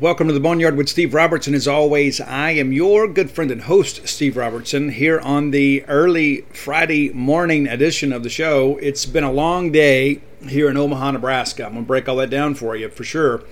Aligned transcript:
Welcome 0.00 0.28
to 0.28 0.32
the 0.32 0.40
Boneyard 0.40 0.78
with 0.78 0.88
Steve 0.88 1.12
Robertson. 1.12 1.52
As 1.52 1.68
always, 1.68 2.22
I 2.22 2.52
am 2.52 2.72
your 2.72 3.06
good 3.06 3.30
friend 3.30 3.50
and 3.50 3.60
host, 3.60 4.08
Steve 4.08 4.38
Robertson, 4.38 4.88
here 4.88 5.20
on 5.20 5.50
the 5.50 5.84
early 5.88 6.40
Friday 6.54 7.12
morning 7.12 7.66
edition 7.66 8.10
of 8.10 8.22
the 8.22 8.30
show. 8.30 8.78
It's 8.78 9.04
been 9.04 9.24
a 9.24 9.30
long 9.30 9.72
day 9.72 10.22
here 10.48 10.70
in 10.70 10.78
Omaha, 10.78 11.10
Nebraska. 11.10 11.66
I'm 11.66 11.72
going 11.72 11.84
to 11.84 11.86
break 11.86 12.08
all 12.08 12.16
that 12.16 12.30
down 12.30 12.54
for 12.54 12.74
you 12.74 12.88
for 12.88 13.04
sure. 13.04 13.42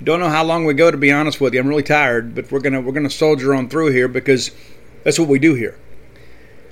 Don't 0.00 0.20
know 0.20 0.28
how 0.28 0.44
long 0.44 0.64
we 0.64 0.74
go, 0.74 0.92
to 0.92 0.96
be 0.96 1.10
honest 1.10 1.40
with 1.40 1.54
you. 1.54 1.58
I'm 1.58 1.66
really 1.66 1.82
tired, 1.82 2.36
but 2.36 2.52
we're 2.52 2.60
gonna 2.60 2.80
we're 2.80 2.92
gonna 2.92 3.10
soldier 3.10 3.52
on 3.52 3.68
through 3.68 3.90
here 3.90 4.06
because 4.06 4.52
that's 5.02 5.18
what 5.18 5.26
we 5.26 5.40
do 5.40 5.54
here. 5.54 5.76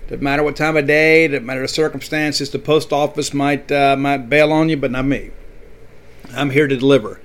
Doesn't 0.05 0.23
matter 0.23 0.45
what 0.45 0.55
time 0.55 0.77
of 0.77 0.87
day, 0.87 1.27
doesn't 1.27 1.45
matter 1.45 1.63
the 1.63 1.67
circumstances. 1.67 2.51
The 2.51 2.61
post 2.61 2.93
office 2.93 3.35
might 3.35 3.73
uh, 3.73 3.97
might 3.97 4.29
bail 4.29 4.53
on 4.53 4.69
you, 4.69 4.77
but 4.77 4.93
not 4.93 5.07
me. 5.07 5.33
I'm 6.33 6.51
here 6.51 6.69
to 6.69 6.77
deliver. 6.77 7.21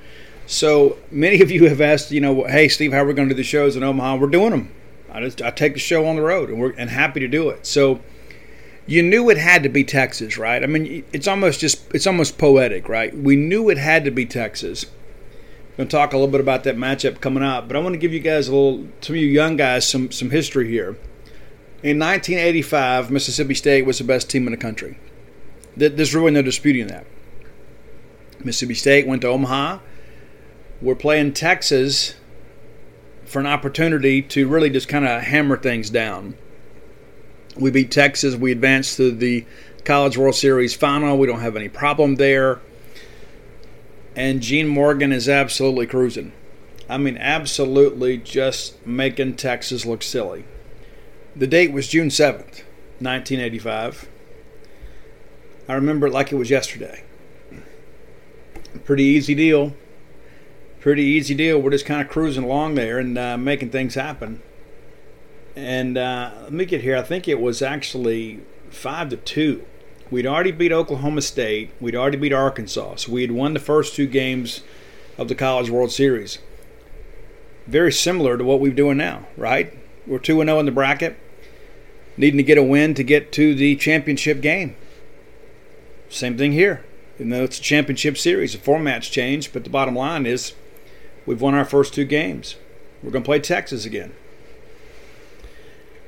So 0.47 0.97
many 1.11 1.41
of 1.41 1.51
you 1.51 1.67
have 1.67 1.81
asked, 1.81 2.09
you 2.09 2.21
know, 2.21 2.45
hey 2.45 2.69
Steve, 2.69 2.93
how 2.93 2.99
are 2.99 3.05
we 3.05 3.13
going 3.13 3.27
to 3.27 3.35
do 3.35 3.37
the 3.37 3.43
shows 3.43 3.75
in 3.75 3.83
Omaha? 3.83 4.15
We're 4.15 4.27
doing 4.27 4.51
them. 4.51 4.71
I 5.11 5.19
just 5.19 5.41
I 5.41 5.51
take 5.51 5.73
the 5.73 5.79
show 5.79 6.05
on 6.07 6.15
the 6.15 6.21
road, 6.21 6.49
and 6.49 6.59
we're 6.59 6.71
and 6.71 6.89
happy 6.89 7.19
to 7.19 7.27
do 7.27 7.49
it. 7.49 7.65
So 7.65 7.99
you 8.85 9.03
knew 9.03 9.29
it 9.29 9.37
had 9.37 9.63
to 9.63 9.69
be 9.69 9.83
Texas, 9.83 10.37
right? 10.37 10.63
I 10.63 10.65
mean, 10.65 11.03
it's 11.11 11.27
almost 11.27 11.59
just 11.59 11.93
it's 11.93 12.07
almost 12.07 12.37
poetic, 12.37 12.87
right? 12.87 13.15
We 13.15 13.35
knew 13.35 13.69
it 13.69 13.77
had 13.77 14.05
to 14.05 14.11
be 14.11 14.25
Texas. 14.25 14.85
I'm 14.85 15.83
going 15.83 15.89
to 15.89 15.95
talk 15.95 16.13
a 16.13 16.17
little 16.17 16.31
bit 16.31 16.41
about 16.41 16.63
that 16.63 16.77
matchup 16.77 17.19
coming 17.19 17.43
up, 17.43 17.67
but 17.67 17.75
I 17.75 17.79
want 17.79 17.93
to 17.93 17.99
give 17.99 18.11
you 18.11 18.19
guys 18.19 18.47
a 18.47 18.55
little, 18.55 18.87
some 18.99 19.15
of 19.15 19.21
you 19.21 19.27
young 19.27 19.57
guys, 19.57 19.87
some 19.87 20.11
some 20.11 20.29
history 20.29 20.69
here. 20.69 20.97
In 21.83 21.99
1985, 21.99 23.11
Mississippi 23.11 23.53
State 23.53 23.85
was 23.85 23.97
the 23.97 24.03
best 24.05 24.29
team 24.29 24.47
in 24.47 24.51
the 24.51 24.57
country. 24.57 24.97
There's 25.75 26.15
really 26.15 26.31
no 26.31 26.41
disputing 26.41 26.87
that. 26.87 27.05
Mississippi 28.43 28.73
State 28.73 29.05
went 29.05 29.21
to 29.21 29.27
Omaha 29.27 29.79
we're 30.81 30.95
playing 30.95 31.33
Texas 31.33 32.15
for 33.25 33.39
an 33.39 33.47
opportunity 33.47 34.21
to 34.21 34.47
really 34.47 34.69
just 34.69 34.87
kind 34.87 35.05
of 35.05 35.21
hammer 35.23 35.57
things 35.57 35.89
down. 35.89 36.35
We 37.55 37.71
beat 37.71 37.91
Texas. 37.91 38.35
We 38.35 38.51
advanced 38.51 38.97
to 38.97 39.11
the 39.11 39.45
College 39.83 40.17
World 40.17 40.35
Series 40.35 40.75
final. 40.75 41.17
We 41.17 41.27
don't 41.27 41.41
have 41.41 41.55
any 41.55 41.69
problem 41.69 42.15
there. 42.15 42.59
And 44.15 44.41
Gene 44.41 44.67
Morgan 44.67 45.11
is 45.11 45.27
absolutely 45.27 45.87
cruising. 45.87 46.31
I 46.89 46.97
mean, 46.97 47.17
absolutely 47.17 48.17
just 48.17 48.85
making 48.85 49.35
Texas 49.35 49.85
look 49.85 50.03
silly. 50.03 50.45
The 51.35 51.47
date 51.47 51.71
was 51.71 51.87
June 51.87 52.09
7th, 52.09 52.63
1985. 52.99 54.07
I 55.67 55.73
remember 55.73 56.07
it 56.07 56.13
like 56.13 56.31
it 56.31 56.35
was 56.35 56.49
yesterday. 56.49 57.03
Pretty 58.85 59.03
easy 59.03 59.35
deal 59.35 59.73
pretty 60.79 61.03
easy 61.03 61.35
deal. 61.35 61.59
We're 61.59 61.71
just 61.71 61.85
kind 61.85 62.01
of 62.01 62.09
cruising 62.09 62.43
along 62.43 62.75
there 62.75 62.99
and 62.99 63.17
uh, 63.17 63.37
making 63.37 63.69
things 63.69 63.95
happen. 63.95 64.41
And 65.55 65.97
uh, 65.97 66.31
let 66.43 66.53
me 66.53 66.65
get 66.65 66.81
here. 66.81 66.95
I 66.95 67.01
think 67.01 67.27
it 67.27 67.41
was 67.41 67.61
actually 67.61 68.41
five 68.69 69.09
to 69.09 69.17
two. 69.17 69.65
We'd 70.09 70.25
already 70.25 70.51
beat 70.51 70.71
Oklahoma 70.71 71.21
State. 71.21 71.71
We'd 71.81 71.95
already 71.95 72.17
beat 72.17 72.31
Arkansas. 72.31 72.95
So 72.97 73.11
we 73.11 73.21
had 73.21 73.31
won 73.31 73.53
the 73.53 73.59
first 73.59 73.95
two 73.95 74.07
games 74.07 74.61
of 75.17 75.27
the 75.27 75.35
College 75.35 75.69
World 75.69 75.91
Series. 75.91 76.39
Very 77.65 77.91
similar 77.91 78.37
to 78.37 78.43
what 78.43 78.61
we're 78.61 78.71
doing 78.71 78.97
now, 78.97 79.27
right? 79.35 79.73
We're 80.05 80.19
2 80.19 80.41
0 80.43 80.59
in 80.59 80.65
the 80.65 80.71
bracket, 80.71 81.17
needing 82.15 82.37
to 82.37 82.43
get 82.43 82.57
a 82.57 82.63
win 82.63 82.93
to 82.93 83.03
get 83.03 83.33
to 83.33 83.53
the 83.53 83.75
championship 83.75 84.39
game. 84.39 84.75
Same 86.07 86.37
thing 86.37 86.53
here. 86.53 86.85
You 87.19 87.25
know, 87.25 87.43
it's 87.43 87.59
a 87.59 87.61
championship 87.61 88.17
series. 88.17 88.53
The 88.53 88.59
format's 88.59 89.09
changed, 89.09 89.51
but 89.51 89.65
the 89.65 89.69
bottom 89.69 89.95
line 89.95 90.25
is 90.25 90.53
We've 91.27 91.41
won 91.41 91.53
our 91.53 91.65
first 91.65 91.93
two 91.93 92.05
games. 92.05 92.55
We're 93.03 93.11
going 93.11 93.23
to 93.23 93.27
play 93.27 93.39
Texas 93.39 93.85
again. 93.85 94.13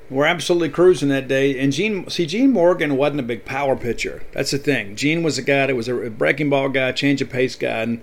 We're 0.09 0.25
absolutely 0.25 0.69
cruising 0.69 1.09
that 1.09 1.27
day. 1.27 1.59
And 1.59 1.71
Gene, 1.71 2.09
see, 2.09 2.25
Gene 2.25 2.51
Morgan 2.51 2.97
wasn't 2.97 3.19
a 3.19 3.23
big 3.23 3.45
power 3.45 3.75
pitcher. 3.75 4.23
That's 4.31 4.51
the 4.51 4.57
thing. 4.57 4.95
Gene 4.95 5.21
was 5.21 5.37
a 5.37 5.43
guy 5.43 5.67
that 5.67 5.75
was 5.75 5.87
a 5.87 6.09
breaking 6.09 6.49
ball 6.49 6.69
guy, 6.69 6.93
change 6.93 7.21
of 7.21 7.29
pace 7.29 7.55
guy, 7.55 7.81
and 7.81 8.01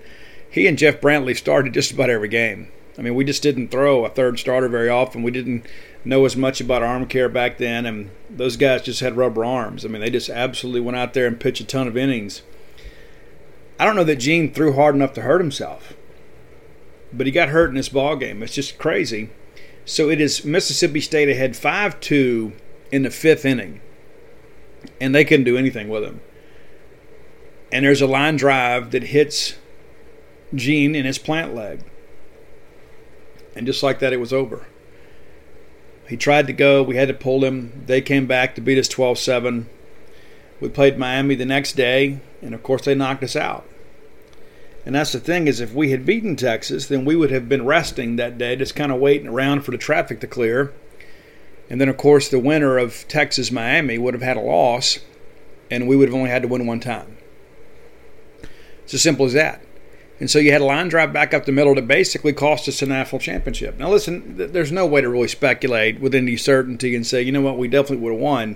he 0.49 0.67
and 0.67 0.77
Jeff 0.77 1.01
Brantley 1.01 1.35
started 1.35 1.73
just 1.73 1.91
about 1.91 2.09
every 2.09 2.29
game. 2.29 2.71
I 2.97 3.01
mean, 3.01 3.15
we 3.15 3.25
just 3.25 3.43
didn't 3.43 3.69
throw 3.69 4.05
a 4.05 4.09
third 4.09 4.39
starter 4.39 4.69
very 4.69 4.87
often. 4.87 5.21
We 5.21 5.31
didn't 5.31 5.65
know 6.05 6.23
as 6.23 6.37
much 6.37 6.61
about 6.61 6.83
arm 6.83 7.07
care 7.07 7.29
back 7.29 7.57
then, 7.57 7.85
and 7.85 8.11
those 8.29 8.57
guys 8.57 8.83
just 8.83 9.01
had 9.01 9.17
rubber 9.17 9.43
arms. 9.43 9.83
I 9.83 9.89
mean, 9.89 10.01
they 10.01 10.09
just 10.09 10.29
absolutely 10.29 10.81
went 10.81 10.97
out 10.97 11.13
there 11.13 11.27
and 11.27 11.39
pitched 11.39 11.61
a 11.61 11.65
ton 11.65 11.87
of 11.87 11.97
innings. 11.97 12.43
I 13.79 13.85
don't 13.85 13.95
know 13.95 14.03
that 14.05 14.15
Gene 14.17 14.53
threw 14.53 14.73
hard 14.73 14.95
enough 14.95 15.13
to 15.13 15.21
hurt 15.21 15.41
himself 15.41 15.96
but 17.13 17.25
he 17.25 17.31
got 17.31 17.49
hurt 17.49 17.69
in 17.69 17.75
this 17.75 17.89
ball 17.89 18.15
game. 18.15 18.43
It's 18.43 18.53
just 18.53 18.77
crazy. 18.77 19.29
So 19.85 20.09
it 20.09 20.19
is 20.19 20.43
Mississippi 20.43 20.99
State 20.99 21.29
ahead 21.29 21.55
5 21.55 21.99
2 21.99 22.53
in 22.91 23.03
the 23.03 23.09
fifth 23.09 23.45
inning, 23.45 23.81
and 24.99 25.15
they 25.15 25.25
couldn't 25.25 25.45
do 25.45 25.57
anything 25.57 25.89
with 25.89 26.03
him. 26.03 26.21
And 27.71 27.85
there's 27.85 28.01
a 28.01 28.07
line 28.07 28.37
drive 28.37 28.91
that 28.91 29.03
hits 29.03 29.55
Gene 30.53 30.95
in 30.95 31.05
his 31.05 31.17
plant 31.17 31.53
leg. 31.53 31.81
And 33.55 33.65
just 33.65 33.83
like 33.83 33.99
that, 33.99 34.13
it 34.13 34.19
was 34.19 34.31
over. 34.31 34.67
He 36.07 36.15
tried 36.15 36.47
to 36.47 36.53
go. 36.53 36.83
We 36.83 36.95
had 36.95 37.09
to 37.09 37.13
pull 37.13 37.43
him. 37.43 37.83
They 37.85 38.01
came 38.01 38.27
back 38.27 38.55
to 38.55 38.61
beat 38.61 38.77
us 38.77 38.87
12 38.87 39.17
7. 39.17 39.69
We 40.59 40.69
played 40.69 40.97
Miami 40.97 41.35
the 41.35 41.45
next 41.45 41.73
day, 41.73 42.19
and 42.41 42.53
of 42.53 42.63
course, 42.63 42.85
they 42.85 42.95
knocked 42.95 43.23
us 43.23 43.35
out. 43.35 43.65
And 44.87 44.95
that's 44.95 45.11
the 45.11 45.19
thing 45.19 45.49
is, 45.49 45.59
if 45.59 45.73
we 45.73 45.91
had 45.91 46.05
beaten 46.05 46.37
Texas, 46.37 46.87
then 46.87 47.03
we 47.03 47.17
would 47.17 47.29
have 47.29 47.49
been 47.49 47.65
resting 47.65 48.15
that 48.15 48.37
day, 48.37 48.55
just 48.55 48.73
kind 48.73 48.89
of 48.89 48.99
waiting 48.99 49.27
around 49.27 49.63
for 49.65 49.71
the 49.71 49.77
traffic 49.77 50.21
to 50.21 50.27
clear. 50.27 50.71
And 51.69 51.81
then, 51.81 51.89
of 51.89 51.97
course, 51.97 52.29
the 52.29 52.39
winner 52.39 52.77
of 52.77 53.05
Texas 53.09 53.51
Miami 53.51 53.97
would 53.97 54.13
have 54.13 54.23
had 54.23 54.37
a 54.37 54.39
loss, 54.39 54.99
and 55.69 55.89
we 55.89 55.97
would 55.97 56.07
have 56.07 56.15
only 56.15 56.29
had 56.29 56.43
to 56.43 56.47
win 56.47 56.65
one 56.65 56.79
time. 56.79 57.17
It's 58.85 58.93
as 58.93 59.01
simple 59.01 59.25
as 59.25 59.33
that. 59.33 59.61
And 60.21 60.31
so 60.31 60.39
you 60.39 60.53
had 60.53 60.61
a 60.61 60.63
line 60.63 60.87
drive 60.87 61.11
back 61.11 61.33
up 61.33 61.43
the 61.43 61.51
middle 61.51 61.75
that 61.75 61.85
basically 61.85 62.31
cost 62.31 62.69
us 62.69 62.81
a 62.81 62.85
national 62.85 63.19
championship. 63.19 63.77
Now, 63.77 63.89
listen, 63.89 64.37
there's 64.37 64.71
no 64.71 64.85
way 64.85 65.01
to 65.01 65.09
really 65.09 65.27
speculate 65.27 65.99
with 65.99 66.15
any 66.15 66.37
certainty 66.37 66.95
and 66.95 67.05
say, 67.05 67.21
you 67.21 67.33
know 67.33 67.41
what, 67.41 67.57
we 67.57 67.67
definitely 67.67 68.05
would 68.05 68.13
have 68.13 68.21
won. 68.21 68.55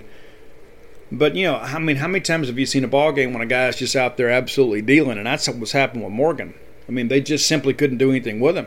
But 1.12 1.36
you 1.36 1.44
know, 1.44 1.56
I 1.56 1.78
mean, 1.78 1.96
how 1.96 2.08
many 2.08 2.22
times 2.22 2.48
have 2.48 2.58
you 2.58 2.64
seen 2.64 2.84
a 2.84 2.88
ball 2.88 3.12
game 3.12 3.34
when 3.34 3.42
a 3.42 3.46
guy's 3.46 3.76
just 3.76 3.94
out 3.94 4.16
there 4.16 4.30
absolutely 4.30 4.80
dealing? 4.80 5.18
And 5.18 5.26
that's 5.26 5.46
what 5.46 5.58
was 5.58 5.72
happening 5.72 6.02
with 6.02 6.12
Morgan. 6.14 6.54
I 6.88 6.90
mean, 6.90 7.08
they 7.08 7.20
just 7.20 7.46
simply 7.46 7.74
couldn't 7.74 7.98
do 7.98 8.08
anything 8.08 8.40
with 8.40 8.56
him. 8.56 8.66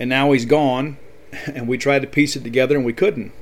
And 0.00 0.08
now 0.08 0.32
he's 0.32 0.46
gone, 0.46 0.96
and 1.46 1.68
we 1.68 1.76
tried 1.76 2.00
to 2.00 2.08
piece 2.08 2.34
it 2.34 2.44
together, 2.44 2.76
and 2.76 2.84
we 2.86 2.94
couldn't. 2.94 3.32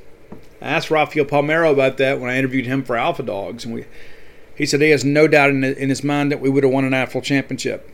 I 0.61 0.67
asked 0.67 0.91
Rafael 0.91 1.25
Palmeiro 1.25 1.71
about 1.71 1.97
that 1.99 2.19
when 2.19 2.29
I 2.29 2.39
interviewed 2.39 2.67
him 2.67 2.83
for 2.83 2.97
Alpha 2.97 3.23
Dogs, 3.23 3.65
and 3.65 3.73
we, 3.73 3.85
he 4.57 4.67
said 4.67 4.81
he 4.81 4.91
has 4.91 5.05
no 5.05 5.29
doubt 5.29 5.51
in, 5.51 5.63
in 5.63 5.89
his 5.91 6.03
mind 6.03 6.33
that 6.33 6.41
we 6.41 6.51
would 6.51 6.65
have 6.65 6.73
won 6.73 6.85
an 6.85 6.91
national 6.91 7.23
championship. 7.23 7.89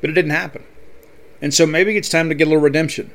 But 0.00 0.08
it 0.08 0.14
didn't 0.14 0.30
happen. 0.30 0.64
And 1.42 1.52
so 1.52 1.66
maybe 1.66 1.94
it's 1.98 2.08
time 2.08 2.30
to 2.30 2.34
get 2.34 2.46
a 2.46 2.50
little 2.50 2.62
redemption 2.62 3.10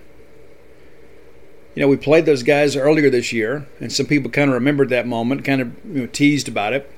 you 1.75 1.81
know, 1.81 1.89
we 1.89 1.97
played 1.97 2.25
those 2.25 2.41
guys 2.41 2.77
earlier 2.77 3.09
this 3.09 3.33
year, 3.33 3.67
and 3.81 3.91
some 3.91 4.05
people 4.05 4.31
kind 4.31 4.49
of 4.49 4.53
remembered 4.53 4.89
that 4.89 5.05
moment, 5.05 5.43
kind 5.43 5.61
of 5.61 5.73
you 5.85 6.01
know, 6.01 6.07
teased 6.07 6.47
about 6.47 6.71
it. 6.73 6.89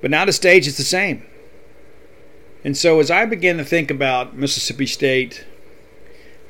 But 0.00 0.10
now 0.10 0.24
the 0.24 0.32
stage 0.32 0.68
is 0.68 0.76
the 0.76 0.84
same. 0.84 1.24
And 2.62 2.76
so 2.76 3.00
as 3.00 3.10
I 3.10 3.26
began 3.26 3.58
to 3.58 3.64
think 3.64 3.90
about 3.90 4.36
Mississippi 4.36 4.86
State, 4.86 5.44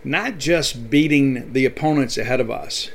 not 0.04 0.36
just 0.36 0.90
beating 0.90 1.52
the 1.54 1.64
opponents 1.64 2.18
ahead 2.18 2.40
of 2.40 2.50
us, 2.50 2.90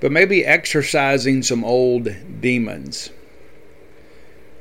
but 0.00 0.12
maybe 0.12 0.46
exercising 0.46 1.42
some 1.42 1.64
old 1.64 2.08
demons. 2.40 3.10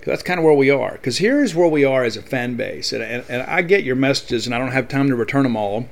That's 0.06 0.24
kind 0.24 0.40
of 0.40 0.44
where 0.44 0.56
we 0.56 0.72
are. 0.72 0.94
Because 0.94 1.20
here's 1.20 1.54
where 1.54 1.68
we 1.68 1.86
are 1.86 2.04
as 2.04 2.18
a 2.18 2.24
fan 2.24 2.56
base. 2.56 2.92
And, 2.92 3.04
and, 3.04 3.24
and 3.30 3.44
I 3.44 3.62
get 3.62 3.84
your 3.84 3.96
messages, 3.96 4.48
and 4.48 4.56
I 4.56 4.58
don't 4.58 4.72
have 4.72 4.88
time 4.88 5.08
to 5.10 5.16
return 5.16 5.44
them 5.44 5.56
all. 5.56 5.88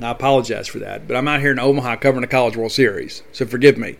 I 0.00 0.10
apologize 0.10 0.68
for 0.68 0.78
that, 0.80 1.06
but 1.06 1.16
I'm 1.16 1.28
out 1.28 1.40
here 1.40 1.52
in 1.52 1.58
Omaha 1.58 1.96
covering 1.96 2.22
the 2.22 2.26
College 2.26 2.56
World 2.56 2.72
Series, 2.72 3.22
so 3.30 3.46
forgive 3.46 3.76
me. 3.76 3.96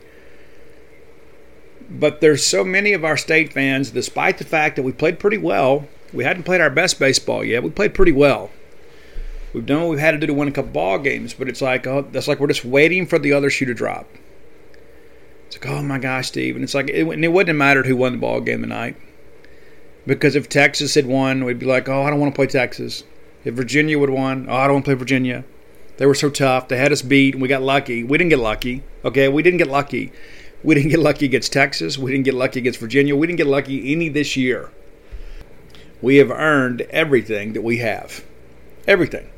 But 1.88 2.20
there's 2.20 2.44
so 2.44 2.64
many 2.64 2.92
of 2.92 3.04
our 3.04 3.16
state 3.16 3.52
fans, 3.52 3.90
despite 3.90 4.38
the 4.38 4.44
fact 4.44 4.76
that 4.76 4.82
we 4.82 4.92
played 4.92 5.18
pretty 5.18 5.38
well, 5.38 5.86
we 6.12 6.24
hadn't 6.24 6.44
played 6.44 6.60
our 6.60 6.70
best 6.70 6.98
baseball 6.98 7.44
yet. 7.44 7.62
We 7.62 7.70
played 7.70 7.94
pretty 7.94 8.12
well. 8.12 8.50
We've 9.52 9.66
done 9.66 9.82
what 9.82 9.90
we've 9.90 9.98
had 9.98 10.12
to 10.12 10.18
do 10.18 10.26
to 10.28 10.34
win 10.34 10.48
a 10.48 10.52
couple 10.52 10.72
ball 10.72 10.98
games, 10.98 11.34
but 11.34 11.48
it's 11.48 11.60
like 11.60 11.86
oh, 11.86 12.06
that's 12.10 12.26
like 12.26 12.40
we're 12.40 12.46
just 12.46 12.64
waiting 12.64 13.06
for 13.06 13.18
the 13.18 13.34
other 13.34 13.50
shoe 13.50 13.66
to 13.66 13.74
drop. 13.74 14.08
It's 15.46 15.56
like, 15.56 15.66
oh 15.66 15.82
my 15.82 15.98
gosh, 15.98 16.28
Steve, 16.28 16.54
and 16.54 16.64
it's 16.64 16.74
like 16.74 16.88
it, 16.88 17.06
and 17.06 17.24
it 17.24 17.28
wouldn't 17.28 17.48
have 17.48 17.56
mattered 17.56 17.86
who 17.86 17.96
won 17.96 18.12
the 18.12 18.18
ball 18.18 18.40
game 18.40 18.62
tonight, 18.62 18.96
because 20.06 20.34
if 20.34 20.48
Texas 20.48 20.94
had 20.94 21.06
won, 21.06 21.44
we'd 21.44 21.58
be 21.58 21.66
like, 21.66 21.88
oh, 21.88 22.02
I 22.02 22.10
don't 22.10 22.18
want 22.18 22.32
to 22.32 22.36
play 22.36 22.46
Texas. 22.46 23.04
If 23.44 23.54
Virginia 23.54 23.98
would 23.98 24.08
won, 24.08 24.46
oh, 24.48 24.54
I 24.54 24.64
don't 24.64 24.76
want 24.76 24.84
to 24.86 24.88
play 24.88 24.94
Virginia. 24.94 25.44
They 26.02 26.06
were 26.06 26.16
so 26.16 26.30
tough. 26.30 26.66
They 26.66 26.78
had 26.78 26.90
us 26.90 27.00
beat, 27.00 27.34
and 27.34 27.40
we 27.40 27.46
got 27.46 27.62
lucky. 27.62 28.02
We 28.02 28.18
didn't 28.18 28.30
get 28.30 28.40
lucky. 28.40 28.82
Okay, 29.04 29.28
we 29.28 29.40
didn't 29.40 29.58
get 29.58 29.68
lucky. 29.68 30.10
We 30.64 30.74
didn't 30.74 30.90
get 30.90 30.98
lucky 30.98 31.26
against 31.26 31.52
Texas. 31.52 31.96
We 31.96 32.10
didn't 32.10 32.24
get 32.24 32.34
lucky 32.34 32.58
against 32.58 32.80
Virginia. 32.80 33.14
We 33.14 33.28
didn't 33.28 33.36
get 33.36 33.46
lucky 33.46 33.92
any 33.92 34.08
this 34.08 34.36
year. 34.36 34.72
We 36.00 36.16
have 36.16 36.32
earned 36.32 36.80
everything 36.90 37.52
that 37.52 37.62
we 37.62 37.76
have. 37.76 38.24
Everything. 38.88 39.30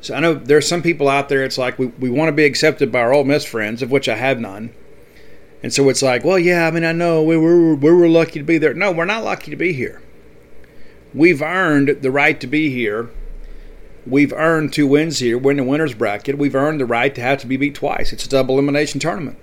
So 0.00 0.14
I 0.14 0.20
know 0.20 0.32
there's 0.32 0.66
some 0.66 0.80
people 0.80 1.06
out 1.06 1.28
there, 1.28 1.44
it's 1.44 1.58
like 1.58 1.78
we, 1.78 1.88
we 1.88 2.08
want 2.08 2.28
to 2.28 2.32
be 2.32 2.46
accepted 2.46 2.90
by 2.90 3.00
our 3.00 3.12
Ole 3.12 3.24
Miss 3.24 3.44
friends, 3.44 3.82
of 3.82 3.90
which 3.90 4.08
I 4.08 4.16
have 4.16 4.40
none. 4.40 4.72
And 5.62 5.70
so 5.70 5.90
it's 5.90 6.00
like, 6.00 6.24
well, 6.24 6.38
yeah, 6.38 6.66
I 6.66 6.70
mean, 6.70 6.82
I 6.86 6.92
know 6.92 7.22
we 7.22 7.36
were, 7.36 7.74
we 7.74 7.92
were 7.92 8.08
lucky 8.08 8.38
to 8.38 8.42
be 8.42 8.56
there. 8.56 8.72
No, 8.72 8.90
we're 8.90 9.04
not 9.04 9.22
lucky 9.22 9.50
to 9.50 9.56
be 9.58 9.74
here. 9.74 10.00
We've 11.12 11.42
earned 11.42 11.98
the 12.00 12.10
right 12.10 12.40
to 12.40 12.46
be 12.46 12.70
here. 12.70 13.10
We've 14.06 14.32
earned 14.32 14.72
two 14.72 14.86
wins 14.86 15.20
here. 15.20 15.38
We're 15.38 15.52
in 15.52 15.56
the 15.58 15.64
winner's 15.64 15.94
bracket. 15.94 16.36
We've 16.36 16.54
earned 16.54 16.80
the 16.80 16.86
right 16.86 17.14
to 17.14 17.20
have 17.20 17.38
to 17.40 17.46
be 17.46 17.56
beat 17.56 17.74
twice. 17.74 18.12
It's 18.12 18.26
a 18.26 18.28
double 18.28 18.56
elimination 18.56 18.98
tournament. 18.98 19.38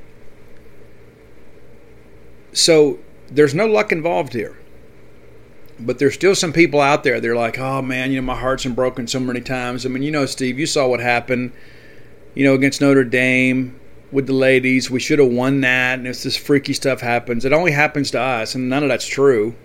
So 2.51 2.99
there's 3.31 3.55
no 3.55 3.67
luck 3.67 3.91
involved 3.91 4.33
here. 4.33 4.57
But 5.79 5.97
there's 5.97 6.13
still 6.13 6.35
some 6.35 6.51
people 6.51 6.81
out 6.81 7.05
there. 7.05 7.21
They're 7.21 7.37
like, 7.37 7.57
oh 7.57 7.81
man, 7.81 8.11
you 8.11 8.19
know, 8.19 8.25
my 8.25 8.35
heart's 8.35 8.63
been 8.63 8.73
broken 8.73 9.07
so 9.07 9.19
many 9.19 9.39
times. 9.39 9.85
I 9.85 9.89
mean, 9.89 10.03
you 10.03 10.11
know, 10.11 10.25
Steve, 10.25 10.59
you 10.59 10.65
saw 10.65 10.87
what 10.87 10.99
happened, 10.99 11.53
you 12.35 12.43
know, 12.43 12.53
against 12.53 12.81
Notre 12.81 13.05
Dame 13.05 13.79
with 14.11 14.27
the 14.27 14.33
ladies. 14.33 14.91
We 14.91 14.99
should 14.99 15.19
have 15.19 15.31
won 15.31 15.61
that. 15.61 15.99
And 15.99 16.07
it's 16.07 16.23
this 16.23 16.35
freaky 16.35 16.73
stuff 16.73 16.99
happens. 16.99 17.45
It 17.45 17.53
only 17.53 17.71
happens 17.71 18.11
to 18.11 18.19
us, 18.19 18.55
and 18.55 18.67
none 18.67 18.83
of 18.83 18.89
that's 18.89 19.07
true. 19.07 19.55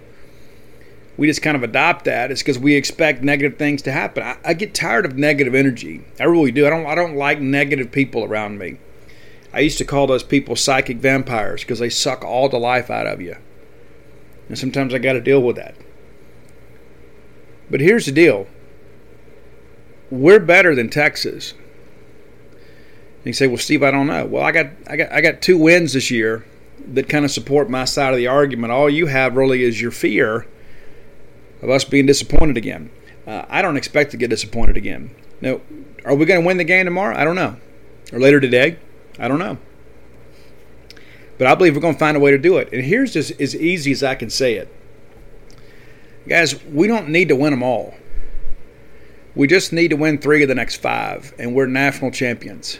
We 1.17 1.29
just 1.29 1.43
kind 1.43 1.57
of 1.57 1.63
adopt 1.63 2.07
that. 2.07 2.31
It's 2.31 2.43
because 2.43 2.59
we 2.59 2.75
expect 2.75 3.23
negative 3.23 3.57
things 3.57 3.83
to 3.83 3.93
happen. 3.93 4.23
I, 4.23 4.37
I 4.45 4.55
get 4.55 4.75
tired 4.75 5.07
of 5.07 5.17
negative 5.17 5.55
energy. 5.55 6.05
I 6.19 6.25
really 6.25 6.51
do. 6.51 6.67
I 6.67 6.71
don't. 6.71 6.87
I 6.87 6.95
don't 6.95 7.17
like 7.17 7.41
negative 7.41 7.93
people 7.93 8.25
around 8.25 8.59
me. 8.59 8.79
I 9.53 9.61
used 9.61 9.79
to 9.79 9.85
call 9.85 10.09
those 10.09 10.25
people 10.25 10.57
psychic 10.57 10.97
vampires 10.97 11.63
because 11.63 11.79
they 11.79 11.89
suck 11.89 12.25
all 12.25 12.49
the 12.49 12.59
life 12.59 12.91
out 12.91 13.07
of 13.07 13.21
you. 13.21 13.37
And 14.49 14.59
sometimes 14.59 14.93
I 14.93 14.99
got 14.99 15.13
to 15.13 15.21
deal 15.21 15.41
with 15.41 15.57
that. 15.57 15.77
But 17.71 17.81
here's 17.81 18.07
the 18.07 18.13
deal 18.13 18.49
we're 20.11 20.41
better 20.41 20.75
than 20.75 20.89
Texas. 20.89 21.53
And 21.53 23.27
you 23.27 23.33
say, 23.33 23.47
well, 23.47 23.57
Steve, 23.57 23.83
I 23.83 23.91
don't 23.91 24.07
know. 24.07 24.27
Well, 24.27 24.43
I 24.43 24.53
got, 24.53 24.67
I 24.87 24.97
got, 24.97 25.13
I 25.13 25.21
got 25.21 25.41
two 25.41 25.57
wins 25.57 25.95
this 25.95 26.11
year 26.11 26.45
that 26.89 27.09
kind 27.09 27.25
of 27.25 27.31
support 27.31 27.71
my 27.71 27.85
side 27.85 28.13
of 28.13 28.19
the 28.19 28.27
argument. 28.27 28.73
All 28.73 28.91
you 28.91 29.07
have 29.07 29.37
really 29.37 29.63
is 29.63 29.81
your 29.81 29.91
fear 29.91 30.47
of 31.65 31.71
us 31.71 31.85
being 31.85 32.07
disappointed 32.07 32.57
again. 32.57 32.91
Uh, 33.27 33.47
I 33.49 33.63
don't 33.63 33.79
expect 33.79 34.11
to 34.11 34.17
get 34.19 34.29
disappointed 34.29 34.77
again. 34.77 35.15
Now, 35.41 35.61
are 36.05 36.15
we 36.15 36.27
going 36.27 36.43
to 36.43 36.47
win 36.47 36.59
the 36.59 36.65
game 36.65 36.85
tomorrow? 36.85 37.17
I 37.17 37.25
don't 37.25 37.37
know. 37.37 37.57
Or 38.13 38.21
later 38.21 38.39
today? 38.39 38.79
I 39.19 39.29
don't 39.29 39.39
know. 39.39 39.57
But 41.39 41.47
I 41.47 41.55
believe 41.55 41.75
we're 41.75 41.81
going 41.81 41.95
to 41.95 41.99
find 41.99 42.17
a 42.17 42.21
way 42.21 42.31
to 42.31 42.39
do 42.39 42.59
it. 42.59 42.69
And 42.71 42.85
here's 42.85 43.15
just 43.15 43.41
as 43.41 43.57
easy 43.57 43.93
as 43.93 44.03
I 44.03 44.15
can 44.15 44.29
say 44.29 44.55
it. 44.55 44.73
Guys, 46.29 46.63
we 46.65 46.87
don't 46.87 47.09
need 47.09 47.29
to 47.29 47.37
win 47.37 47.51
them 47.51 47.63
all. 47.63 47.95
We 49.35 49.47
just 49.47 49.73
need 49.73 49.89
to 49.89 49.97
win 49.97 50.19
three 50.19 50.43
of 50.43 50.49
the 50.49 50.55
next 50.55 50.77
five, 50.77 51.35
and 51.39 51.55
we're 51.55 51.67
national 51.67 52.13
champions. 52.13 52.79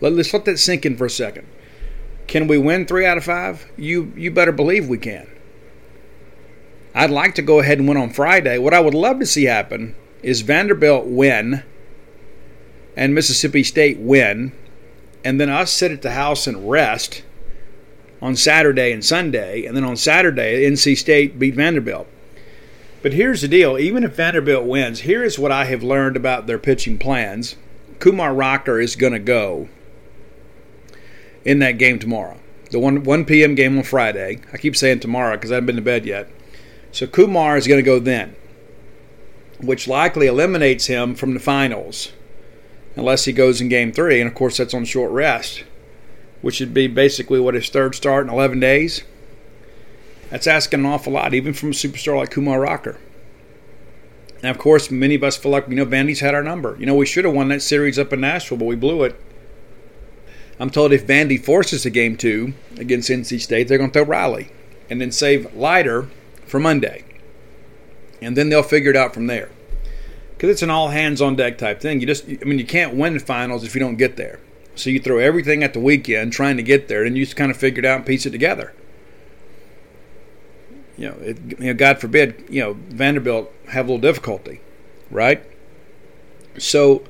Let, 0.00 0.14
us 0.14 0.32
let 0.32 0.44
that 0.46 0.58
sink 0.58 0.84
in 0.84 0.96
for 0.96 1.06
a 1.06 1.10
second. 1.10 1.46
Can 2.26 2.48
we 2.48 2.58
win 2.58 2.86
three 2.86 3.06
out 3.06 3.16
of 3.16 3.24
five? 3.24 3.70
You 3.76 4.12
you 4.16 4.30
better 4.30 4.52
believe 4.52 4.88
we 4.88 4.98
can. 4.98 5.28
I'd 6.98 7.10
like 7.10 7.36
to 7.36 7.42
go 7.42 7.60
ahead 7.60 7.78
and 7.78 7.86
win 7.86 7.96
on 7.96 8.10
Friday. 8.10 8.58
What 8.58 8.74
I 8.74 8.80
would 8.80 8.92
love 8.92 9.20
to 9.20 9.26
see 9.26 9.44
happen 9.44 9.94
is 10.20 10.40
Vanderbilt 10.40 11.06
win 11.06 11.62
and 12.96 13.14
Mississippi 13.14 13.62
State 13.62 14.00
win 14.00 14.50
and 15.24 15.40
then 15.40 15.48
us 15.48 15.72
sit 15.72 15.92
at 15.92 16.02
the 16.02 16.10
house 16.10 16.48
and 16.48 16.68
rest 16.68 17.22
on 18.20 18.34
Saturday 18.34 18.90
and 18.90 19.04
Sunday, 19.04 19.64
and 19.64 19.76
then 19.76 19.84
on 19.84 19.96
Saturday, 19.96 20.68
NC 20.68 20.96
State 20.96 21.38
beat 21.38 21.54
Vanderbilt. 21.54 22.08
But 23.00 23.12
here's 23.12 23.42
the 23.42 23.48
deal 23.48 23.78
even 23.78 24.02
if 24.02 24.16
Vanderbilt 24.16 24.64
wins, 24.64 25.02
here 25.02 25.22
is 25.22 25.38
what 25.38 25.52
I 25.52 25.66
have 25.66 25.84
learned 25.84 26.16
about 26.16 26.48
their 26.48 26.58
pitching 26.58 26.98
plans. 26.98 27.54
Kumar 28.00 28.34
Rocker 28.34 28.80
is 28.80 28.96
going 28.96 29.12
to 29.12 29.20
go 29.20 29.68
in 31.44 31.60
that 31.60 31.78
game 31.78 32.00
tomorrow. 32.00 32.38
The 32.72 32.80
1, 32.80 33.04
1 33.04 33.24
p.m. 33.24 33.54
game 33.54 33.78
on 33.78 33.84
Friday. 33.84 34.40
I 34.52 34.56
keep 34.56 34.74
saying 34.74 34.98
tomorrow 34.98 35.36
because 35.36 35.52
I 35.52 35.54
haven't 35.54 35.66
been 35.66 35.76
to 35.76 35.82
bed 35.82 36.04
yet. 36.04 36.28
So 36.98 37.06
Kumar 37.06 37.56
is 37.56 37.68
going 37.68 37.78
to 37.78 37.88
go 37.88 38.00
then, 38.00 38.34
which 39.60 39.86
likely 39.86 40.26
eliminates 40.26 40.86
him 40.86 41.14
from 41.14 41.32
the 41.32 41.38
finals 41.38 42.10
unless 42.96 43.24
he 43.24 43.32
goes 43.32 43.60
in 43.60 43.68
game 43.68 43.92
three. 43.92 44.20
And 44.20 44.28
of 44.28 44.34
course, 44.34 44.56
that's 44.56 44.74
on 44.74 44.84
short 44.84 45.12
rest, 45.12 45.62
which 46.42 46.58
would 46.58 46.74
be 46.74 46.88
basically 46.88 47.38
what 47.38 47.54
his 47.54 47.68
third 47.68 47.94
start 47.94 48.26
in 48.26 48.32
11 48.32 48.58
days. 48.58 49.04
That's 50.30 50.48
asking 50.48 50.80
an 50.80 50.86
awful 50.86 51.12
lot, 51.12 51.34
even 51.34 51.52
from 51.52 51.68
a 51.68 51.72
superstar 51.72 52.16
like 52.16 52.32
Kumar 52.32 52.62
Rocker. 52.62 52.98
And 54.42 54.50
of 54.50 54.58
course, 54.58 54.90
many 54.90 55.14
of 55.14 55.22
us 55.22 55.36
feel 55.36 55.52
like, 55.52 55.68
you 55.68 55.76
know, 55.76 55.86
Vandy's 55.86 56.18
had 56.18 56.34
our 56.34 56.42
number. 56.42 56.76
You 56.80 56.86
know, 56.86 56.96
we 56.96 57.06
should 57.06 57.24
have 57.24 57.34
won 57.34 57.46
that 57.50 57.62
series 57.62 58.00
up 58.00 58.12
in 58.12 58.22
Nashville, 58.22 58.58
but 58.58 58.64
we 58.64 58.74
blew 58.74 59.04
it. 59.04 59.14
I'm 60.58 60.70
told 60.70 60.92
if 60.92 61.06
Vandy 61.06 61.40
forces 61.40 61.86
a 61.86 61.90
game 61.90 62.16
two 62.16 62.54
against 62.76 63.08
NC 63.08 63.40
State, 63.40 63.68
they're 63.68 63.78
going 63.78 63.92
to 63.92 64.00
throw 64.00 64.08
Riley 64.08 64.50
and 64.90 65.00
then 65.00 65.12
save 65.12 65.54
Leiter 65.54 66.08
for 66.48 66.58
Monday. 66.58 67.04
And 68.20 68.36
then 68.36 68.48
they'll 68.48 68.62
figure 68.62 68.90
it 68.90 68.96
out 68.96 69.14
from 69.14 69.26
there 69.26 69.50
because 70.38 70.50
it's 70.50 70.62
an 70.62 70.70
all 70.70 70.88
hands 70.88 71.20
on 71.20 71.34
deck 71.34 71.58
type 71.58 71.80
thing. 71.80 72.00
You 72.00 72.06
just, 72.06 72.28
I 72.28 72.44
mean, 72.44 72.60
you 72.60 72.64
can't 72.64 72.94
win 72.94 73.18
finals 73.18 73.64
if 73.64 73.74
you 73.74 73.80
don't 73.80 73.96
get 73.96 74.16
there. 74.16 74.38
So 74.76 74.88
you 74.90 75.00
throw 75.00 75.18
everything 75.18 75.64
at 75.64 75.72
the 75.72 75.80
weekend 75.80 76.32
trying 76.32 76.56
to 76.56 76.62
get 76.62 76.86
there, 76.86 77.04
and 77.04 77.16
you 77.16 77.24
just 77.24 77.36
kind 77.36 77.50
of 77.50 77.56
figure 77.56 77.80
it 77.80 77.84
out 77.84 77.96
and 77.96 78.06
piece 78.06 78.24
it 78.24 78.30
together. 78.30 78.72
You 80.96 81.08
know, 81.08 81.16
it, 81.20 81.38
you 81.58 81.66
know, 81.66 81.74
God 81.74 82.00
forbid, 82.00 82.44
you 82.48 82.60
know, 82.62 82.74
Vanderbilt 82.74 83.52
have 83.70 83.88
a 83.88 83.92
little 83.92 84.00
difficulty, 84.00 84.60
right? 85.10 85.42
So 86.58 87.02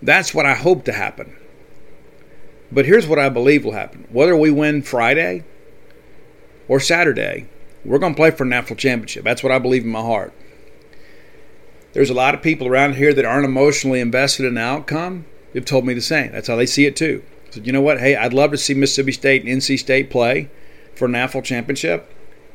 that's 0.00 0.32
what 0.32 0.46
I 0.46 0.54
hope 0.54 0.84
to 0.84 0.92
happen. 0.92 1.36
But 2.70 2.86
here's 2.86 3.08
what 3.08 3.18
I 3.18 3.28
believe 3.28 3.64
will 3.64 3.72
happen: 3.72 4.06
whether 4.10 4.36
we 4.36 4.52
win 4.52 4.82
Friday 4.82 5.42
or 6.68 6.78
Saturday, 6.78 7.48
we're 7.84 7.98
going 7.98 8.14
to 8.14 8.16
play 8.16 8.30
for 8.30 8.44
a 8.44 8.46
national 8.46 8.76
championship. 8.76 9.24
That's 9.24 9.42
what 9.42 9.52
I 9.52 9.58
believe 9.58 9.84
in 9.84 9.90
my 9.90 10.00
heart. 10.00 10.32
There's 11.92 12.10
a 12.10 12.14
lot 12.14 12.34
of 12.34 12.42
people 12.42 12.66
around 12.66 12.96
here 12.96 13.14
that 13.14 13.24
aren't 13.24 13.46
emotionally 13.46 14.00
invested 14.00 14.46
in 14.46 14.54
the 14.54 14.60
outcome. 14.60 15.26
They've 15.52 15.64
told 15.64 15.86
me 15.86 15.94
the 15.94 16.00
same. 16.00 16.32
That's 16.32 16.48
how 16.48 16.56
they 16.56 16.66
see 16.66 16.86
it 16.86 16.96
too. 16.96 17.22
So 17.50 17.60
you 17.60 17.72
know 17.72 17.80
what? 17.80 17.98
Hey, 17.98 18.14
I'd 18.14 18.34
love 18.34 18.50
to 18.50 18.58
see 18.58 18.74
Mississippi 18.74 19.12
State 19.12 19.44
and 19.44 19.60
NC 19.60 19.78
State 19.78 20.10
play 20.10 20.50
for 20.94 21.06
a 21.06 21.08
national 21.08 21.42
championship. 21.42 22.12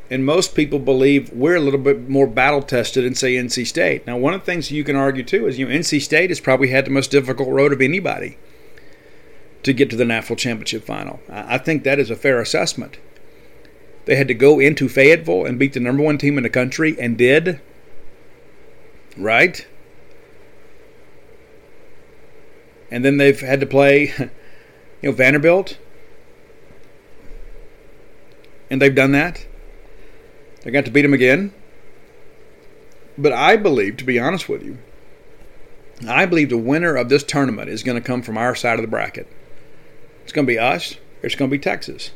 And 0.10 0.26
most 0.26 0.54
people 0.54 0.78
believe 0.78 1.32
we're 1.32 1.56
a 1.56 1.62
little 1.62 1.80
bit 1.80 2.08
more 2.08 2.28
battle 2.28 2.62
tested 2.62 3.04
than 3.04 3.16
say 3.16 3.34
NC 3.34 3.66
State. 3.66 4.06
Now, 4.06 4.18
one 4.18 4.34
of 4.34 4.42
the 4.42 4.46
things 4.46 4.72
you 4.72 4.84
can 4.84 4.96
argue 4.96 5.24
too 5.24 5.48
is 5.48 5.58
you 5.58 5.68
know 5.68 5.74
NC 5.74 6.02
State 6.02 6.30
has 6.30 6.40
probably 6.40 6.70
had 6.70 6.86
the 6.86 6.92
most 6.92 7.10
difficult 7.10 7.50
road 7.50 7.74
of 7.74 7.82
anybody 7.82 8.38
to 9.64 9.74
get 9.74 9.90
to 9.90 9.96
the 9.96 10.06
national 10.06 10.36
championship 10.36 10.84
final. 10.84 11.22
I 11.30 11.58
think 11.58 11.84
that 11.84 11.98
is 11.98 12.12
a 12.12 12.16
fair 12.16 12.40
assessment. 12.40 12.98
They 14.06 14.16
had 14.16 14.28
to 14.28 14.34
go 14.34 14.60
into 14.60 14.90
Fayetteville 14.90 15.46
and 15.46 15.58
beat 15.58 15.74
the 15.74 15.80
number 15.80 16.04
one 16.04 16.18
team 16.18 16.38
in 16.38 16.44
the 16.44 16.50
country 16.50 16.96
and 17.00 17.18
did 17.18 17.62
right? 19.18 19.66
And 22.92 23.04
then 23.04 23.18
they've 23.18 23.40
had 23.40 23.60
to 23.60 23.66
play, 23.66 24.14
you 24.18 24.30
know, 25.10 25.12
Vanderbilt. 25.12 25.78
And 28.70 28.82
they've 28.82 28.94
done 28.94 29.12
that. 29.12 29.46
They 30.62 30.72
got 30.72 30.86
to 30.86 30.92
beat 30.92 31.02
them 31.02 31.14
again. 31.14 31.54
But 33.18 33.34
I 33.34 33.58
believe, 33.58 33.98
to 33.98 34.04
be 34.04 34.20
honest 34.20 34.50
with 34.50 34.64
you, 34.64 34.80
I 36.08 36.26
believe 36.26 36.50
the 36.50 36.58
winner 36.58 36.96
of 36.96 37.10
this 37.10 37.24
tournament 37.24 37.70
is 37.70 37.84
going 37.84 38.02
to 38.02 38.06
come 38.06 38.24
from 38.24 38.38
our 38.38 38.56
side 38.56 38.80
of 38.80 38.82
the 38.82 38.90
bracket. 38.90 39.28
It's 40.24 40.34
going 40.34 40.48
to 40.48 40.52
be 40.52 40.58
us, 40.58 40.98
it's 41.22 41.36
going 41.36 41.52
to 41.52 41.58
be 41.58 41.62
Texas. 41.62 42.12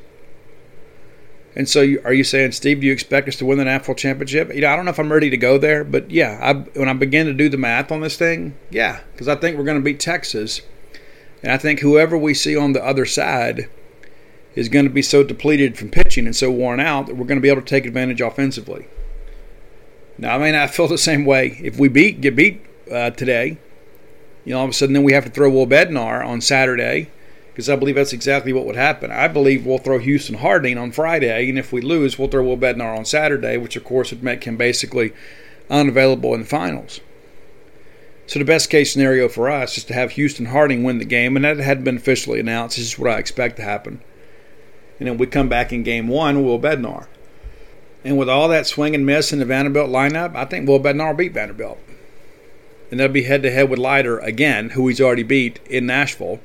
And 1.57 1.67
so, 1.67 1.81
you, 1.81 1.99
are 2.05 2.13
you 2.13 2.23
saying, 2.23 2.51
Steve, 2.51 2.81
do 2.81 2.85
you 2.85 2.93
expect 2.93 3.27
us 3.27 3.37
to 3.37 3.45
win 3.45 3.57
the 3.57 3.65
national 3.65 3.95
championship? 3.95 4.53
You 4.53 4.61
know, 4.61 4.69
I 4.69 4.75
don't 4.75 4.85
know 4.85 4.91
if 4.91 4.99
I'm 4.99 5.11
ready 5.11 5.31
to 5.31 5.37
go 5.37 5.57
there, 5.57 5.83
but 5.83 6.11
yeah, 6.11 6.37
I, 6.39 6.53
when 6.53 6.87
I 6.87 6.93
begin 6.93 7.25
to 7.25 7.33
do 7.33 7.49
the 7.49 7.57
math 7.57 7.91
on 7.91 7.99
this 7.99 8.15
thing, 8.15 8.55
yeah, 8.69 8.99
because 9.11 9.27
I 9.27 9.33
think 9.33 9.57
we're 9.57 9.63
going 9.63 9.79
to 9.79 9.83
beat 9.83 9.99
Texas, 9.99 10.61
and 11.41 11.51
I 11.51 11.57
think 11.57 11.79
whoever 11.79 12.15
we 12.15 12.35
see 12.35 12.55
on 12.55 12.73
the 12.73 12.85
other 12.85 13.07
side 13.07 13.71
is 14.53 14.69
going 14.69 14.85
to 14.85 14.91
be 14.91 15.01
so 15.01 15.23
depleted 15.23 15.79
from 15.79 15.89
pitching 15.89 16.27
and 16.27 16.35
so 16.35 16.51
worn 16.51 16.79
out 16.79 17.07
that 17.07 17.15
we're 17.15 17.25
going 17.25 17.39
to 17.39 17.41
be 17.41 17.49
able 17.49 17.61
to 17.61 17.67
take 17.67 17.87
advantage 17.87 18.21
offensively. 18.21 18.87
Now, 20.19 20.35
I 20.35 20.37
may 20.37 20.51
not 20.51 20.69
feel 20.75 20.87
the 20.87 20.99
same 20.99 21.25
way 21.25 21.59
if 21.63 21.79
we 21.79 21.87
beat 21.87 22.21
get 22.21 22.35
beat 22.35 22.63
uh, 22.91 23.09
today. 23.09 23.57
You 24.45 24.53
know, 24.53 24.59
all 24.59 24.65
of 24.65 24.69
a 24.69 24.73
sudden, 24.73 24.93
then 24.93 25.03
we 25.03 25.13
have 25.13 25.25
to 25.25 25.31
throw 25.31 25.49
Will 25.49 25.65
Bednar 25.65 26.23
on 26.23 26.39
Saturday 26.39 27.09
because 27.57 27.71
I 27.71 27.75
believe 27.75 27.95
that's 27.95 28.13
exactly 28.13 28.53
what 28.53 28.67
would 28.67 28.75
happen. 28.75 29.09
I 29.09 29.27
believe 29.27 29.65
we'll 29.65 29.79
throw 29.79 29.97
Houston 29.97 30.35
Harding 30.35 30.77
on 30.77 30.91
Friday, 30.91 31.49
and 31.49 31.57
if 31.57 31.73
we 31.73 31.81
lose, 31.81 32.19
we'll 32.19 32.27
throw 32.27 32.43
Will 32.43 32.55
Bednar 32.55 32.95
on 32.95 33.03
Saturday, 33.03 33.57
which 33.57 33.75
of 33.75 33.83
course 33.83 34.11
would 34.11 34.21
make 34.21 34.43
him 34.43 34.57
basically 34.57 35.11
unavailable 35.67 36.35
in 36.35 36.41
the 36.41 36.45
finals. 36.45 36.99
So 38.27 38.37
the 38.37 38.45
best 38.45 38.69
case 38.69 38.93
scenario 38.93 39.27
for 39.27 39.49
us 39.49 39.75
is 39.75 39.83
to 39.85 39.95
have 39.95 40.11
Houston 40.11 40.45
Harding 40.45 40.83
win 40.83 40.99
the 40.99 41.03
game, 41.03 41.35
and 41.35 41.43
that 41.45 41.57
hadn't 41.57 41.83
been 41.83 41.97
officially 41.97 42.39
announced. 42.39 42.77
This 42.77 42.85
is 42.85 42.99
what 42.99 43.09
I 43.09 43.17
expect 43.17 43.55
to 43.55 43.63
happen. 43.63 44.01
And 44.99 45.07
then 45.09 45.17
we 45.17 45.25
come 45.25 45.49
back 45.49 45.73
in 45.73 45.81
game 45.81 46.07
one, 46.07 46.35
with 46.35 46.45
Will 46.45 46.59
Bednar. 46.59 47.07
And 48.03 48.19
with 48.19 48.29
all 48.29 48.47
that 48.49 48.67
swing 48.67 48.93
and 48.93 49.03
miss 49.03 49.33
in 49.33 49.39
the 49.39 49.45
Vanderbilt 49.45 49.89
lineup, 49.89 50.35
I 50.35 50.45
think 50.45 50.67
Will 50.67 50.79
Bednar 50.79 51.17
beat 51.17 51.33
Vanderbilt. 51.33 51.79
And 52.91 52.99
they'll 52.99 53.07
be 53.07 53.23
head 53.23 53.41
to 53.41 53.49
head 53.49 53.67
with 53.67 53.79
Leiter 53.79 54.19
again, 54.19 54.69
who 54.69 54.87
he's 54.87 55.01
already 55.01 55.23
beat 55.23 55.59
in 55.65 55.87
Nashville. 55.87 56.39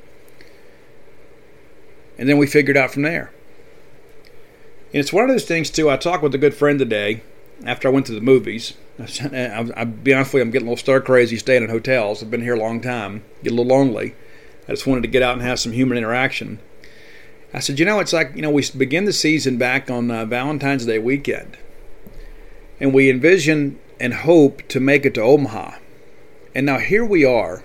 And 2.23 2.29
then 2.29 2.38
we 2.38 2.47
figured 2.47 2.76
out 2.76 2.93
from 2.93 3.02
there. 3.02 3.33
And 4.93 5.00
it's 5.00 5.12
one 5.12 5.25
of 5.25 5.31
those 5.31 5.45
things, 5.45 5.71
too. 5.71 5.91
I 5.91 5.97
talked 5.97 6.23
with 6.23 6.33
a 6.37 6.38
good 6.38 6.55
friend 6.55 6.79
today 6.79 7.21
after 7.67 7.88
I 7.88 7.91
went 7.91 8.07
to 8.07 8.12
the 8.12 8.21
movies. 8.21 8.75
I'll 9.00 9.87
be 9.87 10.14
honest 10.14 10.33
with 10.33 10.35
you, 10.35 10.43
I'm 10.43 10.52
getting 10.52 10.69
a 10.69 10.71
little 10.71 10.76
stir 10.76 11.00
crazy 11.00 11.37
staying 11.37 11.64
in 11.64 11.69
hotels. 11.69 12.23
I've 12.23 12.31
been 12.31 12.43
here 12.43 12.55
a 12.55 12.61
long 12.61 12.81
time, 12.81 13.25
get 13.43 13.52
a 13.52 13.57
little 13.57 13.76
lonely. 13.76 14.14
I 14.69 14.71
just 14.71 14.87
wanted 14.87 15.00
to 15.00 15.09
get 15.09 15.25
out 15.25 15.33
and 15.33 15.43
have 15.43 15.59
some 15.59 15.73
human 15.73 15.99
interaction. 15.99 16.61
I 17.52 17.59
said, 17.59 17.81
you 17.81 17.85
know, 17.85 17.99
it's 17.99 18.12
like, 18.12 18.37
you 18.37 18.43
know, 18.43 18.50
we 18.50 18.64
begin 18.76 19.05
the 19.05 19.12
season 19.12 19.59
back 19.59 19.91
on 19.91 20.09
uh, 20.09 20.25
Valentine's 20.25 20.87
Day 20.87 21.00
weekend. 21.00 21.59
And 22.79 22.95
we 22.95 23.11
envision 23.11 23.81
and 23.99 24.14
hope 24.14 24.62
to 24.69 24.79
make 24.79 25.05
it 25.05 25.14
to 25.14 25.23
Omaha. 25.23 25.73
And 26.55 26.67
now 26.67 26.79
here 26.79 27.05
we 27.05 27.25
are. 27.25 27.64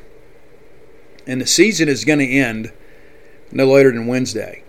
And 1.28 1.40
the 1.40 1.46
season 1.46 1.88
is 1.88 2.04
going 2.04 2.18
to 2.18 2.28
end 2.28 2.72
no 3.52 3.66
later 3.66 3.92
than 3.92 4.08
Wednesday. 4.08 4.64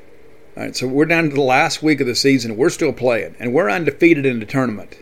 All 0.57 0.65
right, 0.65 0.77
so 0.77 0.87
we're 0.87 1.05
down 1.05 1.29
to 1.29 1.35
the 1.35 1.41
last 1.41 1.83
week 1.83 2.01
of 2.01 2.07
the 2.07 2.15
season. 2.15 2.57
We're 2.57 2.71
still 2.71 2.93
playing, 2.93 3.37
and 3.39 3.53
we're 3.55 3.71
undefeated 3.71 4.27
in 4.27 4.41
the 4.41 4.47
tournament. 4.47 4.99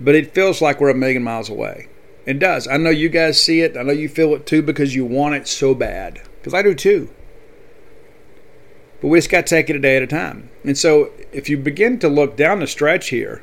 But 0.00 0.14
it 0.14 0.34
feels 0.34 0.60
like 0.60 0.80
we're 0.80 0.90
a 0.90 0.94
million 0.94 1.22
miles 1.22 1.48
away. 1.48 1.88
It 2.26 2.38
does. 2.38 2.68
I 2.68 2.76
know 2.76 2.90
you 2.90 3.08
guys 3.08 3.42
see 3.42 3.62
it. 3.62 3.76
I 3.76 3.82
know 3.82 3.92
you 3.92 4.08
feel 4.08 4.34
it 4.34 4.46
too 4.46 4.62
because 4.62 4.94
you 4.94 5.04
want 5.04 5.34
it 5.34 5.48
so 5.48 5.74
bad. 5.74 6.20
Because 6.38 6.54
I 6.54 6.62
do 6.62 6.74
too. 6.74 7.08
But 9.00 9.08
we 9.08 9.18
just 9.18 9.30
got 9.30 9.46
to 9.46 9.54
take 9.54 9.68
it 9.68 9.76
a 9.76 9.80
day 9.80 9.96
at 9.96 10.02
a 10.02 10.06
time. 10.06 10.50
And 10.64 10.78
so 10.78 11.10
if 11.32 11.48
you 11.48 11.56
begin 11.56 11.98
to 12.00 12.08
look 12.08 12.36
down 12.36 12.60
the 12.60 12.66
stretch 12.66 13.08
here, 13.08 13.42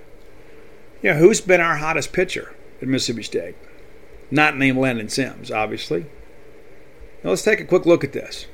you 1.01 1.11
know, 1.11 1.19
who's 1.19 1.41
been 1.41 1.61
our 1.61 1.77
hottest 1.77 2.13
pitcher 2.13 2.55
at 2.81 2.87
Mississippi 2.87 3.23
State? 3.23 3.55
Not 4.31 4.57
named 4.57 4.77
Landon 4.77 5.09
Sims, 5.09 5.51
obviously. 5.51 6.05
Now 7.23 7.31
let's 7.31 7.41
take 7.41 7.59
a 7.59 7.65
quick 7.65 7.85
look 7.85 8.03
at 8.03 8.13
this. 8.13 8.45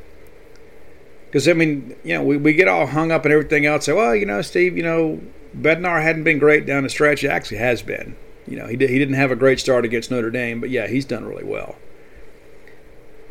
Because, 1.35 1.49
I 1.49 1.53
mean, 1.53 1.97
you 2.05 2.13
know, 2.13 2.23
we, 2.23 2.37
we 2.37 2.53
get 2.53 2.69
all 2.69 2.85
hung 2.85 3.11
up 3.11 3.25
and 3.25 3.33
everything 3.33 3.65
else. 3.65 3.83
Say, 3.83 3.91
well, 3.91 4.15
you 4.15 4.25
know, 4.25 4.41
Steve, 4.41 4.77
you 4.77 4.83
know, 4.83 5.19
Bednar 5.53 6.01
hadn't 6.01 6.23
been 6.23 6.39
great 6.39 6.65
down 6.65 6.83
the 6.83 6.89
stretch. 6.89 7.19
He 7.19 7.27
actually 7.27 7.57
has 7.57 7.81
been. 7.81 8.15
You 8.47 8.57
know, 8.57 8.67
he, 8.67 8.77
did, 8.77 8.89
he 8.89 8.97
didn't 8.97 9.15
have 9.15 9.31
a 9.31 9.35
great 9.35 9.59
start 9.59 9.83
against 9.83 10.09
Notre 10.09 10.31
Dame, 10.31 10.61
but 10.61 10.69
yeah, 10.69 10.87
he's 10.87 11.03
done 11.03 11.25
really 11.25 11.43
well. 11.43 11.75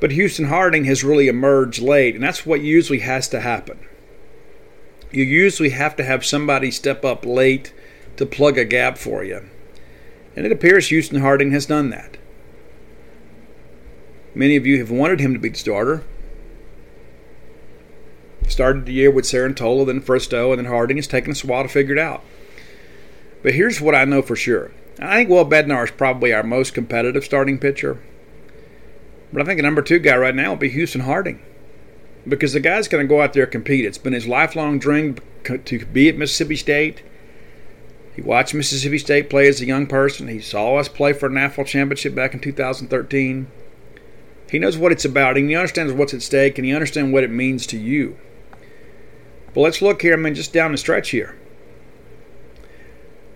But 0.00 0.10
Houston 0.10 0.48
Harding 0.48 0.84
has 0.84 1.02
really 1.02 1.28
emerged 1.28 1.80
late, 1.80 2.14
and 2.14 2.22
that's 2.22 2.44
what 2.44 2.60
usually 2.60 2.98
has 2.98 3.26
to 3.28 3.40
happen. 3.40 3.78
You 5.10 5.24
usually 5.24 5.70
have 5.70 5.96
to 5.96 6.04
have 6.04 6.26
somebody 6.26 6.70
step 6.70 7.06
up 7.06 7.24
late 7.24 7.72
to 8.18 8.26
plug 8.26 8.58
a 8.58 8.66
gap 8.66 8.98
for 8.98 9.24
you. 9.24 9.48
And 10.36 10.44
it 10.44 10.52
appears 10.52 10.88
Houston 10.88 11.22
Harding 11.22 11.52
has 11.52 11.64
done 11.64 11.88
that. 11.88 12.18
Many 14.34 14.56
of 14.56 14.66
you 14.66 14.78
have 14.80 14.90
wanted 14.90 15.20
him 15.20 15.32
to 15.32 15.40
be 15.40 15.48
the 15.48 15.56
starter. 15.56 16.04
Started 18.48 18.86
the 18.86 18.92
year 18.92 19.10
with 19.10 19.24
Sarantola, 19.24 19.86
then 19.86 20.00
Fristoe, 20.00 20.50
and 20.50 20.58
then 20.58 20.66
Harding. 20.66 20.98
It's 20.98 21.06
taken 21.06 21.30
us 21.30 21.42
a 21.42 21.46
while 21.46 21.62
to 21.62 21.68
figure 21.68 21.94
it 21.94 21.98
out. 21.98 22.22
But 23.42 23.54
here's 23.54 23.80
what 23.80 23.94
I 23.94 24.04
know 24.04 24.22
for 24.22 24.36
sure. 24.36 24.72
I 24.98 25.16
think 25.16 25.28
Will 25.28 25.44
Bednar 25.44 25.84
is 25.84 25.90
probably 25.90 26.32
our 26.32 26.42
most 26.42 26.72
competitive 26.72 27.24
starting 27.24 27.58
pitcher. 27.58 28.00
But 29.32 29.42
I 29.42 29.44
think 29.44 29.58
the 29.58 29.62
number 29.62 29.82
two 29.82 29.98
guy 29.98 30.16
right 30.16 30.34
now 30.34 30.50
will 30.50 30.56
be 30.56 30.70
Houston 30.70 31.02
Harding. 31.02 31.40
Because 32.26 32.52
the 32.52 32.60
guy's 32.60 32.88
going 32.88 33.04
to 33.04 33.08
go 33.08 33.20
out 33.20 33.32
there 33.32 33.42
and 33.42 33.52
compete. 33.52 33.84
It's 33.84 33.98
been 33.98 34.12
his 34.12 34.28
lifelong 34.28 34.78
dream 34.78 35.16
to 35.44 35.86
be 35.86 36.08
at 36.08 36.16
Mississippi 36.16 36.56
State. 36.56 37.02
He 38.14 38.22
watched 38.22 38.54
Mississippi 38.54 38.98
State 38.98 39.28
play 39.28 39.48
as 39.48 39.60
a 39.60 39.66
young 39.66 39.86
person. 39.86 40.28
He 40.28 40.40
saw 40.40 40.76
us 40.76 40.88
play 40.88 41.12
for 41.12 41.26
a 41.26 41.32
national 41.32 41.66
championship 41.66 42.14
back 42.14 42.32
in 42.32 42.40
2013. 42.40 43.48
He 44.48 44.58
knows 44.58 44.78
what 44.78 44.92
it's 44.92 45.04
about, 45.04 45.36
and 45.36 45.50
he 45.50 45.56
understands 45.56 45.92
what's 45.92 46.14
at 46.14 46.22
stake, 46.22 46.56
and 46.56 46.64
he 46.64 46.72
understands 46.72 47.12
what 47.12 47.24
it 47.24 47.30
means 47.30 47.66
to 47.66 47.76
you. 47.76 48.16
But 49.54 49.60
let's 49.60 49.80
look 49.80 50.02
here, 50.02 50.14
I 50.14 50.16
mean, 50.16 50.34
just 50.34 50.52
down 50.52 50.72
the 50.72 50.78
stretch 50.78 51.10
here. 51.10 51.36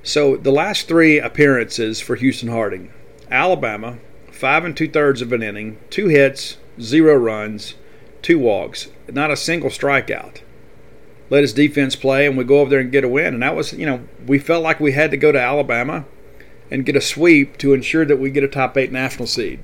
So 0.03 0.37
the 0.37 0.51
last 0.51 0.89
three 0.89 1.19
appearances 1.19 2.01
for 2.01 2.17
Houston 2.17 2.49
Harding 2.49 2.93
Alabama, 3.31 3.99
five 4.31 4.65
and 4.65 4.77
two 4.77 4.89
thirds 4.89 5.23
of 5.23 5.33
an 5.33 5.43
inning, 5.43 5.79
two 5.91 6.09
hits, 6.09 6.57
zero 6.81 7.15
runs, 7.15 7.75
two 8.23 8.39
walks, 8.39 8.89
not 9.09 9.31
a 9.31 9.37
single 9.37 9.71
strikeout. 9.71 10.41
Let 11.31 11.43
his 11.43 11.53
defense 11.53 11.95
play, 11.95 12.27
and 12.27 12.39
we 12.39 12.45
go 12.45 12.61
over 12.61 12.71
there 12.71 12.81
and 12.81 12.91
get 12.91 13.05
a 13.05 13.09
win. 13.09 13.35
And 13.35 13.43
that 13.43 13.55
was, 13.55 13.75
you 13.75 13.85
know, 13.85 14.01
we 14.27 14.39
felt 14.39 14.63
like 14.63 14.81
we 14.81 14.93
had 14.93 15.11
to 15.11 15.17
go 15.19 15.31
to 15.31 15.41
Alabama 15.41 16.07
and 16.71 16.87
get 16.87 16.97
a 16.97 17.03
sweep 17.03 17.59
to 17.59 17.75
ensure 17.75 18.07
that 18.07 18.19
we 18.19 18.31
get 18.31 18.45
a 18.45 18.49
top 18.49 18.77
eight 18.79 18.91
national 18.91 19.27
seed. 19.27 19.61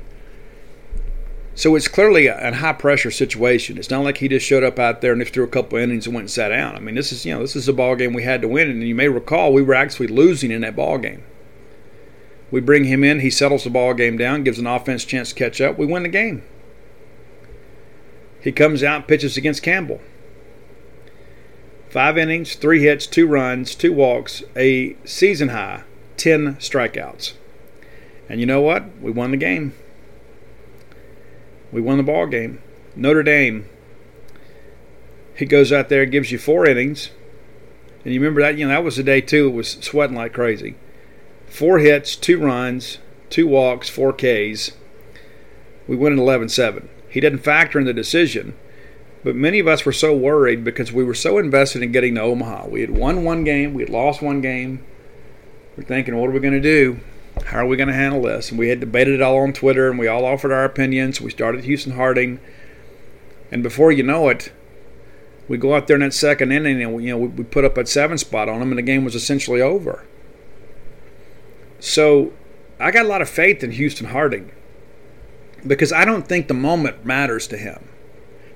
So 1.56 1.76
it's 1.76 1.86
clearly 1.86 2.26
a, 2.26 2.52
high 2.52 2.72
pressure 2.72 3.12
situation. 3.12 3.78
It's 3.78 3.90
not 3.90 4.02
like 4.02 4.18
he 4.18 4.28
just 4.28 4.44
showed 4.44 4.64
up 4.64 4.78
out 4.78 5.00
there 5.00 5.12
and 5.12 5.22
just 5.22 5.32
threw 5.32 5.44
a 5.44 5.48
couple 5.48 5.78
innings 5.78 6.06
and 6.06 6.14
went 6.14 6.24
and 6.24 6.30
sat 6.30 6.48
down. 6.48 6.74
I 6.74 6.80
mean, 6.80 6.96
this 6.96 7.12
is 7.12 7.24
you 7.24 7.32
know 7.32 7.40
this 7.40 7.54
is 7.54 7.68
a 7.68 7.72
ball 7.72 7.94
game 7.94 8.12
we 8.12 8.24
had 8.24 8.42
to 8.42 8.48
win, 8.48 8.68
and 8.68 8.82
you 8.82 8.94
may 8.94 9.08
recall 9.08 9.52
we 9.52 9.62
were 9.62 9.74
actually 9.74 10.08
losing 10.08 10.50
in 10.50 10.62
that 10.62 10.74
ball 10.74 10.98
game. 10.98 11.22
We 12.50 12.60
bring 12.60 12.84
him 12.84 13.04
in. 13.04 13.20
He 13.20 13.30
settles 13.30 13.64
the 13.64 13.70
ball 13.70 13.94
game 13.94 14.16
down, 14.16 14.44
gives 14.44 14.58
an 14.58 14.66
offense 14.66 15.04
chance 15.04 15.30
to 15.30 15.34
catch 15.34 15.60
up. 15.60 15.78
We 15.78 15.86
win 15.86 16.02
the 16.02 16.08
game. 16.08 16.42
He 18.40 18.52
comes 18.52 18.82
out 18.82 18.96
and 18.96 19.08
pitches 19.08 19.36
against 19.36 19.62
Campbell. 19.62 20.00
Five 21.88 22.18
innings, 22.18 22.56
three 22.56 22.82
hits, 22.82 23.06
two 23.06 23.26
runs, 23.26 23.74
two 23.74 23.92
walks, 23.92 24.42
a 24.56 24.96
season 25.04 25.50
high, 25.50 25.84
10 26.16 26.56
strikeouts. 26.56 27.34
And 28.28 28.40
you 28.40 28.46
know 28.46 28.60
what? 28.60 29.00
We 29.00 29.12
won 29.12 29.30
the 29.30 29.36
game. 29.36 29.74
We 31.74 31.80
won 31.80 31.96
the 31.96 32.04
ball 32.04 32.28
game. 32.28 32.62
Notre 32.94 33.24
Dame. 33.24 33.68
He 35.34 35.44
goes 35.44 35.72
out 35.72 35.88
there 35.88 36.06
gives 36.06 36.30
you 36.30 36.38
four 36.38 36.64
innings. 36.66 37.10
And 38.04 38.14
you 38.14 38.20
remember 38.20 38.42
that, 38.42 38.56
you 38.56 38.68
know, 38.68 38.72
that 38.72 38.84
was 38.84 38.96
the 38.96 39.02
day 39.02 39.20
too. 39.20 39.48
It 39.48 39.54
was 39.54 39.72
sweating 39.72 40.16
like 40.16 40.32
crazy 40.32 40.76
four 41.48 41.80
hits, 41.80 42.14
two 42.14 42.38
runs, 42.38 42.98
two 43.28 43.48
walks, 43.48 43.88
four 43.88 44.12
Ks. 44.12 44.70
We 45.88 45.96
win 45.96 46.12
in 46.12 46.18
11 46.20 46.48
7. 46.48 46.88
He 47.08 47.20
didn't 47.20 47.40
factor 47.40 47.80
in 47.80 47.86
the 47.86 47.92
decision, 47.92 48.54
but 49.24 49.34
many 49.34 49.58
of 49.58 49.66
us 49.66 49.84
were 49.84 49.92
so 49.92 50.14
worried 50.14 50.62
because 50.62 50.92
we 50.92 51.02
were 51.02 51.14
so 51.14 51.38
invested 51.38 51.82
in 51.82 51.90
getting 51.90 52.14
to 52.14 52.22
Omaha. 52.22 52.68
We 52.68 52.82
had 52.82 52.90
won 52.90 53.24
one 53.24 53.42
game, 53.42 53.74
we 53.74 53.82
had 53.82 53.90
lost 53.90 54.22
one 54.22 54.40
game. 54.40 54.84
We're 55.76 55.82
thinking, 55.82 56.16
what 56.16 56.30
are 56.30 56.32
we 56.32 56.38
going 56.38 56.54
to 56.54 56.60
do? 56.60 57.00
How 57.46 57.58
are 57.58 57.66
we 57.66 57.76
going 57.76 57.88
to 57.88 57.94
handle 57.94 58.22
this? 58.22 58.50
And 58.50 58.58
we 58.58 58.68
had 58.68 58.80
debated 58.80 59.14
it 59.14 59.22
all 59.22 59.38
on 59.38 59.52
Twitter 59.52 59.90
and 59.90 59.98
we 59.98 60.06
all 60.06 60.24
offered 60.24 60.52
our 60.52 60.64
opinions. 60.64 61.20
We 61.20 61.30
started 61.30 61.64
Houston 61.64 61.92
Harding. 61.92 62.40
And 63.50 63.62
before 63.62 63.92
you 63.92 64.02
know 64.02 64.28
it, 64.28 64.52
we 65.48 65.58
go 65.58 65.74
out 65.74 65.86
there 65.86 65.96
in 65.96 66.00
that 66.00 66.14
second 66.14 66.52
inning 66.52 66.82
and 66.82 66.94
we, 66.94 67.04
you 67.04 67.10
know 67.10 67.18
we, 67.18 67.44
put 67.44 67.64
up 67.64 67.76
a 67.76 67.86
seven 67.86 68.18
spot 68.18 68.48
on 68.48 68.60
them 68.60 68.70
and 68.70 68.78
the 68.78 68.82
game 68.82 69.04
was 69.04 69.14
essentially 69.14 69.60
over. 69.60 70.04
So 71.80 72.32
I 72.80 72.90
got 72.90 73.04
a 73.04 73.08
lot 73.08 73.22
of 73.22 73.28
faith 73.28 73.62
in 73.62 73.72
Houston 73.72 74.08
Harding 74.08 74.52
because 75.66 75.92
I 75.92 76.04
don't 76.04 76.26
think 76.26 76.48
the 76.48 76.54
moment 76.54 77.04
matters 77.04 77.46
to 77.48 77.56
him. 77.56 77.88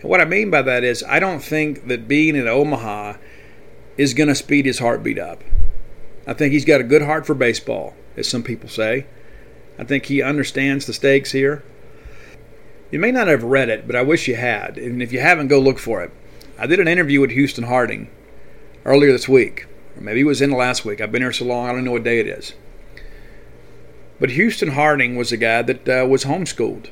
And 0.01 0.11
what 0.11 0.21
I 0.21 0.25
mean 0.25 0.51
by 0.51 0.63
that 0.63 0.85
is, 0.85 1.03
I 1.07 1.19
don't 1.19 1.43
think 1.43 1.89
that 1.89 2.09
being 2.09 2.37
in 2.37 2.47
Omaha 2.47 3.15
is 3.97 4.15
going 4.15 4.29
to 4.29 4.35
speed 4.35 4.67
his 4.67 4.79
heartbeat 4.79 5.19
up. 5.19 5.43
I 6.27 6.35
think 6.35 6.53
he's 6.53 6.65
got 6.65 6.81
a 6.81 6.85
good 6.85 7.03
heart 7.03 7.27
for 7.27 7.35
baseball, 7.35 7.95
as 8.19 8.29
some 8.29 8.43
people 8.43 8.69
say. 8.69 9.07
I 9.79 9.85
think 9.85 10.07
he 10.07 10.23
understands 10.23 10.87
the 10.87 10.93
stakes 10.93 11.33
here. 11.33 11.63
You 12.91 12.99
may 12.99 13.13
not 13.13 13.29
have 13.29 13.43
read 13.43 13.69
it, 13.69 13.87
but 13.87 13.97
I 13.97 14.03
wish 14.03 14.29
you 14.29 14.37
had. 14.37 14.79
And 14.79 15.03
if 15.03 15.13
you 15.13 15.21
haven't, 15.21 15.49
go 15.49 15.61
look 15.61 15.79
for 15.79 16.03
it. 16.03 16.11
I 16.59 16.67
did 16.67 16.81
an 16.81 16.89
interview 16.89 17.21
with 17.21 17.31
Houston 17.31 17.65
Harding 17.65 18.11
earlier 18.85 19.13
this 19.13 19.29
week, 19.29 19.67
or 19.97 20.03
maybe 20.03 20.21
it 20.21 20.25
was 20.25 20.41
in 20.41 20.51
the 20.51 20.57
last 20.57 20.85
week. 20.85 21.01
I've 21.01 21.13
been 21.13 21.23
here 21.23 21.33
so 21.33 21.45
long, 21.45 21.69
I 21.69 21.73
don't 21.73 21.85
know 21.85 21.93
what 21.93 22.05
day 22.05 22.19
it 22.19 22.27
is. 22.27 22.55
But 24.19 24.31
Houston 24.31 24.71
Harding 24.71 25.17
was 25.17 25.31
a 25.31 25.37
guy 25.37 25.63
that 25.63 25.89
uh, 25.89 26.07
was 26.07 26.25
homeschooled. 26.25 26.89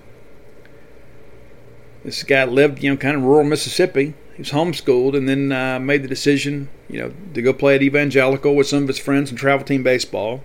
This 2.05 2.23
guy 2.23 2.45
lived, 2.45 2.85
you 2.85 2.91
know, 2.91 2.97
kind 2.97 3.17
of 3.17 3.25
rural 3.25 3.43
Mississippi. 3.43 4.15
He 4.35 4.43
was 4.43 4.51
homeschooled 4.51 5.17
and 5.17 5.29
then 5.29 5.51
uh, 5.51 5.81
made 5.81 6.05
the 6.05 6.09
decision, 6.09 6.69
you 6.89 7.01
know, 7.01 7.13
to 7.35 7.43
go 7.43 7.53
play 7.53 7.75
at 7.75 7.83
Evangelical 7.83 8.55
with 8.55 8.69
some 8.69 8.83
of 8.83 8.89
his 8.89 8.99
friends 8.99 9.31
in 9.31 9.37
travel 9.37 9.67
team 9.67 9.83
baseball. 9.83 10.45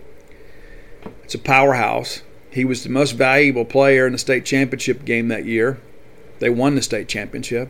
It's 1.23 1.35
a 1.35 1.39
powerhouse. 1.39 2.23
He 2.51 2.65
was 2.65 2.83
the 2.83 2.89
most 2.89 3.13
valuable 3.13 3.65
player 3.65 4.05
in 4.05 4.11
the 4.11 4.17
state 4.17 4.45
championship 4.45 5.05
game 5.05 5.29
that 5.29 5.45
year. 5.45 5.79
They 6.39 6.49
won 6.49 6.75
the 6.75 6.81
state 6.81 7.07
championship. 7.07 7.69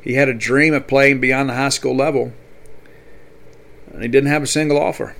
He 0.00 0.14
had 0.14 0.28
a 0.28 0.34
dream 0.34 0.74
of 0.74 0.86
playing 0.86 1.20
beyond 1.20 1.48
the 1.48 1.54
high 1.54 1.68
school 1.68 1.94
level, 1.94 2.32
and 3.92 4.02
he 4.02 4.08
didn't 4.08 4.30
have 4.30 4.42
a 4.42 4.46
single 4.46 4.78
offer. 4.78 5.14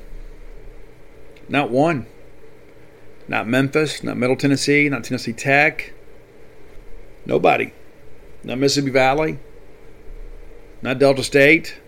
Not 1.49 1.71
one. 1.71 2.07
Not 3.29 3.47
Memphis, 3.47 4.03
not 4.03 4.17
Middle 4.17 4.37
Tennessee, 4.37 4.89
not 4.89 5.05
Tennessee 5.05 5.33
Tech. 5.33 5.93
Nobody. 7.25 7.73
Not 8.43 8.59
Mississippi 8.59 8.91
Valley. 8.91 9.39
Not 10.81 10.99
Delta 10.99 11.23
State. 11.23 11.81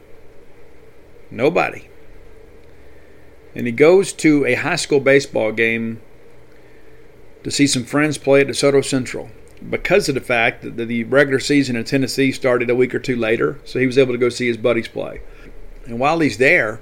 Nobody. 1.30 1.88
And 3.54 3.66
he 3.66 3.72
goes 3.72 4.12
to 4.12 4.44
a 4.46 4.54
high 4.54 4.76
school 4.76 5.00
baseball 5.00 5.52
game 5.52 6.00
to 7.42 7.50
see 7.50 7.66
some 7.66 7.84
friends 7.84 8.18
play 8.18 8.40
at 8.40 8.48
DeSoto 8.48 8.84
Central 8.84 9.30
because 9.68 10.08
of 10.08 10.14
the 10.14 10.20
fact 10.20 10.62
that 10.62 10.76
the 10.76 11.04
regular 11.04 11.40
season 11.40 11.76
in 11.76 11.84
Tennessee 11.84 12.32
started 12.32 12.68
a 12.68 12.74
week 12.74 12.94
or 12.94 12.98
two 12.98 13.16
later, 13.16 13.60
so 13.64 13.78
he 13.78 13.86
was 13.86 13.98
able 13.98 14.12
to 14.12 14.18
go 14.18 14.28
see 14.28 14.46
his 14.46 14.56
buddies 14.56 14.88
play. 14.88 15.20
And 15.86 15.98
while 15.98 16.20
he's 16.20 16.38
there, 16.38 16.80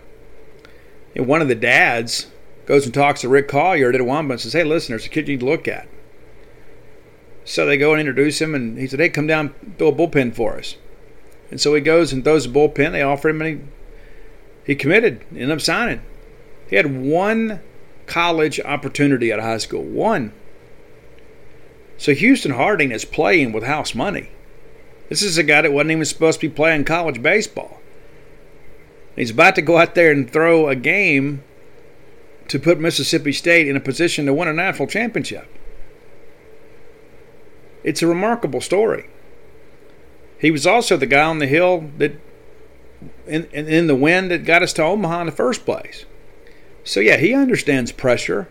one 1.14 1.42
of 1.42 1.48
the 1.48 1.54
dads 1.54 2.28
goes 2.66 2.84
and 2.84 2.94
talks 2.94 3.20
to 3.20 3.28
Rick 3.28 3.48
Collier 3.48 3.90
at 3.90 3.94
Itawamba 3.94 4.32
and 4.32 4.40
says, 4.40 4.52
Hey, 4.52 4.64
listen, 4.64 4.92
there's 4.92 5.06
a 5.06 5.08
kid 5.08 5.28
you 5.28 5.34
need 5.34 5.40
to 5.40 5.46
look 5.46 5.68
at. 5.68 5.88
So 7.44 7.66
they 7.66 7.76
go 7.76 7.92
and 7.92 8.00
introduce 8.00 8.40
him, 8.40 8.54
and 8.54 8.78
he 8.78 8.86
said, 8.86 9.00
Hey, 9.00 9.08
come 9.08 9.26
down, 9.26 9.54
throw 9.78 9.88
a 9.88 9.92
bullpen 9.92 10.34
for 10.34 10.56
us. 10.56 10.76
And 11.50 11.60
so 11.60 11.74
he 11.74 11.80
goes 11.80 12.12
and 12.12 12.24
throws 12.24 12.46
a 12.46 12.48
bullpen. 12.48 12.92
They 12.92 13.02
offer 13.02 13.28
him, 13.28 13.42
and 13.42 13.60
he, 13.60 13.66
he 14.64 14.74
committed, 14.74 15.24
ended 15.32 15.50
up 15.50 15.60
signing. 15.60 16.00
He 16.72 16.76
had 16.76 17.02
one 17.02 17.60
college 18.06 18.58
opportunity 18.58 19.30
at 19.30 19.38
high 19.38 19.58
school. 19.58 19.82
One. 19.82 20.32
So 21.98 22.14
Houston 22.14 22.52
Harding 22.52 22.92
is 22.92 23.04
playing 23.04 23.52
with 23.52 23.62
house 23.62 23.94
money. 23.94 24.30
This 25.10 25.20
is 25.20 25.36
a 25.36 25.42
guy 25.42 25.60
that 25.60 25.72
wasn't 25.74 25.90
even 25.90 26.06
supposed 26.06 26.40
to 26.40 26.48
be 26.48 26.54
playing 26.54 26.86
college 26.86 27.22
baseball. 27.22 27.78
He's 29.14 29.28
about 29.28 29.54
to 29.56 29.60
go 29.60 29.76
out 29.76 29.94
there 29.94 30.10
and 30.12 30.32
throw 30.32 30.70
a 30.70 30.74
game 30.74 31.44
to 32.48 32.58
put 32.58 32.80
Mississippi 32.80 33.32
State 33.32 33.68
in 33.68 33.76
a 33.76 33.80
position 33.80 34.24
to 34.24 34.32
win 34.32 34.48
a 34.48 34.54
national 34.54 34.88
championship. 34.88 35.54
It's 37.84 38.00
a 38.00 38.06
remarkable 38.06 38.62
story. 38.62 39.10
He 40.38 40.50
was 40.50 40.66
also 40.66 40.96
the 40.96 41.04
guy 41.04 41.24
on 41.24 41.38
the 41.38 41.46
hill 41.46 41.90
that, 41.98 42.12
in, 43.26 43.44
in 43.52 43.88
the 43.88 43.94
wind, 43.94 44.30
that 44.30 44.46
got 44.46 44.62
us 44.62 44.72
to 44.72 44.82
Omaha 44.82 45.20
in 45.20 45.26
the 45.26 45.32
first 45.32 45.66
place. 45.66 46.06
So, 46.84 47.00
yeah, 47.00 47.16
he 47.16 47.34
understands 47.34 47.92
pressure. 47.92 48.48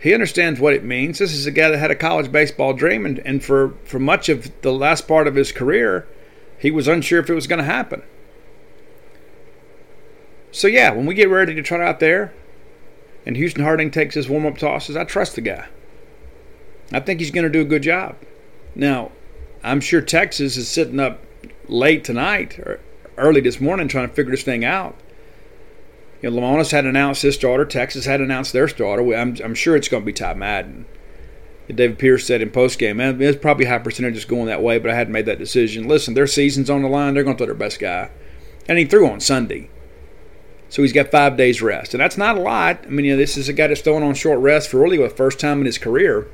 He 0.00 0.14
understands 0.14 0.60
what 0.60 0.74
it 0.74 0.84
means. 0.84 1.18
This 1.18 1.32
is 1.32 1.46
a 1.46 1.50
guy 1.50 1.70
that 1.70 1.78
had 1.78 1.90
a 1.90 1.96
college 1.96 2.30
baseball 2.30 2.72
dream, 2.72 3.04
and, 3.04 3.18
and 3.20 3.42
for, 3.42 3.74
for 3.84 3.98
much 3.98 4.28
of 4.28 4.52
the 4.62 4.72
last 4.72 5.08
part 5.08 5.26
of 5.26 5.34
his 5.34 5.50
career, 5.50 6.06
he 6.58 6.70
was 6.70 6.86
unsure 6.86 7.20
if 7.20 7.28
it 7.28 7.34
was 7.34 7.48
going 7.48 7.58
to 7.58 7.64
happen. 7.64 8.02
So 10.52 10.66
yeah, 10.66 10.92
when 10.92 11.06
we 11.06 11.14
get 11.14 11.28
ready 11.28 11.54
to 11.54 11.62
trot 11.62 11.80
out 11.80 12.00
there, 12.00 12.32
and 13.26 13.36
Houston 13.36 13.64
Harding 13.64 13.90
takes 13.90 14.14
his 14.14 14.28
warm 14.28 14.46
up 14.46 14.58
tosses, 14.58 14.96
I 14.96 15.04
trust 15.04 15.34
the 15.34 15.40
guy. 15.40 15.68
I 16.92 17.00
think 17.00 17.20
he's 17.20 17.30
going 17.30 17.44
to 17.44 17.50
do 17.50 17.60
a 17.60 17.64
good 17.64 17.82
job. 17.82 18.16
Now, 18.74 19.10
I'm 19.62 19.80
sure 19.80 20.00
Texas 20.00 20.56
is 20.56 20.68
sitting 20.68 21.00
up 21.00 21.22
late 21.66 22.04
tonight 22.04 22.58
or 22.58 22.80
early 23.16 23.40
this 23.40 23.60
morning 23.60 23.88
trying 23.88 24.08
to 24.08 24.14
figure 24.14 24.30
this 24.30 24.42
thing 24.42 24.64
out. 24.64 24.96
You 26.20 26.30
know, 26.30 26.40
Lemonis 26.40 26.72
had 26.72 26.84
announced 26.84 27.22
his 27.22 27.34
starter. 27.34 27.64
Texas 27.64 28.06
had 28.06 28.20
announced 28.20 28.52
their 28.52 28.68
starter. 28.68 29.14
I'm, 29.14 29.36
I'm 29.42 29.54
sure 29.54 29.76
it's 29.76 29.88
going 29.88 30.02
to 30.02 30.06
be 30.06 30.12
Ty 30.12 30.34
Madden. 30.34 30.86
David 31.68 31.98
Pierce 31.98 32.26
said 32.26 32.40
in 32.40 32.50
postgame, 32.50 32.96
man, 32.96 33.20
it's 33.20 33.40
probably 33.40 33.66
high 33.66 33.78
percentages 33.78 34.24
going 34.24 34.46
that 34.46 34.62
way, 34.62 34.78
but 34.78 34.90
I 34.90 34.94
hadn't 34.94 35.12
made 35.12 35.26
that 35.26 35.38
decision. 35.38 35.86
Listen, 35.86 36.14
their 36.14 36.26
season's 36.26 36.70
on 36.70 36.82
the 36.82 36.88
line. 36.88 37.14
They're 37.14 37.24
going 37.24 37.36
to 37.36 37.38
throw 37.38 37.46
their 37.46 37.54
best 37.54 37.78
guy. 37.78 38.10
And 38.66 38.78
he 38.78 38.86
threw 38.86 39.08
on 39.08 39.20
Sunday. 39.20 39.68
So 40.70 40.82
he's 40.82 40.92
got 40.92 41.10
five 41.10 41.36
days 41.36 41.62
rest. 41.62 41.94
And 41.94 42.00
that's 42.00 42.16
not 42.16 42.36
a 42.36 42.40
lot. 42.40 42.84
I 42.84 42.88
mean, 42.88 43.06
you 43.06 43.12
know, 43.12 43.18
this 43.18 43.36
is 43.36 43.48
a 43.48 43.52
guy 43.52 43.66
that's 43.66 43.82
throwing 43.82 44.02
on 44.02 44.14
short 44.14 44.40
rest 44.40 44.70
for 44.70 44.78
really 44.78 44.96
the 44.96 45.10
first 45.10 45.38
time 45.38 45.60
in 45.60 45.66
his 45.66 45.78
career. 45.78 46.26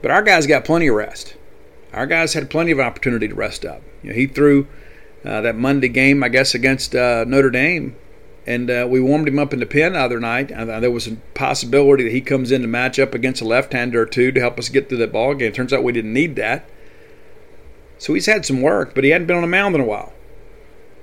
But 0.00 0.10
our 0.10 0.22
guys 0.22 0.46
got 0.46 0.64
plenty 0.64 0.88
of 0.88 0.94
rest. 0.94 1.36
Our 1.92 2.06
guys 2.06 2.34
had 2.34 2.50
plenty 2.50 2.70
of 2.70 2.80
opportunity 2.80 3.28
to 3.28 3.34
rest 3.34 3.64
up. 3.64 3.82
You 4.02 4.10
know, 4.10 4.16
he 4.16 4.26
threw 4.26 4.68
uh, 5.24 5.40
that 5.40 5.56
Monday 5.56 5.88
game, 5.88 6.22
I 6.22 6.28
guess, 6.28 6.54
against 6.54 6.94
uh, 6.94 7.24
Notre 7.24 7.50
Dame, 7.50 7.96
and 8.46 8.70
uh, 8.70 8.86
we 8.88 9.00
warmed 9.00 9.28
him 9.28 9.38
up 9.38 9.52
in 9.52 9.60
the 9.60 9.66
pen 9.66 9.92
the 9.92 10.00
other 10.00 10.20
night. 10.20 10.50
Uh, 10.50 10.80
there 10.80 10.90
was 10.90 11.06
a 11.06 11.16
possibility 11.34 12.04
that 12.04 12.12
he 12.12 12.20
comes 12.20 12.50
in 12.50 12.62
to 12.62 12.68
match 12.68 12.98
up 12.98 13.14
against 13.14 13.42
a 13.42 13.46
left-hander 13.46 14.00
or 14.00 14.06
two 14.06 14.32
to 14.32 14.40
help 14.40 14.58
us 14.58 14.68
get 14.68 14.88
through 14.88 14.98
that 14.98 15.12
ball 15.12 15.34
game. 15.34 15.52
Turns 15.52 15.72
out 15.72 15.84
we 15.84 15.92
didn't 15.92 16.12
need 16.12 16.36
that. 16.36 16.68
So 17.98 18.14
he's 18.14 18.26
had 18.26 18.46
some 18.46 18.62
work, 18.62 18.94
but 18.94 19.04
he 19.04 19.10
hadn't 19.10 19.26
been 19.26 19.36
on 19.36 19.44
a 19.44 19.48
mound 19.48 19.74
in 19.74 19.80
a 19.82 19.84
while. 19.84 20.14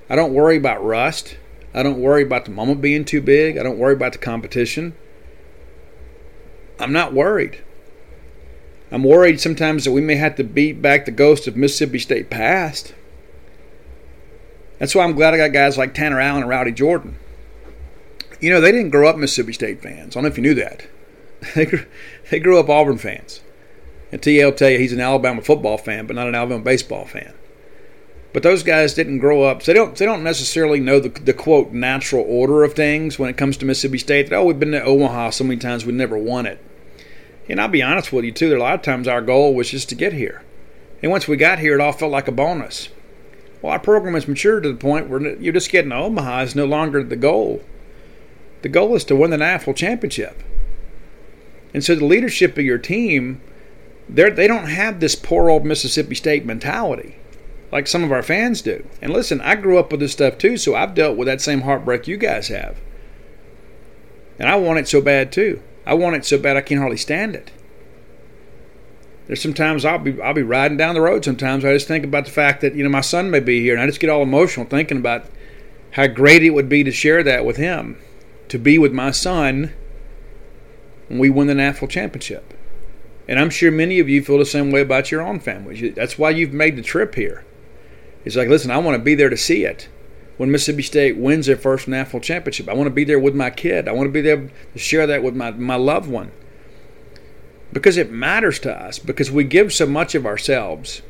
I 0.10 0.15
don't 0.15 0.34
worry 0.34 0.58
about 0.58 0.84
rust. 0.84 1.38
I 1.73 1.84
don't 1.84 2.01
worry 2.01 2.23
about 2.23 2.45
the 2.45 2.51
moment 2.51 2.82
being 2.82 3.06
too 3.06 3.21
big. 3.21 3.58
I 3.58 3.63
don't 3.63 3.77
worry 3.77 3.93
about 3.93 4.13
the 4.13 4.17
competition. 4.17 4.95
I'm 6.80 6.91
not 6.91 7.13
worried. 7.13 7.63
I'm 8.91 9.03
worried 9.03 9.39
sometimes 9.39 9.84
that 9.84 9.91
we 9.91 10.01
may 10.01 10.15
have 10.15 10.36
to 10.38 10.43
beat 10.43 10.82
back 10.82 11.06
the 11.06 11.12
ghost 11.12 11.47
of 11.47 11.56
Mississippi 11.56 11.99
State 11.99 12.30
past. 12.30 12.95
That's 14.79 14.93
why 14.93 15.03
I'm 15.03 15.15
glad 15.15 15.33
I 15.33 15.37
got 15.37 15.53
guys 15.53 15.77
like 15.77 15.93
Tanner 15.93 16.19
Allen 16.19 16.43
and 16.43 16.49
Rowdy 16.49 16.71
Jordan. 16.71 17.17
You 18.39 18.51
know, 18.51 18.61
they 18.61 18.71
didn't 18.71 18.91
grow 18.91 19.09
up 19.09 19.17
Mississippi 19.17 19.53
State 19.53 19.81
fans. 19.81 20.15
I 20.15 20.19
don't 20.19 20.23
know 20.23 20.29
if 20.29 20.37
you 20.37 20.43
knew 20.43 20.55
that. 20.55 20.87
They 21.55 21.65
grew, 21.65 21.85
they 22.31 22.39
grew 22.39 22.59
up 22.59 22.67
Auburn 22.67 22.97
fans. 22.97 23.41
And 24.11 24.21
TL 24.21 24.45
will 24.45 24.51
tell 24.53 24.69
you 24.69 24.79
he's 24.79 24.93
an 24.93 24.99
Alabama 24.99 25.41
football 25.41 25.77
fan, 25.77 26.07
but 26.07 26.15
not 26.15 26.27
an 26.27 26.33
Alabama 26.33 26.63
baseball 26.63 27.05
fan. 27.05 27.33
But 28.33 28.43
those 28.43 28.63
guys 28.63 28.93
didn't 28.93 29.19
grow 29.19 29.43
up, 29.43 29.61
so 29.61 29.71
they 29.71 29.77
don't 29.77 29.95
they 29.95 30.05
don't 30.05 30.23
necessarily 30.23 30.79
know 30.79 30.99
the, 30.99 31.09
the 31.09 31.33
quote 31.33 31.71
natural 31.71 32.25
order 32.27 32.63
of 32.63 32.73
things 32.73 33.17
when 33.17 33.29
it 33.29 33.37
comes 33.37 33.57
to 33.57 33.65
Mississippi 33.65 33.97
State. 33.97 34.29
That 34.29 34.35
oh, 34.35 34.45
we've 34.45 34.59
been 34.59 34.71
to 34.71 34.83
Omaha 34.83 35.31
so 35.31 35.43
many 35.43 35.59
times 35.59 35.85
we 35.85 35.93
never 35.93 36.17
won 36.17 36.45
it. 36.45 36.59
And 37.49 37.61
I'll 37.61 37.67
be 37.67 37.81
honest 37.81 38.11
with 38.11 38.25
you 38.25 38.31
too. 38.31 38.49
There 38.49 38.57
a 38.57 38.61
lot 38.61 38.75
of 38.75 38.81
times 38.81 39.07
our 39.07 39.21
goal 39.21 39.55
was 39.55 39.71
just 39.71 39.89
to 39.89 39.95
get 39.95 40.13
here, 40.13 40.43
and 41.01 41.11
once 41.11 41.27
we 41.27 41.37
got 41.37 41.59
here, 41.59 41.75
it 41.75 41.81
all 41.81 41.93
felt 41.93 42.11
like 42.11 42.27
a 42.27 42.31
bonus. 42.31 42.89
Well, 43.61 43.71
our 43.71 43.79
program 43.79 44.13
has 44.13 44.27
matured 44.27 44.63
to 44.63 44.69
the 44.71 44.77
point 44.77 45.09
where 45.09 45.35
you're 45.37 45.53
just 45.53 45.71
getting 45.71 45.89
to 45.91 45.95
Omaha 45.97 46.41
is 46.41 46.55
no 46.55 46.65
longer 46.65 47.03
the 47.03 47.15
goal. 47.15 47.63
The 48.61 48.69
goal 48.69 48.95
is 48.95 49.03
to 49.05 49.15
win 49.15 49.31
the 49.31 49.37
national 49.37 49.73
championship. 49.73 50.43
And 51.73 51.83
so 51.83 51.95
the 51.95 52.05
leadership 52.05 52.57
of 52.57 52.65
your 52.65 52.77
team, 52.77 53.41
they 54.07 54.29
they 54.29 54.47
don't 54.47 54.67
have 54.67 54.99
this 54.99 55.15
poor 55.15 55.49
old 55.49 55.65
Mississippi 55.65 56.15
State 56.15 56.45
mentality 56.45 57.17
like 57.71 57.87
some 57.87 58.03
of 58.03 58.11
our 58.11 58.23
fans 58.23 58.61
do. 58.61 58.85
And 59.01 59.11
listen, 59.11 59.41
I 59.41 59.55
grew 59.55 59.77
up 59.77 59.91
with 59.91 59.99
this 59.99 60.13
stuff 60.13 60.37
too, 60.37 60.57
so 60.57 60.75
I've 60.75 60.95
dealt 60.95 61.17
with 61.17 61.27
that 61.27 61.41
same 61.41 61.61
heartbreak 61.61 62.07
you 62.07 62.17
guys 62.17 62.47
have. 62.47 62.77
And 64.39 64.47
I 64.47 64.55
want 64.55 64.79
it 64.79 64.87
so 64.87 65.01
bad 65.01 65.31
too. 65.31 65.61
I 65.85 65.93
want 65.93 66.15
it 66.15 66.25
so 66.25 66.37
bad 66.37 66.57
I 66.57 66.61
can 66.61 66.77
hardly 66.77 66.97
stand 66.97 67.35
it. 67.35 67.51
There's 69.27 69.41
sometimes 69.41 69.83
I'll 69.83 69.99
be 69.99 70.19
I'll 70.21 70.33
be 70.33 70.41
riding 70.41 70.77
down 70.77 70.95
the 70.95 71.01
road. 71.01 71.25
Sometimes 71.25 71.65
I 71.65 71.73
just 71.73 71.87
think 71.87 72.05
about 72.05 72.25
the 72.25 72.31
fact 72.31 72.61
that 72.61 72.75
you 72.75 72.83
know 72.83 72.89
my 72.89 73.01
son 73.01 73.29
may 73.29 73.41
be 73.41 73.61
here, 73.61 73.73
and 73.73 73.81
I 73.81 73.85
just 73.85 73.99
get 73.99 74.09
all 74.09 74.23
emotional 74.23 74.65
thinking 74.65 74.97
about 74.97 75.25
how 75.91 76.07
great 76.07 76.43
it 76.43 76.51
would 76.51 76.69
be 76.69 76.83
to 76.83 76.91
share 76.91 77.23
that 77.23 77.45
with 77.45 77.57
him, 77.57 77.97
to 78.47 78.57
be 78.57 78.79
with 78.79 78.93
my 78.93 79.11
son 79.11 79.73
when 81.09 81.19
we 81.19 81.29
win 81.29 81.47
the 81.47 81.55
national 81.55 81.89
championship. 81.89 82.53
And 83.27 83.39
I'm 83.39 83.49
sure 83.49 83.71
many 83.71 83.99
of 83.99 84.07
you 84.07 84.23
feel 84.23 84.37
the 84.37 84.45
same 84.45 84.71
way 84.71 84.81
about 84.81 85.11
your 85.11 85.21
own 85.21 85.39
families. 85.39 85.93
That's 85.95 86.17
why 86.17 86.29
you've 86.29 86.53
made 86.53 86.77
the 86.77 86.81
trip 86.81 87.15
here. 87.15 87.43
It's 88.23 88.37
like, 88.37 88.47
listen, 88.47 88.71
I 88.71 88.77
want 88.77 88.97
to 88.97 89.03
be 89.03 89.15
there 89.15 89.29
to 89.29 89.37
see 89.37 89.65
it. 89.65 89.89
When 90.37 90.51
Mississippi 90.51 90.83
State 90.83 91.17
wins 91.17 91.47
their 91.47 91.57
first 91.57 91.87
national 91.87 92.21
championship, 92.21 92.69
I 92.69 92.73
want 92.73 92.87
to 92.87 92.93
be 92.93 93.03
there 93.03 93.19
with 93.19 93.35
my 93.35 93.49
kid. 93.49 93.87
I 93.87 93.91
want 93.91 94.07
to 94.07 94.11
be 94.11 94.21
there 94.21 94.49
to 94.73 94.79
share 94.79 95.07
that 95.07 95.23
with 95.23 95.35
my, 95.35 95.51
my 95.51 95.75
loved 95.75 96.09
one. 96.09 96.31
Because 97.77 97.95
it 97.95 98.11
matters 98.11 98.57
to 98.61 98.73
us, 98.73 98.97
because 98.97 99.29
we 99.29 99.43
give 99.43 99.71
so 99.71 99.85
much 99.85 100.15
of 100.15 100.25
ourselves. 100.25 101.03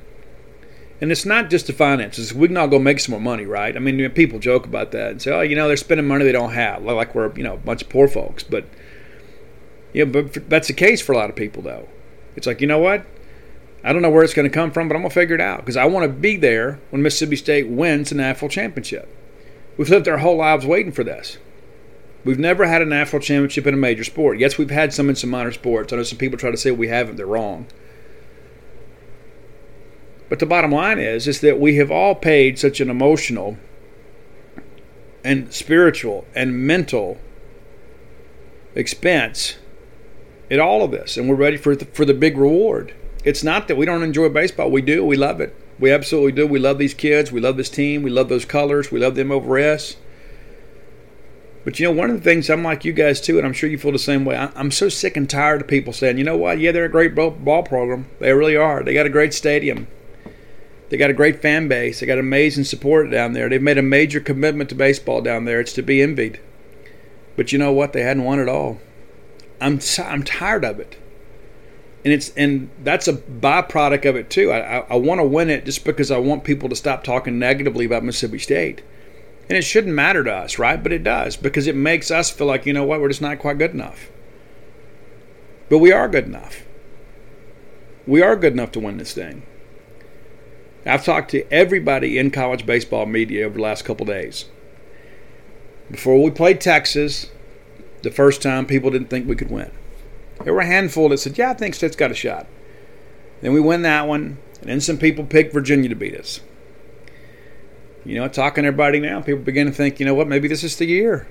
And 0.99 1.13
it's 1.13 1.23
not 1.23 1.49
just 1.49 1.67
the 1.67 1.71
finances. 1.71 2.33
We 2.33 2.49
can 2.49 2.57
all 2.57 2.67
go 2.67 2.77
make 2.77 2.99
some 2.99 3.13
more 3.13 3.21
money, 3.21 3.45
right? 3.45 3.73
I 3.73 3.79
mean, 3.79 4.09
people 4.09 4.37
joke 4.37 4.65
about 4.65 4.91
that 4.91 5.11
and 5.11 5.21
say, 5.21 5.31
oh, 5.31 5.39
you 5.39 5.55
know, 5.55 5.69
they're 5.69 5.77
spending 5.77 6.05
money 6.05 6.25
they 6.25 6.33
don't 6.33 6.51
have, 6.51 6.83
like 6.83 7.15
we're, 7.15 7.33
you 7.37 7.43
know, 7.43 7.53
a 7.53 7.57
bunch 7.57 7.83
of 7.83 7.87
poor 7.87 8.09
folks. 8.09 8.43
But, 8.43 8.65
yeah, 9.93 10.03
but 10.03 10.49
that's 10.49 10.67
the 10.67 10.73
case 10.73 11.01
for 11.01 11.13
a 11.13 11.17
lot 11.17 11.29
of 11.29 11.37
people, 11.37 11.63
though. 11.63 11.87
It's 12.35 12.45
like, 12.45 12.59
you 12.59 12.67
know 12.67 12.79
what? 12.79 13.05
I 13.81 13.93
don't 13.93 14.01
know 14.01 14.09
where 14.09 14.25
it's 14.25 14.33
going 14.33 14.49
to 14.49 14.53
come 14.53 14.71
from, 14.71 14.89
but 14.89 14.95
I'm 14.95 15.03
going 15.03 15.09
to 15.09 15.15
figure 15.15 15.35
it 15.35 15.41
out 15.41 15.59
because 15.59 15.77
I 15.77 15.85
want 15.85 16.05
to 16.05 16.11
be 16.11 16.35
there 16.35 16.81
when 16.89 17.01
Mississippi 17.01 17.37
State 17.37 17.69
wins 17.69 18.09
the 18.09 18.15
national 18.15 18.49
championship. 18.49 19.07
We've 19.77 19.89
lived 19.89 20.09
our 20.09 20.17
whole 20.17 20.35
lives 20.35 20.65
waiting 20.65 20.91
for 20.91 21.05
this. 21.05 21.37
We've 22.27 22.37
never 22.37 22.67
had 22.67 22.81
a 22.81 22.85
national 22.85 23.21
championship 23.21 23.65
in 23.67 23.73
a 23.73 23.77
major 23.77 24.03
sport. 24.03 24.37
Yes, 24.37 24.57
we've 24.57 24.69
had 24.69 24.93
some 24.93 25.07
in 25.07 25.15
some 25.15 25.29
minor 25.29 25.53
sports. 25.53 25.93
I 25.93 25.95
know 25.95 26.03
some 26.03 26.17
people 26.17 26.37
try 26.37 26.51
to 26.51 26.57
say 26.57 26.71
we 26.71 26.89
haven't. 26.89 27.15
They're 27.15 27.25
wrong. 27.25 27.67
But 30.27 30.39
the 30.39 30.45
bottom 30.45 30.73
line 30.73 30.99
is, 30.99 31.25
is 31.25 31.39
that 31.39 31.57
we 31.57 31.77
have 31.77 31.89
all 31.89 32.15
paid 32.15 32.59
such 32.59 32.81
an 32.81 32.89
emotional 32.89 33.57
and 35.23 35.53
spiritual 35.53 36.25
and 36.35 36.67
mental 36.67 37.17
expense 38.75 39.55
in 40.49 40.59
all 40.59 40.83
of 40.83 40.91
this, 40.91 41.15
and 41.15 41.29
we're 41.29 41.35
ready 41.35 41.55
for 41.55 41.77
the, 41.77 41.85
for 41.85 42.03
the 42.03 42.13
big 42.13 42.37
reward. 42.37 42.93
It's 43.23 43.41
not 43.41 43.69
that 43.69 43.77
we 43.77 43.85
don't 43.85 44.03
enjoy 44.03 44.27
baseball. 44.27 44.69
We 44.69 44.81
do. 44.81 45.05
We 45.05 45.15
love 45.15 45.39
it. 45.39 45.55
We 45.79 45.93
absolutely 45.93 46.33
do. 46.33 46.45
We 46.45 46.59
love 46.59 46.77
these 46.77 46.93
kids. 46.93 47.31
We 47.31 47.39
love 47.39 47.55
this 47.55 47.69
team. 47.69 48.03
We 48.03 48.09
love 48.09 48.27
those 48.27 48.43
colors. 48.43 48.91
We 48.91 48.99
love 48.99 49.15
them 49.15 49.31
over 49.31 49.57
us. 49.57 49.95
But 51.67 51.81
you 51.81 51.85
know, 51.85 51.91
one 51.91 52.09
of 52.09 52.15
the 52.15 52.23
things 52.23 52.49
I'm 52.49 52.63
like 52.63 52.85
you 52.85 52.93
guys 52.93 53.19
too, 53.19 53.37
and 53.37 53.45
I'm 53.45 53.51
sure 53.51 53.69
you 53.69 53.77
feel 53.77 53.91
the 53.91 53.99
same 53.99 54.23
way. 54.23 54.37
I'm 54.37 54.71
so 54.71 54.87
sick 54.87 55.17
and 55.17 55.29
tired 55.29 55.59
of 55.59 55.67
people 55.67 55.91
saying, 55.91 56.17
you 56.17 56.23
know 56.23 56.37
what? 56.37 56.59
Yeah, 56.59 56.71
they're 56.71 56.85
a 56.85 56.89
great 56.89 57.13
ball 57.13 57.61
program. 57.63 58.07
They 58.19 58.31
really 58.31 58.55
are. 58.55 58.83
They 58.83 58.93
got 58.93 59.05
a 59.05 59.09
great 59.09 59.33
stadium. 59.33 59.87
They 60.87 60.95
got 60.95 61.09
a 61.09 61.13
great 61.13 61.41
fan 61.41 61.67
base. 61.67 61.99
They 61.99 62.05
got 62.05 62.19
amazing 62.19 62.63
support 62.63 63.11
down 63.11 63.33
there. 63.33 63.49
They've 63.49 63.61
made 63.61 63.77
a 63.77 63.81
major 63.81 64.21
commitment 64.21 64.69
to 64.69 64.75
baseball 64.75 65.19
down 65.19 65.43
there. 65.43 65.59
It's 65.59 65.73
to 65.73 65.81
be 65.81 66.01
envied. 66.01 66.39
But 67.35 67.51
you 67.51 67.59
know 67.59 67.73
what? 67.73 67.91
They 67.91 68.03
hadn't 68.03 68.23
won 68.23 68.39
at 68.39 68.47
all. 68.47 68.79
I'm 69.59 69.81
I'm 70.01 70.23
tired 70.23 70.63
of 70.63 70.79
it, 70.79 70.97
and 72.05 72.13
it's 72.13 72.29
and 72.37 72.69
that's 72.81 73.09
a 73.09 73.13
byproduct 73.13 74.07
of 74.07 74.15
it 74.15 74.29
too. 74.29 74.53
I 74.53 74.77
I, 74.77 74.85
I 74.91 74.95
want 74.95 75.19
to 75.19 75.27
win 75.27 75.49
it 75.49 75.65
just 75.65 75.83
because 75.83 76.11
I 76.11 76.17
want 76.17 76.45
people 76.45 76.69
to 76.69 76.77
stop 76.77 77.03
talking 77.03 77.37
negatively 77.37 77.83
about 77.83 78.05
Mississippi 78.05 78.39
State, 78.39 78.83
and 79.49 79.57
it 79.57 79.63
shouldn't 79.63 79.93
matter 79.93 80.23
to 80.23 80.33
us, 80.33 80.59
right? 80.59 80.81
But 80.81 80.91
it 80.91 81.03
does 81.03 81.37
because 81.37 81.67
it 81.67 81.75
makes 81.75 82.11
us 82.11 82.29
feel 82.29 82.47
like 82.47 82.65
you 82.65 82.73
know 82.73 82.83
what 82.83 82.99
we're 82.99 83.07
just 83.07 83.21
not 83.21 83.39
quite 83.39 83.57
good 83.57 83.71
enough. 83.71 84.09
But 85.69 85.79
we 85.79 85.91
are 85.91 86.07
good 86.07 86.25
enough. 86.25 86.65
We 88.05 88.21
are 88.21 88.35
good 88.35 88.53
enough 88.53 88.71
to 88.73 88.79
win 88.79 88.97
this 88.97 89.13
thing. 89.13 89.43
I've 90.85 91.03
talked 91.03 91.31
to 91.31 91.51
everybody 91.51 92.17
in 92.17 92.31
college 92.31 92.65
baseball 92.65 93.05
media 93.05 93.45
over 93.45 93.55
the 93.55 93.63
last 93.63 93.83
couple 93.83 94.05
days. 94.05 94.45
Before 95.91 96.21
we 96.21 96.31
played 96.31 96.61
Texas, 96.61 97.29
the 98.03 98.11
first 98.11 98.41
time 98.41 98.65
people 98.65 98.91
didn't 98.91 99.09
think 99.09 99.27
we 99.27 99.35
could 99.35 99.51
win. 99.51 99.71
There 100.43 100.53
were 100.53 100.61
a 100.61 100.65
handful 100.65 101.09
that 101.09 101.17
said, 101.17 101.37
Yeah, 101.37 101.51
I 101.51 101.53
think 101.53 101.75
State's 101.75 101.95
got 101.95 102.11
a 102.11 102.15
shot. 102.15 102.47
Then 103.41 103.53
we 103.53 103.59
win 103.59 103.81
that 103.81 104.07
one, 104.07 104.37
and 104.61 104.69
then 104.69 104.81
some 104.81 104.97
people 104.97 105.25
picked 105.25 105.53
Virginia 105.53 105.89
to 105.89 105.95
beat 105.95 106.15
us. 106.15 106.41
You 108.07 108.15
know, 108.15 108.29
talking 108.29 108.63
to 108.63 108.69
everybody 108.69 109.01
now, 109.01 109.19
people 109.19 109.43
begin 109.43 109.67
to 109.67 109.73
think, 109.73 109.99
you 109.99 110.05
know 110.05 110.13
what, 110.13 110.29
maybe 110.29 110.47
this 110.47 110.63
is 110.63 110.77
the 110.77 110.85
year. 110.85 111.27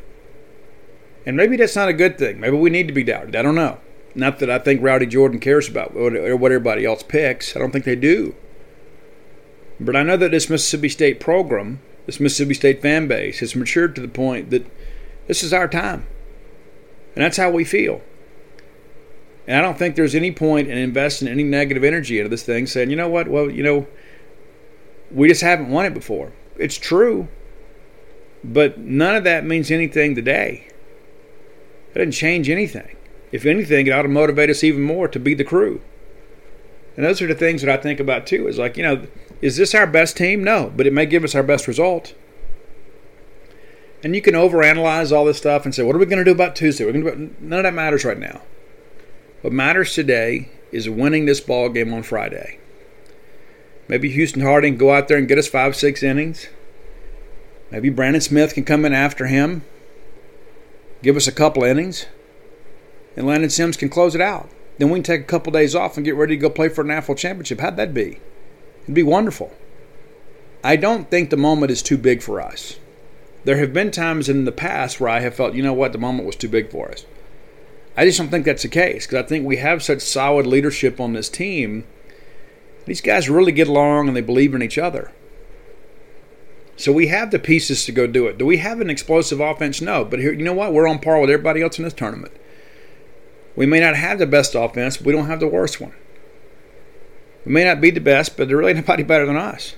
And 1.25 1.35
maybe 1.35 1.57
that's 1.57 1.75
not 1.75 1.89
a 1.89 1.95
good 1.95 2.19
thing. 2.19 2.39
Maybe 2.39 2.57
we 2.57 2.69
need 2.69 2.87
to 2.87 2.93
be 2.93 3.03
doubted. 3.03 3.35
I 3.35 3.41
don't 3.41 3.55
know. 3.55 3.81
Not 4.15 4.41
that 4.41 4.51
I 4.51 4.59
think 4.59 4.83
Rowdy 4.83 5.07
Jordan 5.07 5.41
cares 5.41 5.69
about 5.69 5.95
what 5.95 6.15
everybody 6.15 6.85
else 6.85 7.03
picks. 7.03 7.57
I 7.57 7.61
don't 7.61 7.71
think 7.71 7.87
they 7.87 7.97
do. 7.97 8.35
But 9.81 9.97
I 9.97 10.03
know 10.03 10.19
that 10.19 10.31
this 10.31 10.51
Mississippi 10.51 10.91
State 10.91 11.19
program, 11.19 11.81
this 12.05 12.21
Mississippi 12.21 12.55
State 12.55 12.83
fan 12.83 13.09
base, 13.09 13.41
has 13.41 13.57
matured 13.57 13.95
to 13.95 14.03
the 14.03 14.09
point 14.09 14.51
that 14.51 14.67
this 15.29 15.43
is 15.43 15.55
our 15.55 15.69
time. 15.69 16.07
And 17.15 17.25
that's 17.25 17.39
how 17.39 17.51
we 17.51 17.65
feel. 17.65 18.03
And 19.47 19.57
I 19.57 19.62
don't 19.62 19.79
think 19.79 19.97
there's 19.97 20.15
any 20.15 20.31
point 20.31 20.69
in 20.69 20.77
investing 20.77 21.27
any 21.27 21.43
negative 21.43 21.85
energy 21.85 22.19
into 22.19 22.29
this 22.29 22.43
thing 22.43 22.67
saying, 22.67 22.91
you 22.91 22.97
know 22.97 23.09
what, 23.09 23.29
well, 23.29 23.51
you 23.51 23.62
know, 23.62 23.87
we 25.11 25.29
just 25.29 25.41
haven't 25.41 25.71
won 25.71 25.87
it 25.87 25.95
before. 25.95 26.33
It's 26.59 26.79
true. 26.79 27.29
But 28.45 28.79
none 28.79 29.16
of 29.16 29.25
that 29.25 29.45
means 29.45 29.71
anything 29.71 30.14
today. 30.14 30.69
It 31.90 31.95
doesn't 31.95 32.12
change 32.12 32.49
anything. 32.49 32.97
If 33.33 33.45
anything, 33.45 33.87
it 33.87 33.90
ought 33.90 34.03
to 34.03 34.09
motivate 34.09 34.51
us 34.51 34.62
even 34.62 34.83
more 34.83 35.09
to 35.09 35.19
be 35.19 35.35
the 35.35 35.45
crew. 35.45 35.81
And 36.97 37.05
those 37.05 37.21
are 37.21 37.27
the 37.27 37.35
things 37.35 37.62
that 37.62 37.71
I 37.71 37.77
think 37.77 38.01
about 38.01 38.27
too. 38.27 38.47
Is 38.47 38.59
like, 38.59 38.77
you 38.77 38.83
know, 38.83 39.07
is 39.42 39.57
this 39.57 39.75
our 39.75 39.87
best 39.87 40.16
team? 40.16 40.42
No, 40.42 40.73
but 40.75 40.87
it 40.87 40.92
may 40.92 41.07
give 41.07 41.25
us 41.25 41.35
our 41.35 41.42
best 41.42 41.66
result. 41.66 42.14
And 44.03 44.14
you 44.14 44.23
can 44.23 44.35
overanalyze 44.35 45.14
all 45.14 45.25
this 45.25 45.38
stuff 45.38 45.64
and 45.64 45.75
say, 45.75 45.83
what 45.83 45.97
are 45.97 45.99
we 45.99 46.07
going 46.07 46.19
to 46.19 46.25
do 46.25 46.31
about 46.31 46.55
Tuesday? 46.55 46.85
We're 46.85 46.92
going 46.92 47.35
to 47.35 47.45
none 47.45 47.61
of 47.61 47.64
that 47.64 47.75
matters 47.75 48.05
right 48.05 48.19
now. 48.19 48.42
What 49.42 49.53
matters 49.53 49.95
today 49.95 50.51
is 50.73 50.88
winning 50.88 51.27
this 51.27 51.40
ball 51.40 51.69
game 51.69 51.92
on 51.92 52.03
Friday. 52.03 52.59
Maybe 53.88 54.11
Houston 54.11 54.42
Harding 54.42 54.77
go 54.77 54.92
out 54.92 55.09
there 55.09 55.16
and 55.16 55.29
get 55.29 55.38
us 55.38 55.49
five, 55.49 55.77
six 55.77 56.03
innings. 56.03 56.49
Maybe 57.70 57.88
Brandon 57.88 58.20
Smith 58.20 58.55
can 58.55 58.64
come 58.64 58.85
in 58.85 58.92
after 58.92 59.27
him, 59.27 59.62
give 61.03 61.16
us 61.16 61.27
a 61.27 61.33
couple 61.33 61.64
innings, 61.64 62.07
and 63.16 63.27
Landon 63.27 63.51
Sims 63.51 63.77
can 63.77 63.88
close 63.88 64.14
it 64.14 64.20
out. 64.20 64.49
Then 64.79 64.90
we 64.90 64.99
can 64.99 65.05
take 65.05 65.22
a 65.22 65.25
couple 65.25 65.53
days 65.53 65.75
off 65.75 65.96
and 65.96 66.05
get 66.05 66.14
ready 66.14 66.37
to 66.37 66.40
go 66.40 66.51
play 66.51 66.68
for 66.68 66.83
a 66.83 66.87
national 66.87 67.16
championship. 67.16 67.61
How'd 67.61 67.77
that 67.77 67.94
be? 67.94 68.20
It'd 68.83 68.94
be 68.94 69.03
wonderful. 69.03 69.53
I 70.62 70.77
don't 70.77 71.11
think 71.11 71.31
the 71.31 71.37
moment 71.37 71.72
is 71.72 71.83
too 71.83 71.99
big 71.99 72.22
for 72.22 72.40
us. 72.40 72.79
There 73.44 73.59
have 73.59 73.72
been 73.72 73.90
times 73.90 74.29
in 74.29 74.44
the 74.44 74.53
past 74.53 75.01
where 75.01 75.09
I 75.09 75.20
have 75.20 75.35
felt, 75.35 75.55
you 75.55 75.62
know 75.62 75.72
what, 75.72 75.92
the 75.92 75.99
moment 75.99 76.27
was 76.27 76.37
too 76.37 76.49
big 76.49 76.70
for 76.70 76.90
us. 76.90 77.07
I 77.96 78.05
just 78.05 78.18
don't 78.18 78.29
think 78.29 78.44
that's 78.44 78.62
the 78.62 78.68
case 78.68 79.07
because 79.07 79.25
I 79.25 79.27
think 79.27 79.46
we 79.46 79.57
have 79.57 79.83
such 79.83 80.03
solid 80.03 80.46
leadership 80.46 81.01
on 81.01 81.14
this 81.14 81.29
team. 81.29 81.85
These 82.87 83.01
guys 83.01 83.29
really 83.29 83.53
get 83.53 83.68
along 83.68 84.09
and 84.09 84.16
they 84.16 84.22
believe 84.22 84.55
in 84.55 84.62
each 84.62 84.79
other. 84.79 85.12
So 86.77 86.92
we 86.92 87.09
have 87.09 87.31
the 87.31 87.38
pieces 87.38 87.85
to 87.87 87.92
go 87.92 88.07
do 88.07 88.27
it. 88.27 88.38
Do 88.38 88.46
we 88.46 88.59
have 88.59 88.81
an 88.81 88.90
explosive 88.90 89.40
offense? 89.40 89.81
No. 89.81 90.05
But 90.05 90.20
here, 90.20 90.33
you 90.33 90.44
know 90.44 90.53
what? 90.53 90.72
We're 90.72 90.88
on 90.88 90.99
par 90.99 91.20
with 91.20 91.31
everybody 91.31 91.62
else 91.62 91.79
in 91.79 91.85
this 91.85 91.94
tournament. 91.94 92.33
We 93.57 93.66
may 93.66 93.81
not 93.81 93.96
have 93.96 94.18
the 94.18 94.27
best 94.27 94.55
offense, 94.55 94.99
but 94.99 95.07
we 95.07 95.12
don't 95.12 95.27
have 95.27 95.40
the 95.40 95.49
worst 95.49 95.81
one. 95.81 95.94
We 97.44 97.53
may 97.53 97.64
not 97.64 97.81
be 97.81 97.90
the 97.90 98.01
best, 98.01 98.37
but 98.37 98.49
there 98.49 98.57
really 98.57 98.75
nobody 98.75 99.03
better 99.03 99.27
than 99.27 99.37
us. 99.37 99.75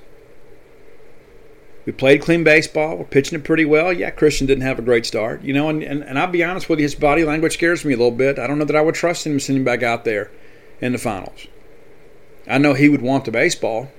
We 1.86 1.92
played 1.92 2.20
clean 2.20 2.44
baseball. 2.44 2.98
We're 2.98 3.04
pitching 3.04 3.38
it 3.38 3.44
pretty 3.44 3.64
well. 3.64 3.92
Yeah, 3.92 4.10
Christian 4.10 4.46
didn't 4.46 4.64
have 4.64 4.78
a 4.78 4.82
great 4.82 5.06
start, 5.06 5.42
you 5.42 5.54
know, 5.54 5.70
and, 5.70 5.82
and, 5.82 6.02
and 6.02 6.18
I'll 6.18 6.26
be 6.26 6.44
honest 6.44 6.68
with 6.68 6.80
you, 6.80 6.82
his 6.82 6.94
body 6.94 7.24
language 7.24 7.54
scares 7.54 7.82
me 7.82 7.94
a 7.94 7.96
little 7.96 8.10
bit. 8.10 8.38
I 8.38 8.46
don't 8.46 8.58
know 8.58 8.66
that 8.66 8.76
I 8.76 8.82
would 8.82 8.94
trust 8.94 9.24
him 9.24 9.40
sending 9.40 9.64
back 9.64 9.82
out 9.82 10.04
there 10.04 10.30
in 10.82 10.92
the 10.92 10.98
finals. 10.98 11.46
I 12.48 12.58
know 12.58 12.74
he 12.74 12.88
would 12.88 13.02
want 13.02 13.24
the 13.24 13.30
baseball. 13.30 13.90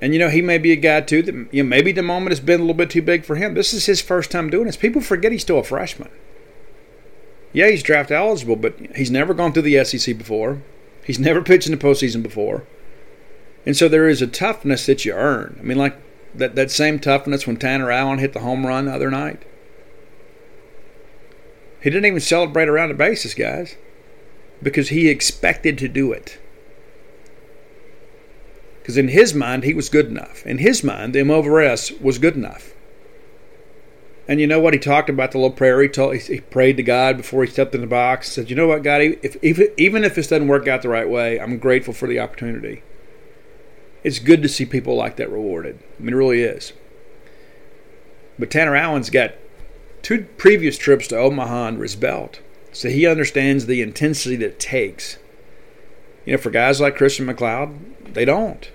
And 0.00 0.12
you 0.12 0.18
know, 0.18 0.28
he 0.28 0.42
may 0.42 0.58
be 0.58 0.72
a 0.72 0.76
guy 0.76 1.00
too 1.00 1.22
that 1.22 1.34
you 1.52 1.62
know, 1.62 1.68
maybe 1.68 1.92
the 1.92 2.02
moment 2.02 2.30
has 2.30 2.40
been 2.40 2.60
a 2.60 2.62
little 2.62 2.74
bit 2.74 2.90
too 2.90 3.02
big 3.02 3.24
for 3.24 3.36
him. 3.36 3.54
This 3.54 3.74
is 3.74 3.86
his 3.86 4.00
first 4.00 4.30
time 4.30 4.48
doing 4.48 4.66
this. 4.66 4.76
People 4.76 5.02
forget 5.02 5.32
he's 5.32 5.42
still 5.42 5.58
a 5.58 5.64
freshman. 5.64 6.10
Yeah, 7.52 7.70
he's 7.70 7.82
draft 7.82 8.10
eligible, 8.10 8.56
but 8.56 8.78
he's 8.94 9.10
never 9.10 9.34
gone 9.34 9.52
through 9.52 9.62
the 9.62 9.82
SEC 9.84 10.16
before. 10.16 10.62
He's 11.04 11.18
never 11.18 11.42
pitched 11.42 11.66
in 11.66 11.72
the 11.72 11.84
postseason 11.84 12.22
before. 12.22 12.64
And 13.66 13.76
so 13.76 13.88
there 13.88 14.08
is 14.08 14.22
a 14.22 14.26
toughness 14.26 14.86
that 14.86 15.04
you 15.04 15.12
earn. 15.12 15.56
I 15.58 15.62
mean, 15.62 15.78
like 15.78 15.96
that, 16.34 16.54
that 16.54 16.70
same 16.70 16.98
toughness 16.98 17.46
when 17.46 17.56
Tanner 17.56 17.90
Allen 17.90 18.18
hit 18.18 18.34
the 18.34 18.40
home 18.40 18.66
run 18.66 18.84
the 18.84 18.94
other 18.94 19.10
night. 19.10 19.42
He 21.80 21.90
didn't 21.90 22.06
even 22.06 22.20
celebrate 22.20 22.68
around 22.68 22.88
the 22.88 22.94
bases, 22.94 23.34
guys, 23.34 23.76
because 24.62 24.88
he 24.88 25.08
expected 25.08 25.78
to 25.78 25.88
do 25.88 26.12
it. 26.12 26.38
Because 28.88 28.96
in 28.96 29.08
his 29.08 29.34
mind, 29.34 29.64
he 29.64 29.74
was 29.74 29.90
good 29.90 30.06
enough. 30.06 30.46
In 30.46 30.56
his 30.56 30.82
mind, 30.82 31.14
the 31.14 31.20
M 31.20 31.30
over 31.30 31.60
S 31.60 31.90
was 32.00 32.16
good 32.16 32.34
enough. 32.34 32.72
And 34.26 34.40
you 34.40 34.46
know 34.46 34.60
what? 34.60 34.72
He 34.72 34.80
talked 34.80 35.10
about 35.10 35.32
the 35.32 35.36
little 35.36 35.54
prayer. 35.54 35.82
He, 35.82 35.88
told, 35.88 36.16
he 36.16 36.40
prayed 36.40 36.78
to 36.78 36.82
God 36.82 37.18
before 37.18 37.44
he 37.44 37.50
stepped 37.50 37.74
in 37.74 37.82
the 37.82 37.86
box. 37.86 38.32
Said, 38.32 38.48
"You 38.48 38.56
know 38.56 38.66
what, 38.66 38.82
God? 38.82 39.02
If, 39.02 39.36
if, 39.42 39.60
even 39.76 40.04
if 40.04 40.14
this 40.14 40.28
doesn't 40.28 40.48
work 40.48 40.66
out 40.66 40.80
the 40.80 40.88
right 40.88 41.06
way, 41.06 41.38
I'm 41.38 41.58
grateful 41.58 41.92
for 41.92 42.08
the 42.08 42.18
opportunity." 42.18 42.82
It's 44.04 44.20
good 44.20 44.40
to 44.40 44.48
see 44.48 44.64
people 44.64 44.96
like 44.96 45.16
that 45.16 45.30
rewarded. 45.30 45.80
I 45.98 46.02
mean, 46.02 46.14
it 46.14 46.16
really 46.16 46.40
is. 46.40 46.72
But 48.38 48.50
Tanner 48.50 48.74
Allen's 48.74 49.10
got 49.10 49.34
two 50.00 50.28
previous 50.38 50.78
trips 50.78 51.08
to 51.08 51.18
Omaha 51.18 51.66
under 51.66 51.82
his 51.82 51.94
belt, 51.94 52.40
so 52.72 52.88
he 52.88 53.06
understands 53.06 53.66
the 53.66 53.82
intensity 53.82 54.36
that 54.36 54.46
it 54.46 54.58
takes. 54.58 55.18
You 56.24 56.32
know, 56.32 56.38
for 56.38 56.48
guys 56.48 56.80
like 56.80 56.96
Christian 56.96 57.26
MacLeod, 57.26 58.14
they 58.14 58.24
don't, 58.24 58.70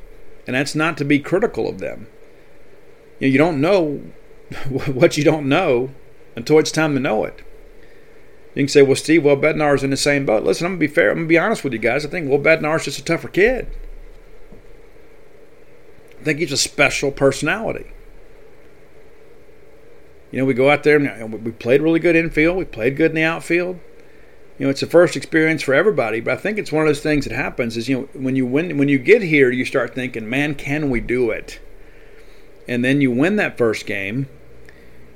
and 0.46 0.56
that's 0.56 0.76
not 0.76 0.98
to 0.98 1.06
be 1.06 1.20
critical 1.20 1.70
of 1.70 1.80
them. 1.80 2.08
You, 3.20 3.28
know, 3.28 3.32
you 3.32 3.38
don't 3.38 3.62
know 3.62 4.02
what 4.94 5.18
you 5.18 5.24
don't 5.24 5.48
know 5.48 5.92
until 6.36 6.60
it's 6.60 6.72
time 6.72 6.94
to 6.94 7.00
know 7.00 7.24
it. 7.24 7.42
You 8.56 8.64
can 8.64 8.68
say, 8.68 8.84
well, 8.84 8.96
Steve, 8.96 9.24
Will 9.24 9.36
Bednar's 9.36 9.84
in 9.84 9.90
the 9.90 9.98
same 9.98 10.26
boat. 10.26 10.44
Listen, 10.44 10.68
I'm 10.68 10.74
going 10.74 10.82
to 10.82 10.88
be 10.88 10.94
fair. 10.94 11.10
I'm 11.10 11.18
going 11.18 11.28
to 11.28 11.30
be 11.30 11.40
honest 11.40 11.64
with 11.64 11.74
you 11.74 11.80
guys. 11.80 12.06
I 12.06 12.10
think 12.10 12.30
Will 12.30 12.40
Bednar's 12.40 12.86
just 12.86 13.00
a 13.00 13.04
tougher 13.04 13.30
kid. 13.30 13.68
I 16.20 16.24
think 16.24 16.40
he's 16.40 16.52
a 16.52 16.58
special 16.58 17.12
personality. 17.12 17.88
You 20.32 20.40
know, 20.40 20.46
we 20.46 20.54
go 20.54 20.70
out 20.70 20.84
there 20.84 20.98
and 20.98 21.44
we 21.44 21.52
played 21.52 21.82
really 21.82 22.00
good 22.00 22.16
infield. 22.16 22.58
We 22.58 22.66
played 22.66 22.96
good 22.96 23.12
in 23.12 23.16
the 23.16 23.24
outfield. 23.24 23.80
You 24.58 24.66
know, 24.66 24.70
it's 24.70 24.82
the 24.82 24.88
first 24.88 25.16
experience 25.16 25.64
for 25.64 25.74
everybody, 25.74 26.20
but 26.20 26.34
I 26.34 26.38
think 26.38 26.58
it's 26.58 26.72
one 26.72 26.84
of 26.84 26.90
those 26.90 27.02
things 27.02 27.26
that 27.26 27.36
happens 27.36 27.76
is, 27.76 27.90
you 27.90 27.98
know, 27.98 28.10
when 28.14 28.36
you 28.36 28.46
win, 28.46 28.78
when 28.78 28.88
you 28.88 29.00
get 29.00 29.24
here, 29.24 29.52
you 29.52 29.66
start 29.66 29.96
thinking, 29.96 30.30
man, 30.30 30.54
can 30.54 30.90
we 30.92 31.00
do 31.00 31.32
it? 31.32 31.60
And 32.68 32.86
then 32.86 33.02
you 33.02 33.10
win 33.12 33.36
that 33.38 33.58
first 33.58 33.86
game 33.86 34.28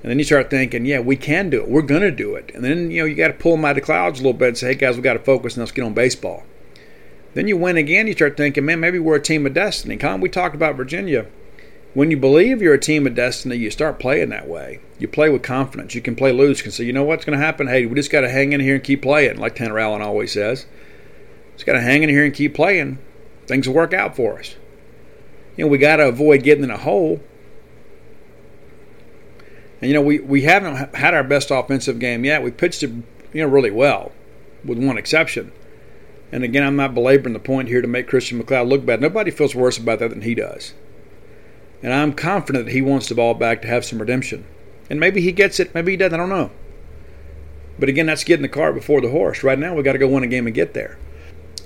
and 0.02 0.12
then 0.12 0.20
you 0.20 0.26
start 0.26 0.50
thinking, 0.50 0.86
yeah, 0.86 1.00
we 1.00 1.16
can 1.16 1.50
do 1.50 1.62
it. 1.62 1.70
We're 1.70 1.82
going 1.82 2.02
to 2.02 2.12
do 2.12 2.36
it. 2.36 2.52
And 2.54 2.64
then, 2.64 2.92
you 2.92 3.02
know, 3.02 3.06
you 3.06 3.16
got 3.16 3.28
to 3.28 3.34
pull 3.34 3.56
them 3.56 3.66
out 3.66 3.72
of 3.72 3.76
the 3.76 3.82
clouds 3.82 4.20
a 4.20 4.24
little 4.24 4.38
bit 4.38 4.50
and 4.50 4.58
say, 4.58 4.68
hey, 4.68 4.76
guys, 4.76 4.96
we 4.96 5.02
got 5.02 5.14
to 5.14 5.20
focus 5.20 5.56
and 5.56 5.62
let's 5.62 5.72
get 5.72 5.84
on 5.84 5.94
baseball. 5.94 6.44
Then 7.34 7.48
you 7.48 7.58
win 7.58 7.78
again, 7.78 8.08
you 8.08 8.14
start 8.14 8.38
thinking, 8.38 8.66
man, 8.66 8.80
maybe 8.80 9.00
we're 9.00 9.16
a 9.16 9.22
team 9.22 9.46
of 9.46 9.54
destiny. 9.54 10.00
Of, 10.00 10.22
we 10.22 10.30
talked 10.30 10.56
about 10.56 10.76
Virginia. 10.76 11.28
When 11.98 12.12
you 12.12 12.18
believe 12.18 12.62
you're 12.62 12.76
a 12.76 12.80
team 12.80 13.08
of 13.08 13.16
destiny, 13.16 13.56
you 13.56 13.72
start 13.72 13.98
playing 13.98 14.30
that 14.30 14.48
way. 14.48 14.82
You 15.00 15.08
play 15.08 15.30
with 15.32 15.42
confidence. 15.42 15.96
You 15.96 16.02
can 16.04 16.16
play 16.16 16.32
loose. 16.32 16.60
You 16.60 16.66
can 16.66 16.72
say, 16.72 16.84
you 16.84 16.94
know 16.94 17.04
what's 17.04 17.26
going 17.26 17.36
to 17.36 17.44
happen? 17.44 17.66
Hey, 17.66 17.88
we 17.88 17.96
just 17.96 18.12
got 18.12 18.22
to 18.22 18.30
hang 18.30 18.54
in 18.54 18.60
here 18.60 18.76
and 18.76 18.84
keep 18.84 19.02
playing, 19.02 19.38
like 19.38 19.56
Tanner 19.56 19.80
Allen 19.80 20.04
always 20.04 20.32
says. 20.32 20.68
Just 21.54 21.66
got 21.66 21.74
to 21.74 21.82
hang 21.82 22.04
in 22.04 22.10
here 22.10 22.24
and 22.24 22.36
keep 22.36 22.54
playing. 22.54 23.00
Things 23.48 23.68
will 23.68 23.74
work 23.74 23.94
out 23.94 24.16
for 24.16 24.38
us. 24.38 24.56
You 25.56 25.66
know, 25.66 25.72
we 25.72 25.80
got 25.80 25.96
to 25.96 26.08
avoid 26.08 26.44
getting 26.44 26.64
in 26.64 26.70
a 26.70 26.78
hole 26.78 27.20
and 29.82 29.90
you 29.90 29.96
know, 29.96 30.02
we, 30.02 30.20
we 30.20 30.44
haven't 30.44 30.94
had 30.94 31.16
our 31.16 31.24
best 31.24 31.50
offensive 31.50 31.98
game 31.98 32.24
yet. 32.24 32.44
We 32.44 32.52
pitched 32.52 32.84
it, 32.84 32.92
you 33.34 33.42
know, 33.42 33.48
really 33.48 33.72
well, 33.72 34.12
with 34.64 34.78
one 34.78 35.00
exception. 35.00 35.52
And 36.32 36.44
again, 36.44 36.62
I'm 36.62 36.76
not 36.76 36.94
belaboring 36.94 37.34
the 37.34 37.40
point 37.40 37.70
here 37.70 37.82
to 37.82 37.88
make 37.88 38.08
Christian 38.08 38.38
MacLeod 38.38 38.68
look 38.68 38.86
bad. 38.86 39.02
Nobody 39.02 39.32
feels 39.32 39.56
worse 39.56 39.80
about 39.80 39.98
that 39.98 40.12
than 40.12 40.22
he 40.22 40.36
does. 40.36 40.76
And 41.84 41.94
I'm 41.94 42.14
confident 42.14 42.66
that 42.66 42.72
he 42.72 42.82
wants 42.82 43.08
the 43.08 43.16
ball 43.16 43.34
back 43.34 43.62
to 43.62 43.68
have 43.68 43.86
some 43.86 44.00
redemption. 44.00 44.46
And 44.90 45.00
maybe 45.00 45.22
he 45.22 45.32
gets 45.32 45.60
it, 45.60 45.74
maybe 45.76 45.92
he 45.92 45.98
doesn't, 45.98 46.14
I 46.14 46.18
don't 46.18 46.30
know. 46.30 46.52
But 47.80 47.90
again, 47.90 48.08
that's 48.08 48.24
getting 48.24 48.42
the 48.42 48.50
cart 48.50 48.74
before 48.74 49.02
the 49.02 49.10
horse. 49.10 49.44
Right 49.44 49.60
now, 49.60 49.76
we 49.76 49.84
got 49.84 49.94
to 49.94 50.00
go 50.00 50.08
win 50.08 50.24
a 50.24 50.28
game 50.28 50.48
and 50.48 50.56
get 50.56 50.74
there. 50.74 50.98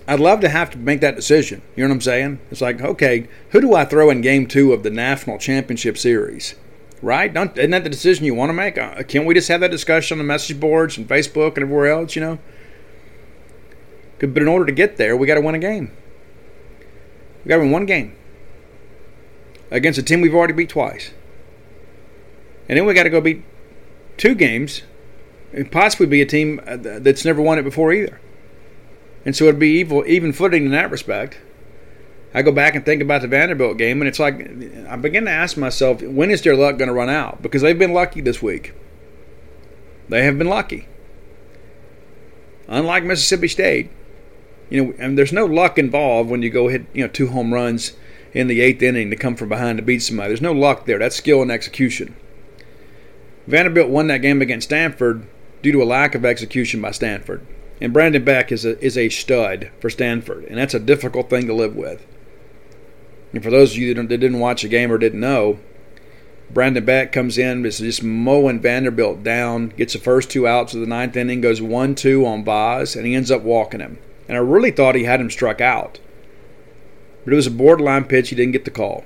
I'd 0.08 0.20
love 0.20 0.42
to 0.42 0.50
have 0.50 0.72
to 0.72 0.78
make 0.78 1.00
that 1.02 1.16
decision. 1.16 1.62
You 1.76 1.84
know 1.84 1.90
what 1.90 1.96
I'm 1.96 2.02
saying? 2.02 2.40
It's 2.50 2.60
like, 2.60 2.82
okay, 2.82 3.28
who 3.52 3.62
do 3.62 3.76
I 3.76 3.86
throw 3.86 4.10
in 4.10 4.20
game 4.22 4.48
two 4.48 4.74
of 4.74 4.84
the 4.84 4.90
National 4.90 5.38
Championship 5.38 5.98
Series? 5.98 6.56
Right? 7.02 7.34
Don't, 7.34 7.58
isn't 7.58 7.72
that 7.72 7.84
the 7.84 7.90
decision 7.90 8.26
you 8.26 8.36
want 8.36 8.50
to 8.50 8.54
make? 8.54 8.78
Uh, 8.78 9.04
can't 9.04 9.26
we 9.26 9.34
just 9.34 9.48
have 9.48 9.62
that 9.62 9.72
discussion 9.72 10.16
on 10.16 10.26
the 10.26 10.28
message 10.28 10.60
boards 10.60 10.98
and 10.98 11.08
Facebook 11.08 11.56
and 11.56 11.60
everywhere 11.60 11.88
else, 11.88 12.16
you 12.16 12.22
know? 12.22 12.40
But 14.20 14.38
in 14.38 14.48
order 14.48 14.66
to 14.66 14.72
get 14.72 14.98
there, 14.98 15.16
we 15.16 15.26
got 15.28 15.36
to 15.36 15.42
win 15.42 15.56
a 15.56 15.60
game. 15.60 15.92
We 17.44 17.50
got 17.50 17.56
to 17.56 17.62
win 17.62 17.72
one 17.72 17.86
game 17.86 18.16
against 19.72 19.98
a 19.98 20.04
team 20.04 20.22
we've 20.22 20.36
already 20.36 20.54
beat 20.54 20.70
twice. 20.70 21.12
And 22.70 22.78
then 22.78 22.86
we 22.86 22.94
got 22.94 23.04
to 23.04 23.10
go 23.10 23.22
beat 23.22 23.44
two 24.18 24.36
games 24.36 24.84
and 25.54 25.72
possibly 25.72 26.06
be 26.06 26.22
a 26.22 26.26
team 26.26 26.62
uh, 26.68 26.78
that's 26.78 27.26
never 27.26 27.42
won 27.42 27.58
it 27.58 27.64
before 27.64 27.92
either. 27.92 28.20
And 29.26 29.36
so 29.36 29.46
it'd 29.46 29.60
be 29.60 29.80
evil, 29.80 30.04
even 30.08 30.34
footing 30.34 30.66
in 30.66 30.72
that 30.72 30.92
respect. 30.92 31.40
I 32.34 32.42
go 32.42 32.52
back 32.52 32.76
and 32.76 32.86
think 32.86 33.02
about 33.02 33.22
the 33.22 33.28
Vanderbilt 33.28 33.78
game, 33.78 34.02
and 34.02 34.08
it's 34.08 34.20
like 34.20 34.40
I 34.88 34.96
begin 34.96 35.26
to 35.26 35.32
ask 35.32 35.58
myself, 35.58 36.02
when 36.02 36.32
is 36.32 36.42
their 36.42 36.56
luck 36.56 36.78
going 36.78 36.88
to 36.88 36.94
run 36.94 37.10
out? 37.10 37.42
Because 37.42 37.62
they've 37.62 37.78
been 37.78 37.94
lucky 37.94 38.22
this 38.22 38.42
week. 38.42 38.74
They 40.08 40.24
have 40.24 40.38
been 40.38 40.48
lucky. 40.48 40.88
Unlike 42.68 43.04
Mississippi 43.04 43.50
State, 43.50 43.92
you 44.70 44.86
know, 44.86 44.94
and 44.98 45.18
there's 45.18 45.34
no 45.34 45.46
luck 45.46 45.78
involved 45.78 46.30
when 46.30 46.42
you 46.42 46.50
go 46.50 46.70
hit, 46.70 46.86
you 46.94 47.02
know, 47.02 47.10
two 47.10 47.28
home 47.28 47.54
runs 47.54 47.94
in 48.34 48.48
the 48.48 48.62
eighth 48.62 48.82
inning 48.82 49.10
to 49.10 49.16
come 49.16 49.36
from 49.36 49.50
behind 49.50 49.78
to 49.78 49.84
beat 49.84 50.02
somebody. 50.02 50.30
There's 50.30 50.42
no 50.42 50.54
luck 50.54 50.86
there. 50.86 51.00
That's 51.00 51.16
skill 51.16 51.42
and 51.42 51.52
execution. 51.52 52.16
Vanderbilt 53.48 53.90
won 53.90 54.08
that 54.08 54.22
game 54.22 54.42
against 54.42 54.70
Stanford 54.70 55.28
due 55.62 55.72
to 55.72 55.84
a 55.84 55.86
lack 55.86 56.16
of 56.16 56.26
execution 56.26 56.82
by 56.82 56.92
Stanford. 56.92 57.46
And 57.80 57.92
Brendan 57.92 58.24
Beck 58.24 58.52
is 58.52 58.64
a, 58.64 58.80
is 58.84 58.98
a 58.98 59.10
stud 59.10 59.72
for 59.80 59.90
Stanford, 59.90 60.44
and 60.46 60.58
that's 60.58 60.76
a 60.76 60.80
difficult 60.80 61.30
thing 61.30 61.48
to 61.48 61.54
live 61.54 61.76
with. 61.76 62.06
And 63.34 63.44
for 63.44 63.50
those 63.50 63.72
of 63.72 63.78
you 63.78 63.94
that 63.94 64.08
didn't 64.08 64.40
watch 64.40 64.62
the 64.62 64.68
game 64.68 64.92
or 64.92 64.98
didn't 64.98 65.20
know, 65.20 65.60
Brendan 66.54 66.86
Beck 66.86 67.12
comes 67.12 67.38
in, 67.38 67.66
is 67.66 67.80
just 67.80 68.04
mowing 68.04 68.60
Vanderbilt 68.60 69.24
down, 69.24 69.70
gets 69.70 69.94
the 69.94 70.00
first 70.00 70.30
two 70.30 70.46
outs 70.48 70.74
of 70.74 70.82
the 70.82 70.88
ninth 70.88 71.16
inning, 71.16 71.42
goes 71.42 71.62
1 71.62 71.96
2 71.96 72.26
on 72.26 72.44
Vaz, 72.44 72.96
and 72.96 73.06
he 73.06 73.16
ends 73.16 73.32
up 73.32 73.42
walking 73.42 73.80
him. 73.80 73.98
And 74.28 74.38
I 74.38 74.42
really 74.42 74.72
thought 74.72 74.96
he 74.96 75.06
had 75.06 75.22
him 75.22 75.30
struck 75.30 75.62
out. 75.62 76.00
But 77.24 77.34
it 77.34 77.36
was 77.36 77.48
a 77.48 77.52
borderline 77.52 78.06
pitch, 78.06 78.30
he 78.30 78.36
didn't 78.36 78.54
get 78.54 78.66
the 78.66 78.72
call. 78.72 79.06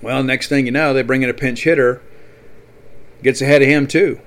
Well, 0.00 0.22
next 0.22 0.48
thing 0.48 0.66
you 0.66 0.72
know, 0.72 0.94
they 0.94 1.02
bring 1.02 1.22
in 1.22 1.30
a 1.30 1.34
pinch 1.34 1.64
hitter, 1.64 2.00
gets 3.22 3.40
ahead 3.40 3.62
of 3.62 3.68
him 3.68 3.86
too. 3.86 4.20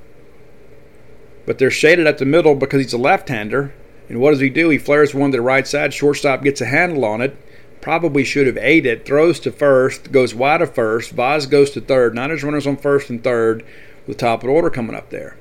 But 1.45 1.57
they're 1.57 1.71
shaded 1.71 2.07
at 2.07 2.17
the 2.17 2.25
middle 2.25 2.55
because 2.55 2.81
he's 2.81 2.93
a 2.93 2.97
left 2.97 3.29
hander. 3.29 3.73
And 4.09 4.19
what 4.19 4.31
does 4.31 4.41
he 4.41 4.49
do? 4.49 4.69
He 4.69 4.77
flares 4.77 5.13
one 5.13 5.31
to 5.31 5.37
the 5.37 5.41
right 5.41 5.65
side, 5.65 5.93
shortstop 5.93 6.43
gets 6.43 6.59
a 6.61 6.65
handle 6.65 7.05
on 7.05 7.21
it 7.21 7.37
probably 7.81 8.23
should 8.23 8.47
have 8.47 8.57
ate 8.57 8.85
it, 8.85 9.05
throws 9.05 9.39
to 9.41 9.51
first, 9.51 10.11
goes 10.11 10.33
wide 10.33 10.61
of 10.61 10.73
first, 10.73 11.11
Vaz 11.11 11.47
goes 11.47 11.71
to 11.71 11.81
third. 11.81 12.15
Niners 12.15 12.43
runners 12.43 12.67
on 12.67 12.77
first 12.77 13.09
and 13.09 13.23
third 13.23 13.65
with 14.07 14.17
top 14.17 14.43
of 14.43 14.47
the 14.47 14.53
order 14.53 14.69
coming 14.69 14.95
up 14.95 15.09
there. 15.09 15.35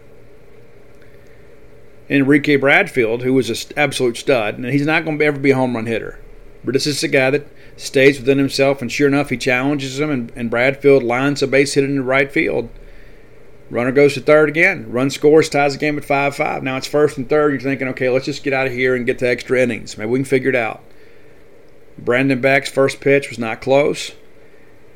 Enrique 2.09 2.57
Bradfield, 2.57 3.23
who 3.23 3.35
was 3.35 3.51
an 3.51 3.73
absolute 3.77 4.17
stud, 4.17 4.57
and 4.57 4.65
he's 4.67 4.87
not 4.87 5.05
going 5.05 5.19
to 5.19 5.25
ever 5.25 5.39
be 5.39 5.53
a 5.53 5.57
home 5.57 5.77
run 5.77 5.87
hitter. 5.87 6.19
But 6.65 6.75
this 6.75 6.87
is 6.87 7.03
a 7.03 7.09
guy 7.09 7.31
that 7.31 7.47
stays 7.77 8.19
within 8.19 8.39
himself, 8.39 8.83
and 8.83 8.93
sure 8.93 9.09
enough, 9.09 9.31
he 9.31 9.37
challenges 9.37 9.99
him, 9.99 10.11
and, 10.11 10.33
and 10.37 10.51
Bradfield 10.51 11.03
lines 11.03 11.43
a 11.43 11.47
base 11.47 11.75
hit 11.75 11.85
in 11.85 11.97
the 11.97 12.03
right 12.03 12.31
field. 12.31 12.69
Runner 13.71 13.93
goes 13.93 14.15
to 14.15 14.21
third 14.21 14.49
again. 14.49 14.91
Run 14.91 15.11
scores, 15.11 15.49
ties 15.49 15.75
the 15.75 15.79
game 15.79 15.97
at 15.97 16.05
5 16.05 16.37
5. 16.37 16.63
Now 16.63 16.77
it's 16.77 16.89
first 16.89 17.17
and 17.17 17.29
third. 17.29 17.53
You're 17.53 17.61
thinking, 17.61 17.89
okay, 17.89 18.11
let's 18.11 18.25
just 18.25 18.43
get 18.43 18.53
out 18.53 18.67
of 18.67 18.73
here 18.73 18.97
and 18.97 19.07
get 19.07 19.21
to 19.21 19.29
extra 19.29 19.61
innings. 19.61 19.97
Maybe 19.97 20.11
we 20.11 20.19
can 20.19 20.25
figure 20.25 20.51
it 20.51 20.57
out. 20.57 20.83
Brendan 21.97 22.41
Beck's 22.41 22.71
first 22.71 23.01
pitch 23.01 23.29
was 23.29 23.39
not 23.39 23.61
close. 23.61 24.13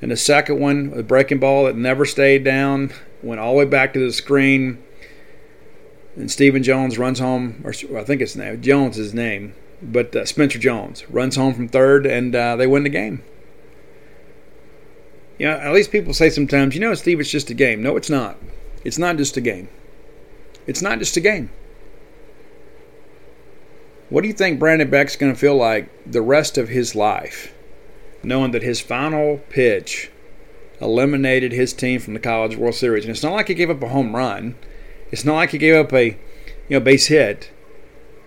And 0.03 0.11
the 0.11 0.17
second 0.17 0.59
one, 0.59 0.93
a 0.95 1.03
breaking 1.03 1.39
ball 1.39 1.65
that 1.65 1.77
never 1.77 2.05
stayed 2.05 2.45
down, 2.45 2.93
went 3.23 3.41
all 3.41 3.53
the 3.53 3.59
way 3.59 3.65
back 3.65 3.93
to 3.95 4.05
the 4.05 4.13
screen. 4.13 4.83
And 6.17 6.31
Stephen 6.31 6.63
Jones 6.63 6.99
runs 6.99 7.21
home, 7.21 7.63
or 7.65 7.73
I 7.99 8.05
think 8.05 8.21
it's 8.21 8.37
name 8.37 8.61
Jones 8.61 9.15
name, 9.15 9.55
but 9.85 10.15
uh, 10.17 10.25
Spencer 10.25 10.59
Jones 10.59 11.09
runs 11.11 11.37
home 11.37 11.55
from 11.55 11.69
third, 11.69 12.07
and 12.07 12.35
uh, 12.35 12.57
they 12.57 12.67
win 12.67 12.83
the 12.83 12.89
game. 12.89 13.23
You 15.39 15.47
know, 15.47 15.55
at 15.55 15.73
least 15.73 15.91
people 15.91 16.15
say 16.15 16.31
sometimes, 16.31 16.75
you 16.75 16.81
know, 16.81 16.95
Steve, 16.95 17.21
it's 17.21 17.31
just 17.31 17.51
a 17.51 17.55
game. 17.55 17.83
No, 17.83 17.97
it's 17.97 18.11
not. 18.11 18.37
It's 18.85 18.99
not 18.99 19.17
just 19.17 19.37
a 19.37 19.41
game. 19.41 19.69
It's 20.67 20.83
not 20.83 20.99
just 20.99 21.17
a 21.17 21.21
game. 21.21 21.51
What 24.11 24.23
do 24.23 24.29
you 24.29 24.35
think 24.35 24.59
Brendan 24.59 24.91
Beck's 24.91 25.17
going 25.17 25.33
to 25.33 25.39
feel 25.39 25.57
like 25.57 25.89
the 26.11 26.23
rest 26.23 26.57
of 26.57 26.69
his 26.69 26.95
life, 26.95 27.53
knowing 28.23 28.53
that 28.53 28.63
his 28.63 28.81
final 28.81 29.39
pitch 29.49 30.11
eliminated 30.81 31.53
his 31.53 31.73
team 31.73 32.01
from 32.01 32.15
the 32.15 32.21
College 32.21 32.57
World 32.57 32.75
Series? 32.75 33.05
And 33.05 33.11
it's 33.11 33.23
not 33.23 33.33
like 33.33 33.49
he 33.49 33.55
gave 33.55 33.71
up 33.71 33.83
a 33.83 33.89
home 33.89 34.15
run. 34.15 34.55
It's 35.11 35.25
not 35.25 35.35
like 35.35 35.51
he 35.51 35.59
gave 35.59 35.75
up 35.75 35.93
a 35.93 36.05
you 36.07 36.17
know 36.71 36.81
base 36.81 37.07
hit. 37.07 37.51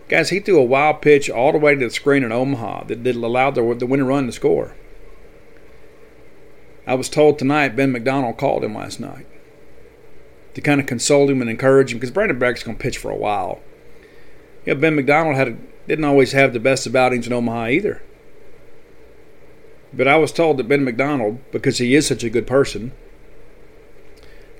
Guys, 0.10 0.30
he 0.30 0.40
threw 0.40 0.60
a 0.60 0.64
wild 0.64 1.02
pitch 1.02 1.30
all 1.30 1.52
the 1.52 1.58
way 1.58 1.76
to 1.76 1.86
the 1.86 1.90
screen 1.90 2.24
in 2.24 2.32
Omaha 2.32 2.86
that, 2.86 3.04
that 3.04 3.16
allowed 3.16 3.56
the, 3.56 3.76
the 3.76 3.86
winning 3.86 4.06
run 4.06 4.26
to 4.26 4.32
score. 4.32 4.76
I 6.86 6.96
was 6.96 7.10
told 7.10 7.38
tonight 7.38 7.76
Ben 7.76 7.92
McDonald 7.92 8.38
called 8.38 8.64
him 8.64 8.76
last 8.76 9.00
night 9.00 9.28
to 10.54 10.62
kind 10.62 10.80
of 10.80 10.88
console 10.88 11.30
him 11.30 11.42
and 11.42 11.50
encourage 11.50 11.92
him 11.92 12.00
because 12.00 12.12
Brendan 12.12 12.40
Beck's 12.40 12.64
going 12.64 12.78
to 12.78 12.82
pitch 12.82 12.98
for 12.98 13.12
a 13.12 13.16
while. 13.18 13.62
Yeah, 14.66 14.76
Ben 14.76 14.96
McDonald 14.96 15.36
had 15.36 15.50
a 15.50 15.58
didn't 15.88 16.06
always 16.06 16.34
have 16.34 16.54
the 16.54 16.60
best 16.60 16.94
outings 16.94 17.28
in 17.28 17.34
Omaha 17.34 17.68
either. 17.68 18.02
But 19.94 20.08
I 20.08 20.18
was 20.18 20.34
told 20.34 20.58
that 20.58 20.68
Ben 20.68 20.84
McDonald, 20.84 21.40
because 21.52 21.78
he 21.78 21.96
is 21.96 22.06
such 22.06 22.24
a 22.24 22.30
good 22.30 22.46
person, 22.46 22.92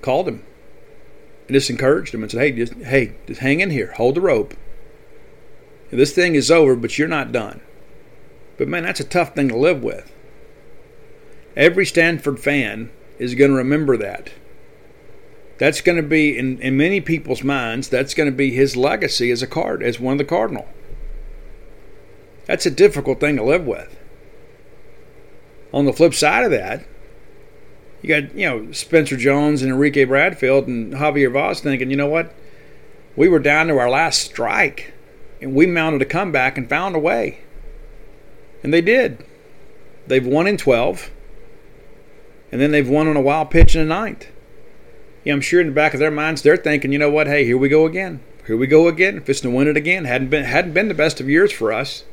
called 0.02 0.28
him 0.28 0.44
and 1.48 1.56
just 1.56 1.70
encouraged 1.70 2.14
him 2.14 2.24
and 2.24 2.32
said, 2.32 2.40
"Hey, 2.40 2.52
just 2.52 2.74
hey, 2.74 3.16
just 3.28 3.42
hang 3.42 3.60
in 3.60 3.70
here, 3.70 3.94
hold 3.94 4.16
the 4.16 4.22
rope. 4.22 4.54
This 5.90 6.14
thing 6.14 6.36
is 6.36 6.52
over, 6.52 6.76
but 6.76 6.98
you're 6.98 7.08
not 7.08 7.32
done." 7.32 7.62
But 8.58 8.68
man, 8.68 8.84
that's 8.84 9.00
a 9.00 9.06
tough 9.06 9.36
thing 9.36 9.50
to 9.50 9.58
live 9.58 9.84
with. 9.84 10.12
Every 11.56 11.86
Stanford 11.86 12.40
fan 12.40 12.92
is 13.20 13.36
going 13.36 13.52
to 13.52 13.58
remember 13.58 13.98
that. 13.98 14.32
That's 15.58 15.82
going 15.82 15.96
to 15.96 16.04
be 16.04 16.38
in, 16.38 16.60
in 16.60 16.78
many 16.78 17.02
people's 17.02 17.44
minds. 17.44 17.90
That's 17.90 18.14
going 18.14 18.30
to 18.30 18.36
be 18.36 18.52
his 18.52 18.76
legacy 18.76 19.32
as 19.32 19.42
a 19.42 19.48
card, 19.48 19.82
as 19.82 20.00
one 20.00 20.14
of 20.14 20.18
the 20.18 20.26
Cardinal. 20.26 20.68
That's 22.46 22.66
a 22.66 22.72
difficult 22.72 23.20
thing 23.20 23.36
to 23.38 23.44
live 23.44 23.66
with. 23.66 23.98
On 25.74 25.86
the 25.86 25.94
flip 25.94 26.14
side 26.14 26.46
of 26.46 26.52
that, 26.52 26.86
you 28.02 28.10
got, 28.10 28.36
you 28.36 28.48
know, 28.48 28.72
Spencer 28.72 29.18
Jones 29.18 29.62
and 29.62 29.72
Enrique 29.72 30.06
Bradfield 30.06 30.68
and 30.68 30.94
Javier 30.94 31.32
Vaz 31.32 31.60
thinking, 31.60 31.90
you 31.90 31.98
know 31.98 32.08
what? 32.08 32.34
We 33.16 33.28
were 33.28 33.40
down 33.40 33.68
to 33.68 33.80
our 33.80 33.90
last 33.90 34.22
strike 34.22 34.94
and 35.42 35.54
we 35.54 35.66
mounted 35.66 36.02
a 36.02 36.06
comeback 36.06 36.58
and 36.58 36.70
found 36.70 36.96
a 36.96 37.00
way. 37.00 37.40
And 38.64 38.74
they 38.74 38.82
did. 38.82 39.24
They've 40.08 40.26
won 40.26 40.48
in 40.48 40.58
12, 40.58 41.12
and 42.52 42.62
then 42.62 42.72
they've 42.72 42.88
won 42.88 43.08
on 43.08 43.16
a 43.16 43.22
wild 43.22 43.52
pitch 43.52 43.76
in 43.76 43.82
the 43.82 43.94
ninth. 43.94 44.28
Yeah, 45.24 45.34
I'm 45.34 45.42
sure 45.42 45.60
in 45.60 45.68
the 45.68 45.74
back 45.74 45.94
of 45.94 46.00
their 46.00 46.12
minds 46.12 46.42
they're 46.42 46.56
thinking, 46.56 46.92
you 46.92 47.00
know 47.00 47.10
what? 47.10 47.28
Hey, 47.28 47.44
here 47.44 47.58
we 47.58 47.68
go 47.68 47.86
again. 47.86 48.22
Here 48.46 48.56
we 48.56 48.66
go 48.66 48.88
again. 48.88 49.18
If 49.18 49.30
it's 49.30 49.42
to 49.42 49.50
win 49.50 49.68
it 49.68 49.76
again, 49.76 50.06
hadn't 50.06 50.30
been 50.30 50.46
hadn't 50.46 50.72
been 50.72 50.88
the 50.88 50.94
best 50.94 51.20
of 51.20 51.28
years 51.28 51.52
for 51.52 51.74
us. 51.74 52.06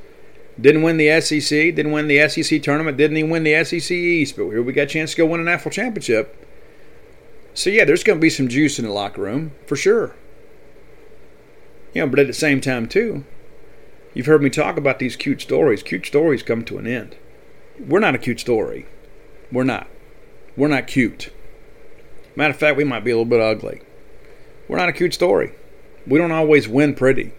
Didn't 0.61 0.83
win 0.83 0.97
the 0.97 1.21
SEC, 1.21 1.49
didn't 1.49 1.93
win 1.93 2.09
the 2.09 2.29
SEC 2.29 2.63
tournament, 2.63 2.97
didn't 2.97 3.17
even 3.17 3.31
win 3.31 3.45
the 3.45 3.65
SEC 3.65 3.91
East, 3.91 4.37
but 4.37 4.49
here 4.49 4.63
we 4.63 4.73
got 4.73 4.83
a 4.83 4.87
chance 4.87 5.13
to 5.13 5.17
go 5.19 5.27
win 5.27 5.41
a 5.41 5.45
national 5.45 5.71
championship. 5.71 6.45
So 7.55 7.71
yeah, 7.71 7.85
there's 7.85 8.05
going 8.05 8.19
to 8.19 8.23
be 8.23 8.31
some 8.31 8.49
juice 8.49 8.79
in 8.79 8.85
the 8.85 8.91
locker 8.93 9.23
room 9.23 9.53
for 9.67 9.77
sure. 9.77 10.15
You 11.95 12.03
know, 12.03 12.09
but 12.09 12.19
at 12.19 12.27
the 12.27 12.33
same 12.33 12.61
time 12.61 12.89
too, 12.89 13.25
you've 14.13 14.27
heard 14.27 14.43
me 14.43 14.51
talk 14.51 14.77
about 14.77 14.99
these 14.99 15.17
cute 15.17 15.41
stories. 15.41 15.83
Cute 15.83 16.05
stories 16.05 16.43
come 16.43 16.65
to 16.65 16.79
an 16.79 16.87
end. 16.87 17.17
We're 17.79 18.01
not 18.01 18.17
a 18.17 18.19
cute 18.19 18.41
story. 18.41 18.87
We're 19.51 19.65
not. 19.65 19.87
We're 20.57 20.69
not 20.69 20.89
cute. 20.89 21.33
Matter 22.37 22.51
of 22.51 22.59
fact, 22.59 22.77
we 22.77 22.85
might 22.85 23.05
be 23.05 23.13
a 23.13 23.15
little 23.15 23.25
bit 23.25 23.41
ugly. 23.41 23.83
We're 24.69 24.77
not 24.77 24.89
a 24.89 24.93
cute 24.93 25.15
story. 25.15 25.53
We 26.07 26.19
don't 26.19 26.33
always 26.33 26.69
win 26.69 26.95
pretty. 26.95 27.33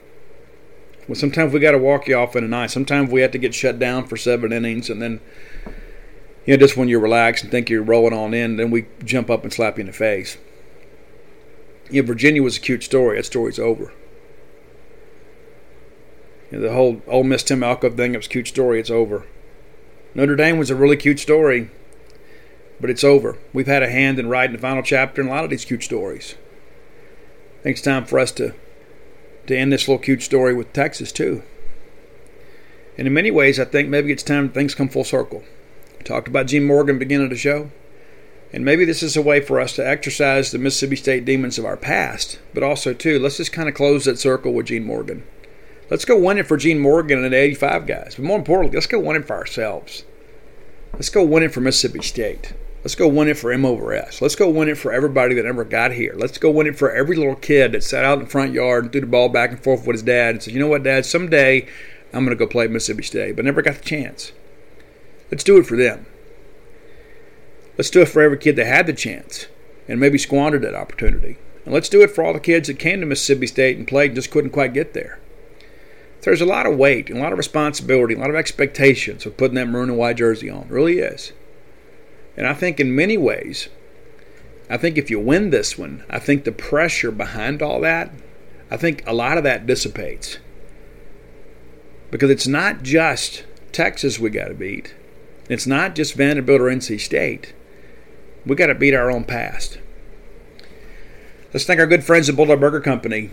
Well, 1.07 1.15
sometimes 1.15 1.53
we 1.53 1.59
got 1.59 1.71
to 1.71 1.77
walk 1.77 2.07
you 2.07 2.15
off 2.15 2.35
in 2.35 2.43
a 2.43 2.47
night. 2.47 2.71
Sometimes 2.71 3.11
we 3.11 3.21
have 3.21 3.31
to 3.31 3.37
get 3.37 3.53
shut 3.53 3.77
down 3.77 4.07
for 4.07 4.17
seven 4.17 4.51
innings, 4.51 4.89
and 4.89 5.01
then 5.01 5.19
you 6.45 6.53
know 6.53 6.57
just 6.57 6.77
when 6.77 6.87
you're 6.87 6.99
relaxed 6.99 7.43
and 7.43 7.51
think 7.51 7.69
you're 7.69 7.83
rolling 7.83 8.13
on 8.13 8.33
in, 8.33 8.55
then 8.55 8.71
we 8.71 8.87
jump 9.03 9.29
up 9.29 9.43
and 9.43 9.53
slap 9.53 9.77
you 9.77 9.81
in 9.81 9.87
the 9.87 9.93
face. 9.93 10.37
You 11.91 12.01
know, 12.01 12.07
Virginia 12.07 12.41
was 12.41 12.57
a 12.57 12.61
cute 12.61 12.83
story. 12.83 13.17
That 13.17 13.25
story's 13.25 13.59
over. 13.59 13.93
You 16.51 16.59
know, 16.59 16.67
the 16.67 16.73
whole 16.73 17.01
Ole 17.07 17.23
Miss 17.23 17.43
Tim 17.43 17.63
Elko 17.63 17.89
thing, 17.89 18.13
it 18.13 18.17
was 18.17 18.27
a 18.27 18.29
cute 18.29 18.47
story. 18.47 18.79
It's 18.79 18.89
over. 18.89 19.25
Notre 20.13 20.35
Dame 20.35 20.57
was 20.57 20.69
a 20.69 20.75
really 20.75 20.95
cute 20.95 21.19
story, 21.19 21.69
but 22.79 22.89
it's 22.89 23.03
over. 23.03 23.37
We've 23.53 23.67
had 23.67 23.83
a 23.83 23.89
hand 23.89 24.19
in 24.19 24.29
writing 24.29 24.55
the 24.55 24.61
final 24.61 24.83
chapter 24.83 25.21
in 25.21 25.27
a 25.27 25.31
lot 25.31 25.43
of 25.43 25.49
these 25.49 25.65
cute 25.65 25.83
stories. 25.83 26.35
I 27.59 27.63
think 27.63 27.77
it's 27.77 27.85
time 27.85 28.05
for 28.05 28.19
us 28.19 28.31
to, 28.33 28.53
to 29.47 29.57
end 29.57 29.73
this 29.73 29.87
little 29.87 30.01
cute 30.01 30.21
story 30.21 30.53
with 30.53 30.71
Texas, 30.71 31.11
too. 31.11 31.43
And 32.97 33.07
in 33.07 33.13
many 33.13 33.31
ways, 33.31 33.59
I 33.59 33.65
think 33.65 33.89
maybe 33.89 34.11
it's 34.11 34.23
time 34.23 34.49
things 34.49 34.75
come 34.75 34.87
full 34.87 35.03
circle. 35.03 35.43
We 35.97 36.03
talked 36.03 36.27
about 36.27 36.47
Gene 36.47 36.65
Morgan 36.65 36.97
beginning 36.97 37.29
the 37.29 37.35
show. 37.35 37.71
And 38.53 38.63
maybe 38.63 38.85
this 38.85 39.03
is 39.03 39.17
a 39.17 39.21
way 39.21 39.41
for 39.41 39.59
us 39.59 39.75
to 39.75 39.85
exercise 39.85 40.51
the 40.51 40.59
Mississippi 40.59 40.95
State 40.95 41.25
demons 41.25 41.57
of 41.57 41.65
our 41.65 41.75
past, 41.75 42.39
but 42.53 42.63
also, 42.63 42.93
too, 42.93 43.19
let's 43.19 43.35
just 43.35 43.51
kind 43.51 43.67
of 43.67 43.75
close 43.75 44.05
that 44.05 44.17
circle 44.17 44.53
with 44.53 44.67
Gene 44.67 44.85
Morgan. 44.85 45.23
Let's 45.89 46.05
go 46.05 46.17
win 46.17 46.39
it 46.39 46.47
for 46.47 46.57
Gene 46.57 46.79
Morgan 46.79 47.23
and 47.23 47.31
the 47.31 47.37
85 47.37 47.85
guys. 47.85 48.15
But 48.15 48.25
more 48.25 48.37
importantly, 48.37 48.75
let's 48.75 48.87
go 48.87 48.99
win 48.99 49.17
it 49.17 49.27
for 49.27 49.35
ourselves. 49.35 50.03
Let's 50.93 51.09
go 51.09 51.23
win 51.23 51.43
it 51.43 51.53
for 51.53 51.61
Mississippi 51.61 52.01
State. 52.01 52.53
Let's 52.83 52.95
go 52.95 53.07
win 53.07 53.27
it 53.27 53.37
for 53.37 53.51
M 53.51 53.65
over 53.65 53.93
S. 53.93 54.21
Let's 54.21 54.35
go 54.35 54.49
win 54.49 54.69
it 54.69 54.77
for 54.77 54.91
everybody 54.91 55.35
that 55.35 55.45
ever 55.45 55.63
got 55.63 55.91
here. 55.91 56.13
Let's 56.15 56.37
go 56.37 56.49
win 56.49 56.67
it 56.67 56.77
for 56.77 56.91
every 56.91 57.15
little 57.15 57.35
kid 57.35 57.71
that 57.71 57.83
sat 57.83 58.05
out 58.05 58.19
in 58.19 58.25
the 58.25 58.29
front 58.29 58.53
yard 58.53 58.83
and 58.83 58.91
threw 58.91 59.01
the 59.01 59.07
ball 59.07 59.29
back 59.29 59.51
and 59.51 59.59
forth 59.59 59.85
with 59.85 59.95
his 59.95 60.03
dad 60.03 60.35
and 60.35 60.43
said, 60.43 60.53
you 60.53 60.59
know 60.59 60.67
what, 60.67 60.83
Dad, 60.83 61.05
someday 61.05 61.67
I'm 62.13 62.25
going 62.25 62.35
to 62.35 62.35
go 62.35 62.47
play 62.47 62.67
Mississippi 62.67 63.03
State, 63.03 63.35
but 63.35 63.45
never 63.45 63.61
got 63.61 63.75
the 63.75 63.83
chance. 63.83 64.31
Let's 65.31 65.43
do 65.43 65.57
it 65.57 65.65
for 65.65 65.75
them. 65.75 66.05
Let's 67.77 67.89
do 67.89 68.01
it 68.01 68.09
for 68.09 68.21
every 68.21 68.37
kid 68.37 68.55
that 68.55 68.65
had 68.65 68.87
the 68.87 68.93
chance 68.93 69.47
and 69.87 69.99
maybe 69.99 70.17
squandered 70.17 70.61
that 70.61 70.75
opportunity. 70.75 71.37
And 71.65 71.73
let's 71.73 71.89
do 71.89 72.01
it 72.01 72.11
for 72.11 72.23
all 72.23 72.33
the 72.33 72.39
kids 72.39 72.67
that 72.67 72.79
came 72.79 72.99
to 73.01 73.05
Mississippi 73.05 73.47
State 73.47 73.77
and 73.77 73.87
played 73.87 74.11
and 74.11 74.15
just 74.15 74.31
couldn't 74.31 74.51
quite 74.51 74.73
get 74.73 74.93
there 74.93 75.19
there's 76.25 76.41
a 76.41 76.45
lot 76.45 76.65
of 76.65 76.75
weight 76.75 77.09
and 77.09 77.19
a 77.19 77.21
lot 77.21 77.31
of 77.31 77.37
responsibility, 77.37 78.15
a 78.15 78.19
lot 78.19 78.31
of 78.31 78.35
expectations 78.35 79.25
of 79.25 79.37
putting 79.37 79.55
that 79.55 79.67
maroon 79.67 79.89
and 79.89 79.97
white 79.97 80.17
jersey 80.17 80.49
on. 80.49 80.63
It 80.63 80.71
really 80.71 80.97
is. 80.97 81.31
And 82.35 82.47
I 82.47 82.53
think 82.53 82.79
in 82.79 82.95
many 82.95 83.15
ways, 83.15 83.69
I 84.67 84.77
think 84.77 84.97
if 84.97 85.11
you 85.11 85.19
win 85.19 85.51
this 85.51 85.77
one, 85.77 86.03
I 86.09 86.17
think 86.17 86.43
the 86.43 86.51
pressure 86.51 87.11
behind 87.11 87.61
all 87.61 87.79
that, 87.81 88.11
I 88.71 88.77
think 88.77 89.03
a 89.05 89.13
lot 89.13 89.37
of 89.37 89.43
that 89.43 89.67
dissipates. 89.67 90.39
Because 92.09 92.31
it's 92.31 92.47
not 92.47 92.81
just 92.81 93.45
Texas 93.71 94.19
we 94.19 94.31
got 94.31 94.47
to 94.47 94.55
beat. 94.55 94.95
It's 95.47 95.67
not 95.67 95.93
just 95.93 96.15
Vanderbilt 96.15 96.59
or 96.59 96.65
NC 96.65 96.99
State. 96.99 97.53
We 98.47 98.55
got 98.55 98.67
to 98.67 98.75
beat 98.75 98.95
our 98.95 99.11
own 99.11 99.25
past. 99.25 99.77
Let's 101.53 101.65
thank 101.65 101.79
our 101.79 101.85
good 101.85 102.03
friends 102.03 102.27
at 102.29 102.35
Bulldog 102.35 102.59
Burger 102.59 102.81
Company 102.81 103.29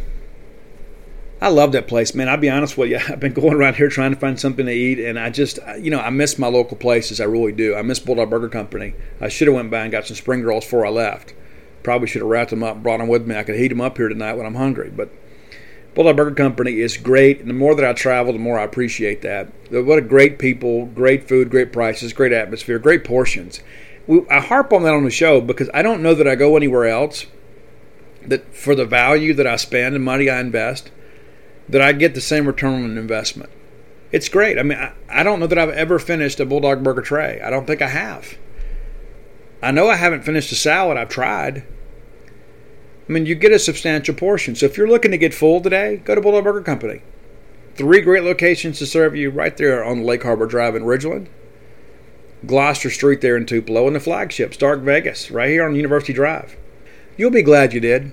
I 1.42 1.48
love 1.48 1.72
that 1.72 1.88
place, 1.88 2.14
man. 2.14 2.28
I'll 2.28 2.36
be 2.36 2.48
honest 2.48 2.78
with 2.78 2.90
you. 2.90 3.00
I've 3.08 3.18
been 3.18 3.32
going 3.32 3.54
around 3.54 3.74
here 3.74 3.88
trying 3.88 4.14
to 4.14 4.18
find 4.18 4.38
something 4.38 4.64
to 4.64 4.72
eat, 4.72 5.00
and 5.00 5.18
I 5.18 5.28
just, 5.28 5.58
you 5.76 5.90
know, 5.90 5.98
I 5.98 6.08
miss 6.10 6.38
my 6.38 6.46
local 6.46 6.76
places. 6.76 7.20
I 7.20 7.24
really 7.24 7.50
do. 7.50 7.74
I 7.74 7.82
miss 7.82 7.98
Bulldog 7.98 8.30
Burger 8.30 8.48
Company. 8.48 8.94
I 9.20 9.28
should 9.28 9.48
have 9.48 9.56
went 9.56 9.68
by 9.68 9.80
and 9.80 9.90
got 9.90 10.06
some 10.06 10.14
spring 10.14 10.44
rolls 10.44 10.64
before 10.64 10.86
I 10.86 10.90
left. 10.90 11.34
Probably 11.82 12.06
should 12.06 12.22
have 12.22 12.30
wrapped 12.30 12.50
them 12.50 12.62
up 12.62 12.80
brought 12.80 12.98
them 12.98 13.08
with 13.08 13.26
me. 13.26 13.36
I 13.36 13.42
could 13.42 13.56
heat 13.56 13.68
them 13.68 13.80
up 13.80 13.96
here 13.96 14.08
tonight 14.08 14.34
when 14.34 14.46
I'm 14.46 14.54
hungry. 14.54 14.88
But 14.88 15.10
Bulldog 15.96 16.16
Burger 16.16 16.34
Company 16.36 16.78
is 16.78 16.96
great, 16.96 17.40
and 17.40 17.50
the 17.50 17.54
more 17.54 17.74
that 17.74 17.84
I 17.84 17.92
travel, 17.92 18.32
the 18.32 18.38
more 18.38 18.60
I 18.60 18.62
appreciate 18.62 19.22
that. 19.22 19.48
What 19.68 19.98
a 19.98 20.02
great 20.02 20.38
people, 20.38 20.86
great 20.86 21.26
food, 21.26 21.50
great 21.50 21.72
prices, 21.72 22.12
great 22.12 22.32
atmosphere, 22.32 22.78
great 22.78 23.02
portions. 23.02 23.60
We, 24.06 24.24
I 24.30 24.38
harp 24.38 24.72
on 24.72 24.84
that 24.84 24.94
on 24.94 25.02
the 25.02 25.10
show 25.10 25.40
because 25.40 25.68
I 25.74 25.82
don't 25.82 26.04
know 26.04 26.14
that 26.14 26.28
I 26.28 26.36
go 26.36 26.56
anywhere 26.56 26.86
else 26.86 27.26
that 28.24 28.54
for 28.54 28.76
the 28.76 28.86
value 28.86 29.34
that 29.34 29.46
I 29.48 29.56
spend 29.56 29.96
and 29.96 30.04
money 30.04 30.30
I 30.30 30.38
invest– 30.38 30.92
that 31.68 31.82
I 31.82 31.92
get 31.92 32.14
the 32.14 32.20
same 32.20 32.46
return 32.46 32.84
on 32.84 32.98
investment. 32.98 33.50
It's 34.10 34.28
great. 34.28 34.58
I 34.58 34.62
mean, 34.62 34.78
I, 34.78 34.92
I 35.08 35.22
don't 35.22 35.40
know 35.40 35.46
that 35.46 35.58
I've 35.58 35.70
ever 35.70 35.98
finished 35.98 36.40
a 36.40 36.46
Bulldog 36.46 36.82
Burger 36.82 37.02
tray. 37.02 37.40
I 37.40 37.50
don't 37.50 37.66
think 37.66 37.80
I 37.80 37.88
have. 37.88 38.36
I 39.62 39.70
know 39.70 39.88
I 39.88 39.96
haven't 39.96 40.24
finished 40.24 40.52
a 40.52 40.56
salad. 40.56 40.98
I've 40.98 41.08
tried. 41.08 41.64
I 43.08 43.12
mean, 43.12 43.26
you 43.26 43.34
get 43.34 43.52
a 43.52 43.58
substantial 43.58 44.14
portion. 44.14 44.54
So 44.54 44.66
if 44.66 44.76
you're 44.76 44.88
looking 44.88 45.10
to 45.12 45.18
get 45.18 45.32
full 45.32 45.60
today, 45.60 45.96
go 46.04 46.14
to 46.14 46.20
Bulldog 46.20 46.44
Burger 46.44 46.62
Company. 46.62 47.02
Three 47.74 48.02
great 48.02 48.22
locations 48.22 48.78
to 48.78 48.86
serve 48.86 49.16
you 49.16 49.30
right 49.30 49.56
there 49.56 49.82
on 49.82 50.04
Lake 50.04 50.24
Harbor 50.24 50.46
Drive 50.46 50.76
in 50.76 50.82
Ridgeland, 50.82 51.28
Gloster 52.44 52.90
Street 52.90 53.22
there 53.22 53.36
in 53.36 53.46
Tupelo, 53.46 53.86
and 53.86 53.96
the 53.96 54.00
flagship, 54.00 54.52
Stark 54.52 54.80
Vegas, 54.80 55.30
right 55.30 55.48
here 55.48 55.64
on 55.64 55.74
University 55.74 56.12
Drive. 56.12 56.56
You'll 57.16 57.30
be 57.30 57.42
glad 57.42 57.72
you 57.72 57.80
did 57.80 58.12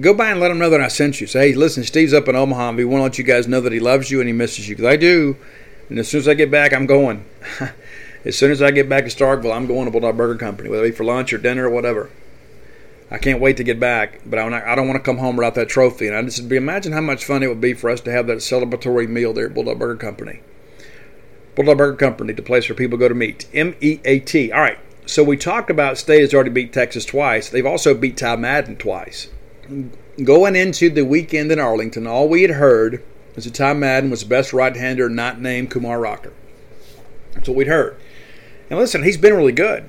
go 0.00 0.14
by 0.14 0.30
and 0.30 0.40
let 0.40 0.50
him 0.50 0.58
know 0.58 0.70
that 0.70 0.80
I 0.80 0.88
sent 0.88 1.20
you. 1.20 1.26
Say, 1.26 1.50
hey, 1.50 1.54
listen, 1.54 1.84
Steve's 1.84 2.14
up 2.14 2.28
in 2.28 2.36
Omaha, 2.36 2.70
and 2.70 2.78
we 2.78 2.84
want 2.84 3.00
to 3.00 3.04
let 3.04 3.18
you 3.18 3.24
guys 3.24 3.46
know 3.46 3.60
that 3.60 3.72
he 3.72 3.80
loves 3.80 4.10
you 4.10 4.20
and 4.20 4.28
he 4.28 4.32
misses 4.32 4.68
you. 4.68 4.74
Because 4.76 4.90
I 4.90 4.96
do. 4.96 5.36
And 5.88 5.98
as 5.98 6.08
soon 6.08 6.20
as 6.20 6.28
I 6.28 6.34
get 6.34 6.50
back, 6.50 6.72
I'm 6.72 6.86
going. 6.86 7.24
as 8.24 8.36
soon 8.36 8.50
as 8.50 8.62
I 8.62 8.70
get 8.70 8.88
back 8.88 9.04
to 9.04 9.10
Starkville, 9.10 9.54
I'm 9.54 9.66
going 9.66 9.84
to 9.84 9.90
Bulldog 9.90 10.16
Burger 10.16 10.38
Company, 10.38 10.68
whether 10.68 10.84
it 10.84 10.90
be 10.90 10.96
for 10.96 11.04
lunch 11.04 11.32
or 11.32 11.38
dinner 11.38 11.66
or 11.66 11.70
whatever. 11.70 12.10
I 13.10 13.18
can't 13.18 13.40
wait 13.40 13.58
to 13.58 13.64
get 13.64 13.78
back, 13.78 14.22
but 14.26 14.38
I, 14.38 14.74
don't 14.74 14.88
want 14.88 14.96
to 14.96 15.04
come 15.04 15.18
home 15.18 15.36
without 15.36 15.54
that 15.56 15.68
trophy. 15.68 16.08
And 16.08 16.16
I 16.16 16.22
just 16.22 16.50
imagine 16.50 16.92
how 16.92 17.02
much 17.02 17.24
fun 17.24 17.42
it 17.42 17.48
would 17.48 17.60
be 17.60 17.74
for 17.74 17.90
us 17.90 18.00
to 18.02 18.10
have 18.10 18.26
that 18.26 18.38
celebratory 18.38 19.08
meal 19.08 19.32
there 19.32 19.46
at 19.46 19.54
Bulldog 19.54 19.78
Burger 19.78 19.96
Company. 19.96 20.40
Bulldog 21.54 21.78
Burger 21.78 21.96
Company, 21.96 22.32
the 22.32 22.42
place 22.42 22.68
where 22.68 22.74
people 22.74 22.98
go 22.98 23.08
to 23.08 23.14
meet. 23.14 23.46
M 23.54 23.76
E 23.80 24.00
A 24.04 24.18
T. 24.20 24.50
All 24.50 24.60
right. 24.60 24.78
So 25.06 25.22
we 25.22 25.36
talked 25.36 25.70
about 25.70 25.98
State 25.98 26.22
has 26.22 26.32
already 26.32 26.50
beat 26.50 26.72
Texas 26.72 27.04
twice. 27.04 27.50
They've 27.50 27.66
also 27.66 27.94
beat 27.94 28.16
Ty 28.16 28.36
Madden 28.36 28.76
twice 28.76 29.28
going 30.22 30.56
into 30.56 30.90
the 30.90 31.04
weekend 31.04 31.50
in 31.50 31.58
Arlington, 31.58 32.06
all 32.06 32.28
we 32.28 32.42
had 32.42 32.52
heard 32.52 33.02
was 33.34 33.44
that 33.44 33.54
Ty 33.54 33.74
Madden 33.74 34.10
was 34.10 34.22
the 34.22 34.28
best 34.28 34.52
right-hander 34.52 35.08
not 35.08 35.40
named 35.40 35.70
Kumar 35.70 36.00
Rocker. 36.00 36.32
That's 37.32 37.48
what 37.48 37.56
we'd 37.56 37.66
heard. 37.66 37.96
And 38.70 38.78
listen, 38.78 39.02
he's 39.02 39.16
been 39.16 39.34
really 39.34 39.52
good, 39.52 39.88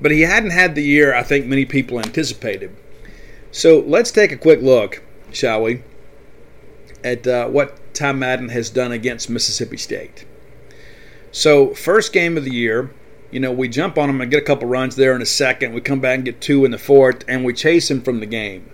but 0.00 0.10
he 0.10 0.22
hadn't 0.22 0.50
had 0.50 0.74
the 0.74 0.82
year 0.82 1.14
I 1.14 1.22
think 1.22 1.46
many 1.46 1.64
people 1.64 1.98
anticipated. 1.98 2.74
So 3.50 3.80
let's 3.80 4.10
take 4.10 4.32
a 4.32 4.36
quick 4.36 4.62
look, 4.62 5.02
shall 5.32 5.62
we, 5.62 5.82
at 7.02 7.26
uh, 7.26 7.48
what 7.48 7.94
Ty 7.94 8.12
Madden 8.12 8.48
has 8.48 8.70
done 8.70 8.92
against 8.92 9.30
Mississippi 9.30 9.76
State. 9.76 10.24
So 11.30 11.74
first 11.74 12.12
game 12.12 12.36
of 12.36 12.44
the 12.44 12.54
year, 12.54 12.90
you 13.30 13.40
know, 13.40 13.52
we 13.52 13.68
jump 13.68 13.98
on 13.98 14.08
him 14.08 14.20
and 14.20 14.30
get 14.30 14.42
a 14.42 14.46
couple 14.46 14.68
runs 14.68 14.94
there 14.94 15.14
in 15.16 15.22
a 15.22 15.26
second. 15.26 15.72
We 15.72 15.80
come 15.80 16.00
back 16.00 16.16
and 16.16 16.24
get 16.24 16.40
two 16.40 16.64
in 16.64 16.70
the 16.70 16.78
fourth, 16.78 17.24
and 17.26 17.44
we 17.44 17.52
chase 17.52 17.90
him 17.90 18.00
from 18.02 18.20
the 18.20 18.26
game. 18.26 18.70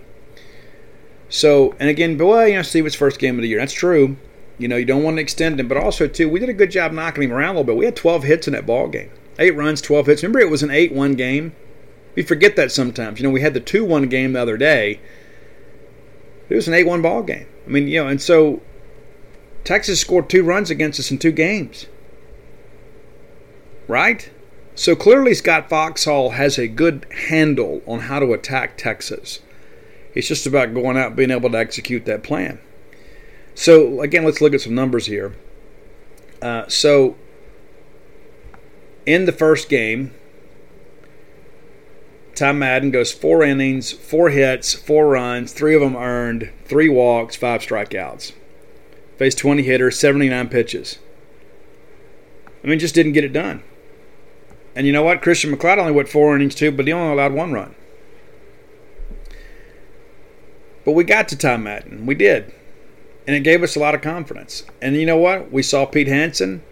So, 1.31 1.73
and 1.79 1.89
again, 1.89 2.17
but 2.17 2.27
well, 2.27 2.45
you 2.45 2.55
know, 2.55 2.61
Steve, 2.61 2.85
it's 2.85 2.93
first 2.93 3.17
game 3.17 3.37
of 3.37 3.41
the 3.41 3.47
year. 3.47 3.59
That's 3.59 3.73
true. 3.73 4.17
You 4.57 4.67
know, 4.67 4.75
you 4.75 4.83
don't 4.85 5.01
want 5.01 5.15
to 5.15 5.21
extend 5.21 5.61
him, 5.61 5.69
but 5.69 5.77
also 5.77 6.05
too, 6.05 6.29
we 6.29 6.41
did 6.41 6.49
a 6.49 6.53
good 6.53 6.69
job 6.69 6.91
knocking 6.91 7.23
him 7.23 7.31
around 7.31 7.55
a 7.55 7.59
little 7.59 7.63
bit. 7.63 7.77
We 7.77 7.85
had 7.85 7.95
12 7.95 8.23
hits 8.23 8.47
in 8.47 8.53
that 8.53 8.65
ball 8.65 8.89
game, 8.89 9.09
eight 9.39 9.55
runs, 9.55 9.81
12 9.81 10.07
hits. 10.07 10.23
Remember, 10.23 10.39
it 10.39 10.51
was 10.51 10.61
an 10.61 10.69
8-1 10.69 11.15
game. 11.15 11.55
We 12.15 12.23
forget 12.23 12.57
that 12.57 12.69
sometimes. 12.73 13.17
You 13.17 13.23
know, 13.23 13.31
we 13.31 13.39
had 13.39 13.53
the 13.53 13.61
2-1 13.61 14.09
game 14.09 14.33
the 14.33 14.41
other 14.41 14.57
day. 14.57 14.99
It 16.49 16.55
was 16.55 16.67
an 16.67 16.73
8-1 16.73 17.01
ball 17.01 17.23
game. 17.23 17.47
I 17.65 17.69
mean, 17.69 17.87
you 17.87 18.03
know, 18.03 18.09
and 18.09 18.21
so 18.21 18.61
Texas 19.63 20.01
scored 20.01 20.29
two 20.29 20.43
runs 20.43 20.69
against 20.69 20.99
us 20.99 21.11
in 21.11 21.17
two 21.17 21.31
games. 21.31 21.85
Right? 23.87 24.29
So 24.75 24.97
clearly 24.97 25.33
Scott 25.33 25.69
Foxhall 25.69 26.31
has 26.31 26.57
a 26.57 26.67
good 26.67 27.05
handle 27.29 27.81
on 27.87 28.01
how 28.01 28.19
to 28.19 28.33
attack 28.33 28.77
Texas. 28.77 29.39
It's 30.13 30.27
just 30.27 30.45
about 30.45 30.73
going 30.73 30.97
out 30.97 31.15
being 31.15 31.31
able 31.31 31.49
to 31.51 31.57
execute 31.57 32.05
that 32.05 32.23
plan. 32.23 32.59
So, 33.55 34.01
again, 34.01 34.23
let's 34.23 34.41
look 34.41 34.53
at 34.53 34.61
some 34.61 34.75
numbers 34.75 35.05
here. 35.05 35.35
Uh, 36.41 36.67
so, 36.67 37.15
in 39.05 39.25
the 39.25 39.31
first 39.31 39.69
game, 39.69 40.13
Ty 42.35 42.53
Madden 42.53 42.91
goes 42.91 43.11
four 43.11 43.43
innings, 43.43 43.91
four 43.91 44.29
hits, 44.29 44.73
four 44.73 45.09
runs, 45.09 45.53
three 45.53 45.75
of 45.75 45.81
them 45.81 45.95
earned, 45.95 46.51
three 46.65 46.89
walks, 46.89 47.35
five 47.35 47.61
strikeouts. 47.61 48.33
Faced 49.17 49.37
20 49.37 49.63
hitters, 49.63 49.99
79 49.99 50.49
pitches. 50.49 50.97
I 52.63 52.67
mean, 52.67 52.79
just 52.79 52.95
didn't 52.95 53.13
get 53.13 53.23
it 53.23 53.33
done. 53.33 53.63
And 54.75 54.87
you 54.87 54.93
know 54.93 55.03
what? 55.03 55.21
Christian 55.21 55.51
MacLeod 55.51 55.79
only 55.79 55.91
went 55.91 56.09
four 56.09 56.35
innings 56.35 56.55
too, 56.55 56.71
but 56.71 56.87
he 56.87 56.93
only 56.93 57.13
allowed 57.13 57.33
one 57.33 57.51
run. 57.51 57.75
But 60.85 60.93
we 60.93 61.03
got 61.03 61.27
to 61.29 61.37
Tom 61.37 61.63
Madden. 61.63 62.05
We 62.05 62.15
did. 62.15 62.53
And 63.27 63.35
it 63.35 63.41
gave 63.41 63.61
us 63.63 63.75
a 63.75 63.79
lot 63.79 63.95
of 63.95 64.01
confidence. 64.01 64.63
And 64.81 64.95
you 64.95 65.05
know 65.05 65.17
what? 65.17 65.51
We 65.51 65.61
saw 65.61 65.85
Pete 65.85 66.07
Hansen. 66.07 66.63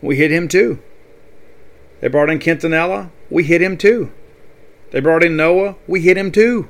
We 0.00 0.16
hit 0.16 0.30
him 0.30 0.46
too. 0.48 0.80
They 2.00 2.08
brought 2.08 2.30
in 2.30 2.38
Quintanilla. 2.38 3.10
We 3.28 3.44
hit 3.44 3.60
him 3.60 3.76
too. 3.76 4.12
They 4.90 5.00
brought 5.00 5.24
in 5.24 5.36
Noah. 5.36 5.76
We 5.86 6.00
hit 6.00 6.16
him 6.16 6.30
too. 6.30 6.68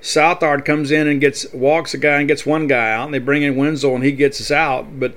Southard 0.00 0.64
comes 0.64 0.90
in 0.90 1.06
and 1.06 1.20
gets 1.20 1.50
walks 1.52 1.92
a 1.94 1.98
guy 1.98 2.18
and 2.18 2.28
gets 2.28 2.46
one 2.46 2.66
guy 2.66 2.92
out, 2.92 3.06
and 3.06 3.14
they 3.14 3.18
bring 3.18 3.42
in 3.42 3.56
Wenzel 3.56 3.94
and 3.94 4.04
he 4.04 4.12
gets 4.12 4.40
us 4.40 4.50
out. 4.50 4.98
But 4.98 5.14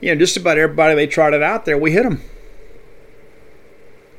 you 0.00 0.12
know, 0.12 0.18
just 0.18 0.36
about 0.36 0.58
everybody 0.58 0.94
they 0.94 1.06
trotted 1.06 1.42
out 1.42 1.64
there, 1.64 1.78
we 1.78 1.92
hit 1.92 2.04
them. 2.04 2.22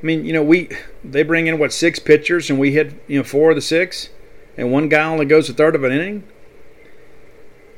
I 0.02 0.06
mean, 0.06 0.26
you 0.26 0.34
know, 0.34 0.44
we 0.44 0.70
they 1.04 1.24
bring 1.24 1.48
in 1.48 1.60
what 1.60 1.72
six 1.72 2.00
pitchers 2.00 2.50
and 2.50 2.60
we 2.60 2.74
hit 2.74 2.94
you 3.08 3.18
know 3.18 3.24
four 3.24 3.52
of 3.52 3.56
the 3.56 3.62
six 3.62 4.10
and 4.58 4.72
one 4.72 4.90
guy 4.90 5.04
only 5.04 5.26
goes 5.26 5.50
a 5.50 5.54
third 5.54 5.76
of 5.76 5.84
an 5.84 5.92
inning. 5.92 6.24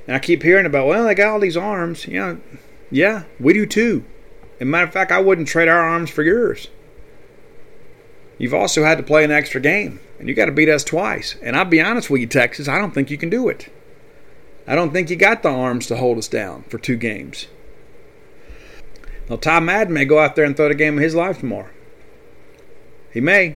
And 0.07 0.15
I 0.15 0.19
keep 0.19 0.43
hearing 0.43 0.65
about, 0.65 0.87
well, 0.87 1.05
they 1.05 1.15
got 1.15 1.29
all 1.29 1.39
these 1.39 1.57
arms. 1.57 2.07
Know, 2.07 2.39
yeah, 2.91 3.23
we 3.39 3.53
do 3.53 3.65
too. 3.65 4.05
As 4.59 4.67
matter 4.67 4.85
of 4.85 4.93
fact, 4.93 5.11
I 5.11 5.19
wouldn't 5.19 5.47
trade 5.47 5.67
our 5.67 5.79
arms 5.79 6.09
for 6.09 6.23
yours. 6.23 6.67
You've 8.37 8.53
also 8.53 8.83
had 8.83 8.97
to 8.97 9.03
play 9.03 9.23
an 9.23 9.31
extra 9.31 9.61
game, 9.61 9.99
and 10.19 10.27
you 10.27 10.35
got 10.35 10.45
to 10.45 10.51
beat 10.51 10.69
us 10.69 10.83
twice. 10.83 11.35
And 11.41 11.55
I'll 11.55 11.65
be 11.65 11.81
honest 11.81 12.09
with 12.09 12.21
you, 12.21 12.27
Texas, 12.27 12.67
I 12.67 12.77
don't 12.77 12.93
think 12.93 13.09
you 13.09 13.17
can 13.17 13.29
do 13.29 13.47
it. 13.47 13.71
I 14.67 14.75
don't 14.75 14.91
think 14.91 15.09
you 15.09 15.15
got 15.15 15.43
the 15.43 15.49
arms 15.49 15.87
to 15.87 15.97
hold 15.97 16.17
us 16.17 16.27
down 16.27 16.63
for 16.63 16.77
two 16.77 16.97
games. 16.97 17.47
Now, 19.29 19.37
Ty 19.37 19.61
Madden 19.61 19.93
may 19.93 20.05
go 20.05 20.19
out 20.19 20.35
there 20.35 20.45
and 20.45 20.55
throw 20.55 20.67
the 20.67 20.75
game 20.75 20.97
of 20.97 21.03
his 21.03 21.15
life 21.15 21.39
tomorrow. 21.39 21.69
He 23.11 23.21
may. 23.21 23.55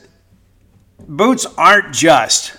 boots 1.07 1.45
aren't 1.57 1.93
just 1.93 2.55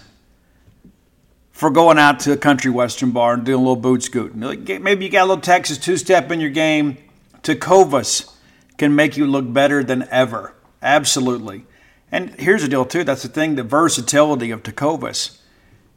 for 1.51 1.71
going 1.71 1.99
out 1.99 2.21
to 2.21 2.33
a 2.33 2.37
country 2.37 2.71
western 2.71 3.11
bar 3.11 3.35
and 3.35 3.45
doing 3.45 3.57
a 3.57 3.63
little 3.63 3.77
boot 3.77 4.03
scooting. 4.03 4.41
Maybe 4.41 5.05
you 5.05 5.11
got 5.11 5.25
a 5.25 5.29
little 5.29 5.43
Texas 5.43 5.79
two 5.79 5.97
step 5.97 6.31
in 6.31 6.41
your 6.41 6.51
game. 6.51 6.99
Tecovas 7.43 8.33
can 8.79 8.95
make 8.95 9.17
you 9.17 9.27
look 9.27 9.53
better 9.53 9.85
than 9.85 10.09
ever. 10.11 10.55
Absolutely. 10.83 11.65
And 12.11 12.31
here's 12.39 12.63
the 12.63 12.69
deal, 12.69 12.85
too. 12.85 13.05
That's 13.05 13.23
the 13.23 13.29
thing 13.29 13.55
the 13.55 13.63
versatility 13.63 14.51
of 14.51 14.63
Tecovas 14.63 15.39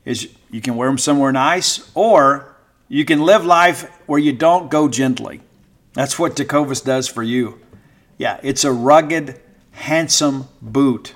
is 0.05 0.29
you 0.51 0.61
can 0.61 0.75
wear 0.75 0.87
them 0.87 0.97
somewhere 0.97 1.31
nice 1.31 1.91
or 1.95 2.55
you 2.87 3.03
can 3.03 3.21
live 3.21 3.43
life 3.43 3.89
where 4.05 4.19
you 4.19 4.31
don't 4.31 4.69
go 4.69 4.87
gently. 4.87 5.41
That's 5.93 6.19
what 6.19 6.35
Tecovas 6.35 6.85
does 6.85 7.07
for 7.07 7.23
you. 7.23 7.59
Yeah, 8.17 8.39
it's 8.43 8.63
a 8.63 8.71
rugged, 8.71 9.41
handsome 9.71 10.47
boot. 10.61 11.15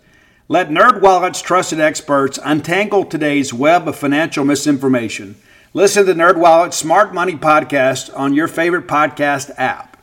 Let 0.51 0.67
NerdWallet's 0.67 1.41
trusted 1.41 1.79
experts 1.79 2.37
untangle 2.43 3.05
today's 3.05 3.53
web 3.53 3.87
of 3.87 3.95
financial 3.95 4.43
misinformation. 4.43 5.37
Listen 5.73 6.05
to 6.05 6.13
NerdWallet's 6.13 6.75
Smart 6.75 7.13
Money 7.13 7.37
podcast 7.37 8.13
on 8.19 8.33
your 8.33 8.49
favorite 8.49 8.85
podcast 8.85 9.51
app. 9.57 9.95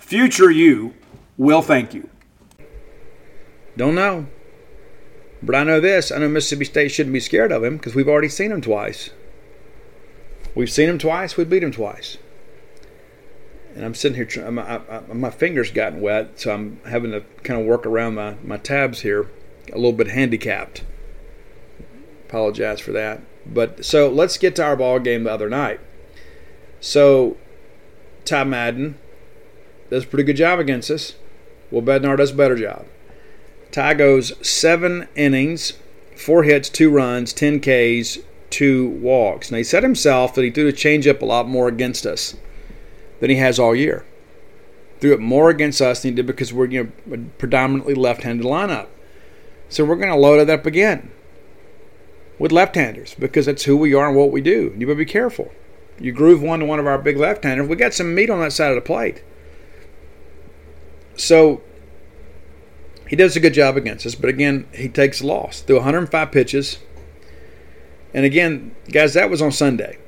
Future 0.00 0.50
you 0.50 0.94
will 1.38 1.62
thank 1.62 1.94
you. 1.94 2.10
Don't 3.76 3.94
know. 3.94 4.26
But 5.40 5.54
I 5.54 5.62
know 5.62 5.78
this. 5.78 6.10
I 6.10 6.18
know 6.18 6.28
Mississippi 6.28 6.64
State 6.64 6.88
shouldn't 6.88 7.12
be 7.12 7.20
scared 7.20 7.52
of 7.52 7.62
him 7.62 7.76
because 7.76 7.94
we've 7.94 8.08
already 8.08 8.28
seen 8.28 8.50
him 8.50 8.62
twice. 8.62 9.10
We've 10.56 10.68
seen 10.68 10.88
him 10.88 10.98
twice. 10.98 11.36
We 11.36 11.44
beat 11.44 11.62
him 11.62 11.70
twice. 11.70 12.18
And 13.76 13.84
I'm 13.84 13.94
sitting 13.94 14.16
here, 14.16 14.50
my, 14.50 14.80
my 15.12 15.30
fingers 15.30 15.70
gotten 15.70 16.00
wet, 16.00 16.40
so 16.40 16.52
I'm 16.52 16.80
having 16.84 17.12
to 17.12 17.20
kind 17.44 17.60
of 17.60 17.66
work 17.68 17.86
around 17.86 18.16
my, 18.16 18.34
my 18.42 18.56
tabs 18.56 19.02
here 19.02 19.30
a 19.72 19.76
little 19.76 19.92
bit 19.92 20.08
handicapped. 20.08 20.84
Apologize 22.28 22.80
for 22.80 22.92
that. 22.92 23.22
But 23.46 23.84
so 23.84 24.08
let's 24.08 24.38
get 24.38 24.56
to 24.56 24.64
our 24.64 24.76
ball 24.76 24.98
game 24.98 25.24
the 25.24 25.32
other 25.32 25.48
night. 25.48 25.80
So 26.80 27.36
Ty 28.24 28.44
Madden 28.44 28.98
does 29.90 30.04
a 30.04 30.06
pretty 30.06 30.24
good 30.24 30.36
job 30.36 30.58
against 30.58 30.90
us. 30.90 31.14
Will 31.70 31.82
Bednar 31.82 32.16
does 32.16 32.30
a 32.30 32.34
better 32.34 32.56
job. 32.56 32.86
Ty 33.70 33.94
goes 33.94 34.32
seven 34.46 35.08
innings, 35.16 35.74
four 36.16 36.44
hits, 36.44 36.68
two 36.68 36.90
runs, 36.90 37.32
10 37.32 37.60
Ks, 37.60 38.18
two 38.50 38.88
walks. 38.88 39.50
Now 39.50 39.58
he 39.58 39.64
said 39.64 39.82
himself 39.82 40.34
that 40.34 40.44
he 40.44 40.50
threw 40.50 40.64
the 40.64 40.72
changeup 40.76 41.20
a 41.20 41.24
lot 41.24 41.48
more 41.48 41.68
against 41.68 42.06
us 42.06 42.36
than 43.20 43.30
he 43.30 43.36
has 43.36 43.58
all 43.58 43.74
year. 43.74 44.04
Threw 45.00 45.12
it 45.12 45.20
more 45.20 45.50
against 45.50 45.80
us 45.80 46.02
than 46.02 46.12
he 46.12 46.16
did 46.16 46.26
because 46.26 46.52
we're 46.52 46.66
you 46.66 46.92
know, 47.06 47.26
predominantly 47.38 47.94
left-handed 47.94 48.46
lineup. 48.46 48.86
So 49.68 49.84
we're 49.84 49.96
going 49.96 50.08
to 50.08 50.16
load 50.16 50.40
it 50.40 50.50
up 50.50 50.66
again 50.66 51.10
with 52.38 52.52
left-handers 52.52 53.14
because 53.14 53.46
that's 53.46 53.64
who 53.64 53.76
we 53.76 53.94
are 53.94 54.08
and 54.08 54.16
what 54.16 54.30
we 54.30 54.40
do. 54.40 54.74
You 54.76 54.86
better 54.86 54.98
be 54.98 55.04
careful. 55.04 55.52
You 55.98 56.12
groove 56.12 56.42
one 56.42 56.60
to 56.60 56.66
one 56.66 56.78
of 56.78 56.86
our 56.86 56.98
big 56.98 57.16
left-handers. 57.16 57.68
We 57.68 57.76
got 57.76 57.94
some 57.94 58.14
meat 58.14 58.30
on 58.30 58.40
that 58.40 58.52
side 58.52 58.70
of 58.70 58.76
the 58.76 58.80
plate. 58.80 59.22
So 61.16 61.62
he 63.08 63.16
does 63.16 63.36
a 63.36 63.40
good 63.40 63.54
job 63.54 63.76
against 63.76 64.06
us, 64.06 64.14
but 64.14 64.30
again, 64.30 64.66
he 64.72 64.88
takes 64.88 65.20
a 65.20 65.26
loss 65.26 65.60
through 65.60 65.76
105 65.76 66.32
pitches. 66.32 66.78
And 68.12 68.24
again, 68.24 68.74
guys, 68.90 69.14
that 69.14 69.30
was 69.30 69.42
on 69.42 69.52
Sunday. 69.52 69.98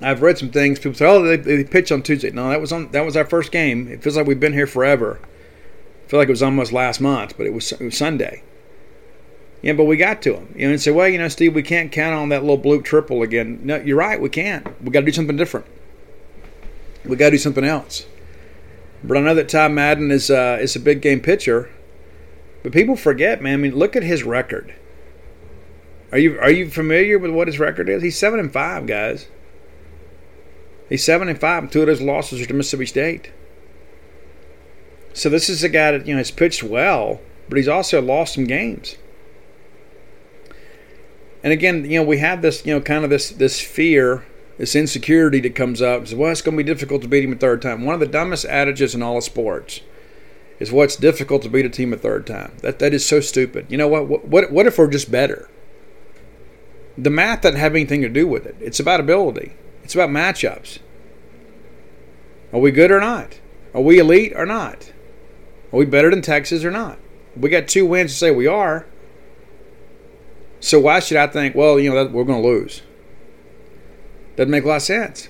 I've 0.00 0.22
read 0.22 0.38
some 0.38 0.50
things. 0.50 0.78
People 0.78 0.94
say, 0.94 1.06
"Oh, 1.06 1.22
they, 1.22 1.36
they 1.36 1.64
pitched 1.64 1.92
on 1.92 2.02
Tuesday." 2.02 2.30
No, 2.30 2.50
that 2.50 2.60
was 2.60 2.72
on. 2.72 2.90
That 2.90 3.04
was 3.04 3.16
our 3.16 3.24
first 3.24 3.52
game. 3.52 3.88
It 3.88 4.02
feels 4.02 4.16
like 4.16 4.26
we've 4.26 4.40
been 4.40 4.52
here 4.52 4.66
forever. 4.66 5.20
I 6.04 6.08
feel 6.08 6.20
like 6.20 6.28
it 6.28 6.32
was 6.32 6.42
almost 6.42 6.72
last 6.72 7.00
month, 7.00 7.36
but 7.36 7.46
it 7.46 7.52
was, 7.52 7.72
it 7.72 7.80
was 7.80 7.96
Sunday. 7.96 8.42
Yeah, 9.62 9.72
but 9.72 9.84
we 9.84 9.96
got 9.96 10.20
to 10.22 10.34
him. 10.34 10.54
You 10.54 10.66
know, 10.66 10.72
and 10.72 10.80
say, 10.80 10.90
well, 10.90 11.08
you 11.08 11.16
know, 11.16 11.28
Steve, 11.28 11.54
we 11.54 11.62
can't 11.62 11.90
count 11.90 12.14
on 12.14 12.28
that 12.28 12.42
little 12.42 12.58
bloop 12.58 12.84
triple 12.84 13.22
again. 13.22 13.60
No, 13.62 13.76
you're 13.76 13.96
right, 13.96 14.20
we 14.20 14.28
can't. 14.28 14.66
We 14.82 14.90
got 14.90 15.00
to 15.00 15.06
do 15.06 15.12
something 15.12 15.36
different. 15.36 15.66
We 17.06 17.16
got 17.16 17.26
to 17.26 17.30
do 17.32 17.38
something 17.38 17.64
else. 17.64 18.06
But 19.02 19.16
I 19.16 19.20
know 19.20 19.34
that 19.34 19.48
Ty 19.48 19.68
Madden 19.68 20.10
is 20.10 20.30
uh, 20.30 20.58
is 20.60 20.76
a 20.76 20.80
big 20.80 21.02
game 21.02 21.20
pitcher, 21.20 21.70
but 22.62 22.72
people 22.72 22.96
forget, 22.96 23.42
man. 23.42 23.54
I 23.54 23.56
mean, 23.56 23.74
look 23.74 23.96
at 23.96 24.02
his 24.02 24.22
record. 24.22 24.74
Are 26.10 26.18
you 26.18 26.38
are 26.38 26.50
you 26.50 26.70
familiar 26.70 27.18
with 27.18 27.30
what 27.30 27.48
his 27.48 27.58
record 27.58 27.88
is? 27.88 28.02
He's 28.02 28.18
seven 28.18 28.40
and 28.40 28.52
five, 28.52 28.86
guys. 28.86 29.28
He's 30.88 31.04
seven 31.04 31.28
and 31.28 31.38
five, 31.38 31.70
two 31.70 31.80
of 31.80 31.86
those 31.86 32.00
losses 32.00 32.40
are 32.40 32.46
to 32.46 32.54
Mississippi 32.54 32.86
State. 32.86 33.32
So 35.14 35.30
this 35.30 35.48
is 35.48 35.62
a 35.62 35.68
guy 35.68 35.92
that 35.92 36.06
you 36.06 36.12
know 36.12 36.18
has 36.18 36.32
pitched 36.32 36.62
well, 36.62 37.20
but 37.48 37.56
he's 37.56 37.68
also 37.68 38.02
lost 38.02 38.34
some 38.34 38.44
games. 38.44 38.96
And 41.42 41.52
again, 41.52 41.88
you 41.88 42.00
know, 42.00 42.04
we 42.04 42.18
have 42.18 42.42
this, 42.42 42.66
you 42.66 42.74
know, 42.74 42.80
kind 42.80 43.04
of 43.04 43.10
this 43.10 43.30
this 43.30 43.60
fear, 43.60 44.26
this 44.58 44.74
insecurity 44.74 45.40
that 45.40 45.54
comes 45.54 45.80
up. 45.80 46.08
Says, 46.08 46.16
well, 46.16 46.32
it's 46.32 46.42
going 46.42 46.56
to 46.58 46.64
be 46.64 46.66
difficult 46.66 47.00
to 47.02 47.08
beat 47.08 47.22
him 47.22 47.32
a 47.32 47.36
third 47.36 47.62
time. 47.62 47.84
One 47.84 47.94
of 47.94 48.00
the 48.00 48.06
dumbest 48.06 48.44
adages 48.46 48.94
in 48.94 49.02
all 49.02 49.18
of 49.18 49.24
sports 49.24 49.82
is 50.58 50.72
what's 50.72 50.96
difficult 50.96 51.42
to 51.42 51.48
beat 51.48 51.66
a 51.66 51.68
team 51.68 51.92
a 51.92 51.96
third 51.96 52.26
time. 52.26 52.56
That 52.62 52.80
that 52.80 52.92
is 52.92 53.06
so 53.06 53.20
stupid. 53.20 53.66
You 53.68 53.78
know 53.78 53.88
what? 53.88 54.26
What 54.26 54.50
what 54.50 54.66
if 54.66 54.78
we're 54.78 54.88
just 54.88 55.12
better? 55.12 55.48
The 56.98 57.10
math 57.10 57.42
doesn't 57.42 57.60
have 57.60 57.74
anything 57.74 58.02
to 58.02 58.08
do 58.08 58.26
with 58.26 58.46
it. 58.46 58.56
It's 58.60 58.80
about 58.80 58.98
ability. 58.98 59.52
It's 59.84 59.94
about 59.94 60.10
matchups. 60.10 60.80
Are 62.52 62.60
we 62.60 62.72
good 62.72 62.90
or 62.90 63.00
not? 63.00 63.38
Are 63.74 63.80
we 63.80 63.98
elite 63.98 64.32
or 64.34 64.46
not? 64.46 64.92
Are 65.74 65.78
we 65.78 65.86
better 65.86 66.08
than 66.08 66.22
Texas 66.22 66.64
or 66.64 66.70
not? 66.70 67.00
We 67.36 67.50
got 67.50 67.66
two 67.66 67.84
wins 67.84 68.12
to 68.12 68.16
say 68.16 68.30
we 68.30 68.46
are. 68.46 68.86
So 70.60 70.78
why 70.78 71.00
should 71.00 71.16
I 71.16 71.26
think, 71.26 71.56
well, 71.56 71.80
you 71.80 71.92
know, 71.92 72.06
we're 72.06 72.22
going 72.22 72.40
to 72.40 72.48
lose? 72.48 72.82
Doesn't 74.36 74.52
make 74.52 74.62
a 74.62 74.68
lot 74.68 74.76
of 74.76 74.82
sense. 74.82 75.28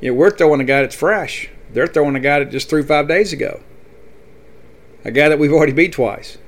You 0.00 0.10
know, 0.10 0.14
we're 0.14 0.30
throwing 0.30 0.62
a 0.62 0.64
guy 0.64 0.80
that's 0.80 0.94
fresh. 0.94 1.50
They're 1.70 1.86
throwing 1.86 2.16
a 2.16 2.20
guy 2.20 2.38
that 2.38 2.50
just 2.50 2.70
threw 2.70 2.82
five 2.82 3.08
days 3.08 3.34
ago. 3.34 3.62
A 5.04 5.10
guy 5.10 5.28
that 5.28 5.38
we've 5.38 5.52
already 5.52 5.72
beat 5.72 5.92
twice. 5.92 6.38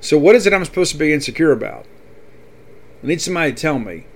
So 0.00 0.16
what 0.16 0.34
is 0.34 0.46
it 0.46 0.54
I'm 0.54 0.64
supposed 0.64 0.92
to 0.92 0.98
be 0.98 1.12
insecure 1.12 1.52
about? 1.52 1.84
I 3.02 3.08
need 3.08 3.20
somebody 3.20 3.52
to 3.52 3.60
tell 3.60 3.78
me. 3.78 4.06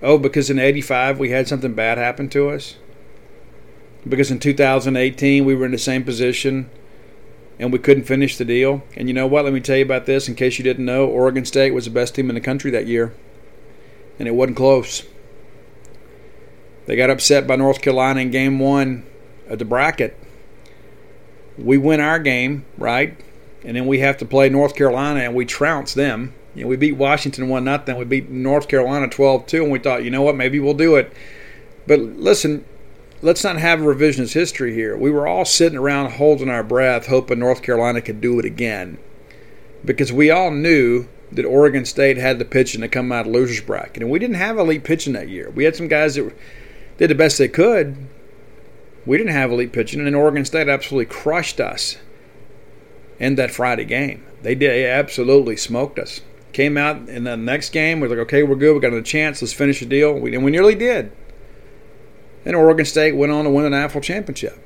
Oh, 0.00 0.16
because 0.16 0.48
in 0.48 0.60
85 0.60 1.18
we 1.18 1.30
had 1.30 1.48
something 1.48 1.74
bad 1.74 1.98
happen 1.98 2.28
to 2.28 2.50
us? 2.50 2.76
Because 4.08 4.30
in 4.30 4.38
2018 4.38 5.44
we 5.44 5.54
were 5.54 5.66
in 5.66 5.72
the 5.72 5.78
same 5.78 6.04
position 6.04 6.70
and 7.58 7.72
we 7.72 7.78
couldn't 7.78 8.04
finish 8.04 8.36
the 8.36 8.44
deal. 8.44 8.82
And 8.96 9.08
you 9.08 9.14
know 9.14 9.26
what? 9.26 9.44
Let 9.44 9.54
me 9.54 9.60
tell 9.60 9.76
you 9.76 9.84
about 9.84 10.06
this 10.06 10.28
in 10.28 10.34
case 10.34 10.58
you 10.58 10.64
didn't 10.64 10.84
know. 10.84 11.06
Oregon 11.06 11.44
State 11.44 11.72
was 11.72 11.86
the 11.86 11.90
best 11.90 12.14
team 12.14 12.28
in 12.28 12.34
the 12.34 12.40
country 12.40 12.70
that 12.70 12.86
year, 12.86 13.14
and 14.18 14.28
it 14.28 14.32
wasn't 14.32 14.56
close. 14.56 15.04
They 16.86 16.96
got 16.96 17.10
upset 17.10 17.46
by 17.46 17.56
North 17.56 17.80
Carolina 17.80 18.20
in 18.20 18.30
game 18.30 18.58
one 18.58 19.04
of 19.48 19.58
the 19.58 19.64
bracket. 19.64 20.16
We 21.58 21.78
win 21.78 22.00
our 22.00 22.18
game, 22.18 22.66
right? 22.76 23.18
And 23.64 23.76
then 23.76 23.86
we 23.86 24.00
have 24.00 24.18
to 24.18 24.24
play 24.24 24.48
North 24.48 24.76
Carolina, 24.76 25.20
and 25.20 25.34
we 25.34 25.46
trounce 25.46 25.94
them. 25.94 26.34
You 26.54 26.62
know, 26.62 26.68
we 26.68 26.76
beat 26.76 26.92
Washington 26.92 27.48
1 27.48 27.64
nothing. 27.64 27.96
We 27.96 28.04
beat 28.04 28.30
North 28.30 28.68
Carolina 28.68 29.08
12 29.08 29.46
2, 29.46 29.62
and 29.62 29.72
we 29.72 29.78
thought, 29.78 30.04
you 30.04 30.10
know 30.10 30.22
what, 30.22 30.36
maybe 30.36 30.60
we'll 30.60 30.74
do 30.74 30.96
it. 30.96 31.12
But 31.86 32.00
listen, 32.00 32.64
let's 33.26 33.42
not 33.42 33.58
have 33.58 33.82
a 33.82 33.84
revisionist 33.84 34.34
history 34.34 34.72
here. 34.72 34.96
We 34.96 35.10
were 35.10 35.26
all 35.26 35.44
sitting 35.44 35.76
around 35.76 36.12
holding 36.12 36.48
our 36.48 36.62
breath, 36.62 37.06
hoping 37.06 37.40
North 37.40 37.60
Carolina 37.60 38.00
could 38.00 38.20
do 38.20 38.38
it 38.38 38.44
again, 38.44 38.98
because 39.84 40.12
we 40.12 40.30
all 40.30 40.52
knew 40.52 41.08
that 41.32 41.44
Oregon 41.44 41.84
State 41.84 42.18
had 42.18 42.38
the 42.38 42.44
pitching 42.44 42.82
to 42.82 42.88
come 42.88 43.10
out 43.10 43.26
of 43.26 43.32
losers 43.32 43.60
bracket, 43.60 44.00
and 44.00 44.12
we 44.12 44.20
didn't 44.20 44.36
have 44.36 44.58
elite 44.58 44.84
pitching 44.84 45.14
that 45.14 45.28
year. 45.28 45.50
We 45.50 45.64
had 45.64 45.74
some 45.74 45.88
guys 45.88 46.14
that 46.14 46.32
did 46.98 47.10
the 47.10 47.16
best 47.16 47.36
they 47.36 47.48
could. 47.48 47.96
We 49.04 49.18
didn't 49.18 49.32
have 49.32 49.50
elite 49.50 49.72
pitching, 49.72 50.06
and 50.06 50.14
Oregon 50.14 50.44
State 50.44 50.68
absolutely 50.68 51.12
crushed 51.12 51.58
us 51.58 51.96
in 53.18 53.34
that 53.34 53.50
Friday 53.50 53.86
game. 53.86 54.24
They 54.42 54.54
did 54.54 54.70
they 54.70 54.86
absolutely 54.86 55.56
smoked 55.56 55.98
us. 55.98 56.20
Came 56.52 56.78
out 56.78 57.08
in 57.08 57.24
the 57.24 57.36
next 57.36 57.70
game, 57.70 57.98
we're 57.98 58.08
like, 58.08 58.18
okay, 58.18 58.44
we're 58.44 58.54
good. 58.54 58.74
We 58.74 58.80
got 58.80 58.92
a 58.92 59.02
chance. 59.02 59.42
Let's 59.42 59.52
finish 59.52 59.80
the 59.80 59.86
deal. 59.86 60.14
We, 60.14 60.32
and 60.32 60.44
we 60.44 60.52
nearly 60.52 60.76
did. 60.76 61.10
And 62.46 62.56
Oregon 62.56 62.86
State 62.86 63.16
went 63.16 63.32
on 63.32 63.44
to 63.44 63.50
win 63.50 63.64
the 63.64 63.70
national 63.70 64.00
championship. 64.00 64.56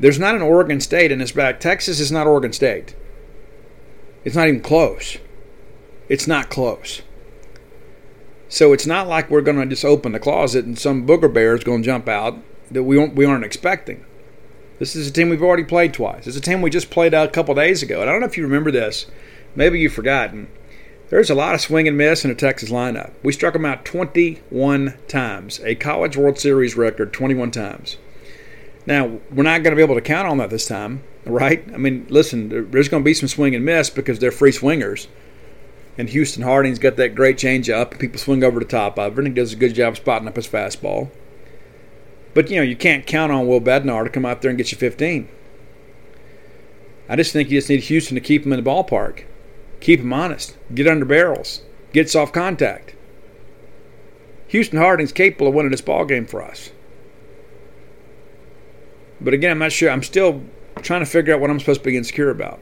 There's 0.00 0.18
not 0.18 0.34
an 0.34 0.42
Oregon 0.42 0.80
State 0.80 1.12
in 1.12 1.18
this 1.18 1.32
back. 1.32 1.60
Texas 1.60 2.00
is 2.00 2.10
not 2.10 2.26
Oregon 2.26 2.52
State. 2.52 2.96
It's 4.24 4.34
not 4.34 4.48
even 4.48 4.62
close. 4.62 5.18
It's 6.08 6.26
not 6.26 6.48
close. 6.48 7.02
So 8.48 8.72
it's 8.72 8.86
not 8.86 9.08
like 9.08 9.30
we're 9.30 9.42
going 9.42 9.58
to 9.58 9.66
just 9.66 9.84
open 9.84 10.12
the 10.12 10.18
closet 10.18 10.64
and 10.64 10.78
some 10.78 11.06
booger 11.06 11.32
bear 11.32 11.54
is 11.54 11.64
going 11.64 11.82
to 11.82 11.86
jump 11.86 12.08
out 12.08 12.38
that 12.70 12.84
we 12.84 12.98
aren't, 12.98 13.14
we 13.14 13.26
aren't 13.26 13.44
expecting. 13.44 14.04
This 14.78 14.96
is 14.96 15.08
a 15.08 15.12
team 15.12 15.28
we've 15.28 15.42
already 15.42 15.64
played 15.64 15.92
twice. 15.92 16.26
It's 16.26 16.36
a 16.36 16.40
team 16.40 16.62
we 16.62 16.70
just 16.70 16.90
played 16.90 17.12
out 17.12 17.28
a 17.28 17.32
couple 17.32 17.54
days 17.54 17.82
ago. 17.82 18.00
And 18.00 18.08
I 18.08 18.12
don't 18.12 18.20
know 18.20 18.26
if 18.26 18.38
you 18.38 18.44
remember 18.44 18.70
this. 18.70 19.06
Maybe 19.54 19.80
you've 19.80 19.92
forgotten. 19.92 20.48
There's 21.10 21.30
a 21.30 21.34
lot 21.34 21.54
of 21.54 21.62
swing 21.62 21.88
and 21.88 21.96
miss 21.96 22.24
in 22.24 22.28
the 22.28 22.34
Texas 22.34 22.70
lineup. 22.70 23.12
We 23.22 23.32
struck 23.32 23.54
them 23.54 23.64
out 23.64 23.86
21 23.86 24.94
times, 25.08 25.60
a 25.64 25.74
College 25.74 26.18
World 26.18 26.38
Series 26.38 26.76
record 26.76 27.14
21 27.14 27.50
times. 27.50 27.96
Now, 28.84 29.18
we're 29.30 29.42
not 29.42 29.62
going 29.62 29.72
to 29.72 29.76
be 29.76 29.82
able 29.82 29.94
to 29.94 30.02
count 30.02 30.28
on 30.28 30.38
that 30.38 30.50
this 30.50 30.66
time, 30.66 31.02
right? 31.24 31.64
I 31.72 31.78
mean, 31.78 32.06
listen, 32.10 32.70
there's 32.70 32.88
going 32.88 33.02
to 33.02 33.04
be 33.04 33.14
some 33.14 33.28
swing 33.28 33.54
and 33.54 33.64
miss 33.64 33.88
because 33.88 34.18
they're 34.18 34.30
free 34.30 34.52
swingers. 34.52 35.08
And 35.96 36.10
Houston 36.10 36.42
Harding's 36.42 36.78
got 36.78 36.96
that 36.96 37.14
great 37.14 37.38
changeup, 37.38 37.98
people 37.98 38.18
swing 38.18 38.44
over 38.44 38.60
the 38.60 38.66
top 38.66 38.98
of 38.98 39.12
it, 39.12 39.18
and 39.18 39.28
he 39.28 39.34
does 39.34 39.52
a 39.52 39.56
good 39.56 39.74
job 39.74 39.96
spotting 39.96 40.28
up 40.28 40.36
his 40.36 40.46
fastball. 40.46 41.10
But, 42.34 42.50
you 42.50 42.56
know, 42.56 42.62
you 42.62 42.76
can't 42.76 43.06
count 43.06 43.32
on 43.32 43.46
Will 43.46 43.60
Bednar 43.60 44.04
to 44.04 44.10
come 44.10 44.26
out 44.26 44.42
there 44.42 44.50
and 44.50 44.58
get 44.58 44.72
you 44.72 44.78
15. 44.78 45.28
I 47.08 47.16
just 47.16 47.32
think 47.32 47.50
you 47.50 47.58
just 47.58 47.70
need 47.70 47.80
Houston 47.84 48.14
to 48.14 48.20
keep 48.20 48.44
him 48.44 48.52
in 48.52 48.62
the 48.62 48.70
ballpark. 48.70 49.24
Keep 49.80 50.04
honest. 50.12 50.56
Get 50.74 50.86
under 50.86 51.04
barrels. 51.04 51.62
Get 51.92 52.10
soft 52.10 52.34
contact. 52.34 52.94
Houston 54.48 54.78
Harding's 54.78 55.12
capable 55.12 55.48
of 55.48 55.54
winning 55.54 55.70
this 55.70 55.80
ball 55.80 56.04
game 56.04 56.26
for 56.26 56.42
us. 56.42 56.70
But 59.20 59.34
again, 59.34 59.50
I'm 59.50 59.58
not 59.58 59.72
sure. 59.72 59.90
I'm 59.90 60.02
still 60.02 60.42
trying 60.82 61.00
to 61.00 61.06
figure 61.06 61.34
out 61.34 61.40
what 61.40 61.50
I'm 61.50 61.60
supposed 61.60 61.80
to 61.80 61.90
be 61.90 61.96
insecure 61.96 62.30
about. 62.30 62.60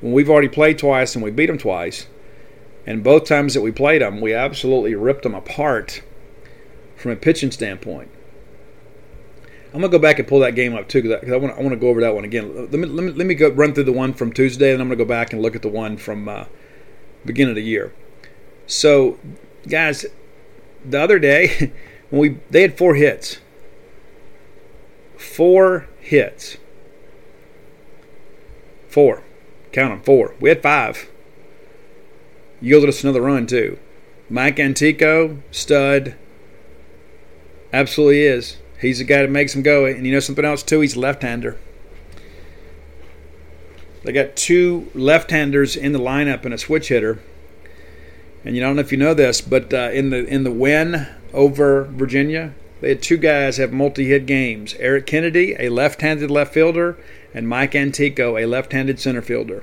When 0.00 0.12
we've 0.12 0.30
already 0.30 0.48
played 0.48 0.78
twice 0.78 1.14
and 1.14 1.22
we 1.22 1.30
beat 1.30 1.46
them 1.46 1.58
twice, 1.58 2.06
and 2.86 3.04
both 3.04 3.26
times 3.26 3.54
that 3.54 3.60
we 3.60 3.70
played 3.70 4.02
them, 4.02 4.20
we 4.20 4.34
absolutely 4.34 4.94
ripped 4.94 5.22
them 5.22 5.34
apart 5.34 6.02
from 6.96 7.12
a 7.12 7.16
pitching 7.16 7.52
standpoint. 7.52 8.10
I'm 9.74 9.80
gonna 9.80 9.88
go 9.88 9.98
back 9.98 10.18
and 10.18 10.28
pull 10.28 10.40
that 10.40 10.54
game 10.54 10.74
up 10.74 10.88
too 10.88 11.02
because 11.02 11.30
I, 11.32 11.36
want 11.36 11.56
I 11.56 11.60
want 11.60 11.70
to 11.70 11.76
go 11.76 11.88
over 11.88 12.02
that 12.02 12.14
one 12.14 12.24
again. 12.24 12.54
Let 12.70 12.72
me, 12.72 12.86
let 12.86 13.04
me 13.04 13.12
let 13.12 13.26
me 13.26 13.34
go 13.34 13.48
run 13.48 13.72
through 13.72 13.84
the 13.84 13.92
one 13.92 14.12
from 14.12 14.32
Tuesday, 14.32 14.72
and 14.72 14.82
I'm 14.82 14.88
gonna 14.88 14.96
go 14.96 15.04
back 15.06 15.32
and 15.32 15.40
look 15.40 15.56
at 15.56 15.62
the 15.62 15.68
one 15.68 15.96
from 15.96 16.28
uh, 16.28 16.44
beginning 17.24 17.52
of 17.52 17.56
the 17.56 17.62
year. 17.62 17.94
So, 18.66 19.18
guys, 19.66 20.04
the 20.84 21.00
other 21.00 21.18
day 21.18 21.72
when 22.10 22.20
we 22.20 22.28
they 22.50 22.60
had 22.60 22.76
four 22.76 22.96
hits, 22.96 23.38
four 25.16 25.88
hits, 26.00 26.58
four, 28.88 29.22
count 29.72 29.94
them 29.94 30.02
four. 30.02 30.34
We 30.38 30.50
had 30.50 30.62
five. 30.62 31.08
Yielded 32.60 32.90
us 32.90 33.02
another 33.02 33.22
run 33.22 33.46
too. 33.46 33.78
Mike 34.28 34.60
Antico, 34.60 35.42
stud, 35.50 36.14
absolutely 37.72 38.22
is. 38.22 38.58
He's 38.82 38.98
the 38.98 39.04
guy 39.04 39.22
that 39.22 39.30
makes 39.30 39.54
them 39.54 39.62
go. 39.62 39.86
And 39.86 40.04
you 40.04 40.12
know 40.12 40.20
something 40.20 40.44
else 40.44 40.62
too? 40.62 40.80
He's 40.80 40.96
a 40.96 41.00
left-hander. 41.00 41.56
They 44.02 44.12
got 44.12 44.34
two 44.34 44.90
left-handers 44.94 45.76
in 45.76 45.92
the 45.92 46.00
lineup 46.00 46.44
and 46.44 46.52
a 46.52 46.58
switch 46.58 46.88
hitter. 46.88 47.20
And 48.44 48.56
you 48.56 48.60
know, 48.60 48.66
I 48.66 48.70
don't 48.70 48.76
know 48.76 48.82
if 48.82 48.90
you 48.90 48.98
know 48.98 49.14
this, 49.14 49.40
but 49.40 49.72
uh, 49.72 49.90
in 49.92 50.10
the 50.10 50.26
in 50.26 50.42
the 50.42 50.50
win 50.50 51.06
over 51.32 51.84
Virginia, 51.84 52.54
they 52.80 52.88
had 52.88 53.00
two 53.00 53.16
guys 53.16 53.58
have 53.58 53.72
multi-hit 53.72 54.26
games: 54.26 54.74
Eric 54.80 55.06
Kennedy, 55.06 55.54
a 55.56 55.68
left-handed 55.68 56.28
left 56.28 56.52
fielder, 56.52 56.98
and 57.32 57.48
Mike 57.48 57.76
Antico, 57.76 58.36
a 58.36 58.46
left-handed 58.46 58.98
center 58.98 59.22
fielder. 59.22 59.62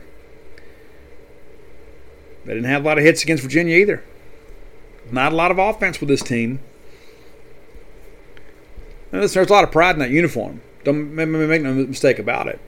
They 2.45 2.53
didn't 2.53 2.69
have 2.69 2.85
a 2.85 2.87
lot 2.87 2.97
of 2.97 3.03
hits 3.03 3.21
against 3.21 3.43
Virginia 3.43 3.75
either. 3.75 4.01
Not 5.11 5.33
a 5.33 5.35
lot 5.35 5.51
of 5.51 5.59
offense 5.59 5.99
with 5.99 6.07
this 6.07 6.23
team. 6.23 6.61
Listen, 9.11 9.39
there's 9.39 9.49
a 9.49 9.53
lot 9.53 9.63
of 9.63 9.71
pride 9.71 9.95
in 9.95 9.99
that 9.99 10.11
uniform. 10.11 10.61
Don't 10.83 11.13
make 11.13 11.61
no 11.61 11.73
mistake 11.73 12.19
about 12.19 12.47
it. 12.47 12.59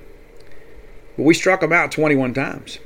But 1.16 1.24
we 1.24 1.34
struck 1.34 1.62
them 1.62 1.74
out 1.74 1.92
21 1.92 2.34
times. 2.34 2.80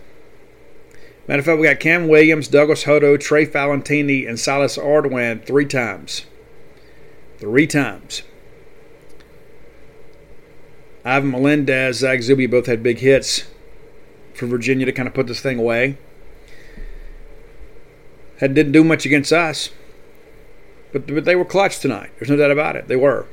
Matter 1.28 1.40
of 1.40 1.46
fact, 1.46 1.60
we 1.60 1.68
got 1.68 1.80
Cam 1.80 2.08
Williams, 2.08 2.48
Douglas 2.48 2.84
Hodo, 2.84 3.18
Trey 3.18 3.46
Faltine, 3.46 4.28
and 4.28 4.40
Silas 4.40 4.78
Ardoin 4.78 5.44
three 5.44 5.66
times. 5.66 6.26
Three 7.40 7.66
times. 7.66 8.22
Ivan 11.04 11.32
Melendez, 11.32 11.98
Zach 12.00 12.22
Zubia 12.22 12.50
both 12.50 12.66
had 12.66 12.84
big 12.84 13.00
hits 13.00 13.46
for 14.34 14.48
Virginia 14.48 14.86
to 14.86 14.92
kind 14.92 15.08
of 15.08 15.14
put 15.14 15.28
this 15.28 15.40
thing 15.40 15.60
away. 15.60 15.98
Had 18.40 18.54
didn't 18.54 18.74
do 18.74 18.84
much 18.84 19.06
against 19.06 19.32
us, 19.32 19.70
but 20.92 21.08
but 21.08 21.26
they 21.26 21.36
were 21.36 21.46
clutch 21.46 21.80
tonight. 21.80 22.12
There's 22.20 22.30
no 22.30 22.36
doubt 22.36 22.52
about 22.52 22.76
it. 22.76 22.88
They 22.88 22.98
were. 22.98 23.28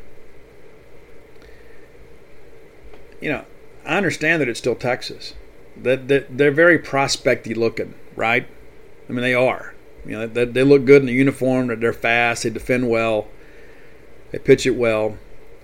You 3.23 3.31
know, 3.31 3.45
I 3.87 3.97
understand 3.97 4.43
that 4.43 4.49
it's 4.49 4.59
still 4.59 4.75
Texas. 4.75 5.35
That, 5.77 6.09
that 6.09 6.37
they're 6.37 6.51
very 6.51 6.79
prospecty 6.79 7.55
looking, 7.55 7.95
right? 8.17 8.47
I 9.09 9.13
mean, 9.13 9.23
they 9.23 9.35
are. 9.35 9.75
You 10.05 10.19
know, 10.19 10.27
they, 10.27 10.65
look 10.65 10.85
good 10.85 11.03
in 11.03 11.07
the 11.07 11.13
uniform. 11.13 11.69
That 11.69 11.81
They're 11.81 11.93
fast. 11.93 12.43
They 12.43 12.51
defend 12.51 12.91
well. 12.91 13.29
They 14.33 14.39
pitch 14.39 14.67
it 14.67 14.73
well. 14.73 15.17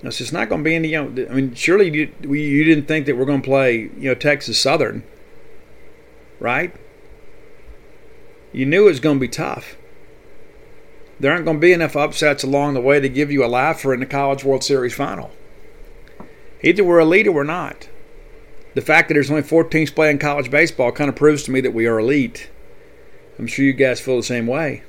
It's 0.02 0.18
just 0.18 0.32
not 0.32 0.48
going 0.48 0.62
to 0.62 0.64
be 0.64 0.76
any. 0.76 0.88
You 0.88 1.04
know, 1.04 1.26
I 1.28 1.34
mean, 1.34 1.54
surely 1.54 1.90
you 1.90 2.12
you 2.22 2.64
didn't 2.64 2.86
think 2.86 3.06
that 3.06 3.16
we're 3.16 3.24
going 3.24 3.42
to 3.42 3.46
play 3.46 3.90
you 3.98 4.08
know 4.08 4.14
Texas 4.14 4.60
Southern, 4.60 5.02
right? 6.38 6.72
You 8.52 8.64
knew 8.64 8.86
it 8.86 8.90
was 8.90 9.00
going 9.00 9.16
to 9.16 9.20
be 9.20 9.28
tough. 9.28 9.76
There 11.18 11.32
aren't 11.32 11.44
going 11.44 11.56
to 11.56 11.60
be 11.60 11.72
enough 11.72 11.96
upsets 11.96 12.44
along 12.44 12.74
the 12.74 12.80
way 12.80 13.00
to 13.00 13.08
give 13.08 13.32
you 13.32 13.44
a 13.44 13.46
laugh 13.46 13.78
laugher 13.78 13.92
in 13.92 13.98
the 13.98 14.06
College 14.06 14.44
World 14.44 14.62
Series 14.62 14.94
final. 14.94 15.32
Either 16.62 16.84
we're 16.84 17.00
elite 17.00 17.26
or 17.26 17.32
we're 17.32 17.44
not. 17.44 17.88
The 18.74 18.80
fact 18.80 19.08
that 19.08 19.14
there's 19.14 19.30
only 19.30 19.42
four 19.42 19.64
teams 19.64 19.90
playing 19.90 20.18
college 20.18 20.50
baseball 20.50 20.92
kind 20.92 21.08
of 21.08 21.16
proves 21.16 21.42
to 21.44 21.50
me 21.50 21.60
that 21.60 21.74
we 21.74 21.86
are 21.86 21.98
elite. 21.98 22.50
I'm 23.38 23.46
sure 23.46 23.64
you 23.64 23.72
guys 23.72 24.00
feel 24.00 24.16
the 24.16 24.22
same 24.22 24.46
way. 24.46 24.82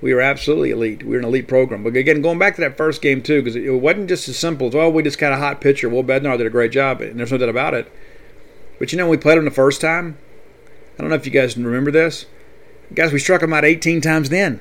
We 0.00 0.12
are 0.12 0.20
absolutely 0.20 0.70
elite. 0.70 1.02
We're 1.02 1.18
an 1.18 1.24
elite 1.24 1.46
program. 1.46 1.82
But 1.82 1.96
again, 1.96 2.22
going 2.22 2.38
back 2.38 2.54
to 2.56 2.60
that 2.62 2.76
first 2.76 3.02
game 3.02 3.22
too, 3.22 3.42
because 3.42 3.54
it 3.54 3.68
wasn't 3.70 4.08
just 4.08 4.28
as 4.28 4.38
simple 4.38 4.68
as, 4.68 4.74
well, 4.74 4.90
we 4.90 5.02
just 5.02 5.18
got 5.18 5.32
a 5.32 5.36
hot 5.36 5.60
pitcher. 5.60 5.88
Will 5.88 6.02
Bednar 6.02 6.38
did 6.38 6.46
a 6.46 6.50
great 6.50 6.72
job, 6.72 7.00
and 7.00 7.18
there's 7.18 7.30
no 7.30 7.38
doubt 7.38 7.48
about 7.48 7.74
it. 7.74 7.90
But 8.78 8.92
you 8.92 8.98
know, 8.98 9.04
when 9.04 9.18
we 9.18 9.22
played 9.22 9.36
him 9.36 9.44
the 9.44 9.50
first 9.50 9.80
time, 9.80 10.16
I 10.98 11.02
don't 11.02 11.10
know 11.10 11.16
if 11.16 11.26
you 11.26 11.32
guys 11.32 11.56
remember 11.56 11.90
this. 11.90 12.26
Guys, 12.94 13.12
we 13.12 13.18
struck 13.18 13.42
him 13.42 13.52
out 13.52 13.64
18 13.64 14.00
times 14.00 14.30
then. 14.30 14.60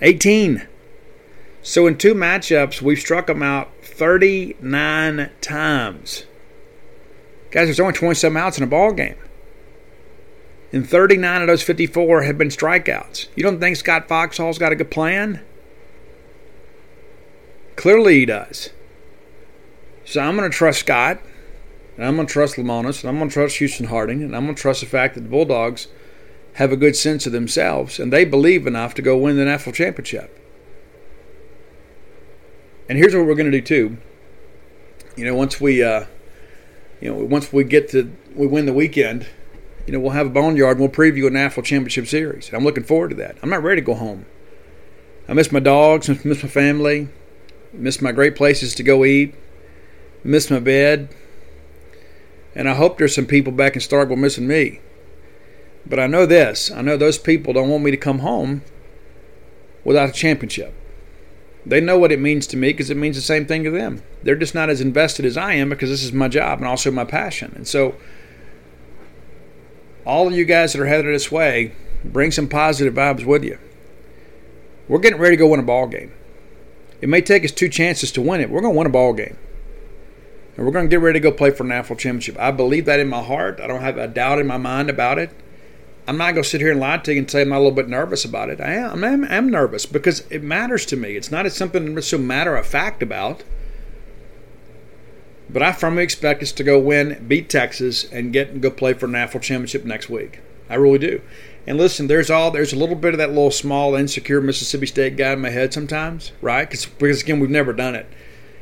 18. 0.00 0.66
So 1.62 1.86
in 1.86 1.98
two 1.98 2.14
matchups, 2.14 2.80
we've 2.80 2.98
struck 2.98 3.26
them 3.26 3.42
out 3.42 3.70
39 4.00 5.28
times. 5.42 6.24
Guys, 7.50 7.66
there's 7.66 7.78
only 7.78 7.92
27 7.92 8.34
outs 8.34 8.56
in 8.56 8.64
a 8.64 8.66
ball 8.66 8.94
game. 8.94 9.16
And 10.72 10.88
39 10.88 11.42
of 11.42 11.48
those 11.48 11.62
54 11.62 12.22
have 12.22 12.38
been 12.38 12.48
strikeouts. 12.48 13.28
You 13.36 13.42
don't 13.42 13.60
think 13.60 13.76
Scott 13.76 14.08
Foxhall's 14.08 14.56
got 14.56 14.72
a 14.72 14.76
good 14.76 14.90
plan? 14.90 15.42
Clearly 17.76 18.20
he 18.20 18.24
does. 18.24 18.70
So 20.06 20.22
I'm 20.22 20.34
going 20.34 20.50
to 20.50 20.56
trust 20.56 20.80
Scott, 20.80 21.20
and 21.98 22.06
I'm 22.06 22.14
going 22.16 22.26
to 22.26 22.32
trust 22.32 22.56
Lemonis, 22.56 23.02
and 23.02 23.10
I'm 23.10 23.18
going 23.18 23.28
to 23.28 23.34
trust 23.34 23.58
Houston 23.58 23.88
Harding, 23.88 24.22
and 24.22 24.34
I'm 24.34 24.44
going 24.44 24.56
to 24.56 24.62
trust 24.62 24.80
the 24.80 24.86
fact 24.86 25.14
that 25.14 25.20
the 25.20 25.28
Bulldogs 25.28 25.88
have 26.54 26.72
a 26.72 26.76
good 26.76 26.96
sense 26.96 27.26
of 27.26 27.32
themselves, 27.32 28.00
and 28.00 28.10
they 28.10 28.24
believe 28.24 28.66
enough 28.66 28.94
to 28.94 29.02
go 29.02 29.18
win 29.18 29.36
the 29.36 29.44
national 29.44 29.74
championship. 29.74 30.39
And 32.90 32.98
here's 32.98 33.14
what 33.14 33.24
we're 33.24 33.36
going 33.36 33.52
to 33.52 33.60
do 33.60 33.62
too. 33.62 33.98
You 35.16 35.24
know, 35.24 35.36
once 35.36 35.60
we, 35.60 35.80
uh, 35.80 36.06
you 37.00 37.08
know, 37.08 37.24
once 37.24 37.52
we 37.52 37.62
get 37.62 37.88
to 37.90 38.12
we 38.34 38.48
win 38.48 38.66
the 38.66 38.72
weekend, 38.72 39.28
you 39.86 39.92
know, 39.92 40.00
we'll 40.00 40.10
have 40.10 40.26
a 40.26 40.30
boneyard 40.30 40.76
and 40.76 40.80
we'll 40.80 40.88
preview 40.88 41.28
a 41.28 41.30
national 41.30 41.62
championship 41.62 42.08
series. 42.08 42.50
I'm 42.52 42.64
looking 42.64 42.82
forward 42.82 43.10
to 43.10 43.16
that. 43.18 43.36
I'm 43.44 43.48
not 43.48 43.62
ready 43.62 43.80
to 43.80 43.84
go 43.84 43.94
home. 43.94 44.26
I 45.28 45.34
miss 45.34 45.52
my 45.52 45.60
dogs, 45.60 46.10
I 46.10 46.18
miss 46.24 46.42
my 46.42 46.48
family, 46.48 47.08
miss 47.72 48.02
my 48.02 48.10
great 48.10 48.34
places 48.34 48.74
to 48.74 48.82
go 48.82 49.04
eat, 49.04 49.36
miss 50.24 50.50
my 50.50 50.58
bed, 50.58 51.14
and 52.56 52.68
I 52.68 52.74
hope 52.74 52.98
there's 52.98 53.14
some 53.14 53.26
people 53.26 53.52
back 53.52 53.76
in 53.76 53.82
Starkville 53.82 54.18
missing 54.18 54.48
me. 54.48 54.80
But 55.86 56.00
I 56.00 56.08
know 56.08 56.26
this: 56.26 56.72
I 56.72 56.82
know 56.82 56.96
those 56.96 57.18
people 57.18 57.52
don't 57.52 57.68
want 57.68 57.84
me 57.84 57.92
to 57.92 57.96
come 57.96 58.18
home 58.18 58.62
without 59.84 60.08
a 60.08 60.12
championship. 60.12 60.74
They 61.66 61.80
know 61.80 61.98
what 61.98 62.12
it 62.12 62.20
means 62.20 62.46
to 62.48 62.56
me 62.56 62.68
because 62.68 62.90
it 62.90 62.96
means 62.96 63.16
the 63.16 63.22
same 63.22 63.46
thing 63.46 63.64
to 63.64 63.70
them. 63.70 64.02
They're 64.22 64.36
just 64.36 64.54
not 64.54 64.70
as 64.70 64.80
invested 64.80 65.24
as 65.26 65.36
I 65.36 65.54
am 65.54 65.68
because 65.68 65.90
this 65.90 66.02
is 66.02 66.12
my 66.12 66.28
job 66.28 66.58
and 66.58 66.66
also 66.66 66.90
my 66.90 67.04
passion. 67.04 67.52
And 67.54 67.68
so, 67.68 67.96
all 70.06 70.26
of 70.26 70.32
you 70.32 70.44
guys 70.44 70.72
that 70.72 70.80
are 70.80 70.86
headed 70.86 71.14
this 71.14 71.30
way, 71.30 71.72
bring 72.04 72.30
some 72.30 72.48
positive 72.48 72.94
vibes 72.94 73.24
with 73.24 73.44
you. 73.44 73.58
We're 74.88 74.98
getting 74.98 75.20
ready 75.20 75.36
to 75.36 75.40
go 75.40 75.48
win 75.48 75.60
a 75.60 75.64
ball 75.64 75.86
game. 75.86 76.12
It 77.00 77.08
may 77.08 77.20
take 77.20 77.44
us 77.44 77.52
two 77.52 77.68
chances 77.68 78.10
to 78.12 78.22
win 78.22 78.40
it. 78.40 78.50
We're 78.50 78.60
going 78.60 78.74
to 78.74 78.78
win 78.78 78.86
a 78.86 78.90
ball 78.90 79.12
game. 79.12 79.36
And 80.56 80.66
we're 80.66 80.72
going 80.72 80.86
to 80.86 80.90
get 80.90 81.00
ready 81.00 81.20
to 81.20 81.22
go 81.22 81.32
play 81.32 81.50
for 81.50 81.64
a 81.64 81.66
national 81.66 81.98
championship. 81.98 82.38
I 82.38 82.50
believe 82.50 82.86
that 82.86 83.00
in 83.00 83.08
my 83.08 83.22
heart. 83.22 83.60
I 83.62 83.66
don't 83.66 83.82
have 83.82 83.98
a 83.98 84.08
doubt 84.08 84.38
in 84.38 84.46
my 84.46 84.56
mind 84.56 84.90
about 84.90 85.18
it. 85.18 85.30
I'm 86.10 86.18
not 86.18 86.32
going 86.32 86.42
to 86.42 86.48
sit 86.48 86.60
here 86.60 86.72
and 86.72 86.80
lie 86.80 86.96
to 86.96 87.12
you 87.12 87.20
and 87.20 87.30
say 87.30 87.42
I'm 87.42 87.52
a 87.52 87.56
little 87.56 87.70
bit 87.70 87.88
nervous 87.88 88.24
about 88.24 88.50
it. 88.50 88.60
I 88.60 88.72
am. 88.72 89.04
I'm, 89.04 89.24
I'm 89.26 89.48
nervous 89.48 89.86
because 89.86 90.26
it 90.28 90.42
matters 90.42 90.84
to 90.86 90.96
me. 90.96 91.14
It's 91.14 91.30
not 91.30 91.48
something 91.52 91.94
that's 91.94 92.08
so 92.08 92.18
matter 92.18 92.56
of 92.56 92.66
fact 92.66 93.00
about. 93.00 93.44
But 95.48 95.62
I 95.62 95.70
firmly 95.70 96.02
expect 96.02 96.42
us 96.42 96.50
to 96.50 96.64
go 96.64 96.80
win, 96.80 97.24
beat 97.28 97.48
Texas, 97.48 98.02
and 98.02 98.32
get 98.32 98.48
and 98.48 98.60
go 98.60 98.72
play 98.72 98.92
for 98.92 99.06
a 99.06 99.08
national 99.08 99.38
championship 99.38 99.84
next 99.84 100.10
week. 100.10 100.40
I 100.68 100.74
really 100.74 100.98
do. 100.98 101.22
And 101.64 101.78
listen, 101.78 102.08
there's 102.08 102.28
all 102.28 102.50
there's 102.50 102.72
a 102.72 102.76
little 102.76 102.96
bit 102.96 103.14
of 103.14 103.18
that 103.18 103.28
little 103.28 103.52
small 103.52 103.94
insecure 103.94 104.40
Mississippi 104.40 104.86
State 104.86 105.16
guy 105.16 105.34
in 105.34 105.40
my 105.40 105.50
head 105.50 105.72
sometimes, 105.72 106.32
right? 106.42 106.68
Cause, 106.68 106.86
because 106.86 107.22
again, 107.22 107.38
we've 107.38 107.50
never 107.50 107.72
done 107.72 107.94
it. 107.94 108.08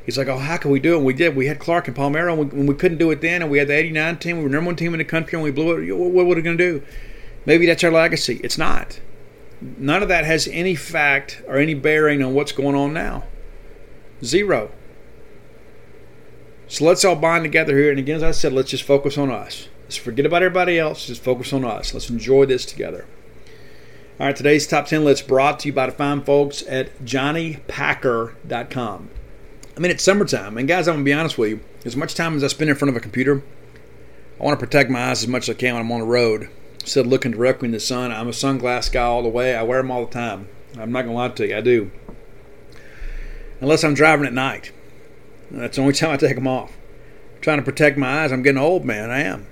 He's 0.04 0.18
like, 0.18 0.28
oh, 0.28 0.36
how 0.36 0.58
can 0.58 0.70
we 0.70 0.80
do 0.80 0.92
it? 0.92 0.96
And 0.98 1.06
we 1.06 1.14
did. 1.14 1.34
We 1.34 1.46
had 1.46 1.60
Clark 1.60 1.88
and 1.88 1.96
Palmeiro, 1.96 2.30
and 2.38 2.52
we, 2.52 2.62
we 2.66 2.74
couldn't 2.74 2.98
do 2.98 3.10
it 3.10 3.22
then, 3.22 3.40
and 3.40 3.50
we 3.50 3.56
had 3.56 3.68
the 3.68 3.74
'89 3.74 4.18
team. 4.18 4.36
We 4.36 4.42
were 4.42 4.50
number 4.50 4.66
one 4.66 4.76
team 4.76 4.92
in 4.92 4.98
the 4.98 5.04
country, 5.06 5.38
and 5.38 5.42
we 5.42 5.50
blew 5.50 5.78
it. 5.78 5.96
What, 5.96 6.10
what 6.10 6.26
were 6.26 6.34
we 6.34 6.42
going 6.42 6.58
to 6.58 6.80
do? 6.80 6.86
Maybe 7.46 7.66
that's 7.66 7.84
our 7.84 7.90
legacy. 7.90 8.40
It's 8.44 8.58
not. 8.58 9.00
None 9.60 10.02
of 10.02 10.08
that 10.08 10.24
has 10.24 10.48
any 10.48 10.74
fact 10.74 11.42
or 11.46 11.58
any 11.58 11.74
bearing 11.74 12.22
on 12.22 12.34
what's 12.34 12.52
going 12.52 12.76
on 12.76 12.92
now. 12.92 13.24
Zero. 14.22 14.70
So 16.68 16.84
let's 16.84 17.04
all 17.04 17.16
bind 17.16 17.44
together 17.44 17.76
here. 17.76 17.90
And 17.90 17.98
again, 17.98 18.16
as 18.16 18.22
I 18.22 18.30
said, 18.32 18.52
let's 18.52 18.70
just 18.70 18.84
focus 18.84 19.18
on 19.18 19.30
us. 19.30 19.68
Let's 19.84 19.96
forget 19.96 20.26
about 20.26 20.42
everybody 20.42 20.78
else. 20.78 21.06
Just 21.06 21.24
focus 21.24 21.52
on 21.52 21.64
us. 21.64 21.94
Let's 21.94 22.10
enjoy 22.10 22.46
this 22.46 22.66
together. 22.66 23.06
All 24.20 24.26
right, 24.26 24.36
today's 24.36 24.66
top 24.66 24.86
10 24.86 25.04
list 25.04 25.26
brought 25.26 25.60
to 25.60 25.68
you 25.68 25.72
by 25.72 25.86
the 25.86 25.92
fine 25.92 26.22
folks 26.22 26.62
at 26.68 27.04
johnnypacker.com. 27.04 29.10
I 29.76 29.80
mean, 29.80 29.92
it's 29.92 30.04
summertime. 30.04 30.58
And 30.58 30.68
guys, 30.68 30.88
I'm 30.88 30.96
going 30.96 31.04
to 31.04 31.08
be 31.08 31.14
honest 31.14 31.38
with 31.38 31.50
you. 31.50 31.60
As 31.84 31.96
much 31.96 32.14
time 32.14 32.36
as 32.36 32.44
I 32.44 32.48
spend 32.48 32.68
in 32.68 32.76
front 32.76 32.90
of 32.90 32.96
a 32.96 33.00
computer, 33.00 33.42
I 34.38 34.44
want 34.44 34.58
to 34.58 34.66
protect 34.66 34.90
my 34.90 35.10
eyes 35.10 35.22
as 35.22 35.28
much 35.28 35.48
as 35.48 35.54
I 35.54 35.58
can 35.58 35.74
when 35.74 35.84
I'm 35.84 35.92
on 35.92 36.00
the 36.00 36.06
road 36.06 36.50
of 36.96 37.06
looking 37.06 37.32
directly 37.32 37.66
in 37.66 37.72
the 37.72 37.80
sun. 37.80 38.12
I'm 38.12 38.28
a 38.28 38.32
sunglass 38.32 38.90
guy 38.90 39.02
all 39.02 39.22
the 39.22 39.28
way. 39.28 39.54
I 39.54 39.62
wear 39.62 39.80
them 39.80 39.90
all 39.90 40.06
the 40.06 40.12
time. 40.12 40.48
I'm 40.78 40.92
not 40.92 41.02
to 41.02 41.12
lie 41.12 41.28
to 41.28 41.48
you, 41.48 41.56
I 41.56 41.60
do. 41.60 41.90
Unless 43.60 43.84
I'm 43.84 43.94
driving 43.94 44.26
at 44.26 44.32
night. 44.32 44.72
That's 45.50 45.76
the 45.76 45.82
only 45.82 45.94
time 45.94 46.10
I 46.10 46.16
take 46.16 46.34
them 46.34 46.46
off. 46.46 46.76
I'm 47.34 47.40
trying 47.40 47.58
to 47.58 47.64
protect 47.64 47.98
my 47.98 48.22
eyes. 48.22 48.32
I'm 48.32 48.42
getting 48.42 48.60
old, 48.60 48.84
man. 48.84 49.10
I 49.10 49.20
am. 49.20 49.46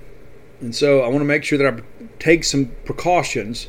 And 0.59 0.75
so 0.75 1.01
I 1.01 1.07
want 1.07 1.19
to 1.19 1.25
make 1.25 1.43
sure 1.43 1.57
that 1.57 1.73
I 1.73 1.81
take 2.19 2.43
some 2.43 2.71
precautions 2.85 3.67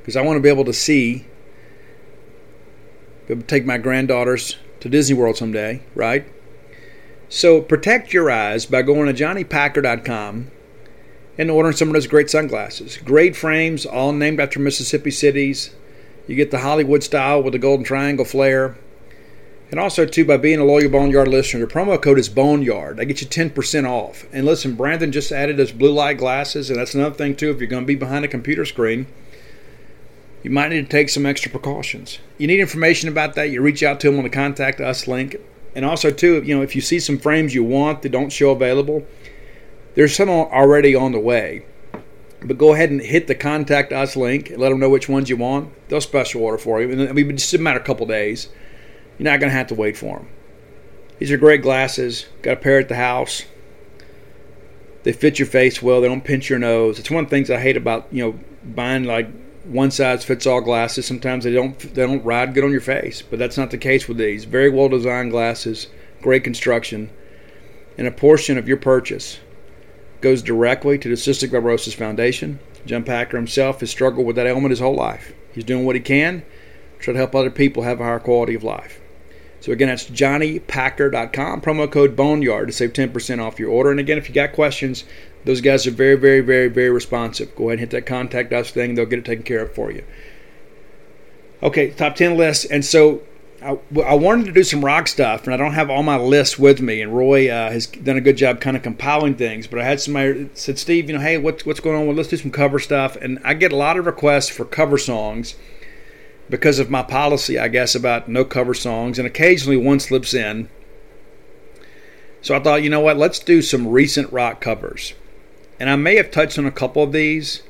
because 0.00 0.16
I 0.16 0.22
want 0.22 0.36
to 0.36 0.42
be 0.42 0.48
able 0.48 0.64
to 0.64 0.72
see, 0.72 1.26
be 3.26 3.32
able 3.32 3.42
to 3.42 3.46
take 3.46 3.64
my 3.64 3.78
granddaughters 3.78 4.56
to 4.80 4.88
Disney 4.88 5.16
World 5.16 5.36
someday, 5.36 5.82
right? 5.94 6.26
So 7.28 7.60
protect 7.60 8.12
your 8.12 8.30
eyes 8.30 8.66
by 8.66 8.82
going 8.82 9.06
to 9.06 9.24
johnnypacker.com 9.24 10.50
and 11.38 11.50
ordering 11.50 11.76
some 11.76 11.88
of 11.88 11.94
those 11.94 12.06
great 12.06 12.30
sunglasses. 12.30 12.96
Great 12.98 13.36
frames, 13.36 13.84
all 13.84 14.12
named 14.12 14.40
after 14.40 14.58
Mississippi 14.58 15.10
cities. 15.10 15.74
You 16.26 16.34
get 16.34 16.50
the 16.50 16.60
Hollywood 16.60 17.02
style 17.02 17.42
with 17.42 17.52
the 17.52 17.58
golden 17.58 17.84
triangle 17.84 18.24
flare. 18.24 18.76
And 19.70 19.80
also, 19.80 20.06
too, 20.06 20.24
by 20.24 20.36
being 20.36 20.60
a 20.60 20.64
loyal 20.64 20.88
Boneyard 20.88 21.28
listener, 21.28 21.66
the 21.66 21.72
promo 21.72 22.00
code 22.00 22.18
is 22.18 22.28
Boneyard. 22.28 23.00
I 23.00 23.04
get 23.04 23.20
you 23.20 23.26
10% 23.26 23.88
off. 23.88 24.24
And 24.32 24.46
listen, 24.46 24.76
Brandon 24.76 25.10
just 25.10 25.32
added 25.32 25.58
his 25.58 25.72
blue 25.72 25.92
light 25.92 26.18
glasses, 26.18 26.70
and 26.70 26.78
that's 26.78 26.94
another 26.94 27.16
thing, 27.16 27.34
too. 27.34 27.50
If 27.50 27.58
you're 27.58 27.68
going 27.68 27.82
to 27.82 27.86
be 27.86 27.96
behind 27.96 28.24
a 28.24 28.28
computer 28.28 28.64
screen, 28.64 29.06
you 30.44 30.50
might 30.50 30.68
need 30.68 30.82
to 30.82 30.88
take 30.88 31.08
some 31.08 31.26
extra 31.26 31.50
precautions. 31.50 32.20
You 32.38 32.46
need 32.46 32.60
information 32.60 33.08
about 33.08 33.34
that, 33.34 33.50
you 33.50 33.60
reach 33.60 33.82
out 33.82 33.98
to 34.00 34.08
him 34.08 34.18
on 34.18 34.22
the 34.22 34.30
Contact 34.30 34.80
Us 34.80 35.08
link. 35.08 35.36
And 35.74 35.84
also, 35.84 36.12
too, 36.12 36.42
you 36.42 36.56
know, 36.56 36.62
if 36.62 36.76
you 36.76 36.80
see 36.80 37.00
some 37.00 37.18
frames 37.18 37.52
you 37.52 37.64
want 37.64 38.02
that 38.02 38.12
don't 38.12 38.30
show 38.30 38.50
available, 38.50 39.04
there's 39.96 40.14
some 40.14 40.28
already 40.28 40.94
on 40.94 41.12
the 41.12 41.18
way. 41.18 41.64
But 42.42 42.58
go 42.58 42.74
ahead 42.74 42.90
and 42.90 43.00
hit 43.00 43.26
the 43.26 43.34
contact 43.34 43.92
us 43.92 44.14
link 44.14 44.50
and 44.50 44.58
let 44.58 44.68
them 44.68 44.78
know 44.78 44.90
which 44.90 45.08
ones 45.08 45.28
you 45.30 45.38
want. 45.38 45.72
They'll 45.88 46.02
special 46.02 46.42
order 46.42 46.58
for 46.58 46.80
you. 46.80 47.08
I 47.08 47.12
mean, 47.12 47.36
just 47.36 47.54
a 47.54 47.58
matter 47.58 47.78
of 47.78 47.84
a 47.84 47.86
couple 47.86 48.06
days. 48.06 48.48
You're 49.18 49.24
not 49.24 49.40
going 49.40 49.50
to 49.50 49.56
have 49.56 49.68
to 49.68 49.74
wait 49.74 49.96
for 49.96 50.18
them. 50.18 50.28
These 51.18 51.32
are 51.32 51.38
great 51.38 51.62
glasses. 51.62 52.26
Got 52.42 52.52
a 52.52 52.60
pair 52.60 52.78
at 52.78 52.88
the 52.88 52.96
house. 52.96 53.44
They 55.04 55.12
fit 55.12 55.38
your 55.38 55.46
face 55.46 55.82
well. 55.82 56.02
They 56.02 56.08
don't 56.08 56.24
pinch 56.24 56.50
your 56.50 56.58
nose. 56.58 56.98
It's 56.98 57.10
one 57.10 57.24
of 57.24 57.30
the 57.30 57.34
things 57.34 57.50
I 57.50 57.58
hate 57.58 57.76
about 57.76 58.06
you 58.12 58.22
know 58.22 58.38
buying 58.64 59.04
like 59.04 59.28
one 59.64 59.90
size 59.90 60.24
fits 60.24 60.46
all 60.46 60.60
glasses. 60.60 61.06
Sometimes 61.06 61.44
they 61.44 61.52
don't 61.52 61.78
they 61.78 62.06
don't 62.06 62.24
ride 62.24 62.52
good 62.52 62.64
on 62.64 62.70
your 62.70 62.80
face, 62.82 63.22
but 63.22 63.38
that's 63.38 63.56
not 63.56 63.70
the 63.70 63.78
case 63.78 64.08
with 64.08 64.18
these. 64.18 64.44
Very 64.44 64.68
well 64.68 64.90
designed 64.90 65.30
glasses, 65.30 65.86
great 66.20 66.44
construction, 66.44 67.10
and 67.96 68.06
a 68.06 68.10
portion 68.10 68.58
of 68.58 68.68
your 68.68 68.76
purchase 68.76 69.38
goes 70.26 70.42
directly 70.42 70.98
to 70.98 71.08
the 71.08 71.14
Cystic 71.14 71.50
Fibrosis 71.50 71.94
Foundation. 71.94 72.58
Jim 72.84 73.04
Packer 73.04 73.36
himself 73.36 73.78
has 73.78 73.90
struggled 73.90 74.26
with 74.26 74.34
that 74.34 74.46
ailment 74.48 74.70
his 74.70 74.80
whole 74.80 74.96
life. 74.96 75.32
He's 75.52 75.62
doing 75.62 75.86
what 75.86 75.94
he 75.94 76.00
can 76.00 76.40
to 76.40 76.98
try 76.98 77.12
to 77.12 77.18
help 77.18 77.36
other 77.36 77.48
people 77.48 77.84
have 77.84 78.00
a 78.00 78.02
higher 78.02 78.18
quality 78.18 78.56
of 78.56 78.64
life. 78.64 78.98
So 79.60 79.70
again, 79.70 79.86
that's 79.86 80.10
johnnypacker.com, 80.10 81.60
promo 81.60 81.88
code 81.88 82.16
Boneyard 82.16 82.66
to 82.66 82.72
save 82.72 82.92
10% 82.92 83.40
off 83.40 83.60
your 83.60 83.70
order. 83.70 83.92
And 83.92 84.00
again, 84.00 84.18
if 84.18 84.28
you 84.28 84.34
got 84.34 84.52
questions, 84.52 85.04
those 85.44 85.60
guys 85.60 85.86
are 85.86 85.92
very, 85.92 86.16
very, 86.16 86.40
very, 86.40 86.66
very 86.66 86.90
responsive. 86.90 87.54
Go 87.54 87.68
ahead 87.68 87.74
and 87.74 87.80
hit 87.80 87.90
that 87.90 88.04
contact 88.04 88.52
us 88.52 88.72
thing. 88.72 88.96
They'll 88.96 89.06
get 89.06 89.20
it 89.20 89.24
taken 89.24 89.44
care 89.44 89.62
of 89.62 89.72
for 89.76 89.92
you. 89.92 90.02
Okay, 91.62 91.90
top 91.90 92.16
10 92.16 92.36
list. 92.36 92.66
And 92.68 92.84
so 92.84 93.22
I, 93.62 93.78
I, 94.00 94.14
wanted 94.14 94.46
to 94.46 94.52
do 94.52 94.62
some 94.62 94.84
rock 94.84 95.08
stuff, 95.08 95.44
and 95.44 95.54
I 95.54 95.56
don't 95.56 95.72
have 95.72 95.90
all 95.90 96.02
my 96.02 96.16
lists 96.16 96.58
with 96.58 96.80
me. 96.80 97.00
And 97.00 97.16
Roy 97.16 97.48
uh, 97.50 97.70
has 97.70 97.86
done 97.86 98.16
a 98.16 98.20
good 98.20 98.36
job 98.36 98.60
kind 98.60 98.76
of 98.76 98.82
compiling 98.82 99.34
things. 99.34 99.66
But 99.66 99.80
I 99.80 99.84
had 99.84 100.00
somebody 100.00 100.50
said, 100.54 100.78
Steve, 100.78 101.08
you 101.08 101.16
know, 101.16 101.22
hey, 101.22 101.38
what's 101.38 101.64
what's 101.64 101.80
going 101.80 101.96
on? 101.96 102.06
Well, 102.06 102.16
let's 102.16 102.28
do 102.28 102.36
some 102.36 102.50
cover 102.50 102.78
stuff. 102.78 103.16
And 103.16 103.38
I 103.44 103.54
get 103.54 103.72
a 103.72 103.76
lot 103.76 103.96
of 103.98 104.06
requests 104.06 104.48
for 104.48 104.64
cover 104.64 104.98
songs 104.98 105.54
because 106.48 106.78
of 106.78 106.90
my 106.90 107.02
policy, 107.02 107.58
I 107.58 107.68
guess, 107.68 107.94
about 107.94 108.28
no 108.28 108.44
cover 108.44 108.74
songs, 108.74 109.18
and 109.18 109.26
occasionally 109.26 109.76
one 109.76 110.00
slips 110.00 110.34
in. 110.34 110.68
So 112.42 112.54
I 112.54 112.60
thought, 112.60 112.82
you 112.82 112.90
know 112.90 113.00
what? 113.00 113.16
Let's 113.16 113.38
do 113.38 113.62
some 113.62 113.88
recent 113.88 114.32
rock 114.32 114.60
covers. 114.60 115.14
And 115.80 115.90
I 115.90 115.96
may 115.96 116.16
have 116.16 116.30
touched 116.30 116.58
on 116.58 116.66
a 116.66 116.70
couple 116.70 117.02
of 117.02 117.12
these. 117.12 117.62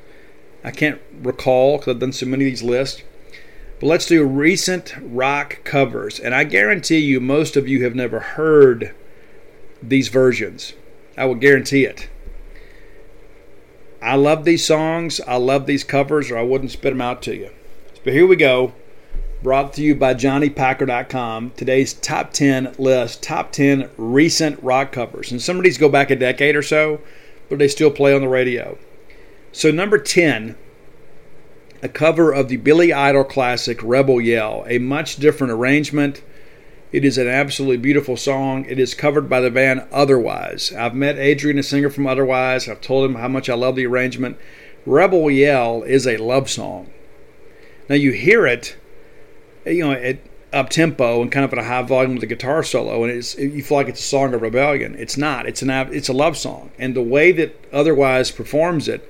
I 0.62 0.70
can't 0.70 1.00
recall 1.22 1.78
because 1.78 1.94
I've 1.94 2.00
done 2.00 2.12
so 2.12 2.26
many 2.26 2.44
of 2.44 2.50
these 2.50 2.62
lists. 2.62 3.02
But 3.78 3.86
let's 3.86 4.06
do 4.06 4.24
recent 4.24 4.94
rock 5.00 5.60
covers. 5.64 6.18
And 6.18 6.34
I 6.34 6.44
guarantee 6.44 6.98
you, 6.98 7.20
most 7.20 7.56
of 7.56 7.68
you 7.68 7.84
have 7.84 7.94
never 7.94 8.20
heard 8.20 8.94
these 9.82 10.08
versions. 10.08 10.72
I 11.16 11.26
will 11.26 11.34
guarantee 11.34 11.84
it. 11.84 12.08
I 14.00 14.14
love 14.14 14.44
these 14.44 14.64
songs. 14.64 15.20
I 15.26 15.36
love 15.36 15.66
these 15.66 15.84
covers, 15.84 16.30
or 16.30 16.38
I 16.38 16.42
wouldn't 16.42 16.70
spit 16.70 16.92
them 16.92 17.00
out 17.00 17.22
to 17.22 17.34
you. 17.34 17.50
But 18.04 18.12
here 18.12 18.26
we 18.26 18.36
go. 18.36 18.72
Brought 19.42 19.74
to 19.74 19.82
you 19.82 19.94
by 19.94 20.14
JohnnyPacker.com. 20.14 21.52
Today's 21.56 21.92
top 21.92 22.32
10 22.32 22.76
list, 22.78 23.22
top 23.22 23.52
10 23.52 23.90
recent 23.98 24.62
rock 24.62 24.92
covers. 24.92 25.30
And 25.30 25.42
some 25.42 25.58
of 25.58 25.64
these 25.64 25.76
go 25.76 25.88
back 25.88 26.10
a 26.10 26.16
decade 26.16 26.56
or 26.56 26.62
so, 26.62 27.00
but 27.48 27.58
they 27.58 27.68
still 27.68 27.90
play 27.90 28.14
on 28.14 28.22
the 28.22 28.28
radio. 28.28 28.78
So, 29.52 29.70
number 29.70 29.98
10 29.98 30.56
a 31.86 31.88
cover 31.88 32.32
of 32.32 32.48
the 32.48 32.56
Billy 32.56 32.92
Idol 32.92 33.22
classic 33.22 33.80
Rebel 33.80 34.20
Yell, 34.20 34.64
a 34.66 34.78
much 34.78 35.16
different 35.18 35.52
arrangement. 35.52 36.20
It 36.90 37.04
is 37.04 37.16
an 37.16 37.28
absolutely 37.28 37.76
beautiful 37.76 38.16
song. 38.16 38.64
It 38.64 38.80
is 38.80 38.92
covered 38.92 39.28
by 39.28 39.40
the 39.40 39.52
band 39.52 39.86
Otherwise. 39.92 40.72
I've 40.72 40.96
met 40.96 41.16
Adrian, 41.16 41.60
a 41.60 41.62
singer 41.62 41.88
from 41.88 42.08
Otherwise. 42.08 42.68
I've 42.68 42.80
told 42.80 43.08
him 43.08 43.14
how 43.14 43.28
much 43.28 43.48
I 43.48 43.54
love 43.54 43.76
the 43.76 43.86
arrangement. 43.86 44.36
Rebel 44.84 45.30
Yell 45.30 45.84
is 45.84 46.08
a 46.08 46.16
love 46.16 46.50
song. 46.50 46.90
Now 47.88 47.94
you 47.94 48.10
hear 48.10 48.48
it, 48.48 48.76
you 49.64 49.84
know, 49.84 49.92
at 49.92 50.18
up 50.52 50.70
tempo 50.70 51.22
and 51.22 51.30
kind 51.30 51.44
of 51.44 51.52
at 51.52 51.60
a 51.60 51.68
high 51.68 51.82
volume 51.82 52.14
with 52.14 52.24
a 52.24 52.26
guitar 52.26 52.64
solo, 52.64 53.04
and 53.04 53.12
it's 53.12 53.38
you 53.38 53.62
feel 53.62 53.78
like 53.78 53.88
it's 53.88 54.00
a 54.00 54.02
song 54.02 54.34
of 54.34 54.42
rebellion. 54.42 54.96
It's 54.98 55.16
not. 55.16 55.46
It's 55.46 55.62
an 55.62 55.70
it's 55.70 56.08
a 56.08 56.12
love 56.12 56.36
song, 56.36 56.72
and 56.80 56.96
the 56.96 57.02
way 57.02 57.30
that 57.30 57.64
Otherwise 57.72 58.32
performs 58.32 58.88
it 58.88 59.08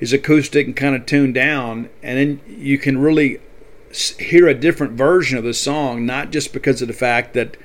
is 0.00 0.12
acoustic 0.12 0.66
and 0.66 0.76
kind 0.76 0.94
of 0.94 1.06
tuned 1.06 1.34
down, 1.34 1.88
and 2.02 2.18
then 2.18 2.40
you 2.46 2.78
can 2.78 2.98
really 2.98 3.40
hear 4.18 4.46
a 4.46 4.54
different 4.54 4.92
version 4.92 5.38
of 5.38 5.44
the 5.44 5.54
song, 5.54 6.04
not 6.04 6.30
just 6.30 6.52
because 6.52 6.82
of 6.82 6.88
the 6.88 6.94
fact 6.94 7.34
that 7.34 7.56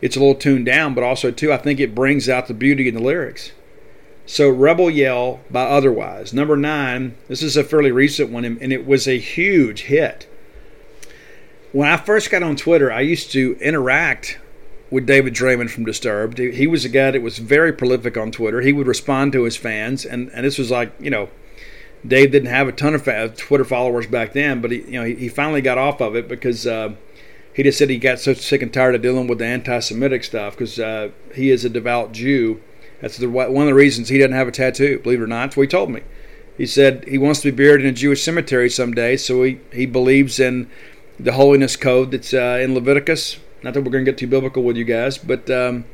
it's 0.00 0.16
a 0.16 0.18
little 0.18 0.34
tuned 0.34 0.66
down, 0.66 0.94
but 0.94 1.04
also 1.04 1.30
too 1.30 1.52
I 1.52 1.56
think 1.56 1.80
it 1.80 1.94
brings 1.94 2.28
out 2.28 2.48
the 2.48 2.54
beauty 2.54 2.88
in 2.88 2.94
the 2.94 3.00
lyrics. 3.00 3.52
So 4.26 4.48
Rebel 4.48 4.90
Yell 4.90 5.40
by 5.50 5.64
Otherwise. 5.64 6.32
Number 6.32 6.56
nine, 6.56 7.16
this 7.28 7.42
is 7.42 7.56
a 7.56 7.64
fairly 7.64 7.92
recent 7.92 8.30
one, 8.30 8.44
and 8.44 8.72
it 8.72 8.86
was 8.86 9.06
a 9.06 9.18
huge 9.18 9.82
hit. 9.82 10.26
When 11.72 11.88
I 11.88 11.96
first 11.96 12.30
got 12.30 12.42
on 12.42 12.56
Twitter, 12.56 12.92
I 12.92 13.00
used 13.00 13.32
to 13.32 13.56
interact 13.60 14.38
with 14.90 15.06
David 15.06 15.34
Draiman 15.34 15.68
from 15.68 15.84
Disturbed. 15.84 16.38
He 16.38 16.66
was 16.66 16.84
a 16.84 16.88
guy 16.88 17.10
that 17.10 17.22
was 17.22 17.38
very 17.38 17.72
prolific 17.72 18.16
on 18.16 18.30
Twitter. 18.30 18.60
He 18.60 18.72
would 18.72 18.86
respond 18.86 19.32
to 19.32 19.42
his 19.42 19.56
fans, 19.56 20.04
and, 20.04 20.30
and 20.32 20.46
this 20.46 20.58
was 20.58 20.70
like, 20.70 20.92
you 21.00 21.10
know, 21.10 21.28
Dave 22.06 22.32
didn't 22.32 22.50
have 22.50 22.68
a 22.68 22.72
ton 22.72 22.94
of 22.94 23.36
Twitter 23.36 23.64
followers 23.64 24.06
back 24.06 24.32
then, 24.32 24.60
but 24.60 24.70
he, 24.70 24.82
you 24.82 24.92
know, 24.92 25.04
he, 25.04 25.14
he 25.14 25.28
finally 25.28 25.62
got 25.62 25.78
off 25.78 26.00
of 26.00 26.14
it 26.14 26.28
because 26.28 26.66
uh, 26.66 26.94
he 27.54 27.62
just 27.62 27.78
said 27.78 27.88
he 27.88 27.98
got 27.98 28.18
so 28.18 28.34
sick 28.34 28.60
and 28.62 28.72
tired 28.72 28.94
of 28.94 29.02
dealing 29.02 29.26
with 29.26 29.38
the 29.38 29.46
anti-Semitic 29.46 30.24
stuff 30.24 30.54
because 30.54 30.78
uh, 30.78 31.10
he 31.34 31.50
is 31.50 31.64
a 31.64 31.70
devout 31.70 32.12
Jew. 32.12 32.60
That's 33.00 33.16
the, 33.16 33.28
one 33.28 33.48
of 33.56 33.66
the 33.66 33.74
reasons 33.74 34.08
he 34.08 34.18
doesn't 34.18 34.32
have 34.32 34.48
a 34.48 34.52
tattoo. 34.52 34.98
Believe 34.98 35.20
it 35.20 35.24
or 35.24 35.26
not, 35.26 35.46
that's 35.46 35.56
what 35.56 35.62
he 35.62 35.68
told 35.68 35.90
me. 35.90 36.02
He 36.58 36.66
said 36.66 37.04
he 37.08 37.18
wants 37.18 37.40
to 37.40 37.50
be 37.50 37.56
buried 37.56 37.80
in 37.80 37.86
a 37.86 37.92
Jewish 37.92 38.22
cemetery 38.22 38.70
someday, 38.70 39.16
so 39.16 39.42
he, 39.42 39.60
he 39.72 39.86
believes 39.86 40.38
in 40.38 40.70
the 41.18 41.32
holiness 41.32 41.76
code 41.76 42.10
that's 42.10 42.34
uh, 42.34 42.60
in 42.62 42.74
Leviticus. 42.74 43.38
Not 43.62 43.74
that 43.74 43.82
we're 43.82 43.90
going 43.90 44.04
to 44.04 44.10
get 44.10 44.18
too 44.18 44.26
biblical 44.26 44.62
with 44.62 44.76
you 44.76 44.84
guys, 44.84 45.16
but 45.16 45.50
um, 45.50 45.84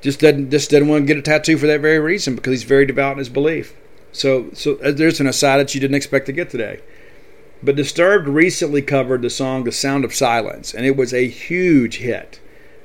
just 0.00 0.20
doesn't 0.20 0.50
just 0.50 0.70
doesn't 0.70 0.88
want 0.88 1.02
to 1.02 1.06
get 1.06 1.16
a 1.16 1.22
tattoo 1.22 1.56
for 1.56 1.66
that 1.68 1.80
very 1.80 2.00
reason 2.00 2.34
because 2.34 2.50
he's 2.50 2.64
very 2.64 2.86
devout 2.86 3.12
in 3.12 3.18
his 3.18 3.28
belief. 3.28 3.74
So, 4.14 4.50
so 4.54 4.76
uh, 4.76 4.92
there's 4.92 5.18
an 5.18 5.26
aside 5.26 5.58
that 5.58 5.74
you 5.74 5.80
didn't 5.80 5.96
expect 5.96 6.26
to 6.26 6.32
get 6.32 6.48
today. 6.48 6.78
But 7.62 7.74
Disturbed 7.74 8.28
recently 8.28 8.80
covered 8.80 9.22
the 9.22 9.30
song 9.30 9.64
"The 9.64 9.72
Sound 9.72 10.04
of 10.04 10.14
Silence," 10.14 10.72
and 10.72 10.86
it 10.86 10.96
was 10.96 11.12
a 11.12 11.26
huge 11.26 11.98
hit. 11.98 12.38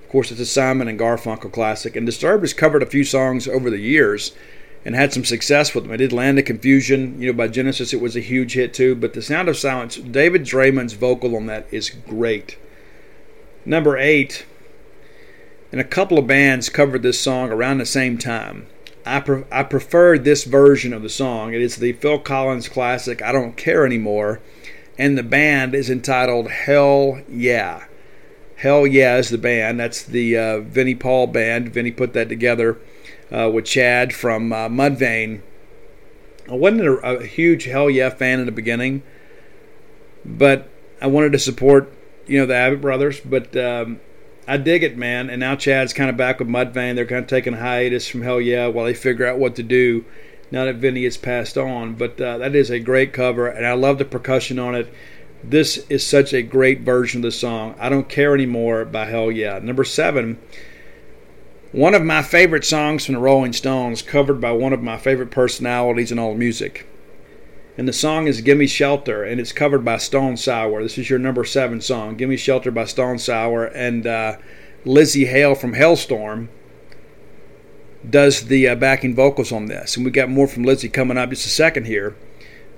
Of 0.03 0.09
course, 0.09 0.31
it's 0.31 0.39
a 0.39 0.45
Simon 0.45 0.87
and 0.87 0.99
Garfunkel 0.99 1.51
classic, 1.51 1.95
and 1.95 2.05
Disturbed 2.05 2.41
has 2.41 2.53
covered 2.53 2.81
a 2.81 2.87
few 2.87 3.03
songs 3.03 3.47
over 3.47 3.69
the 3.69 3.77
years 3.77 4.31
and 4.83 4.95
had 4.95 5.13
some 5.13 5.23
success 5.23 5.75
with 5.75 5.83
them. 5.83 5.93
It 5.93 5.97
did 5.97 6.11
"Land 6.11 6.39
of 6.39 6.45
Confusion," 6.45 7.21
you 7.21 7.27
know, 7.27 7.37
by 7.37 7.47
Genesis. 7.47 7.93
It 7.93 8.01
was 8.01 8.15
a 8.15 8.21
huge 8.21 8.53
hit 8.53 8.73
too. 8.73 8.95
But 8.95 9.13
"The 9.13 9.21
Sound 9.21 9.49
of 9.49 9.57
Silence," 9.57 9.97
David 9.97 10.45
Draiman's 10.45 10.93
vocal 10.93 11.35
on 11.35 11.45
that 11.45 11.67
is 11.69 11.91
great. 11.91 12.57
Number 13.65 13.99
eight, 13.99 14.45
and 15.71 15.79
a 15.79 15.83
couple 15.83 16.17
of 16.17 16.25
bands 16.25 16.69
covered 16.69 17.03
this 17.03 17.19
song 17.19 17.51
around 17.51 17.77
the 17.77 17.85
same 17.85 18.17
time. 18.17 18.65
I, 19.05 19.19
pre- 19.19 19.43
I 19.51 19.63
prefer 19.63 20.17
this 20.17 20.43
version 20.43 20.93
of 20.93 21.01
the 21.01 21.09
song. 21.09 21.53
It 21.53 21.61
is 21.61 21.77
the 21.77 21.93
Phil 21.93 22.19
Collins 22.19 22.69
classic, 22.69 23.21
I 23.21 23.31
Don't 23.31 23.57
Care 23.57 23.85
Anymore. 23.85 24.41
And 24.97 25.17
the 25.17 25.23
band 25.23 25.73
is 25.73 25.89
entitled 25.89 26.49
Hellyeah. 26.49 27.87
Hell 28.57 28.85
Yeah 28.85 29.15
is 29.15 29.29
the 29.29 29.37
band. 29.37 29.79
That's 29.79 30.03
the 30.03 30.37
uh, 30.37 30.59
Vinnie 30.59 30.95
Paul 30.95 31.27
band. 31.27 31.69
Vinnie 31.69 31.91
put 31.91 32.11
that 32.11 32.27
together 32.27 32.77
uh, 33.31 33.49
with 33.53 33.63
Chad 33.63 34.13
from 34.13 34.51
uh, 34.51 34.67
Mudvayne. 34.67 35.41
I 36.49 36.55
wasn't 36.55 36.81
a, 36.81 36.93
a, 36.97 37.25
huge 37.25 37.65
Hellyeah 37.65 38.11
fan 38.11 38.39
in 38.39 38.45
the 38.45 38.51
beginning, 38.51 39.03
but 40.25 40.69
I 40.99 41.07
wanted 41.07 41.31
to 41.31 41.39
support, 41.39 41.93
you 42.27 42.37
know, 42.37 42.45
the 42.45 42.55
Abbott 42.55 42.81
brothers. 42.81 43.21
But 43.21 43.55
um, 43.55 44.01
I 44.49 44.57
dig 44.57 44.81
it, 44.81 44.97
man. 44.97 45.29
And 45.29 45.39
now 45.39 45.55
Chad's 45.55 45.93
kind 45.93 46.09
of 46.09 46.17
back 46.17 46.39
with 46.39 46.47
Mudvayne. 46.47 46.95
They're 46.95 47.05
kind 47.05 47.21
of 47.21 47.27
taking 47.27 47.53
a 47.53 47.57
hiatus 47.57 48.07
from 48.07 48.23
Hellyeah 48.23 48.71
while 48.71 48.85
they 48.85 48.95
figure 48.95 49.27
out 49.27 49.37
what 49.37 49.55
to 49.57 49.63
do 49.63 50.05
now 50.49 50.65
that 50.65 50.77
Vinnie 50.77 51.03
has 51.03 51.17
passed 51.17 51.55
on. 51.55 51.93
But 51.93 52.19
uh, 52.19 52.39
that 52.39 52.55
is 52.55 52.71
a 52.71 52.79
great 52.79 53.13
cover, 53.13 53.47
and 53.47 53.63
I 53.63 53.73
love 53.73 53.99
the 53.99 54.05
percussion 54.05 54.57
on 54.57 54.73
it. 54.73 54.91
This 55.43 55.85
is 55.87 56.03
such 56.03 56.33
a 56.33 56.41
great 56.41 56.81
version 56.81 57.19
of 57.19 57.25
the 57.25 57.31
song. 57.31 57.75
I 57.79 57.89
Don't 57.89 58.09
Care 58.09 58.33
Anymore 58.33 58.85
by 58.85 59.05
Hellyeah. 59.05 59.59
Number 59.59 59.83
seven, 59.83 60.39
one 61.71 61.93
of 61.93 62.03
my 62.03 62.23
favorite 62.23 62.65
songs 62.65 63.05
from 63.05 63.13
the 63.13 63.21
Rolling 63.21 63.53
Stones, 63.53 64.01
covered 64.01 64.41
by 64.41 64.51
one 64.51 64.73
of 64.73 64.81
my 64.81 64.97
favorite 64.97 65.29
personalities 65.29 66.11
in 66.11 66.17
all 66.17 66.33
music. 66.33 66.88
And 67.79 67.87
the 67.87 67.93
song 67.93 68.27
is 68.27 68.41
Gimme 68.41 68.67
Shelter, 68.67 69.23
and 69.23 69.39
it's 69.39 69.53
covered 69.53 69.85
by 69.85 69.95
Stone 69.99 70.35
Sour. 70.35 70.83
This 70.83 70.97
is 70.97 71.09
your 71.09 71.17
number 71.17 71.45
seven 71.45 71.79
song, 71.79 72.17
Gimme 72.17 72.35
Shelter 72.35 72.71
by 72.71 72.83
Stone 72.83 73.19
Sour. 73.19 73.67
And 73.67 74.05
uh, 74.05 74.35
Lzzy 74.83 75.29
Hale 75.29 75.55
from 75.55 75.75
Halestorm 75.75 76.49
does 78.07 78.47
the 78.47 78.67
uh, 78.67 78.75
backing 78.75 79.15
vocals 79.15 79.53
on 79.53 79.67
this. 79.67 79.95
And 79.95 80.03
we 80.03 80.11
got 80.11 80.27
more 80.27 80.45
from 80.45 80.65
Lzzy 80.65 80.91
coming 80.91 81.17
up 81.17 81.29
just 81.29 81.45
a 81.45 81.49
second 81.49 81.85
here. 81.85 82.17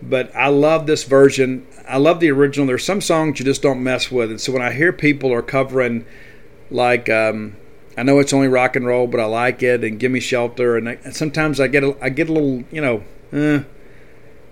But 0.03 0.31
I 0.35 0.49
love 0.49 0.85
this 0.85 1.03
version. 1.03 1.65
I 1.87 1.97
love 1.97 2.19
the 2.19 2.29
original. 2.29 2.67
There's 2.67 2.85
some 2.85 3.01
songs 3.01 3.39
you 3.39 3.45
just 3.45 3.63
don't 3.63 3.81
mess 3.81 4.11
with. 4.11 4.29
And 4.29 4.39
so 4.39 4.53
when 4.53 4.61
I 4.61 4.71
hear 4.71 4.93
people 4.93 5.33
are 5.33 5.41
covering, 5.41 6.05
like, 6.69 7.09
um, 7.09 7.55
I 7.97 8.03
know 8.03 8.19
it's 8.19 8.33
only 8.33 8.49
rock 8.49 8.75
and 8.75 8.85
roll, 8.85 9.07
but 9.07 9.19
I 9.19 9.25
like 9.25 9.63
it, 9.63 9.83
and 9.83 9.99
Gimme 9.99 10.19
Shelter, 10.19 10.77
and, 10.77 10.87
I, 10.87 10.99
and 11.03 11.15
sometimes 11.15 11.59
I 11.59 11.69
get 11.69 11.83
a, 11.83 11.97
I 11.99 12.09
get 12.09 12.29
a 12.29 12.33
little, 12.33 12.63
you 12.71 12.81
know, 12.81 13.03
eh, 13.33 13.63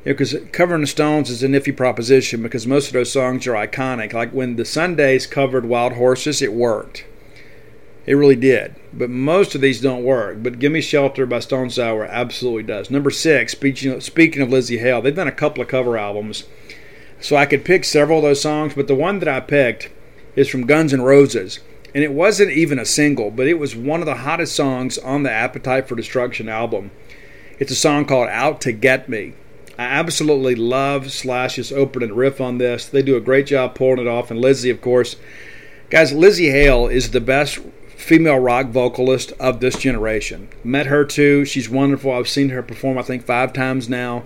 because 0.04 0.34
know, 0.34 0.48
covering 0.52 0.82
the 0.82 0.88
Stones 0.88 1.30
is 1.30 1.44
a 1.44 1.48
iffy 1.48 1.76
proposition 1.76 2.42
because 2.42 2.66
most 2.66 2.88
of 2.88 2.94
those 2.94 3.12
songs 3.12 3.46
are 3.48 3.54
iconic. 3.54 4.14
Like 4.14 4.32
when 4.32 4.56
the 4.56 4.66
Sundays 4.66 5.28
covered 5.28 5.66
Wild 5.66 5.94
Horses, 5.94 6.42
it 6.42 6.54
worked. 6.54 7.06
It 8.06 8.16
really 8.16 8.36
did. 8.36 8.76
But 8.92 9.10
most 9.10 9.54
of 9.54 9.62
these 9.62 9.82
don't 9.82 10.04
work. 10.04 10.42
But 10.42 10.60
Gimme 10.60 10.82
Shelter 10.82 11.26
by 11.26 11.40
Stone 11.40 11.70
Sour 11.70 12.06
absolutely 12.06 12.64
does. 12.64 12.90
Number 12.90 13.12
six, 13.12 13.52
speaking 13.52 13.92
of, 13.92 14.04
speaking 14.04 14.42
of 14.42 14.50
Lzzy 14.50 14.80
Hale, 14.80 15.02
they've 15.02 15.16
done 15.16 15.28
a 15.28 15.32
couple 15.32 15.62
of 15.62 15.68
cover 15.68 15.98
albums. 15.98 16.46
So 17.22 17.36
I 17.36 17.46
could 17.46 17.66
pick 17.66 17.84
several 17.84 18.20
of 18.20 18.24
those 18.24 18.42
songs, 18.42 18.74
but 18.74 18.88
the 18.88 18.96
one 18.96 19.20
that 19.20 19.28
I 19.28 19.42
picked 19.42 19.92
is 20.36 20.48
from 20.48 20.66
Guns 20.66 20.94
N' 20.94 21.02
Roses. 21.02 21.60
And 21.94 22.04
it 22.04 22.14
wasn't 22.14 22.52
even 22.52 22.80
a 22.80 22.86
single, 22.86 23.30
but 23.30 23.48
it 23.48 23.60
was 23.60 23.76
one 23.76 24.00
of 24.00 24.06
the 24.06 24.16
hottest 24.16 24.56
songs 24.56 24.98
on 24.98 25.24
the 25.24 25.32
Appetite 25.32 25.88
for 25.88 25.96
Destruction 25.96 26.48
album. 26.48 26.92
It's 27.60 27.72
a 27.72 27.76
song 27.76 28.06
called 28.06 28.30
Out 28.30 28.62
to 28.62 28.72
Get 28.72 29.10
Me. 29.10 29.34
I 29.80 29.84
absolutely 29.84 30.56
love 30.56 31.12
Slash's 31.12 31.72
opening 31.72 32.14
riff 32.14 32.40
on 32.40 32.58
this. 32.58 32.86
They 32.86 33.02
do 33.02 33.16
a 33.16 33.22
great 33.22 33.48
job 33.48 33.76
pulling 33.76 34.00
it 34.00 34.08
off, 34.08 34.30
and 34.30 34.44
Lzzy, 34.44 34.70
of 34.70 34.82
course, 34.82 35.16
Guys, 35.90 36.14
Lzzy 36.14 36.52
Hale 36.52 36.88
is 36.88 37.10
the 37.10 37.22
best 37.22 37.58
female 37.88 38.38
rock 38.38 38.68
vocalist 38.68 39.34
of 39.40 39.60
this 39.60 39.76
generation. 39.76 40.48
Met 40.64 40.86
her 40.86 41.04
too. 41.04 41.46
She's 41.46 41.68
wonderful. 41.68 42.12
I've 42.12 42.28
seen 42.28 42.50
her 42.50 42.62
perform, 42.62 43.00
I 43.00 43.02
think, 43.02 43.24
five 43.24 43.54
times 43.54 43.90
now. 43.90 44.24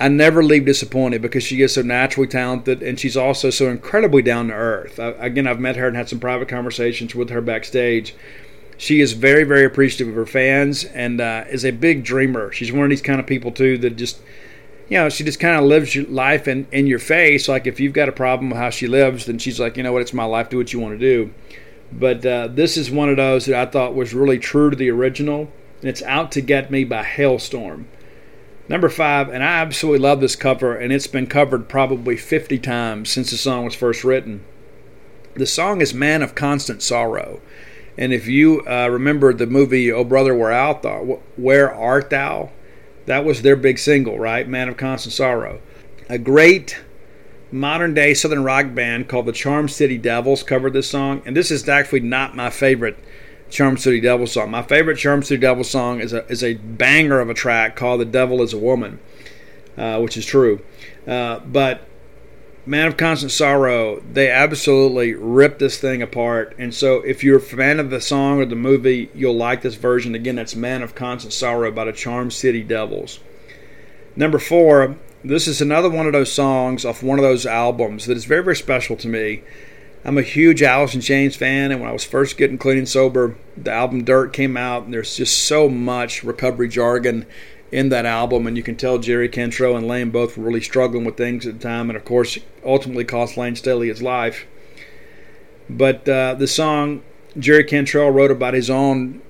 I 0.00 0.08
never 0.08 0.42
leave 0.42 0.64
disappointed 0.64 1.22
because 1.22 1.44
she 1.44 1.62
is 1.62 1.74
so 1.74 1.82
naturally 1.82 2.26
talented 2.26 2.82
and 2.82 2.98
she's 2.98 3.16
also 3.16 3.50
so 3.50 3.68
incredibly 3.68 4.22
down 4.22 4.48
to 4.48 4.54
earth. 4.54 4.98
I, 4.98 5.10
again, 5.10 5.46
I've 5.46 5.60
met 5.60 5.76
her 5.76 5.86
and 5.86 5.96
had 5.96 6.08
some 6.08 6.18
private 6.18 6.48
conversations 6.48 7.14
with 7.14 7.30
her 7.30 7.40
backstage. 7.40 8.14
She 8.76 9.00
is 9.00 9.12
very, 9.12 9.44
very 9.44 9.64
appreciative 9.64 10.08
of 10.08 10.14
her 10.14 10.26
fans 10.26 10.84
and 10.84 11.20
uh, 11.20 11.44
is 11.48 11.64
a 11.64 11.70
big 11.70 12.02
dreamer. 12.02 12.50
She's 12.50 12.72
one 12.72 12.84
of 12.84 12.90
these 12.90 13.02
kind 13.02 13.20
of 13.20 13.26
people, 13.26 13.52
too, 13.52 13.78
that 13.78 13.96
just 13.96 14.20
you 14.90 14.98
know, 14.98 15.08
she 15.08 15.22
just 15.22 15.38
kind 15.38 15.56
of 15.56 15.64
lives 15.64 15.94
your 15.94 16.04
life 16.06 16.48
in, 16.48 16.66
in 16.72 16.88
your 16.88 16.98
face. 16.98 17.48
Like 17.48 17.66
if 17.66 17.78
you've 17.78 17.92
got 17.92 18.08
a 18.08 18.12
problem 18.12 18.50
with 18.50 18.58
how 18.58 18.70
she 18.70 18.88
lives, 18.88 19.26
then 19.26 19.38
she's 19.38 19.60
like, 19.60 19.76
you 19.76 19.84
know 19.84 19.92
what, 19.92 20.02
it's 20.02 20.12
my 20.12 20.24
life. 20.24 20.50
Do 20.50 20.58
what 20.58 20.72
you 20.72 20.80
want 20.80 20.98
to 20.98 20.98
do. 20.98 21.32
But 21.92 22.26
uh, 22.26 22.48
this 22.48 22.76
is 22.76 22.90
one 22.90 23.08
of 23.08 23.16
those 23.16 23.46
that 23.46 23.54
I 23.54 23.70
thought 23.70 23.94
was 23.94 24.12
really 24.12 24.38
true 24.38 24.68
to 24.68 24.76
the 24.76 24.90
original, 24.90 25.50
and 25.80 25.88
it's 25.88 26.02
out 26.02 26.32
to 26.32 26.40
get 26.40 26.70
me 26.70 26.84
by 26.84 27.04
Halestorm. 27.04 27.84
Number 28.68 28.88
five, 28.88 29.28
and 29.28 29.42
I 29.42 29.60
absolutely 29.60 30.00
love 30.00 30.20
this 30.20 30.36
cover, 30.36 30.76
and 30.76 30.92
it's 30.92 31.08
been 31.08 31.26
covered 31.26 31.68
probably 31.68 32.16
50 32.16 32.58
times 32.58 33.10
since 33.10 33.30
the 33.30 33.36
song 33.36 33.64
was 33.64 33.74
first 33.74 34.04
written. 34.04 34.44
The 35.34 35.46
song 35.46 35.80
is 35.80 35.94
Man 35.94 36.22
of 36.22 36.34
Constant 36.34 36.82
Sorrow. 36.82 37.40
And 37.96 38.12
if 38.12 38.26
you 38.26 38.62
uh, 38.66 38.88
remember 38.88 39.32
the 39.32 39.46
movie 39.46 39.90
Oh 39.90 40.04
Brother, 40.04 40.34
Where 40.34 40.52
Art 40.52 40.82
Thou? 40.82 41.20
Where 41.36 41.72
Art 41.72 42.10
Thou? 42.10 42.50
That 43.06 43.24
was 43.24 43.42
their 43.42 43.56
big 43.56 43.78
single, 43.78 44.18
right? 44.18 44.48
Man 44.48 44.68
of 44.68 44.76
Constant 44.76 45.12
Sorrow. 45.12 45.60
A 46.08 46.18
great 46.18 46.80
modern 47.52 47.94
day 47.94 48.14
southern 48.14 48.44
rock 48.44 48.74
band 48.74 49.08
called 49.08 49.26
the 49.26 49.32
Charm 49.32 49.68
City 49.68 49.98
Devils 49.98 50.42
covered 50.42 50.72
this 50.72 50.88
song, 50.88 51.22
and 51.24 51.36
this 51.36 51.50
is 51.50 51.68
actually 51.68 52.00
not 52.00 52.36
my 52.36 52.50
favorite 52.50 52.98
Charm 53.50 53.76
City 53.76 54.00
Devils 54.00 54.32
song. 54.32 54.50
My 54.50 54.62
favorite 54.62 54.96
Charm 54.96 55.22
City 55.22 55.40
Devils 55.40 55.70
song 55.70 56.00
is 56.00 56.12
a 56.12 56.26
is 56.28 56.44
a 56.44 56.54
banger 56.54 57.20
of 57.20 57.28
a 57.28 57.34
track 57.34 57.76
called 57.76 58.00
"The 58.00 58.04
Devil 58.04 58.42
Is 58.42 58.52
a 58.52 58.58
Woman," 58.58 59.00
uh, 59.76 59.98
which 60.00 60.16
is 60.16 60.24
true. 60.24 60.60
Uh, 61.06 61.40
but 61.40 61.86
Man 62.70 62.86
of 62.86 62.96
Constant 62.96 63.32
Sorrow, 63.32 64.00
they 64.12 64.30
absolutely 64.30 65.12
rip 65.12 65.58
this 65.58 65.80
thing 65.80 66.02
apart. 66.02 66.54
And 66.56 66.72
so, 66.72 67.00
if 67.00 67.24
you're 67.24 67.38
a 67.38 67.40
fan 67.40 67.80
of 67.80 67.90
the 67.90 68.00
song 68.00 68.38
or 68.38 68.46
the 68.46 68.54
movie, 68.54 69.10
you'll 69.12 69.34
like 69.34 69.62
this 69.62 69.74
version. 69.74 70.14
Again, 70.14 70.36
that's 70.36 70.54
Man 70.54 70.80
of 70.80 70.94
Constant 70.94 71.32
Sorrow 71.32 71.72
by 71.72 71.86
the 71.86 71.92
Charm 71.92 72.30
City 72.30 72.62
Devils. 72.62 73.18
Number 74.14 74.38
four, 74.38 74.94
this 75.24 75.48
is 75.48 75.60
another 75.60 75.90
one 75.90 76.06
of 76.06 76.12
those 76.12 76.30
songs 76.30 76.84
off 76.84 77.02
one 77.02 77.18
of 77.18 77.24
those 77.24 77.44
albums 77.44 78.06
that 78.06 78.16
is 78.16 78.24
very, 78.24 78.44
very 78.44 78.54
special 78.54 78.94
to 78.98 79.08
me. 79.08 79.42
I'm 80.04 80.16
a 80.16 80.22
huge 80.22 80.62
Alice 80.62 80.94
in 80.94 81.00
Chains 81.00 81.34
fan, 81.34 81.72
and 81.72 81.80
when 81.80 81.90
I 81.90 81.92
was 81.92 82.04
first 82.04 82.36
getting 82.36 82.56
clean 82.56 82.78
and 82.78 82.88
sober, 82.88 83.34
the 83.56 83.72
album 83.72 84.04
Dirt 84.04 84.32
came 84.32 84.56
out, 84.56 84.84
and 84.84 84.94
there's 84.94 85.16
just 85.16 85.40
so 85.40 85.68
much 85.68 86.22
recovery 86.22 86.68
jargon 86.68 87.26
in 87.72 87.88
that 87.90 88.06
album, 88.06 88.46
and 88.46 88.56
you 88.56 88.62
can 88.62 88.76
tell 88.76 88.98
Jerry 88.98 89.28
Cantrell 89.28 89.76
and 89.76 89.86
Layne 89.86 90.10
both 90.10 90.36
were 90.36 90.44
really 90.44 90.60
struggling 90.60 91.04
with 91.04 91.16
things 91.16 91.46
at 91.46 91.54
the 91.54 91.68
time, 91.68 91.88
and 91.88 91.96
of 91.96 92.04
course, 92.04 92.38
ultimately 92.64 93.04
cost 93.04 93.36
Layne 93.36 93.56
Staley 93.56 93.88
his 93.88 94.02
life. 94.02 94.46
But 95.68 96.08
uh, 96.08 96.34
the 96.34 96.48
song 96.48 97.02
Jerry 97.38 97.64
Cantrell 97.64 98.10
wrote 98.10 98.30
about 98.30 98.54
his 98.54 98.70
own 98.70 99.22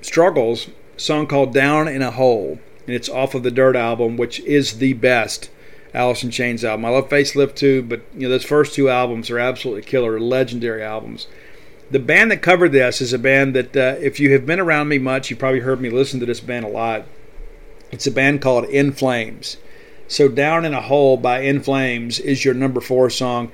struggles, 0.00 0.70
song 0.96 1.26
called 1.26 1.54
"Down 1.54 1.86
in 1.86 2.02
a 2.02 2.10
Hole," 2.10 2.58
and 2.86 2.96
it's 2.96 3.08
off 3.08 3.34
of 3.34 3.44
the 3.44 3.50
Dirt 3.50 3.76
album, 3.76 4.16
which 4.16 4.40
is 4.40 4.78
the 4.78 4.94
best 4.94 5.50
Alice 5.94 6.24
in 6.24 6.30
Chains 6.30 6.64
album. 6.64 6.84
I 6.84 6.88
love 6.88 7.08
Facelift 7.08 7.54
too, 7.54 7.82
but 7.82 8.02
you 8.14 8.22
know 8.22 8.30
those 8.30 8.44
first 8.44 8.74
two 8.74 8.88
albums 8.88 9.30
are 9.30 9.38
absolutely 9.38 9.82
killer, 9.82 10.18
legendary 10.18 10.82
albums. 10.82 11.28
The 11.90 12.00
band 12.00 12.32
that 12.32 12.42
covered 12.42 12.72
this 12.72 13.00
is 13.00 13.12
a 13.12 13.18
band 13.18 13.54
that, 13.54 13.76
uh, 13.76 13.96
if 14.00 14.18
you 14.18 14.32
have 14.32 14.46
been 14.46 14.58
around 14.58 14.88
me 14.88 14.98
much, 14.98 15.30
you 15.30 15.36
probably 15.36 15.60
heard 15.60 15.80
me 15.80 15.90
listen 15.90 16.18
to 16.18 16.26
this 16.26 16.40
band 16.40 16.64
a 16.64 16.68
lot. 16.68 17.04
It's 17.94 18.08
a 18.08 18.10
band 18.10 18.42
called 18.42 18.64
In 18.64 18.90
Flames. 18.90 19.56
So 20.08 20.26
Down 20.26 20.64
in 20.64 20.74
a 20.74 20.80
Hole 20.80 21.16
by 21.16 21.42
In 21.42 21.60
Flames 21.60 22.18
is 22.18 22.44
your 22.44 22.52
number 22.52 22.80
four 22.80 23.08
song. 23.08 23.52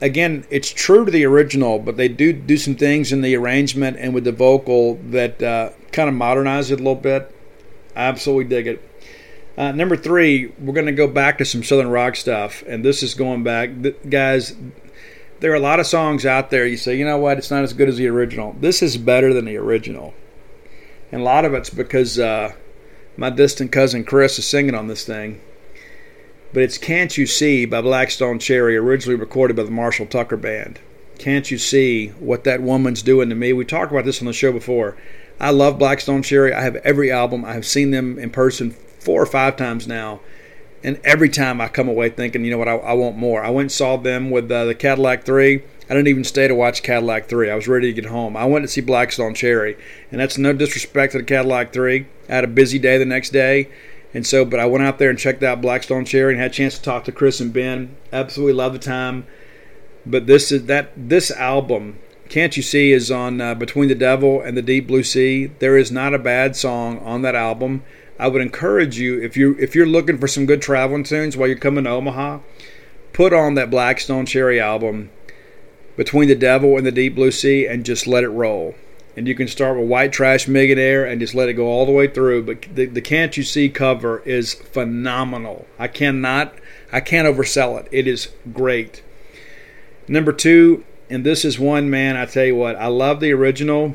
Again, 0.00 0.46
it's 0.48 0.72
true 0.72 1.04
to 1.04 1.10
the 1.10 1.26
original, 1.26 1.78
but 1.78 1.98
they 1.98 2.08
do 2.08 2.32
do 2.32 2.56
some 2.56 2.74
things 2.74 3.12
in 3.12 3.20
the 3.20 3.36
arrangement 3.36 3.98
and 3.98 4.14
with 4.14 4.24
the 4.24 4.32
vocal 4.32 4.94
that 5.10 5.42
uh, 5.42 5.70
kind 5.92 6.08
of 6.08 6.14
modernize 6.14 6.70
it 6.70 6.80
a 6.80 6.82
little 6.82 6.94
bit. 6.94 7.36
I 7.94 8.04
absolutely 8.04 8.44
dig 8.44 8.66
it. 8.66 8.88
Uh, 9.58 9.72
number 9.72 9.94
three, 9.94 10.54
we're 10.58 10.72
going 10.72 10.86
to 10.86 10.92
go 10.92 11.06
back 11.06 11.36
to 11.36 11.44
some 11.44 11.62
Southern 11.62 11.90
rock 11.90 12.16
stuff, 12.16 12.62
and 12.66 12.82
this 12.82 13.02
is 13.02 13.12
going 13.12 13.42
back, 13.42 13.72
guys. 14.08 14.56
There 15.40 15.52
are 15.52 15.56
a 15.56 15.60
lot 15.60 15.80
of 15.80 15.86
songs 15.86 16.24
out 16.24 16.48
there. 16.48 16.66
You 16.66 16.78
say, 16.78 16.96
you 16.96 17.04
know 17.04 17.18
what? 17.18 17.36
It's 17.36 17.50
not 17.50 17.62
as 17.62 17.74
good 17.74 17.90
as 17.90 17.98
the 17.98 18.06
original. 18.06 18.56
This 18.58 18.82
is 18.82 18.96
better 18.96 19.34
than 19.34 19.44
the 19.44 19.58
original, 19.58 20.14
and 21.12 21.20
a 21.20 21.24
lot 21.24 21.44
of 21.44 21.52
it's 21.52 21.68
because 21.68 22.18
uh, 22.18 22.54
my 23.16 23.30
distant 23.30 23.72
cousin 23.72 24.04
Chris 24.04 24.38
is 24.38 24.46
singing 24.46 24.74
on 24.74 24.88
this 24.88 25.04
thing. 25.04 25.40
But 26.52 26.62
it's 26.62 26.78
Can't 26.78 27.16
You 27.16 27.26
See 27.26 27.64
by 27.64 27.80
Black 27.80 28.10
Stone 28.10 28.40
Cherry, 28.40 28.76
originally 28.76 29.18
recorded 29.18 29.56
by 29.56 29.62
the 29.62 29.70
Marshall 29.70 30.06
Tucker 30.06 30.36
Band. 30.36 30.80
Can't 31.18 31.50
you 31.50 31.58
see 31.58 32.08
what 32.18 32.44
that 32.44 32.62
woman's 32.62 33.02
doing 33.02 33.28
to 33.28 33.34
me? 33.34 33.52
We 33.52 33.64
talked 33.64 33.92
about 33.92 34.04
this 34.04 34.20
on 34.20 34.26
the 34.26 34.32
show 34.32 34.52
before. 34.52 34.96
I 35.38 35.50
love 35.50 35.78
Black 35.78 36.00
Stone 36.00 36.22
Cherry. 36.22 36.52
I 36.52 36.62
have 36.62 36.76
every 36.76 37.12
album. 37.12 37.44
I 37.44 37.52
have 37.52 37.66
seen 37.66 37.90
them 37.90 38.18
in 38.18 38.30
person 38.30 38.72
four 38.98 39.22
or 39.22 39.26
five 39.26 39.56
times 39.56 39.86
now. 39.86 40.20
And 40.82 40.98
every 41.04 41.28
time 41.28 41.60
I 41.60 41.68
come 41.68 41.88
away 41.88 42.08
thinking, 42.08 42.44
you 42.44 42.50
know 42.50 42.58
what, 42.58 42.68
I, 42.68 42.76
I 42.76 42.92
want 42.94 43.16
more. 43.16 43.44
I 43.44 43.50
went 43.50 43.64
and 43.64 43.72
saw 43.72 43.96
them 43.96 44.30
with 44.30 44.50
uh, 44.50 44.64
the 44.64 44.74
Cadillac 44.74 45.24
3. 45.24 45.62
I 45.90 45.94
didn't 45.94 46.06
even 46.06 46.22
stay 46.22 46.46
to 46.46 46.54
watch 46.54 46.84
Cadillac 46.84 47.28
3. 47.28 47.50
I 47.50 47.56
was 47.56 47.66
ready 47.66 47.92
to 47.92 48.00
get 48.00 48.08
home. 48.08 48.36
I 48.36 48.44
went 48.44 48.62
to 48.62 48.68
see 48.68 48.80
Black 48.80 49.10
Stone 49.10 49.34
Cherry. 49.34 49.76
And 50.12 50.20
that's 50.20 50.38
no 50.38 50.52
disrespect 50.52 51.12
to 51.12 51.18
the 51.18 51.24
Cadillac 51.24 51.72
3. 51.72 52.06
I 52.28 52.32
had 52.32 52.44
a 52.44 52.46
busy 52.46 52.78
day 52.78 52.96
the 52.96 53.04
next 53.04 53.30
day. 53.30 53.68
And 54.14 54.24
so, 54.24 54.44
but 54.44 54.60
I 54.60 54.66
went 54.66 54.84
out 54.84 55.00
there 55.00 55.10
and 55.10 55.18
checked 55.18 55.42
out 55.42 55.60
Black 55.60 55.82
Stone 55.82 56.04
Cherry 56.04 56.32
and 56.32 56.40
had 56.40 56.52
a 56.52 56.54
chance 56.54 56.76
to 56.78 56.82
talk 56.82 57.02
to 57.04 57.12
Chris 57.12 57.40
and 57.40 57.52
Ben. 57.52 57.96
Absolutely 58.12 58.52
love 58.52 58.72
the 58.72 58.78
time. 58.78 59.26
But 60.06 60.28
this 60.28 60.52
is 60.52 60.66
that 60.66 60.92
this 60.96 61.32
album, 61.32 61.98
can't 62.28 62.56
you 62.56 62.62
see, 62.62 62.92
is 62.92 63.10
on 63.10 63.40
uh, 63.40 63.56
Between 63.56 63.88
the 63.88 63.96
Devil 63.96 64.40
and 64.40 64.56
the 64.56 64.62
Deep 64.62 64.86
Blue 64.86 65.02
Sea. 65.02 65.46
There 65.58 65.76
is 65.76 65.90
not 65.90 66.14
a 66.14 66.20
bad 66.20 66.54
song 66.54 67.00
on 67.00 67.22
that 67.22 67.34
album. 67.34 67.82
I 68.16 68.28
would 68.28 68.42
encourage 68.42 68.98
you 68.98 69.20
if 69.20 69.36
you 69.36 69.56
if 69.58 69.74
you're 69.74 69.86
looking 69.86 70.18
for 70.18 70.28
some 70.28 70.46
good 70.46 70.62
traveling 70.62 71.02
tunes 71.02 71.36
while 71.36 71.48
you're 71.48 71.58
coming 71.58 71.84
to 71.84 71.90
Omaha, 71.90 72.38
put 73.12 73.32
on 73.32 73.54
that 73.54 73.70
Black 73.70 73.98
Stone 73.98 74.26
Cherry 74.26 74.60
album, 74.60 75.10
Between 76.00 76.28
the 76.28 76.34
Devil 76.34 76.78
and 76.78 76.86
the 76.86 76.90
Deep 76.90 77.14
Blue 77.14 77.30
Sea, 77.30 77.66
and 77.66 77.84
just 77.84 78.06
let 78.06 78.24
it 78.24 78.30
roll 78.30 78.74
and 79.16 79.28
you 79.28 79.34
can 79.34 79.48
start 79.48 79.78
with 79.78 79.86
White 79.86 80.12
Trash 80.12 80.48
Millionaire 80.48 81.04
and 81.04 81.20
just 81.20 81.34
let 81.34 81.50
it 81.50 81.52
go 81.52 81.66
all 81.66 81.84
the 81.84 81.92
way 81.92 82.06
through. 82.06 82.42
But 82.44 82.62
the, 82.74 82.86
the 82.86 83.02
Can't 83.02 83.36
You 83.36 83.42
See 83.42 83.68
cover 83.68 84.20
is 84.20 84.54
phenomenal. 84.54 85.66
I 85.78 85.88
cannot, 85.88 86.54
I 86.90 87.00
can't 87.00 87.28
oversell 87.28 87.78
it. 87.78 87.88
It 87.92 88.06
is 88.06 88.30
great. 88.52 89.02
Number 90.08 90.32
two, 90.32 90.84
and 91.10 91.22
this 91.22 91.44
is 91.44 91.58
one 91.58 91.90
man. 91.90 92.16
I 92.16 92.24
tell 92.24 92.46
you 92.46 92.56
what, 92.56 92.76
I 92.76 92.86
love 92.86 93.20
the 93.20 93.32
original, 93.32 93.94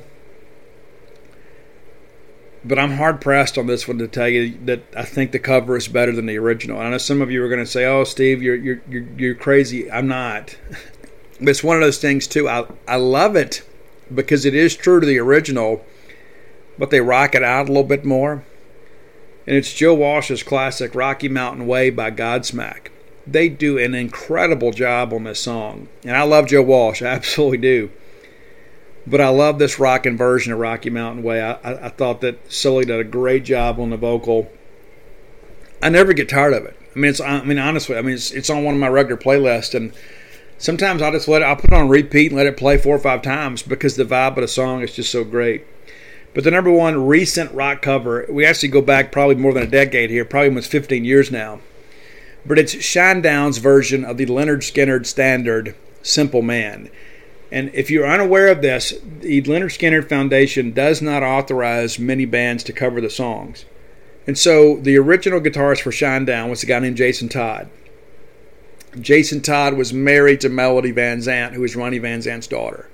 but 2.63 2.77
I'm 2.77 2.97
hard 2.97 3.21
pressed 3.21 3.57
on 3.57 3.67
this 3.67 3.87
one 3.87 3.97
to 3.99 4.07
tell 4.07 4.27
you 4.27 4.57
that 4.65 4.83
I 4.95 5.05
think 5.05 5.31
the 5.31 5.39
cover 5.39 5.77
is 5.77 5.87
better 5.87 6.11
than 6.11 6.25
the 6.25 6.37
original. 6.37 6.77
And 6.77 6.87
I 6.87 6.91
know 6.91 6.97
some 6.97 7.21
of 7.21 7.31
you 7.31 7.43
are 7.43 7.49
going 7.49 7.63
to 7.63 7.65
say, 7.65 7.85
"Oh, 7.85 8.03
Steve, 8.03 8.41
you're 8.41 8.55
you're 8.55 8.81
you're, 8.89 9.07
you're 9.17 9.35
crazy." 9.35 9.91
I'm 9.91 10.07
not. 10.07 10.57
but 11.39 11.49
it's 11.49 11.63
one 11.63 11.75
of 11.75 11.81
those 11.81 11.99
things 11.99 12.27
too. 12.27 12.47
I 12.47 12.65
I 12.87 12.95
love 12.95 13.35
it 13.35 13.63
because 14.13 14.45
it 14.45 14.55
is 14.55 14.75
true 14.75 14.99
to 14.99 15.05
the 15.05 15.19
original, 15.19 15.85
but 16.77 16.89
they 16.89 17.01
rock 17.01 17.35
it 17.35 17.43
out 17.43 17.65
a 17.65 17.71
little 17.71 17.83
bit 17.83 18.05
more. 18.05 18.43
And 19.47 19.55
it's 19.55 19.73
Joe 19.73 19.93
Walsh's 19.93 20.43
classic 20.43 20.95
Rocky 20.95 21.29
Mountain 21.29 21.67
Way 21.67 21.89
by 21.89 22.11
Godsmack. 22.11 22.87
They 23.27 23.49
do 23.49 23.77
an 23.77 23.93
incredible 23.93 24.71
job 24.71 25.13
on 25.13 25.23
this 25.23 25.39
song. 25.39 25.87
And 26.03 26.15
I 26.15 26.23
love 26.23 26.47
Joe 26.47 26.61
Walsh, 26.61 27.01
I 27.03 27.07
absolutely 27.07 27.57
do. 27.59 27.91
But 29.07 29.21
I 29.21 29.29
love 29.29 29.59
this 29.59 29.77
rocking 29.77 30.17
version 30.17 30.51
of 30.51 30.57
Rocky 30.57 30.89
Mountain 30.89 31.23
Way. 31.23 31.41
I, 31.41 31.53
I, 31.53 31.85
I 31.85 31.89
thought 31.89 32.21
that 32.21 32.51
Sully 32.51 32.85
did 32.85 32.99
a 32.99 33.03
great 33.03 33.43
job 33.43 33.79
on 33.79 33.91
the 33.91 33.97
vocal. 33.97 34.51
I 35.81 35.89
never 35.89 36.13
get 36.13 36.27
tired 36.27 36.53
of 36.53 36.65
it. 36.65 36.75
I 36.95 36.99
mean, 36.99 37.09
it's. 37.09 37.19
I 37.19 37.43
mean, 37.43 37.59
honestly, 37.59 37.97
I 37.97 38.01
mean, 38.01 38.15
it's, 38.15 38.31
it's 38.31 38.49
on 38.49 38.63
one 38.63 38.73
of 38.73 38.79
my 38.79 38.87
regular 38.87 39.21
playlists, 39.21 39.75
and 39.75 39.93
sometimes 40.57 41.01
I'll 41.01 41.11
just 41.11 41.27
let 41.27 41.41
it, 41.41 41.45
I'll 41.45 41.55
put 41.55 41.71
it 41.71 41.73
on 41.73 41.89
repeat 41.89 42.31
and 42.31 42.37
let 42.37 42.47
it 42.47 42.57
play 42.57 42.77
four 42.77 42.95
or 42.95 42.99
five 42.99 43.21
times 43.21 43.61
because 43.61 43.95
the 43.95 44.05
vibe 44.05 44.37
of 44.37 44.41
the 44.41 44.47
song 44.47 44.81
is 44.81 44.95
just 44.95 45.11
so 45.11 45.23
great. 45.23 45.65
But 46.33 46.43
the 46.43 46.51
number 46.51 46.71
one 46.71 47.07
recent 47.07 47.53
rock 47.53 47.81
cover, 47.81 48.25
we 48.29 48.45
actually 48.45 48.69
go 48.69 48.81
back 48.81 49.11
probably 49.11 49.35
more 49.35 49.53
than 49.53 49.63
a 49.63 49.67
decade 49.67 50.09
here, 50.09 50.25
probably 50.25 50.49
almost 50.49 50.69
15 50.69 51.05
years 51.05 51.31
now. 51.31 51.61
But 52.45 52.59
it's 52.59 52.75
Shinedown's 52.75 53.57
version 53.57 54.03
of 54.03 54.17
the 54.17 54.25
Lynyrd 54.25 54.59
Skynyrd 54.59 55.05
standard, 55.05 55.75
Simple 56.03 56.41
Man. 56.41 56.89
And 57.51 57.71
if 57.73 57.89
you're 57.89 58.05
unaware 58.05 58.47
of 58.49 58.61
this, 58.61 58.93
the 59.21 59.41
Lynyrd 59.43 59.71
Skynyrd 59.71 60.09
Foundation 60.09 60.73
does 60.73 61.01
not 61.01 61.23
authorize 61.23 61.97
many 61.97 62.25
bands 62.25 62.63
to 62.65 62.73
cover 62.73 62.99
the 62.99 63.09
songs. 63.09 63.65
And 64.27 64.37
so 64.37 64.77
the 64.77 64.97
original 64.97 65.39
guitarist 65.39 65.81
for 65.81 65.91
Shinedown 65.91 66.49
was 66.49 66.63
a 66.63 66.65
guy 66.65 66.79
named 66.79 66.97
Jason 66.97 67.29
Todd. 67.29 67.69
Jason 68.99 69.41
Todd 69.41 69.75
was 69.75 69.93
married 69.93 70.41
to 70.41 70.49
Melody 70.49 70.91
Van 70.91 71.19
Zant, 71.19 71.53
who 71.53 71.61
was 71.61 71.75
Ronnie 71.75 71.99
Van 71.99 72.21
Zant's 72.21 72.47
daughter. 72.47 72.89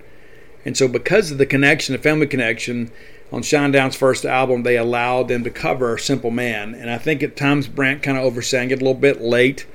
And 0.66 0.78
so, 0.78 0.88
because 0.88 1.32
of 1.32 1.38
the 1.38 1.46
connection, 1.46 1.94
the 1.94 2.02
family 2.02 2.28
connection, 2.28 2.92
on 3.32 3.42
Shinedown's 3.42 3.96
first 3.96 4.26
album, 4.26 4.64
they 4.64 4.78
allowed 4.78 5.30
them 5.30 5.44
to 5.44 5.50
cover 5.50 5.98
Simple 5.98 6.32
Man. 6.32 6.76
And 6.76 6.90
I 6.90 6.98
think 6.98 7.24
at 7.24 7.38
times 7.38 7.68
Brant 7.68 8.04
kind 8.04 8.18
of 8.18 8.24
oversang 8.24 8.72
it 8.72 8.82
a 8.82 8.84
little 8.84 8.94
bit 8.94 9.22
late, 9.22 9.66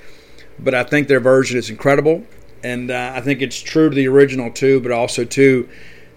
but 0.59 0.75
I 0.75 0.85
think 0.85 1.09
their 1.09 1.21
version 1.21 1.57
is 1.59 1.71
incredible. 1.71 2.25
And 2.63 2.91
uh, 2.91 3.13
I 3.15 3.21
think 3.21 3.41
it's 3.41 3.61
true 3.61 3.89
to 3.89 3.97
the 3.97 4.09
original 4.09 4.51
too, 4.51 4.81
but 4.81 4.93
also 4.93 5.25
too 5.25 5.69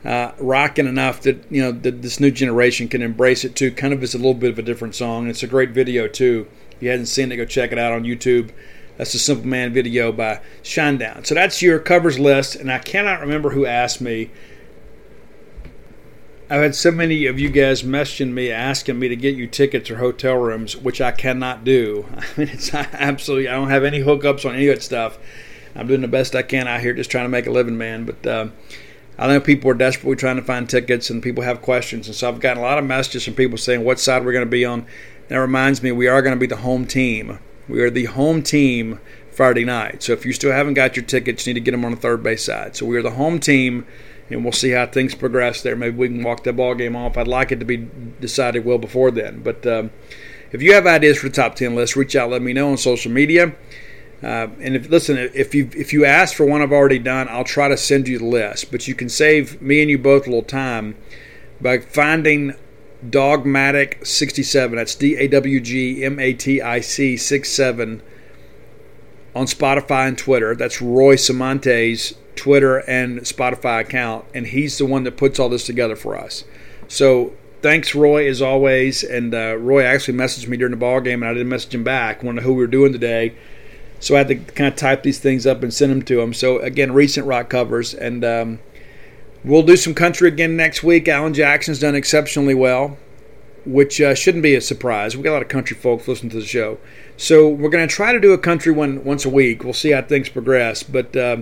uh, 0.03 0.31
rocking 0.39 0.87
enough 0.87 1.21
that 1.21 1.45
you 1.49 1.61
know 1.61 1.71
that 1.71 2.01
this 2.01 2.19
new 2.19 2.31
generation 2.31 2.87
can 2.87 3.01
embrace 3.01 3.45
it 3.45 3.55
too. 3.55 3.71
Kind 3.71 3.93
of 3.93 4.03
is 4.03 4.13
a 4.15 4.17
little 4.17 4.33
bit 4.33 4.51
of 4.51 4.59
a 4.59 4.63
different 4.63 4.95
song. 4.95 5.27
It's 5.27 5.43
a 5.43 5.47
great 5.47 5.71
video 5.71 6.07
too. 6.07 6.47
If 6.71 6.83
you 6.83 6.89
hadn't 6.89 7.07
seen 7.07 7.31
it, 7.31 7.37
go 7.37 7.45
check 7.45 7.71
it 7.71 7.77
out 7.77 7.91
on 7.91 8.03
YouTube. 8.03 8.51
That's 8.99 9.13
the 9.13 9.17
Simple 9.17 9.47
Man 9.47 9.71
video 9.71 10.11
by 10.11 10.41
Shinedown. 10.61 11.25
So 11.25 11.33
that's 11.33 11.61
your 11.61 11.79
covers 11.79 12.19
list, 12.19 12.55
and 12.55 12.69
I 12.69 12.79
cannot 12.79 13.21
remember 13.21 13.51
who 13.51 13.65
asked 13.65 14.01
me 14.01 14.29
I've 16.51 16.63
had 16.63 16.75
so 16.75 16.89
many 16.89 17.27
of 17.27 17.39
you 17.39 17.49
guys 17.49 17.83
messaging 17.83 18.33
me 18.33 18.51
asking 18.51 18.97
me 18.97 19.07
to 19.07 19.15
get 19.15 19.35
you 19.35 19.45
tickets 19.45 19.89
or 19.89 19.97
hotel 19.97 20.35
rooms, 20.35 20.75
which 20.75 20.99
I 20.99 21.11
cannot 21.11 21.63
do. 21.63 22.07
I 22.17 22.23
mean, 22.39 22.49
it's 22.49 22.73
absolutely, 22.73 23.47
I 23.47 23.53
don't 23.53 23.69
have 23.69 23.83
any 23.83 24.01
hookups 24.01 24.49
on 24.49 24.55
any 24.55 24.67
of 24.67 24.75
that 24.75 24.81
stuff. 24.81 25.17
I'm 25.75 25.87
doing 25.87 26.01
the 26.01 26.07
best 26.07 26.35
I 26.35 26.41
can 26.41 26.67
out 26.67 26.81
here 26.81 26.93
just 26.93 27.11
trying 27.11 27.25
to 27.25 27.29
make 27.29 27.45
a 27.45 27.51
living, 27.51 27.77
man. 27.77 28.03
But 28.03 28.27
uh, 28.27 28.47
I 29.17 29.27
know 29.27 29.39
people 29.39 29.71
are 29.71 29.75
desperately 29.75 30.15
trying 30.17 30.37
to 30.37 30.41
find 30.41 30.67
tickets 30.67 31.09
and 31.09 31.23
people 31.23 31.43
have 31.43 31.61
questions. 31.61 32.07
And 32.07 32.15
so 32.15 32.27
I've 32.27 32.41
gotten 32.41 32.57
a 32.57 32.65
lot 32.65 32.79
of 32.79 32.83
messages 32.83 33.23
from 33.23 33.35
people 33.35 33.57
saying 33.57 33.85
what 33.85 33.99
side 33.99 34.25
we're 34.25 34.33
going 34.33 34.43
to 34.43 34.49
be 34.49 34.65
on. 34.65 34.87
That 35.29 35.37
reminds 35.37 35.81
me, 35.81 35.93
we 35.93 36.07
are 36.07 36.21
going 36.21 36.35
to 36.35 36.39
be 36.39 36.47
the 36.47 36.57
home 36.57 36.85
team. 36.85 37.37
We 37.69 37.81
are 37.81 37.89
the 37.89 38.05
home 38.05 38.41
team 38.41 38.99
Friday 39.31 39.63
night. 39.63 40.03
So 40.03 40.13
if 40.13 40.25
you 40.25 40.33
still 40.33 40.51
haven't 40.51 40.73
got 40.73 40.95
your 40.95 41.05
tickets, 41.05 41.45
you 41.45 41.53
need 41.53 41.59
to 41.59 41.63
get 41.63 41.71
them 41.71 41.85
on 41.85 41.91
the 41.91 41.97
third 41.97 42.23
base 42.23 42.43
side. 42.43 42.75
So 42.75 42.85
we 42.85 42.97
are 42.97 43.01
the 43.01 43.11
home 43.11 43.39
team 43.39 43.85
and 44.29 44.43
we'll 44.43 44.51
see 44.51 44.71
how 44.71 44.85
things 44.85 45.15
progress 45.15 45.61
there. 45.61 45.75
Maybe 45.75 45.95
we 45.95 46.07
can 46.07 46.23
walk 46.23 46.43
that 46.43 46.57
ball 46.57 46.75
game 46.75 46.95
off. 46.95 47.17
I'd 47.17 47.27
like 47.27 47.51
it 47.51 47.59
to 47.59 47.65
be 47.65 47.87
decided 48.19 48.65
well 48.65 48.77
before 48.77 49.11
then. 49.11 49.41
But 49.41 49.65
um, 49.65 49.91
if 50.51 50.61
you 50.61 50.73
have 50.73 50.87
ideas 50.87 51.19
for 51.19 51.29
the 51.29 51.35
top 51.35 51.55
ten 51.55 51.75
list, 51.75 51.95
reach 51.95 52.15
out. 52.15 52.29
Let 52.29 52.41
me 52.41 52.53
know 52.53 52.71
on 52.71 52.77
social 52.77 53.11
media. 53.11 53.55
Uh, 54.21 54.47
and 54.59 54.75
if 54.75 54.89
listen, 54.89 55.17
if 55.17 55.55
you 55.55 55.69
if 55.73 55.93
you 55.93 56.03
ask 56.03 56.35
for 56.35 56.45
one 56.45 56.61
I've 56.61 56.73
already 56.73 56.99
done, 56.99 57.29
I'll 57.29 57.45
try 57.45 57.69
to 57.69 57.77
send 57.77 58.07
you 58.07 58.19
the 58.19 58.25
list. 58.25 58.71
But 58.71 58.87
you 58.87 58.93
can 58.93 59.09
save 59.09 59.61
me 59.61 59.81
and 59.81 59.89
you 59.89 59.97
both 59.97 60.27
a 60.27 60.29
little 60.29 60.43
time 60.43 60.95
by 61.61 61.79
finding 61.79 62.53
Dawgmatic 63.07 64.05
67. 64.05 64.75
That's 64.75 64.95
D 64.95 65.15
A 65.15 65.27
W 65.27 65.59
G 65.59 66.03
M 66.03 66.19
A 66.19 66.33
T 66.33 66.61
I 66.61 66.79
C 66.79 67.15
67 67.15 68.01
on 69.35 69.45
Spotify 69.45 70.07
and 70.07 70.17
Twitter. 70.17 70.55
That's 70.55 70.81
Roy 70.81 71.15
Samante's 71.15 72.15
Twitter 72.35 72.77
and 72.89 73.19
Spotify 73.21 73.81
account, 73.81 74.25
and 74.33 74.47
he's 74.47 74.77
the 74.77 74.85
one 74.85 75.03
that 75.03 75.17
puts 75.17 75.39
all 75.39 75.49
this 75.49 75.65
together 75.65 75.95
for 75.95 76.17
us. 76.17 76.43
So 76.87 77.33
thanks, 77.61 77.93
Roy, 77.93 78.27
as 78.27 78.41
always. 78.41 79.03
And 79.03 79.33
uh, 79.33 79.57
Roy 79.57 79.83
actually 79.83 80.17
messaged 80.17 80.47
me 80.47 80.57
during 80.57 80.71
the 80.71 80.77
ball 80.77 81.01
game, 81.01 81.21
and 81.21 81.29
I 81.29 81.33
didn't 81.33 81.49
message 81.49 81.75
him 81.75 81.83
back. 81.83 82.23
Wanted 82.23 82.43
who 82.43 82.53
we 82.53 82.61
were 82.61 82.67
doing 82.67 82.91
today, 82.91 83.35
so 83.99 84.15
I 84.15 84.19
had 84.19 84.27
to 84.29 84.35
kind 84.35 84.67
of 84.67 84.75
type 84.77 85.03
these 85.03 85.19
things 85.19 85.45
up 85.45 85.63
and 85.63 85.73
send 85.73 85.91
them 85.91 86.01
to 86.03 86.21
him. 86.21 86.33
So 86.33 86.59
again, 86.59 86.91
recent 86.91 87.27
rock 87.27 87.49
covers, 87.49 87.93
and 87.93 88.23
um, 88.23 88.59
we'll 89.43 89.63
do 89.63 89.77
some 89.77 89.93
country 89.93 90.27
again 90.27 90.55
next 90.55 90.83
week. 90.83 91.07
Alan 91.07 91.33
Jackson's 91.33 91.79
done 91.79 91.95
exceptionally 91.95 92.55
well, 92.55 92.97
which 93.65 94.01
uh, 94.01 94.15
shouldn't 94.15 94.43
be 94.43 94.55
a 94.55 94.61
surprise. 94.61 95.15
We 95.15 95.23
got 95.23 95.31
a 95.31 95.33
lot 95.33 95.41
of 95.41 95.47
country 95.47 95.75
folks 95.75 96.07
listening 96.07 96.31
to 96.31 96.39
the 96.39 96.45
show, 96.45 96.77
so 97.17 97.47
we're 97.47 97.69
going 97.69 97.87
to 97.87 97.93
try 97.93 98.13
to 98.13 98.19
do 98.19 98.33
a 98.33 98.37
country 98.37 98.71
one 98.71 99.03
once 99.03 99.25
a 99.25 99.29
week. 99.29 99.63
We'll 99.63 99.73
see 99.73 99.91
how 99.91 100.01
things 100.01 100.29
progress, 100.29 100.83
but. 100.83 101.15
Uh, 101.15 101.37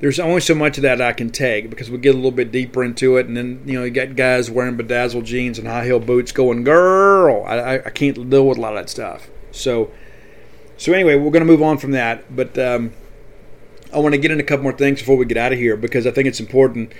there's 0.00 0.18
only 0.18 0.40
so 0.40 0.56
much 0.56 0.78
of 0.78 0.82
that 0.82 1.00
I 1.00 1.12
can 1.12 1.30
take 1.30 1.70
because 1.70 1.88
we 1.88 1.96
get 1.96 2.12
a 2.12 2.16
little 2.16 2.32
bit 2.32 2.50
deeper 2.50 2.82
into 2.82 3.18
it, 3.18 3.26
and 3.28 3.36
then 3.36 3.62
you 3.64 3.78
know 3.78 3.84
you 3.84 3.92
got 3.92 4.16
guys 4.16 4.50
wearing 4.50 4.76
bedazzled 4.76 5.24
jeans 5.24 5.60
and 5.60 5.68
high 5.68 5.84
heel 5.84 6.00
boots 6.00 6.32
going, 6.32 6.64
"Girl, 6.64 7.44
I, 7.44 7.76
I 7.76 7.90
can't 7.90 8.28
deal 8.28 8.48
with 8.48 8.58
a 8.58 8.60
lot 8.60 8.76
of 8.76 8.80
that 8.80 8.90
stuff." 8.90 9.30
So, 9.52 9.92
so 10.76 10.92
anyway, 10.92 11.14
we're 11.14 11.30
going 11.30 11.46
to 11.46 11.50
move 11.50 11.62
on 11.62 11.78
from 11.78 11.92
that, 11.92 12.34
but 12.34 12.58
um, 12.58 12.92
I 13.94 14.00
want 14.00 14.14
to 14.14 14.18
get 14.18 14.32
into 14.32 14.42
a 14.42 14.46
couple 14.46 14.64
more 14.64 14.72
things 14.72 14.98
before 14.98 15.16
we 15.16 15.24
get 15.24 15.36
out 15.36 15.52
of 15.52 15.58
here 15.60 15.76
because 15.76 16.04
I 16.04 16.10
think 16.10 16.26
it's 16.26 16.40
important. 16.40 16.92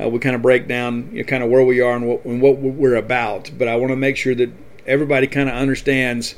Uh, 0.00 0.08
we 0.08 0.18
kind 0.18 0.36
of 0.36 0.42
break 0.42 0.66
down 0.66 1.10
you 1.12 1.22
know, 1.22 1.28
kind 1.28 1.42
of 1.42 1.50
where 1.50 1.64
we 1.64 1.80
are 1.80 1.96
and 1.96 2.06
what, 2.06 2.24
and 2.24 2.40
what 2.40 2.58
we're 2.58 2.94
about, 2.94 3.50
but 3.58 3.68
I 3.68 3.76
want 3.76 3.90
to 3.90 3.96
make 3.96 4.16
sure 4.16 4.34
that 4.34 4.50
everybody 4.86 5.26
kind 5.26 5.48
of 5.48 5.54
understands 5.54 6.34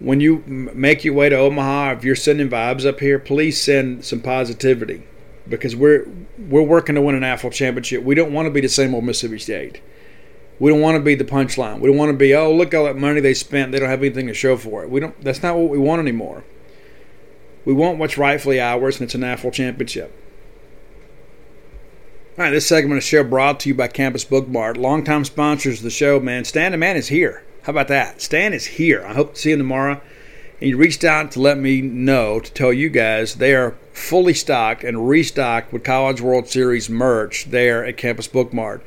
when 0.00 0.20
you 0.20 0.38
make 0.46 1.04
your 1.04 1.14
way 1.14 1.28
to 1.28 1.36
Omaha, 1.36 1.92
if 1.92 2.04
you're 2.04 2.16
sending 2.16 2.48
vibes 2.48 2.86
up 2.86 3.00
here, 3.00 3.18
please 3.18 3.60
send 3.60 4.04
some 4.04 4.20
positivity 4.20 5.02
because 5.48 5.74
we're 5.74 6.06
we're 6.38 6.62
working 6.62 6.94
to 6.94 7.02
win 7.02 7.14
an 7.14 7.22
AFL 7.22 7.52
championship. 7.52 8.04
We 8.04 8.14
don't 8.14 8.32
want 8.32 8.46
to 8.46 8.50
be 8.50 8.60
the 8.60 8.68
same 8.68 8.94
old 8.94 9.04
Mississippi 9.04 9.38
State. 9.38 9.80
We 10.60 10.70
don't 10.70 10.80
want 10.80 10.96
to 10.96 11.02
be 11.02 11.14
the 11.14 11.24
punchline. 11.24 11.80
We 11.80 11.88
don't 11.88 11.96
want 11.96 12.10
to 12.10 12.16
be 12.16 12.34
oh 12.34 12.54
look 12.54 12.74
all 12.74 12.84
that 12.84 12.96
money 12.96 13.20
they 13.20 13.34
spent. 13.34 13.72
They 13.72 13.78
don't 13.80 13.88
have 13.88 14.02
anything 14.02 14.26
to 14.28 14.34
show 14.34 14.56
for 14.56 14.84
it. 14.84 14.90
We 14.90 15.00
don't. 15.00 15.20
That's 15.22 15.42
not 15.42 15.56
what 15.56 15.68
we 15.68 15.78
want 15.78 16.00
anymore. 16.00 16.44
We 17.64 17.74
want 17.74 17.98
what's 17.98 18.16
rightfully 18.16 18.60
ours, 18.60 19.00
and 19.00 19.04
it's 19.04 19.14
an 19.14 19.22
AFL 19.22 19.52
championship. 19.52 20.14
All 22.38 22.44
right, 22.44 22.50
this 22.50 22.68
segment 22.68 22.98
of 22.98 23.02
the 23.02 23.08
show 23.08 23.24
brought 23.24 23.58
to 23.60 23.68
you 23.68 23.74
by 23.74 23.88
Campus 23.88 24.24
Bookmart, 24.24 24.76
longtime 24.76 25.24
sponsors 25.24 25.78
of 25.78 25.82
the 25.82 25.90
show. 25.90 26.20
Man, 26.20 26.44
Stan 26.44 26.70
the 26.70 26.78
Man 26.78 26.96
is 26.96 27.08
here. 27.08 27.42
How 27.62 27.72
about 27.72 27.88
that? 27.88 28.22
Stan 28.22 28.52
is 28.52 28.64
here. 28.64 29.04
I 29.04 29.12
hope 29.14 29.34
to 29.34 29.40
see 29.40 29.50
him 29.50 29.58
tomorrow 29.58 29.94
and 29.94 30.68
he 30.68 30.72
reached 30.72 31.02
out 31.02 31.32
to 31.32 31.40
let 31.40 31.58
me 31.58 31.80
know 31.80 32.38
to 32.38 32.52
tell 32.52 32.72
you 32.72 32.90
guys 32.90 33.34
they 33.34 33.56
are 33.56 33.74
fully 33.92 34.34
stocked 34.34 34.84
and 34.84 35.08
restocked 35.08 35.72
with 35.72 35.82
College 35.82 36.20
World 36.20 36.46
Series 36.46 36.88
merch 36.88 37.46
there 37.46 37.84
at 37.84 37.96
Campus 37.96 38.28
Bookmart. 38.28 38.82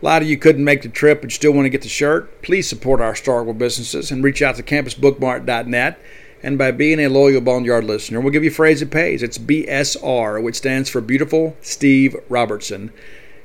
A 0.00 0.04
lot 0.04 0.22
of 0.22 0.28
you 0.28 0.36
couldn't 0.36 0.62
make 0.62 0.82
the 0.82 0.88
trip 0.88 1.22
but 1.22 1.32
still 1.32 1.50
want 1.50 1.66
to 1.66 1.70
get 1.70 1.82
the 1.82 1.88
shirt. 1.88 2.40
Please 2.40 2.68
support 2.68 3.00
our 3.00 3.14
Starkville 3.14 3.58
businesses 3.58 4.12
and 4.12 4.22
reach 4.22 4.42
out 4.42 4.54
to 4.54 4.62
campusbookmart.net. 4.62 5.98
And 6.42 6.58
by 6.58 6.72
being 6.72 6.98
a 6.98 7.08
loyal 7.08 7.40
Boneyard 7.40 7.84
listener, 7.84 8.20
we'll 8.20 8.32
give 8.32 8.42
you 8.44 8.50
a 8.50 8.54
phrase 8.54 8.80
that 8.80 8.90
pays. 8.90 9.22
It's 9.22 9.38
BSR, 9.38 10.42
which 10.42 10.56
stands 10.56 10.88
for 10.88 11.00
Beautiful 11.00 11.56
Steve 11.60 12.16
Robertson 12.28 12.92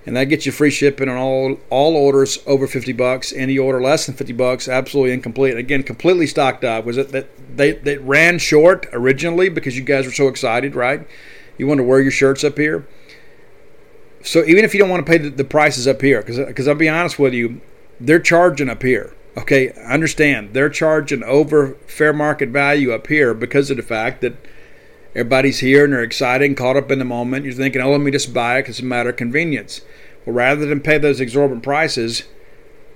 and 0.07 0.15
that 0.15 0.25
gets 0.25 0.45
you 0.45 0.53
free 0.53 0.71
shipping 0.71 1.09
on 1.09 1.17
all 1.17 1.59
all 1.69 1.97
orders 1.97 2.39
over 2.47 2.65
50 2.65 2.93
bucks. 2.93 3.33
Any 3.33 3.57
order 3.57 3.81
less 3.81 4.05
than 4.05 4.15
50 4.15 4.31
bucks, 4.33 4.69
absolutely 4.69 5.11
incomplete. 5.11 5.57
Again, 5.57 5.83
completely 5.83 6.27
stocked 6.27 6.63
up. 6.63 6.85
Was 6.85 6.97
it 6.97 7.11
that 7.11 7.27
they, 7.57 7.73
they 7.73 7.97
ran 7.97 8.39
short 8.39 8.87
originally 8.93 9.49
because 9.49 9.77
you 9.77 9.83
guys 9.83 10.05
were 10.05 10.13
so 10.13 10.29
excited, 10.29 10.75
right? 10.75 11.05
You 11.57 11.67
want 11.67 11.79
to 11.79 11.83
wear 11.83 11.99
your 11.99 12.11
shirts 12.11 12.45
up 12.45 12.57
here. 12.57 12.87
So 14.23 14.45
even 14.45 14.63
if 14.63 14.73
you 14.73 14.79
don't 14.79 14.89
want 14.89 15.05
to 15.05 15.11
pay 15.11 15.17
the, 15.17 15.29
the 15.29 15.43
prices 15.43 15.87
up 15.87 16.01
here, 16.01 16.23
because 16.23 16.67
I'll 16.69 16.75
be 16.75 16.87
honest 16.87 17.19
with 17.19 17.33
you, 17.33 17.59
they're 17.99 18.19
charging 18.19 18.69
up 18.69 18.83
here. 18.83 19.13
Okay, 19.37 19.71
understand 19.85 20.53
they're 20.53 20.69
charging 20.69 21.23
over 21.23 21.75
fair 21.85 22.11
market 22.11 22.49
value 22.49 22.91
up 22.91 23.05
here 23.05 23.35
because 23.35 23.69
of 23.69 23.77
the 23.77 23.83
fact 23.83 24.21
that 24.21 24.33
everybody's 25.13 25.59
here 25.59 25.83
and 25.83 25.93
they're 25.93 26.01
excited 26.01 26.45
and 26.45 26.57
caught 26.57 26.75
up 26.75 26.91
in 26.91 26.97
the 26.97 27.05
moment. 27.05 27.45
You're 27.45 27.53
thinking, 27.53 27.81
oh, 27.81 27.91
let 27.91 28.01
me 28.01 28.09
just 28.09 28.33
buy 28.33 28.57
it 28.57 28.63
because 28.63 28.79
it's 28.79 28.83
a 28.83 28.85
matter 28.85 29.09
of 29.09 29.15
convenience. 29.15 29.81
Well, 30.25 30.35
rather 30.35 30.65
than 30.65 30.81
pay 30.81 30.97
those 30.97 31.19
exorbitant 31.19 31.63
prices, 31.63 32.23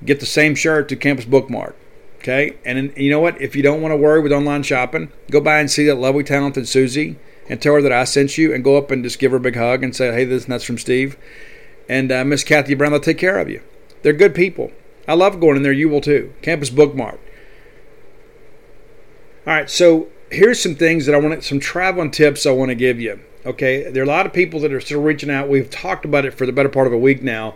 get 0.03 0.19
the 0.19 0.25
same 0.25 0.55
shirt 0.55 0.89
to 0.89 0.95
Campus 0.95 1.25
Bookmart. 1.25 1.75
Okay, 2.17 2.57
and, 2.65 2.93
you 2.95 3.09
know 3.09 3.19
what? 3.19 3.39
If 3.41 3.55
you 3.55 3.63
don't 3.63 3.81
want 3.81 3.91
to 3.91 3.97
worry 3.97 4.21
with 4.21 4.31
online 4.31 4.61
shopping, 4.63 5.11
go 5.29 5.41
by 5.41 5.59
and 5.59 5.71
see 5.71 5.85
that 5.85 5.95
lovely, 5.95 6.23
talented 6.23 6.67
Susie 6.67 7.17
and 7.49 7.61
tell 7.61 7.73
her 7.73 7.81
that 7.81 7.91
I 7.91 8.03
sent 8.03 8.37
you, 8.37 8.53
and 8.53 8.63
go 8.63 8.77
up 8.77 8.91
and 8.91 9.03
just 9.03 9.17
give 9.17 9.31
her 9.31 9.37
a 9.37 9.41
big 9.41 9.55
hug 9.55 9.83
and 9.83 9.95
say, 9.95 10.11
"Hey, 10.13 10.25
this 10.25 10.45
that's 10.45 10.63
from 10.63 10.77
Steve." 10.77 11.17
And 11.89 12.11
uh, 12.11 12.23
Miss 12.23 12.43
Kathy 12.43 12.75
Brown, 12.75 12.91
they'll 12.91 13.01
take 13.01 13.17
care 13.17 13.39
of 13.39 13.49
you. 13.49 13.61
They're 14.03 14.13
good 14.13 14.35
people. 14.35 14.71
I 15.07 15.13
love 15.13 15.39
going 15.39 15.57
in 15.57 15.63
there. 15.63 15.71
You 15.71 15.89
will 15.89 16.01
too. 16.01 16.33
Campus 16.41 16.69
Bookmart. 16.69 17.19
All 19.47 19.53
right, 19.53 19.69
so 19.69 20.07
here's 20.29 20.61
some 20.61 20.75
things 20.75 21.05
that 21.05 21.15
I 21.15 21.17
want 21.17 21.33
to, 21.33 21.41
some 21.41 21.59
traveling 21.59 22.11
tips 22.11 22.45
I 22.45 22.51
want 22.51 22.69
to 22.69 22.75
give 22.75 22.99
you. 22.99 23.19
Okay, 23.43 23.89
there 23.89 24.03
are 24.03 24.05
a 24.05 24.09
lot 24.09 24.27
of 24.27 24.33
people 24.33 24.59
that 24.59 24.71
are 24.71 24.79
still 24.79 25.01
reaching 25.01 25.31
out. 25.31 25.49
We've 25.49 25.69
talked 25.69 26.05
about 26.05 26.25
it 26.25 26.35
for 26.35 26.45
the 26.45 26.51
better 26.51 26.69
part 26.69 26.85
of 26.85 26.93
a 26.93 26.97
week 26.97 27.23
now. 27.23 27.55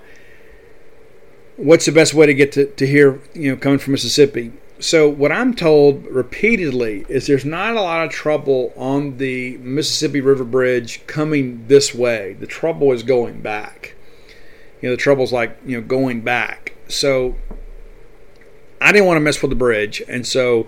What's 1.58 1.86
the 1.86 1.91
best 1.91 2.14
way 2.14 2.26
to 2.26 2.34
get 2.34 2.52
to, 2.54 2.66
to 2.66 2.88
here, 2.88 3.22
you 3.34 3.52
know, 3.52 3.58
coming 3.58 3.78
from 3.78 3.91
Mississippi? 3.91 4.52
So, 4.80 5.08
what 5.08 5.32
I'm 5.32 5.54
told 5.54 6.06
repeatedly 6.08 7.06
is 7.08 7.28
there's 7.28 7.46
not 7.46 7.78
a 7.78 7.82
lot 7.82 8.04
of 8.04 8.12
trouble 8.12 8.74
on 8.76 9.18
the 9.18 9.58
Mississippi 9.60 10.20
River 10.20 10.43
Bridge 10.43 11.06
coming 11.08 11.66
this 11.68 11.93
way. 11.96 12.34
The 12.34 12.48
trouble 12.48 12.91
is 12.91 13.04
going 13.04 13.41
back. 13.41 13.96
You 14.82 14.89
know, 14.89 14.96
the 14.96 15.02
trouble's 15.02 15.32
like, 15.32 15.58
you 15.66 15.80
know, 15.80 15.88
going 15.88 16.22
back. 16.22 16.75
So, 16.88 17.36
I 18.80 18.92
didn't 18.92 19.08
want 19.08 19.18
to 19.18 19.22
mess 19.22 19.42
with 19.42 19.50
the 19.50 19.56
bridge. 19.56 20.02
And 20.08 20.26
so, 20.26 20.68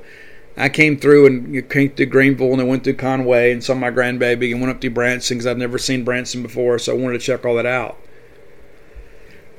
I 0.60 0.70
came 0.70 0.98
through 0.98 1.28
and 1.28 1.70
came 1.70 1.92
through 1.92 2.08
Greenville 2.08 2.52
and 2.52 2.60
I 2.60 2.66
went 2.66 2.84
through 2.84 2.96
Conway 2.96 3.52
and 3.52 3.64
saw 3.64 3.76
my 3.76 3.92
grandbaby 3.92 4.52
and 4.52 4.60
went 4.60 4.72
up 4.74 4.82
to 4.82 4.90
Branson 4.90 5.38
because 5.38 5.46
I've 5.46 5.58
never 5.58 5.78
seen 5.78 6.04
Branson 6.04 6.42
before, 6.42 6.80
so 6.80 6.94
I 6.94 7.00
wanted 7.00 7.20
to 7.20 7.26
check 7.26 7.46
all 7.46 7.56
that 7.56 7.68
out. 7.68 7.98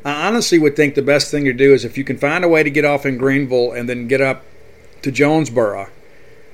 I 0.04 0.26
honestly 0.26 0.58
would 0.58 0.74
think 0.74 0.96
the 0.96 1.02
best 1.02 1.30
thing 1.30 1.44
to 1.44 1.52
do 1.52 1.72
is 1.72 1.84
if 1.84 1.96
you 1.96 2.02
can 2.02 2.18
find 2.18 2.44
a 2.44 2.48
way 2.48 2.64
to 2.64 2.70
get 2.70 2.84
off 2.84 3.06
in 3.06 3.16
Greenville 3.16 3.72
and 3.72 3.88
then 3.88 4.08
get 4.08 4.20
up 4.20 4.44
to 5.02 5.12
Jonesboro, 5.12 5.88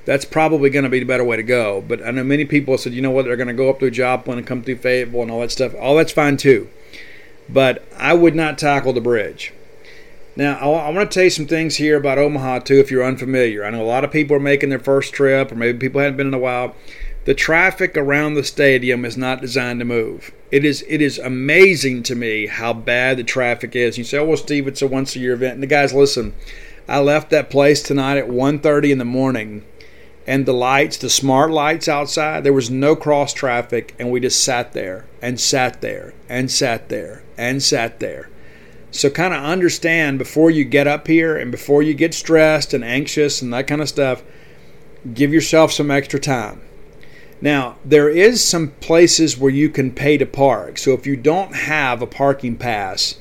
that's 0.05 0.27
probably 0.27 0.69
going 0.69 0.83
to 0.85 0.91
be 0.91 0.99
the 0.99 1.07
better 1.07 1.25
way 1.25 1.37
to 1.37 1.43
go. 1.43 1.81
But 1.81 2.05
I 2.07 2.11
know 2.11 2.25
many 2.25 2.45
people 2.45 2.77
said, 2.77 2.93
you 2.93 3.01
know 3.01 3.11
what, 3.11 3.25
they're 3.25 3.37
going 3.37 3.49
to 3.49 3.55
go 3.55 3.71
up 3.71 3.79
through 3.79 3.93
Joplin 3.93 4.37
and 4.37 4.47
come 4.47 4.63
through 4.63 4.77
Fayetteville 4.77 5.23
and 5.23 5.31
all 5.31 5.41
that 5.41 5.53
stuff. 5.53 5.75
All 5.81 5.97
that's 5.97 6.13
fine 6.13 6.37
too. 6.37 6.69
But 7.49 7.83
I 7.97 8.13
would 8.13 8.35
not 8.35 8.59
tackle 8.59 8.93
the 8.93 9.01
bridge. 9.01 9.55
Now, 10.37 10.59
I, 10.59 10.91
want 10.91 11.11
to 11.11 11.15
tell 11.15 11.25
you 11.25 11.31
some 11.31 11.47
things 11.47 11.77
here 11.77 11.97
about 11.97 12.19
Omaha 12.19 12.61
too 12.61 12.81
if 12.81 12.91
you're 12.91 13.05
unfamiliar. 13.05 13.65
I 13.65 13.71
know 13.71 13.83
a 13.83 13.87
lot 13.87 14.03
of 14.03 14.11
people 14.11 14.37
are 14.37 14.41
making 14.41 14.71
their 14.71 14.81
first 14.81 15.13
trip, 15.13 15.53
or 15.53 15.55
maybe 15.55 15.79
people 15.79 16.01
haven't 16.01 16.17
been 16.17 16.29
in 16.29 16.35
a 16.35 16.39
while. 16.39 16.75
The 17.25 17.35
traffic 17.35 17.97
around 17.97 18.35
the 18.35 18.45
stadium 18.45 19.05
is 19.05 19.17
not 19.17 19.41
designed 19.41 19.79
to 19.79 19.85
move. 19.85 20.33
It 20.51 20.65
is 20.65 20.85
it 20.89 21.01
is 21.01 21.19
amazing 21.19 22.03
to 22.05 22.15
me 22.15 22.47
how 22.47 22.73
bad 22.73 23.17
the 23.17 23.25
traffic 23.25 23.77
is. 23.77 23.97
You 23.97 24.05
say, 24.05 24.19
"Oh, 24.19 24.25
well, 24.25 24.37
Steve, 24.37 24.67
it's 24.67 24.83
a 24.83 24.87
once 24.87 25.15
a 25.15 25.21
year 25.21 25.35
event." 25.35 25.55
And 25.55 25.63
the 25.63 25.69
guys, 25.69 25.95
listen, 25.95 26.35
I 26.89 26.99
left 26.99 27.31
that 27.31 27.49
place 27.49 27.83
tonight 27.83 28.19
at 28.19 28.29
1:30 28.29 28.91
in 28.91 28.99
the 28.99 29.05
morning 29.05 29.63
and 30.27 30.47
the 30.47 30.55
lights, 30.55 30.97
the 30.97 31.11
smart 31.11 31.51
lights 31.51 31.89
outside, 31.89 32.45
there 32.45 32.53
was 32.53 32.71
no 32.71 32.97
cross 32.97 33.35
traffic, 33.35 33.95
and 33.99 34.11
we 34.11 34.21
just 34.21 34.43
sat 34.43 34.73
there 34.73 35.05
and 35.21 35.39
sat 35.39 35.81
there 35.81 36.15
and 36.29 36.51
sat 36.51 36.89
there 36.89 37.23
and 37.37 37.63
sat 37.63 38.01
there. 38.01 38.29
So, 38.95 39.11
kind 39.11 39.35
of 39.35 39.43
understand 39.43 40.19
before 40.19 40.51
you 40.51 40.65
get 40.65 40.87
up 40.87 41.09
here 41.09 41.37
and 41.37 41.51
before 41.51 41.83
you 41.83 41.95
get 41.95 42.15
stressed 42.15 42.73
and 42.73 42.85
anxious 42.85 43.43
and 43.43 43.53
that 43.53 43.67
kind 43.67 43.81
of 43.81 43.89
stuff, 43.89 44.23
give 45.13 45.33
yourself 45.33 45.73
some 45.73 45.91
extra 45.91 46.21
time. 46.21 46.61
Now, 47.41 47.77
there 47.85 48.09
is 48.09 48.43
some 48.43 48.69
places 48.81 49.37
where 49.37 49.51
you 49.51 49.69
can 49.69 49.91
pay 49.91 50.17
to 50.19 50.27
park. 50.27 50.79
So, 50.79 50.93
if 50.93 51.07
you 51.07 51.17
don't 51.17 51.55
have 51.55 52.03
a 52.03 52.07
parking 52.07 52.57
pass, 52.57 53.19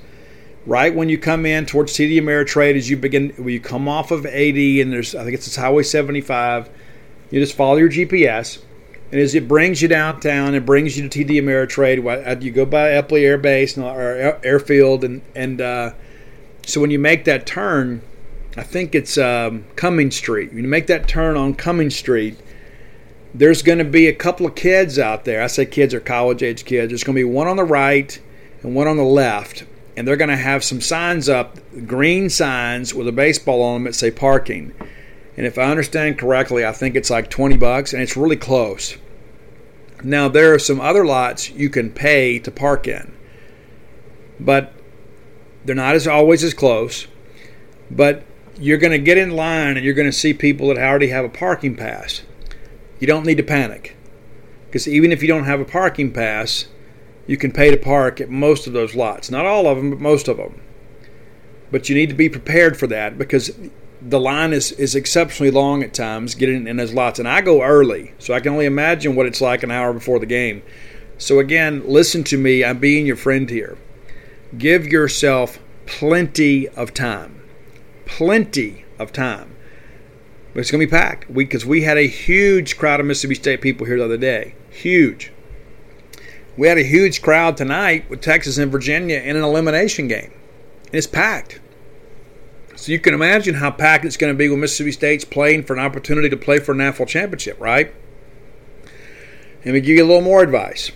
right 0.68 0.94
when 0.94 1.10
you 1.10 1.18
come 1.18 1.46
in 1.46 1.66
towards 1.66 1.94
TD 1.94 2.18
Ameritrade, 2.22 2.76
as 2.76 2.90
you 2.90 2.96
begin, 2.96 3.30
when 3.32 3.50
you 3.50 3.60
come 3.60 3.88
off 3.88 4.12
of 4.12 4.28
80 4.28 4.80
and 4.80 4.94
there's, 4.94 5.16
I 5.16 5.24
think 5.24 5.34
it's 5.34 5.56
Highway 5.56 5.84
75 5.84 6.70
you 7.34 7.40
just 7.40 7.56
follow 7.56 7.78
your 7.78 7.90
GPS, 7.90 8.60
and 9.14 9.22
as 9.22 9.36
it 9.36 9.48
brings 9.48 9.80
you 9.80 9.88
downtown, 9.88 10.56
it 10.56 10.66
brings 10.66 10.98
you 10.98 11.08
to 11.08 11.26
TD 11.26 11.40
Ameritrade. 11.40 12.42
You 12.42 12.50
go 12.50 12.66
by 12.66 12.90
Eppley 12.90 13.22
Air 13.22 13.38
Base 13.38 13.78
or 13.78 14.40
Airfield, 14.44 15.04
and 15.04 15.22
and 15.36 15.62
uh, 15.62 15.92
so 16.66 16.82
when 16.82 16.90
you 16.90 16.98
make 16.98 17.26
that 17.26 17.46
turn, 17.46 18.02
I 18.58 18.64
think 18.64 18.96
it's 18.96 19.20
um, 19.20 19.66
Cuming 19.76 20.10
Street. 20.10 20.52
When 20.52 20.64
you 20.64 20.68
make 20.68 20.88
that 20.88 21.08
turn 21.08 21.38
on 21.38 21.54
Cuming 21.54 21.92
Street, 21.92 22.40
there's 23.36 23.62
going 23.62 23.78
to 23.78 23.84
be 23.84 24.08
a 24.08 24.16
couple 24.16 24.48
of 24.48 24.56
kids 24.56 24.98
out 24.98 25.26
there. 25.26 25.44
I 25.44 25.48
say 25.48 25.68
kids 25.68 25.94
are 25.94 26.00
college 26.00 26.42
age 26.42 26.66
kids. 26.66 26.90
There's 26.90 27.04
going 27.04 27.16
to 27.16 27.20
be 27.20 27.24
one 27.24 27.48
on 27.48 27.58
the 27.58 27.64
right 27.64 28.20
and 28.64 28.74
one 28.74 28.88
on 28.88 28.98
the 28.98 29.04
left, 29.04 29.64
and 29.96 30.08
they're 30.08 30.18
going 30.18 30.32
to 30.32 30.36
have 30.36 30.64
some 30.64 30.82
signs 30.82 31.30
up, 31.30 31.60
green 31.86 32.32
signs 32.32 32.96
with 32.96 33.08
a 33.08 33.12
baseball 33.12 33.62
on 33.62 33.76
them 33.76 33.84
that 33.84 33.94
say 33.94 34.10
parking. 34.10 34.74
And 35.38 35.46
if 35.46 35.60
I 35.60 35.70
understand 35.70 36.18
correctly, 36.18 36.66
I 36.66 36.72
think 36.72 36.96
it's 36.96 37.12
like 37.12 37.30
20 37.30 37.58
bucks 37.58 37.94
and 37.94 38.02
it's 38.02 38.18
really 38.18 38.38
close. 38.38 38.98
Now, 40.04 40.28
there 40.28 40.54
are 40.54 40.60
some 40.60 40.82
other 40.82 41.06
lots 41.06 41.50
you 41.50 41.70
can 41.70 41.90
pay 41.90 42.40
to 42.40 42.52
park 42.52 42.88
in, 42.88 43.16
but 44.40 44.74
they're 45.64 45.76
not 45.76 45.96
as 45.96 46.08
always 46.08 46.44
as 46.44 46.54
close. 46.54 47.08
But 47.90 48.24
you're 48.58 48.78
going 48.78 48.92
to 48.92 49.00
get 49.00 49.18
in 49.18 49.32
line 49.32 49.78
and 49.78 49.86
you're 49.86 49.94
going 49.94 50.10
to 50.10 50.18
see 50.18 50.34
people 50.34 50.68
that 50.68 50.78
already 50.78 51.08
have 51.08 51.26
a 51.26 51.30
parking 51.30 51.76
pass. 51.76 52.22
You 53.00 53.08
don't 53.08 53.26
need 53.26 53.38
to 53.38 53.44
panic 53.44 53.96
because 54.68 54.88
even 54.88 55.12
if 55.12 55.22
you 55.22 55.28
don't 55.28 55.46
have 55.46 55.60
a 55.60 55.66
parking 55.66 56.12
pass, 56.12 56.68
you 57.28 57.38
can 57.38 57.52
pay 57.52 57.72
to 57.72 57.78
park 57.78 58.20
at 58.20 58.30
most 58.30 58.68
of 58.68 58.74
those 58.74 58.96
lots. 58.96 59.32
Not 59.32 59.46
all 59.46 59.68
of 59.68 59.78
them, 59.78 59.90
but 59.90 60.00
most 60.00 60.28
of 60.28 60.38
them. 60.38 60.62
But 61.72 61.90
you 61.90 61.96
need 61.96 62.10
to 62.10 62.16
be 62.16 62.30
prepared 62.30 62.78
for 62.78 62.88
that 62.88 63.18
because 63.18 63.52
the 64.06 64.20
line 64.20 64.54
is, 64.54 64.72
is 64.74 64.96
exceptionally 64.96 65.52
long 65.52 65.82
at 65.84 65.94
times 65.94 66.36
getting 66.36 66.68
in 66.68 66.78
those 66.78 66.94
lots. 66.94 67.20
And 67.20 67.28
I 67.28 67.42
go 67.42 67.64
early, 67.64 68.14
so 68.20 68.34
I 68.34 68.40
can 68.40 68.52
only 68.52 68.66
imagine 68.66 69.16
what 69.16 69.26
it's 69.26 69.42
like 69.42 69.64
an 69.64 69.72
hour 69.72 69.94
before 69.94 70.20
the 70.20 70.26
game. 70.26 70.62
So, 71.18 71.40
again, 71.40 71.84
listen 71.86 72.24
to 72.26 72.38
me. 72.38 72.64
I'm 72.64 72.80
being 72.80 73.06
your 73.06 73.16
friend 73.16 73.50
here. 73.50 73.78
Give 74.58 74.86
yourself 74.86 75.60
plenty 75.86 76.68
of 76.70 76.94
time. 76.94 77.44
Plenty 78.06 78.86
of 79.00 79.14
time. 79.14 79.56
It's 80.56 80.70
going 80.70 80.82
to 80.82 80.86
be 80.86 80.92
packed 80.92 81.34
because 81.34 81.66
we, 81.66 81.80
we 81.80 81.82
had 81.84 81.98
a 81.98 82.08
huge 82.08 82.78
crowd 82.78 83.00
of 83.00 83.06
Mississippi 83.06 83.36
State 83.36 83.62
people 83.62 83.88
here 83.88 83.98
the 83.98 84.06
other 84.06 84.18
day. 84.18 84.56
Huge. 84.70 85.32
We 86.56 86.68
had 86.68 86.78
a 86.78 86.84
huge 86.84 87.22
crowd 87.22 87.58
tonight 87.58 88.08
with 88.10 88.22
Texas 88.22 88.60
and 88.60 88.72
Virginia 88.72 89.20
in 89.20 89.36
an 89.36 89.44
elimination 89.44 90.08
game. 90.08 90.32
And 90.86 90.96
it's 90.96 91.08
packed. 91.08 91.60
So 92.84 92.92
you 92.92 93.00
can 93.00 93.14
imagine 93.14 93.56
how 93.56 93.72
packed 93.72 94.04
it's 94.04 94.18
going 94.18 94.34
to 94.34 94.38
be 94.38 94.50
when 94.50 94.60
Mississippi 94.60 94.92
State's 94.92 95.24
playing 95.24 95.64
for 95.64 95.72
an 95.72 95.80
opportunity 95.80 96.30
to 96.30 96.36
play 96.36 96.60
for 96.60 96.74
a 96.74 96.76
national 96.76 97.06
championship, 97.06 97.58
right? 97.58 97.96
Let 99.64 99.74
me 99.74 99.80
give 99.80 99.96
you 99.96 100.04
a 100.04 100.06
little 100.06 100.22
more 100.22 100.44
advice. 100.44 100.92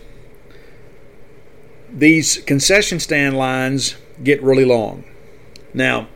These 1.90 2.40
concession 2.40 3.00
stand 3.00 3.38
lines 3.38 3.96
get 4.22 4.44
really 4.44 4.66
long. 4.66 5.06
Now, 5.74 6.10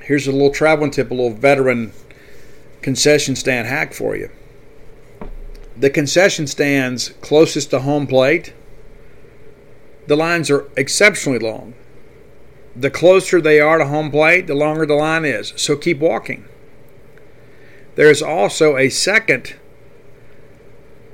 here's 0.00 0.26
a 0.26 0.32
little 0.32 0.48
traveling 0.50 0.92
tip, 0.92 1.10
a 1.10 1.14
little 1.14 1.34
veteran 1.34 1.92
concession 2.80 3.36
stand 3.36 3.68
hack 3.68 3.92
for 3.92 4.16
you. 4.16 4.30
The 5.76 5.90
concession 5.90 6.46
stands 6.46 7.10
closest 7.20 7.68
to 7.72 7.80
home 7.80 8.06
plate, 8.06 8.54
the 10.06 10.16
lines 10.16 10.50
are 10.50 10.70
exceptionally 10.74 11.38
long 11.38 11.74
the 12.74 12.90
closer 12.90 13.40
they 13.40 13.60
are 13.60 13.78
to 13.78 13.86
home 13.86 14.10
plate, 14.10 14.46
the 14.46 14.54
longer 14.54 14.86
the 14.86 14.94
line 14.94 15.24
is. 15.24 15.52
So 15.56 15.76
keep 15.76 15.98
walking. 15.98 16.46
There 17.96 18.10
is 18.10 18.22
also 18.22 18.76
a 18.76 18.88
second 18.88 19.56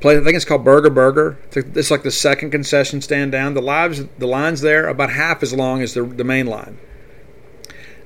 place. 0.01 0.21
I 0.21 0.25
think 0.25 0.37
it's 0.37 0.45
called 0.45 0.65
Burger 0.65 0.91
Burger. 0.91 1.39
It's 1.53 1.91
like 1.91 2.03
the 2.03 2.11
second 2.11 2.51
concession 2.51 3.01
stand 3.01 3.33
down. 3.33 3.55
The 3.55 3.63
lives, 3.63 4.05
the 4.19 4.27
lines 4.27 4.61
there 4.61 4.87
are 4.87 4.91
about 4.91 5.11
half 5.11 5.43
as 5.43 5.53
long 5.53 5.83
as 5.83 5.95
the, 5.95 6.05
the 6.05 6.25
main 6.25 6.47
line. 6.47 6.79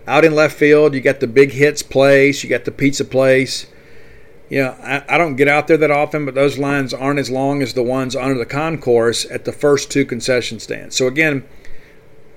Out 0.07 0.25
in 0.25 0.35
left 0.35 0.57
field, 0.57 0.95
you 0.95 1.01
got 1.01 1.21
the 1.21 1.27
big 1.27 1.53
hits 1.53 1.83
place. 1.83 2.43
You 2.43 2.51
got 2.51 2.65
the 2.65 2.71
pizza 2.71 3.05
place. 3.05 3.67
You 4.49 4.63
know, 4.63 4.77
I, 4.83 5.05
I 5.09 5.19
don't 5.19 5.37
get 5.37 5.47
out 5.47 5.69
there 5.69 5.77
that 5.77 5.91
often, 5.91 6.25
but 6.25 6.35
those 6.35 6.59
lines 6.59 6.95
aren't 6.95 7.21
as 7.21 7.31
long 7.31 7.63
as 7.63 7.75
the 7.75 7.83
ones 7.83 8.17
under 8.17 8.39
the 8.39 8.47
concourse 8.47 9.25
at 9.31 9.45
the 9.45 9.53
first 9.53 9.91
two 9.91 10.05
concession 10.05 10.59
stands. 10.59 10.97
So 10.97 11.07
again, 11.07 11.45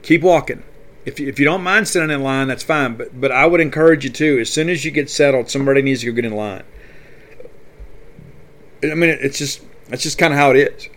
keep 0.02 0.22
walking 0.22 0.64
if 1.06 1.20
you, 1.20 1.28
if 1.28 1.40
you 1.40 1.46
don't 1.46 1.64
mind 1.64 1.88
sitting 1.88 2.10
in 2.10 2.24
line, 2.24 2.48
that's 2.48 2.64
fine. 2.64 2.96
But 2.96 3.20
but 3.20 3.32
I 3.32 3.46
would 3.46 3.60
encourage 3.60 4.04
you 4.04 4.10
to. 4.12 4.40
As 4.40 4.52
soon 4.52 4.70
as 4.70 4.86
you 4.86 4.92
get 4.92 5.10
settled, 5.10 5.50
somebody 5.50 5.82
needs 5.82 6.02
to 6.02 6.08
go 6.08 6.14
get 6.14 6.26
in 6.26 6.36
line. 6.36 6.64
I 8.84 8.96
mean, 8.96 9.10
it's 9.10 9.38
just 9.38 9.62
that's 9.88 10.04
just 10.04 10.18
kind 10.18 10.34
of 10.34 10.40
how 10.40 10.52
it 10.52 10.58
is, 10.58 10.90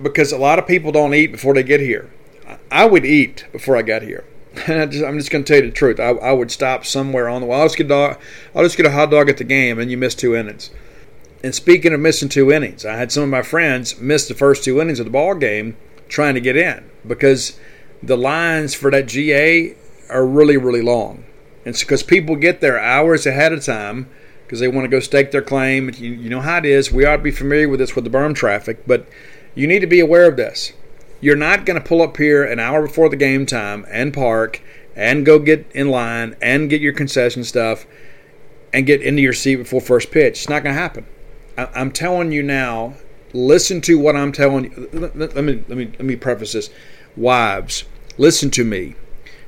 because 0.00 0.32
a 0.32 0.38
lot 0.38 0.58
of 0.58 0.66
people 0.66 0.92
don't 0.92 1.14
eat 1.14 1.28
before 1.28 1.54
they 1.54 1.62
get 1.62 1.80
here. 1.80 2.12
I 2.70 2.86
would 2.86 3.04
eat 3.04 3.46
before 3.52 3.76
I 3.76 3.82
got 3.82 4.02
here. 4.02 4.24
And 4.66 4.80
I 4.82 4.86
just, 4.86 5.04
I'm 5.04 5.18
just 5.18 5.30
going 5.30 5.44
to 5.44 5.52
tell 5.52 5.62
you 5.62 5.70
the 5.70 5.76
truth. 5.76 5.98
I, 5.98 6.10
I 6.10 6.32
would 6.32 6.50
stop 6.50 6.84
somewhere 6.84 7.28
on 7.28 7.40
the 7.40 7.46
way. 7.46 7.56
I'll 7.56 7.66
just 7.66 7.76
get 7.76 7.88
dog, 7.88 8.18
I'll 8.54 8.62
just 8.62 8.76
get 8.76 8.86
a 8.86 8.90
hot 8.90 9.10
dog 9.10 9.28
at 9.28 9.36
the 9.36 9.44
game, 9.44 9.78
and 9.78 9.90
you 9.90 9.96
miss 9.96 10.14
two 10.14 10.34
innings. 10.34 10.70
And 11.42 11.54
speaking 11.54 11.92
of 11.92 12.00
missing 12.00 12.28
two 12.28 12.50
innings, 12.50 12.86
I 12.86 12.96
had 12.96 13.12
some 13.12 13.22
of 13.22 13.28
my 13.28 13.42
friends 13.42 14.00
miss 14.00 14.26
the 14.28 14.34
first 14.34 14.64
two 14.64 14.80
innings 14.80 14.98
of 14.98 15.04
the 15.04 15.10
ball 15.10 15.34
game 15.34 15.76
trying 16.08 16.34
to 16.34 16.40
get 16.40 16.56
in 16.56 16.88
because 17.06 17.58
the 18.06 18.16
lines 18.16 18.74
for 18.74 18.90
that 18.90 19.06
GA 19.06 19.74
are 20.10 20.26
really, 20.26 20.56
really 20.56 20.82
long. 20.82 21.24
It's 21.64 21.80
because 21.80 22.02
people 22.02 22.36
get 22.36 22.60
there 22.60 22.78
hours 22.78 23.26
ahead 23.26 23.52
of 23.52 23.64
time 23.64 24.08
because 24.44 24.60
they 24.60 24.68
want 24.68 24.84
to 24.84 24.88
go 24.88 25.00
stake 25.00 25.30
their 25.30 25.42
claim. 25.42 25.90
You, 25.96 26.12
you 26.12 26.28
know 26.28 26.40
how 26.40 26.58
it 26.58 26.66
is. 26.66 26.92
We 26.92 27.06
ought 27.06 27.16
to 27.16 27.22
be 27.22 27.30
familiar 27.30 27.68
with 27.68 27.80
this 27.80 27.94
with 27.94 28.04
the 28.04 28.10
berm 28.10 28.34
traffic, 28.34 28.86
but 28.86 29.08
you 29.54 29.66
need 29.66 29.80
to 29.80 29.86
be 29.86 30.00
aware 30.00 30.28
of 30.28 30.36
this. 30.36 30.72
You're 31.20 31.36
not 31.36 31.64
going 31.64 31.80
to 31.80 31.86
pull 31.86 32.02
up 32.02 32.16
here 32.18 32.44
an 32.44 32.60
hour 32.60 32.82
before 32.86 33.08
the 33.08 33.16
game 33.16 33.46
time 33.46 33.86
and 33.88 34.12
park 34.12 34.60
and 34.94 35.24
go 35.24 35.38
get 35.38 35.66
in 35.72 35.88
line 35.88 36.36
and 36.42 36.68
get 36.68 36.82
your 36.82 36.92
concession 36.92 37.44
stuff 37.44 37.86
and 38.72 38.84
get 38.84 39.00
into 39.00 39.22
your 39.22 39.32
seat 39.32 39.56
before 39.56 39.80
first 39.80 40.10
pitch. 40.10 40.40
It's 40.40 40.48
not 40.48 40.62
going 40.62 40.74
to 40.74 40.80
happen. 40.80 41.06
I, 41.56 41.68
am 41.80 41.92
telling 41.92 42.32
you 42.32 42.42
now. 42.42 42.94
Listen 43.32 43.80
to 43.80 43.98
what 43.98 44.14
I'm 44.14 44.30
telling 44.30 44.64
you. 44.64 44.88
Let, 44.92 45.34
let 45.34 45.44
me 45.44 45.64
let 45.66 45.76
me 45.76 45.86
let 45.86 46.04
me 46.04 46.14
preface 46.14 46.52
this. 46.52 46.70
Wives, 47.16 47.84
Listen 48.16 48.50
to 48.52 48.64
me. 48.64 48.94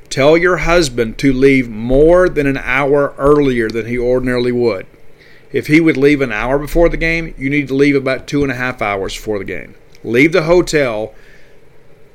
Tell 0.09 0.36
your 0.36 0.59
husband 0.59 1.18
to 1.18 1.32
leave 1.32 1.68
more 1.68 2.28
than 2.28 2.47
an 2.47 2.59
hour 2.59 3.14
earlier 3.18 3.68
than 3.68 3.86
he 3.86 3.98
ordinarily 3.98 4.52
would. 4.52 4.86
If 5.52 5.68
he 5.68 5.80
would 5.80 5.97
leave 5.97 6.20
an 6.20 6.32
hour 6.32 6.59
before 6.59 6.88
the 6.88 6.97
game, 6.97 7.34
you 7.38 7.48
need 7.48 7.68
to 7.68 7.74
leave 7.74 7.97
about 7.97 8.26
two 8.26 8.43
and 8.43 8.52
a 8.52 8.56
half 8.56 8.82
hours 8.82 9.14
before 9.14 9.38
the 9.38 9.44
game. 9.44 9.74
Leave 10.02 10.32
the 10.32 10.43
hotel 10.43 11.14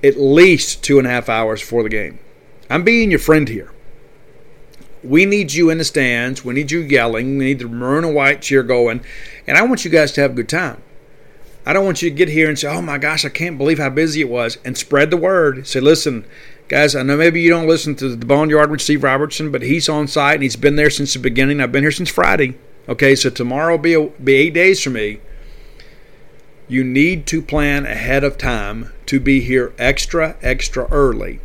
at 0.04 0.20
least 0.20 0.84
two 0.84 0.98
and 0.98 1.08
a 1.08 1.12
half 1.12 1.30
hours 1.30 1.62
before 1.62 1.84
the 1.84 1.90
game. 1.90 2.20
I'm 2.70 2.84
being 2.84 3.10
your 3.10 3.20
friend 3.20 3.48
here. 3.48 3.72
We 5.04 5.26
need 5.26 5.54
you 5.54 5.70
in 5.70 5.78
the 5.78 5.84
stands. 5.84 6.46
We 6.46 6.54
need 6.54 6.72
you 6.72 6.80
yelling. 6.80 7.38
We 7.38 7.46
need 7.46 7.60
the 7.60 7.68
maroon 7.68 8.06
and 8.06 8.16
white 8.16 8.42
cheer 8.42 8.64
going. 8.64 9.02
And 9.48 9.58
I 9.58 9.64
want 9.64 9.84
you 9.84 9.92
guys 9.92 10.12
to 10.14 10.22
have 10.22 10.32
a 10.32 10.36
good 10.36 10.50
time. 10.50 10.82
I 11.66 11.74
don't 11.74 11.86
want 11.86 12.02
you 12.02 12.10
to 12.10 12.16
get 12.16 12.30
here 12.30 12.50
and 12.50 12.58
say, 12.58 12.68
oh 12.68 12.82
my 12.82 12.98
gosh, 12.98 13.24
I 13.24 13.30
can't 13.30 13.58
believe 13.58 13.78
how 13.78 13.90
busy 13.90 14.22
it 14.22 14.30
was, 14.30 14.58
and 14.66 14.78
spread 14.78 15.12
the 15.12 15.18
word. 15.18 15.68
Say, 15.68 15.80
listen, 15.80 16.26
guys, 16.68 16.96
I 16.96 17.04
know 17.04 17.18
maybe 17.18 17.42
you 17.42 17.50
don't 17.50 17.68
listen 17.68 17.96
to 17.96 18.16
the 18.16 18.26
Boneyard 18.26 18.72
with 18.72 18.82
Steve 18.82 19.04
Robertson, 19.04 19.52
but 19.52 19.62
he's 19.62 19.88
on 19.88 20.08
site 20.08 20.36
and 20.36 20.44
he's 20.44 20.56
been 20.56 20.76
there 20.76 20.90
since 20.90 21.14
the 21.14 21.20
beginning. 21.20 21.62
I've 21.62 21.72
been 21.72 21.84
here 21.84 21.92
since 21.92 22.10
Friday. 22.10 22.58
Okay, 22.90 23.16
so 23.16 23.30
tomorrow 23.30 23.74
will 23.74 23.78
be, 23.78 23.94
a, 23.94 24.08
be 24.08 24.34
eight 24.34 24.56
days 24.56 24.82
for 24.82 24.90
me. 24.90 25.20
You 26.68 26.84
need 26.84 27.28
to 27.28 27.42
plan 27.42 27.86
ahead 27.86 28.24
of 28.24 28.38
time 28.38 28.92
to 29.06 29.20
be 29.20 29.42
here 29.42 29.74
extra, 29.78 30.38
extra 30.42 30.88
early, 30.90 31.42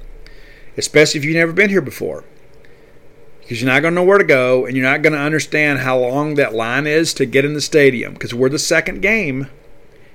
especially 0.76 1.18
if 1.18 1.24
you've 1.24 1.36
never 1.36 1.52
been 1.52 1.70
here 1.70 1.82
before. 1.82 2.24
Because 3.40 3.60
you're 3.60 3.70
not 3.70 3.82
going 3.82 3.92
to 3.92 4.00
know 4.00 4.06
where 4.06 4.18
to 4.18 4.24
go 4.24 4.64
and 4.64 4.76
you're 4.76 4.86
not 4.86 5.02
going 5.02 5.12
to 5.12 5.18
understand 5.18 5.80
how 5.80 5.98
long 5.98 6.34
that 6.34 6.54
line 6.54 6.86
is 6.86 7.12
to 7.14 7.26
get 7.26 7.44
in 7.44 7.54
the 7.54 7.60
stadium 7.60 8.14
because 8.14 8.32
we're 8.32 8.48
the 8.48 8.58
second 8.58 9.02
game. 9.02 9.48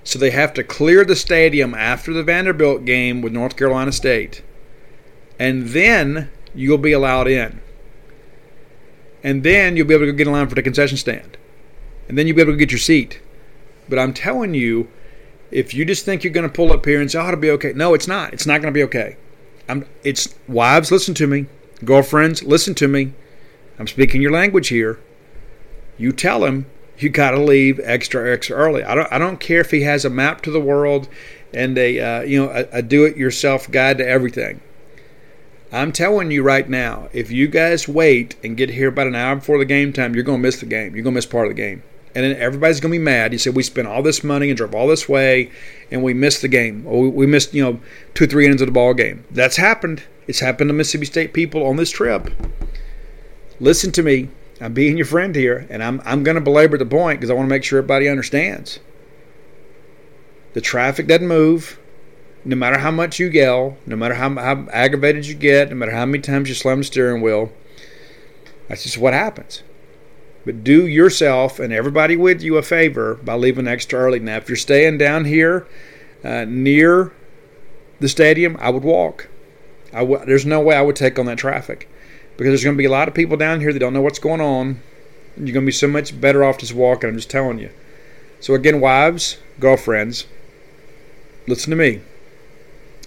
So 0.03 0.17
they 0.17 0.31
have 0.31 0.53
to 0.55 0.63
clear 0.63 1.05
the 1.05 1.15
stadium 1.15 1.73
after 1.73 2.11
the 2.11 2.23
Vanderbilt 2.23 2.85
game 2.85 3.21
with 3.21 3.33
North 3.33 3.55
Carolina 3.55 3.91
State. 3.91 4.41
And 5.39 5.69
then 5.69 6.29
you'll 6.53 6.77
be 6.77 6.91
allowed 6.91 7.27
in. 7.27 7.61
And 9.23 9.43
then 9.43 9.77
you'll 9.77 9.87
be 9.87 9.93
able 9.93 10.05
to 10.05 10.13
get 10.13 10.27
in 10.27 10.33
line 10.33 10.47
for 10.47 10.55
the 10.55 10.63
concession 10.63 10.97
stand. 10.97 11.37
And 12.07 12.17
then 12.17 12.27
you'll 12.27 12.35
be 12.35 12.41
able 12.41 12.53
to 12.53 12.57
get 12.57 12.71
your 12.71 12.79
seat. 12.79 13.21
But 13.87 13.99
I'm 13.99 14.13
telling 14.13 14.53
you, 14.53 14.87
if 15.51 15.73
you 15.73 15.85
just 15.85 16.05
think 16.05 16.23
you're 16.23 16.33
going 16.33 16.47
to 16.47 16.53
pull 16.53 16.71
up 16.71 16.85
here 16.85 16.99
and 16.99 17.11
say, 17.11 17.19
"Oh, 17.19 17.27
it'll 17.27 17.39
be 17.39 17.51
okay," 17.51 17.73
no, 17.73 17.93
it's 17.93 18.07
not. 18.07 18.33
It's 18.33 18.45
not 18.45 18.61
going 18.61 18.73
to 18.73 18.77
be 18.77 18.83
okay. 18.83 19.17
I'm. 19.67 19.85
It's 20.03 20.33
wives. 20.47 20.91
Listen 20.91 21.13
to 21.15 21.27
me. 21.27 21.45
Girlfriends, 21.83 22.43
listen 22.43 22.73
to 22.75 22.87
me. 22.87 23.13
I'm 23.79 23.87
speaking 23.87 24.21
your 24.21 24.31
language 24.31 24.69
here. 24.69 24.99
You 25.97 26.11
tell 26.11 26.45
him 26.45 26.67
you 27.01 27.09
got 27.09 27.31
to 27.31 27.39
leave 27.39 27.79
extra 27.83 28.31
extra 28.31 28.55
early. 28.55 28.83
I 28.83 28.95
don't. 28.95 29.11
I 29.11 29.17
don't 29.17 29.39
care 29.39 29.61
if 29.61 29.71
he 29.71 29.81
has 29.81 30.05
a 30.05 30.09
map 30.09 30.41
to 30.41 30.51
the 30.51 30.59
world 30.59 31.07
and 31.53 31.77
a 31.77 31.99
uh, 31.99 32.21
you 32.21 32.43
know 32.43 32.49
a, 32.51 32.77
a 32.77 32.81
do-it-yourself 32.81 33.69
guide 33.71 33.97
to 33.99 34.07
everything. 34.07 34.61
I'm 35.71 35.91
telling 35.93 36.31
you 36.31 36.43
right 36.43 36.67
now, 36.67 37.07
if 37.13 37.31
you 37.31 37.47
guys 37.47 37.87
wait 37.87 38.35
and 38.43 38.57
get 38.57 38.71
here 38.71 38.89
about 38.89 39.07
an 39.07 39.15
hour 39.15 39.37
before 39.37 39.57
the 39.57 39.65
game 39.65 39.93
time, 39.93 40.13
you're 40.13 40.23
going 40.23 40.39
to 40.39 40.41
miss 40.41 40.59
the 40.59 40.65
game. 40.65 40.95
You're 40.95 41.03
going 41.03 41.13
to 41.13 41.17
miss 41.17 41.25
part 41.25 41.47
of 41.47 41.51
the 41.51 41.61
game 41.61 41.81
and 42.13 42.25
then 42.25 42.35
everybody's 42.37 42.79
going 42.79 42.91
to 42.91 42.99
be 42.99 43.03
mad. 43.03 43.31
You 43.31 43.39
said 43.39 43.55
we 43.55 43.63
spent 43.63 43.87
all 43.87 44.03
this 44.03 44.23
money 44.23 44.49
and 44.49 44.57
drove 44.57 44.75
all 44.75 44.87
this 44.87 45.07
way, 45.07 45.51
and 45.89 46.03
we 46.03 46.13
missed 46.13 46.41
the 46.41 46.47
game, 46.47 46.85
or 46.85 47.09
we 47.09 47.25
missed 47.25 47.53
you 47.53 47.63
know 47.63 47.79
two 48.13 48.27
three 48.27 48.45
innings 48.45 48.61
of 48.61 48.67
the 48.67 48.73
ball 48.73 48.93
game. 48.93 49.25
That's 49.31 49.57
happened. 49.57 50.03
It's 50.27 50.39
happened 50.39 50.69
to 50.69 50.73
Mississippi 50.73 51.05
State 51.05 51.33
people 51.33 51.65
on 51.65 51.77
this 51.77 51.91
trip. 51.91 52.29
Listen 53.59 53.91
to 53.93 54.03
me. 54.03 54.29
I'm 54.61 54.73
being 54.73 54.95
your 54.95 55.07
friend 55.07 55.35
here, 55.35 55.65
and 55.69 55.83
I'm 55.83 56.01
I'm 56.05 56.23
going 56.23 56.35
to 56.35 56.41
belabor 56.41 56.77
the 56.77 56.85
point 56.85 57.19
because 57.19 57.31
I 57.31 57.33
want 57.33 57.47
to 57.47 57.49
make 57.49 57.63
sure 57.63 57.79
everybody 57.79 58.07
understands. 58.07 58.79
The 60.53 60.61
traffic 60.61 61.07
doesn't 61.07 61.27
move. 61.27 61.79
No 62.45 62.55
matter 62.55 62.77
how 62.79 62.91
much 62.91 63.19
you 63.19 63.27
yell, 63.27 63.77
no 63.85 63.95
matter 63.95 64.15
how, 64.15 64.33
how 64.35 64.67
aggravated 64.71 65.27
you 65.27 65.35
get, 65.35 65.69
no 65.69 65.75
matter 65.75 65.91
how 65.91 66.05
many 66.05 66.21
times 66.21 66.49
you 66.49 66.55
slam 66.55 66.79
the 66.79 66.83
steering 66.83 67.21
wheel, 67.21 67.51
that's 68.67 68.83
just 68.83 68.97
what 68.97 69.13
happens. 69.13 69.61
But 70.43 70.63
do 70.63 70.87
yourself 70.87 71.59
and 71.59 71.71
everybody 71.71 72.15
with 72.15 72.41
you 72.41 72.57
a 72.57 72.63
favor 72.63 73.15
by 73.15 73.35
leaving 73.35 73.67
extra 73.67 73.99
early. 73.99 74.19
Now, 74.19 74.37
if 74.37 74.49
you're 74.49 74.55
staying 74.55 74.97
down 74.97 75.25
here 75.25 75.67
uh, 76.23 76.45
near 76.47 77.13
the 77.99 78.09
stadium, 78.09 78.57
I 78.59 78.71
would 78.71 78.83
walk. 78.83 79.27
I 79.93 79.99
w- 79.99 80.25
there's 80.25 80.45
no 80.45 80.59
way 80.61 80.75
I 80.75 80.81
would 80.81 80.95
take 80.95 81.19
on 81.19 81.27
that 81.27 81.37
traffic 81.37 81.87
because 82.37 82.51
there's 82.51 82.63
going 82.63 82.75
to 82.75 82.81
be 82.81 82.85
a 82.85 82.91
lot 82.91 83.07
of 83.07 83.13
people 83.13 83.37
down 83.37 83.59
here 83.59 83.73
that 83.73 83.79
don't 83.79 83.93
know 83.93 84.01
what's 84.01 84.19
going 84.19 84.41
on. 84.41 84.81
You're 85.37 85.53
going 85.53 85.65
to 85.65 85.67
be 85.67 85.71
so 85.71 85.87
much 85.87 86.19
better 86.19 86.43
off 86.43 86.57
just 86.57 86.73
walking. 86.73 87.09
I'm 87.09 87.15
just 87.15 87.29
telling 87.29 87.59
you. 87.59 87.69
So, 88.39 88.53
again, 88.53 88.79
wives, 88.79 89.37
girlfriends, 89.59 90.25
listen 91.47 91.69
to 91.69 91.75
me. 91.75 92.01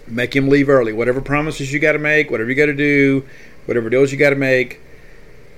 Make 0.06 0.36
him 0.36 0.48
leave 0.48 0.68
early. 0.68 0.92
Whatever 0.92 1.20
promises 1.20 1.72
you 1.72 1.80
got 1.80 1.92
to 1.92 1.98
make, 1.98 2.30
whatever 2.30 2.50
you 2.50 2.56
got 2.56 2.66
to 2.66 2.74
do, 2.74 3.26
whatever 3.66 3.90
deals 3.90 4.12
you 4.12 4.18
got 4.18 4.30
to 4.30 4.36
make, 4.36 4.80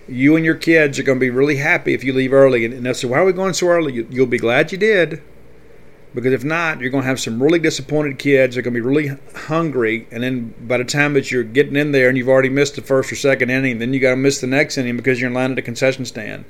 you 0.09 0.37
and 0.37 0.45
your 0.45 0.55
kids 0.55 0.99
are 0.99 1.03
going 1.03 1.19
to 1.19 1.25
be 1.25 1.31
really 1.31 1.57
happy 1.57 1.95
if 1.95 2.05
you 2.05 2.13
leave 2.13 2.33
early. 2.33 2.65
And 2.65 2.85
they'll 2.85 2.95
say, 2.95 3.09
Why 3.09 3.19
are 3.19 3.25
we 3.25 3.33
going 3.33 3.55
so 3.55 3.69
early? 3.69 4.07
You'll 4.09 4.27
be 4.27 4.39
glad 4.39 4.73
you 4.73 4.79
did. 4.79 5.23
Because 6.15 6.33
if 6.33 6.45
not, 6.45 6.81
you're 6.81 6.91
going 6.91 7.03
to 7.03 7.09
have 7.09 7.21
some 7.21 7.43
really 7.43 7.59
disappointed 7.59 8.19
kids. 8.19 8.55
They're 8.55 8.63
going 8.63 8.73
to 8.73 8.81
be 8.81 8.87
really 8.87 9.19
hungry. 9.35 10.07
And 10.11 10.23
then 10.23 10.55
by 10.67 10.79
the 10.79 10.85
time 10.85 11.13
that 11.13 11.31
you're 11.31 11.43
getting 11.43 11.77
in 11.77 11.93
there 11.93 12.09
and 12.09 12.17
you've 12.17 12.29
already 12.29 12.49
missed 12.49 12.77
the 12.77 12.83
first 12.83 13.13
or 13.13 13.17
second 13.17 13.51
inning, 13.51 13.79
then 13.79 13.93
you 13.93 14.01
got 14.01 14.11
to 14.11 14.17
miss 14.17 14.41
the 14.41 14.47
next 14.47 14.79
inning 14.79 14.97
because 14.97 15.21
you're 15.21 15.29
in 15.29 15.35
line 15.35 15.53
at 15.53 15.59
a 15.59 15.63
concession 15.63 16.07
stand. 16.07 16.47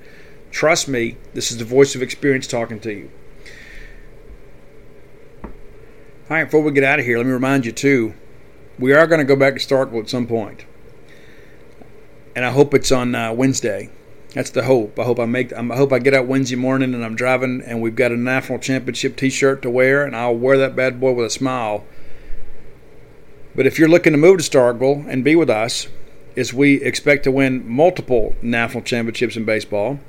Trust 0.52 0.86
me, 0.86 1.16
this 1.34 1.50
is 1.50 1.58
the 1.58 1.64
voice 1.64 1.96
of 1.96 2.02
experience 2.02 2.46
talking 2.46 2.78
to 2.80 2.92
you. 2.92 3.10
All 5.42 5.50
right, 6.30 6.44
before 6.44 6.62
we 6.62 6.70
get 6.72 6.84
out 6.84 6.98
of 6.98 7.04
here, 7.04 7.18
let 7.18 7.26
me 7.26 7.32
remind 7.32 7.66
you, 7.66 7.72
too, 7.72 8.14
we 8.78 8.92
are 8.92 9.06
going 9.06 9.20
to 9.20 9.24
go 9.24 9.36
back 9.36 9.54
to 9.54 9.60
Starkville 9.60 10.00
at 10.00 10.10
some 10.10 10.26
point. 10.26 10.64
and 12.36 12.44
I 12.44 12.50
hope 12.50 12.74
it's 12.74 12.92
on 12.92 13.14
uh, 13.14 13.32
Wednesday. 13.32 13.90
That's 14.36 14.50
the 14.50 14.64
hope. 14.64 14.98
I 14.98 15.04
hope 15.04 15.18
I 15.18 15.24
make. 15.24 15.50
I 15.54 15.62
hope 15.62 15.94
I 15.94 15.98
get 15.98 16.12
out 16.12 16.26
Wednesday 16.26 16.56
morning 16.56 16.92
and 16.92 17.02
I'm 17.02 17.16
driving, 17.16 17.62
and 17.64 17.80
we've 17.80 17.96
got 17.96 18.12
a 18.12 18.18
national 18.18 18.58
championship 18.58 19.16
T-shirt 19.16 19.62
to 19.62 19.70
wear, 19.70 20.04
and 20.04 20.14
I'll 20.14 20.36
wear 20.36 20.58
that 20.58 20.76
bad 20.76 21.00
boy 21.00 21.12
with 21.12 21.24
a 21.24 21.30
smile. 21.30 21.86
But 23.54 23.66
if 23.66 23.78
you're 23.78 23.88
looking 23.88 24.12
to 24.12 24.18
move 24.18 24.36
to 24.36 24.44
Starkville 24.44 25.06
and 25.08 25.24
be 25.24 25.36
with 25.36 25.48
us, 25.48 25.88
as 26.36 26.52
we 26.52 26.82
expect 26.82 27.24
to 27.24 27.30
win 27.30 27.66
multiple 27.66 28.36
national 28.42 28.82
championships 28.82 29.38
in 29.38 29.46
baseball, 29.46 30.00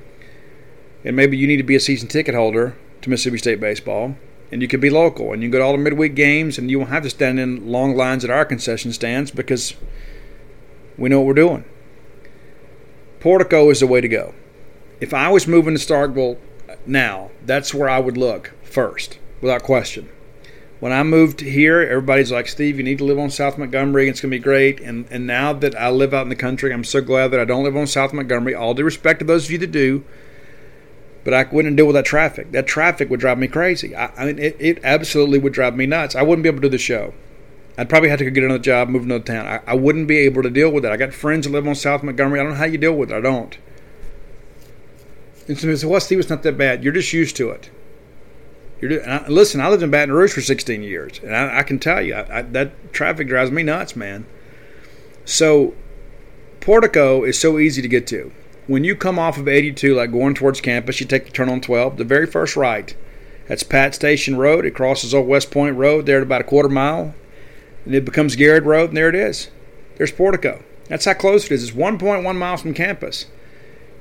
and 1.06 1.16
maybe 1.16 1.38
you 1.38 1.48
need 1.48 1.56
to 1.56 1.64
be 1.64 1.76
a 1.76 1.80
season 1.80 2.10
ticket 2.10 2.36
holder 2.36 2.76
to 3.04 3.10
Mississippi 3.10 3.38
State 3.38 3.62
baseball, 3.62 4.18
and 4.52 4.62
you 4.62 4.68
can 4.68 4.82
be 4.82 4.90
local, 4.90 5.32
and 5.32 5.42
you 5.42 5.48
can 5.48 5.54
go 5.54 5.60
to 5.60 5.64
all 5.64 5.72
the 5.72 5.78
midweek 5.78 6.16
games, 6.16 6.58
and 6.58 6.70
you 6.70 6.80
won't 6.80 6.92
have 6.92 7.04
to 7.04 7.10
stand 7.10 7.40
in 7.40 7.66
long 7.66 7.96
lines 7.96 8.26
at 8.26 8.30
our 8.30 8.44
concession 8.44 8.92
stands 8.92 9.32
because 9.32 9.74
we 10.98 11.08
know 11.08 11.22
what 11.22 11.28
we're 11.28 11.34
doing. 11.34 11.64
Portico 13.20 13.70
is 13.70 13.80
the 13.80 13.88
way 13.88 14.02
to 14.02 14.08
go. 14.08 14.34
If 15.00 15.14
I 15.14 15.30
was 15.30 15.48
moving 15.48 15.76
to 15.76 15.80
Starkville 15.80 16.38
now, 16.86 17.32
that's 17.46 17.74
where 17.74 17.90
I 17.90 18.00
would 18.00 18.18
look 18.18 18.54
first, 18.64 19.20
without 19.42 19.64
question. 19.64 20.10
When 20.80 20.92
I 20.92 21.02
moved 21.02 21.40
here, 21.40 21.82
everybody's 21.82 22.32
like, 22.32 22.48
Steve, 22.48 22.78
you 22.78 22.84
need 22.84 23.00
to 23.00 23.04
live 23.04 23.18
on 23.18 23.32
South 23.32 23.58
Montgomery. 23.58 24.08
It's 24.08 24.22
going 24.22 24.32
to 24.32 24.38
be 24.38 24.44
great. 24.44 24.80
And, 24.80 25.08
and 25.10 25.26
now 25.26 25.52
that 25.54 25.76
I 25.76 25.90
live 25.90 26.14
out 26.14 26.22
in 26.22 26.30
the 26.30 26.36
country, 26.36 26.72
I'm 26.72 26.84
so 26.84 27.02
glad 27.02 27.30
that 27.30 27.40
I 27.40 27.46
don't 27.46 27.64
live 27.64 27.76
on 27.76 27.88
South 27.88 28.14
Montgomery. 28.14 28.54
All 28.54 28.76
due 28.76 28.84
respect 28.84 29.20
to 29.20 29.26
those 29.26 29.46
of 29.46 29.52
you 29.52 29.58
that 29.58 29.72
do, 29.72 30.04
but 31.24 31.34
I 31.34 31.46
wouldn't 31.52 31.76
deal 31.76 31.88
with 31.88 31.96
that 31.96 32.06
traffic. 32.06 32.52
That 32.52 32.68
traffic 32.68 33.10
would 33.10 33.20
drive 33.20 33.40
me 33.40 33.48
crazy. 33.48 33.96
I, 33.96 34.12
I 34.16 34.26
mean, 34.26 34.38
it, 34.38 34.56
it 34.60 34.80
absolutely 34.84 35.40
would 35.40 35.54
drive 35.54 35.76
me 35.76 35.88
nuts. 35.88 36.16
I 36.16 36.22
wouldn't 36.22 36.44
be 36.44 36.50
able 36.50 36.60
to 36.60 36.68
do 36.68 36.70
the 36.70 36.78
show. 36.78 37.16
I'd 37.78 37.90
probably 37.90 38.10
have 38.10 38.18
to 38.20 38.26
go 38.26 38.32
get 38.32 38.44
another 38.44 38.60
job, 38.60 38.90
move 38.90 39.04
to 39.04 39.06
another 39.06 39.24
town. 39.24 39.46
I, 39.46 39.72
I 39.72 39.76
wouldn't 39.76 40.08
be 40.08 40.18
able 40.20 40.42
to 40.42 40.50
deal 40.50 40.72
with 40.72 40.84
it. 40.84 40.92
I 40.92 40.98
got 40.98 41.14
friends 41.14 41.46
that 41.46 41.54
live 41.54 41.68
on 41.68 41.76
South 41.76 42.02
Montgomery. 42.02 42.40
I 42.40 42.44
don't 42.44 42.54
know 42.54 42.58
how 42.58 42.66
you 42.66 42.80
deal 42.80 42.94
with 42.94 43.12
it. 43.12 43.16
I 43.16 43.22
don't. 43.22 43.56
And 45.48 45.58
somebody 45.58 45.78
said, 45.78 45.90
well, 45.90 46.00
Steve, 46.00 46.20
it's 46.20 46.30
not 46.30 46.44
that 46.44 46.58
bad. 46.58 46.84
You're 46.84 46.94
just 46.94 47.14
used 47.14 47.36
to 47.38 47.50
it. 47.52 47.70
You're 48.82 48.92
just, 48.92 49.08
I, 49.08 49.28
listen, 49.28 49.62
I 49.62 49.70
lived 49.70 49.84
in 49.84 49.92
Baton 49.92 50.14
Rouge 50.14 50.34
for 50.34 50.42
16 50.42 50.82
years, 50.82 51.20
and 51.24 51.36
I, 51.36 51.60
I 51.60 51.64
can 51.64 51.78
tell 51.78 52.02
you, 52.02 52.16
I, 52.16 52.42
that 52.42 52.94
traffic 52.94 53.28
drives 53.28 53.52
me 53.52 53.64
nuts, 53.64 53.96
man. 53.96 54.26
So, 55.24 55.76
Portico 56.60 57.24
is 57.24 57.40
so 57.40 57.60
easy 57.60 57.82
to 57.82 57.88
get 57.88 58.08
to. 58.08 58.32
When 58.66 58.84
you 58.84 58.96
come 58.96 59.18
off 59.20 59.38
of 59.38 59.48
82, 59.48 59.96
like 59.96 60.12
going 60.12 60.34
towards 60.34 60.62
campus, 60.62 61.00
you 61.00 61.06
take 61.06 61.26
the 61.26 61.32
turn 61.32 61.48
on 61.48 61.62
12, 61.62 61.98
the 61.98 62.04
very 62.04 62.26
first 62.26 62.56
right. 62.56 62.96
That's 63.48 63.64
Pat 63.64 63.96
Station 63.96 64.36
Road. 64.36 64.66
It 64.66 64.76
crosses 64.76 65.14
Old 65.14 65.28
West 65.28 65.52
Point 65.52 65.78
Road 65.78 66.06
there 66.06 66.18
at 66.18 66.24
about 66.24 66.42
a 66.42 66.44
quarter 66.44 66.70
mile 66.70 67.16
and 67.88 67.96
it 67.96 68.04
becomes 68.04 68.36
Garrett 68.36 68.66
Road, 68.66 68.90
and 68.90 68.98
there 68.98 69.08
it 69.08 69.16
is. 69.16 69.50
There's 69.96 70.12
Portico. 70.12 70.62
That's 70.90 71.06
how 71.06 71.14
close 71.14 71.46
it 71.46 71.54
is. 71.54 71.70
It's 71.70 71.78
1.1 71.78 72.36
miles 72.36 72.62
from 72.62 72.74
campus. 72.74 73.28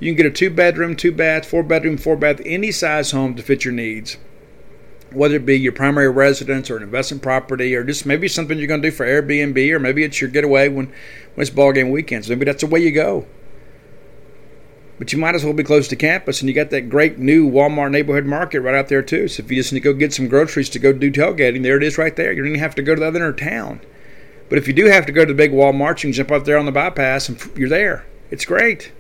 You 0.01 0.11
can 0.11 0.17
get 0.17 0.27
a 0.27 0.31
two 0.31 0.51
bedroom, 0.51 0.97
two 0.97 1.13
bath, 1.13 1.47
four 1.47 1.63
bedroom, 1.63 1.97
four 1.97 2.17
bath, 2.17 2.41
any 2.45 2.73
size 2.73 3.13
home 3.13 3.37
to 3.37 3.45
fit 3.45 3.65
your 3.65 3.73
needs. 3.73 4.17
Whether 5.13 5.37
it 5.37 5.47
be 5.47 5.57
your 5.57 5.71
primary 5.71 6.11
residence 6.11 6.69
or 6.69 6.77
an 6.77 6.83
investment 6.83 7.23
property, 7.23 7.77
or 7.77 7.85
just 7.85 8.05
maybe 8.05 8.27
something 8.27 8.59
you're 8.59 8.67
going 8.67 8.83
to 8.83 8.91
do 8.91 8.95
for 8.95 9.07
Airbnb, 9.07 9.71
or 9.71 9.79
maybe 9.79 10.03
it's 10.03 10.21
your 10.21 10.31
getaway 10.31 10.69
when, 10.69 10.87
when 10.87 11.43
it's 11.43 11.51
ball 11.51 11.73
game 11.73 11.91
weekends. 11.91 12.29
Maybe 12.29 12.45
that's 12.45 12.63
the 12.63 12.67
way 12.67 12.81
you 12.81 12.91
go. 12.91 13.25
But 14.99 15.13
you 15.13 15.19
might 15.19 15.35
as 15.35 15.45
well 15.45 15.53
be 15.53 15.63
close 15.63 15.89
to 15.89 15.97
campus, 15.97 16.41
and 16.41 16.49
you 16.49 16.55
got 16.55 16.71
that 16.71 16.89
great 16.89 17.19
new 17.19 17.51
Walmart 17.51 17.91
neighborhood 17.91 18.25
market 18.25 18.61
right 18.61 18.75
out 18.75 18.89
there 18.89 19.03
too. 19.03 19.29
So 19.29 19.43
if 19.43 19.51
you 19.51 19.57
just 19.59 19.73
need 19.73 19.81
to 19.81 19.93
go 19.93 19.99
get 19.99 20.15
some 20.15 20.29
groceries 20.29 20.71
to 20.71 20.79
go 20.79 20.93
do 20.93 21.11
tailgating, 21.11 21.63
there 21.63 21.77
it 21.77 21.83
is 21.83 21.99
right 21.99 22.17
there. 22.17 22.33
You 22.33 22.43
don't 22.43 22.49
even 22.49 22.61
have 22.61 22.75
to 22.77 22.83
go 22.83 22.95
to 22.95 23.01
the 23.01 23.07
other 23.07 23.23
end 23.23 23.29
of 23.29 23.37
town. 23.37 23.81
But 24.49 24.59
if 24.59 24.67
you 24.67 24.73
do 24.73 24.87
have 24.87 25.05
to 25.07 25.13
go 25.13 25.25
to 25.25 25.33
the 25.33 25.37
big 25.37 25.53
Walmart, 25.53 26.03
you 26.03 26.09
can 26.09 26.13
jump 26.13 26.31
up 26.31 26.45
there 26.45 26.57
on 26.57 26.67
the 26.67 26.73
bypass, 26.73 27.29
and 27.29 27.39
you're 27.57 27.69
there. 27.69 28.07
It's 28.31 28.45
great. 28.45 28.93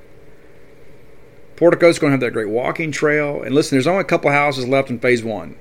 Portico's 1.56 1.98
going 1.98 2.10
to 2.10 2.12
have 2.12 2.20
that 2.20 2.32
great 2.32 2.51
walking 2.51 2.93
trail. 2.93 3.43
And 3.43 3.55
listen, 3.55 3.77
there's 3.77 3.86
only 3.86 4.02
a 4.02 4.05
couple 4.05 4.31
houses 4.31 4.68
left 4.68 4.90
in 4.90 4.98
Phase 4.98 5.24
One. 5.24 5.56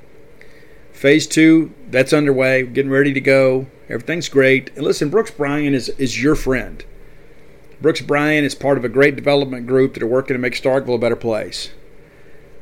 Phase 0.91 1.27
Two, 1.27 1.73
that's 1.89 2.13
underway, 2.13 2.63
getting 2.63 2.91
ready 2.91 3.13
to 3.13 3.21
go. 3.21 3.67
Everything's 3.87 4.27
great. 4.27 4.71
And 4.75 4.83
listen, 4.83 5.09
Brooks 5.09 5.31
Bryan 5.31 5.73
is 5.73 5.89
is 5.89 6.21
your 6.21 6.35
friend. 6.35 6.83
Brooks 7.81 8.01
Bryan 8.01 8.43
is 8.43 8.55
part 8.55 8.77
of 8.77 8.85
a 8.85 8.89
great 8.89 9.15
development 9.15 9.67
group 9.67 9.93
that 9.93 10.03
are 10.03 10.07
working 10.07 10.33
to 10.33 10.39
make 10.39 10.53
Starkville 10.53 10.95
a 10.95 10.99
better 10.99 11.15
place. 11.15 11.71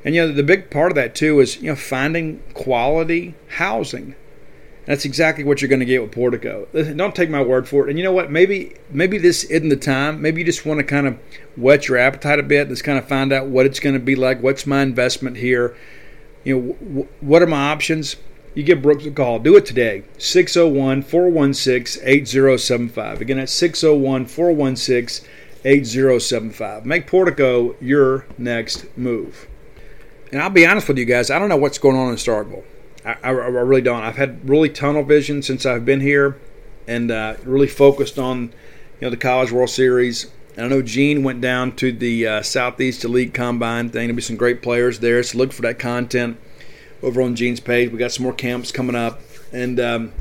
And 0.05 0.13
you 0.13 0.21
know 0.21 0.33
the 0.33 0.43
big 0.43 0.69
part 0.69 0.91
of 0.91 0.95
that 0.95 1.15
too 1.15 1.39
is 1.39 1.61
you 1.61 1.69
know 1.69 1.75
finding 1.75 2.41
quality 2.53 3.35
housing. 3.47 4.15
That's 4.85 5.05
exactly 5.05 5.45
what 5.45 5.61
you're 5.61 5.69
going 5.69 5.79
to 5.79 5.85
get 5.85 6.01
with 6.01 6.11
Portico. 6.11 6.67
Don't 6.73 7.15
take 7.15 7.29
my 7.29 7.41
word 7.41 7.69
for 7.69 7.87
it. 7.87 7.89
And 7.89 7.97
you 7.97 8.03
know 8.03 8.11
what? 8.11 8.29
Maybe 8.29 8.75
maybe 8.89 9.17
this 9.17 9.45
isn't 9.45 9.69
the 9.69 9.77
time. 9.77 10.21
Maybe 10.21 10.41
you 10.41 10.45
just 10.45 10.65
want 10.65 10.79
to 10.79 10.83
kind 10.83 11.07
of 11.07 11.17
whet 11.55 11.87
your 11.87 11.97
appetite 11.97 12.39
a 12.39 12.43
bit. 12.43 12.67
Just 12.67 12.83
kind 12.83 12.97
of 12.97 13.07
find 13.07 13.31
out 13.31 13.47
what 13.47 13.65
it's 13.65 13.79
going 13.79 13.93
to 13.93 13.99
be 13.99 14.15
like. 14.15 14.43
What's 14.43 14.67
my 14.67 14.81
investment 14.81 15.37
here? 15.37 15.75
You 16.43 16.59
know, 16.59 17.07
what 17.21 17.41
are 17.41 17.47
my 17.47 17.69
options? 17.71 18.17
You 18.55 18.63
give 18.63 18.81
Brooks 18.81 19.05
a 19.05 19.11
call. 19.11 19.39
Do 19.39 19.55
it 19.57 19.65
today. 19.65 20.03
601 20.17 21.03
416 21.03 22.03
8075. 22.05 23.21
Again, 23.21 23.37
that's 23.37 23.51
601 23.53 24.25
416 24.27 25.27
8075. 25.65 26.85
Make 26.85 27.07
Portico 27.07 27.75
your 27.81 28.25
next 28.37 28.85
move. 28.97 29.47
And 30.31 30.41
I'll 30.41 30.49
be 30.49 30.65
honest 30.65 30.87
with 30.87 30.97
you 30.97 31.05
guys, 31.05 31.31
I 31.31 31.39
don't 31.39 31.49
know 31.49 31.57
what's 31.57 31.77
going 31.77 31.95
on 31.95 32.09
in 32.09 32.15
Starkville. 32.15 32.63
I, 33.05 33.11
I, 33.23 33.29
I 33.29 33.31
really 33.31 33.81
don't. 33.81 34.01
I've 34.01 34.17
had 34.17 34.47
really 34.47 34.69
tunnel 34.69 35.03
vision 35.03 35.41
since 35.41 35.65
I've 35.65 35.85
been 35.85 36.01
here, 36.01 36.39
and 36.87 37.11
uh, 37.11 37.35
really 37.43 37.67
focused 37.67 38.17
on 38.17 38.43
you 38.43 39.01
know 39.01 39.09
the 39.09 39.17
College 39.17 39.51
World 39.51 39.69
Series. 39.69 40.31
And 40.55 40.65
I 40.65 40.69
know 40.69 40.81
Gene 40.81 41.23
went 41.23 41.41
down 41.41 41.75
to 41.77 41.91
the 41.91 42.27
uh, 42.27 42.41
Southeast 42.43 43.03
Elite 43.03 43.33
Combine 43.33 43.89
thing. 43.89 44.07
There'll 44.07 44.15
be 44.15 44.21
some 44.21 44.37
great 44.37 44.61
players 44.61 44.99
there, 44.99 45.21
so 45.23 45.37
look 45.37 45.51
for 45.51 45.63
that 45.63 45.79
content 45.79 46.37
over 47.03 47.21
on 47.21 47.35
Gene's 47.35 47.59
page. 47.59 47.91
We 47.91 47.99
got 47.99 48.11
some 48.11 48.23
more 48.23 48.33
camps 48.33 48.71
coming 48.71 48.95
up, 48.95 49.21
and 49.51 49.79
um, 49.79 50.13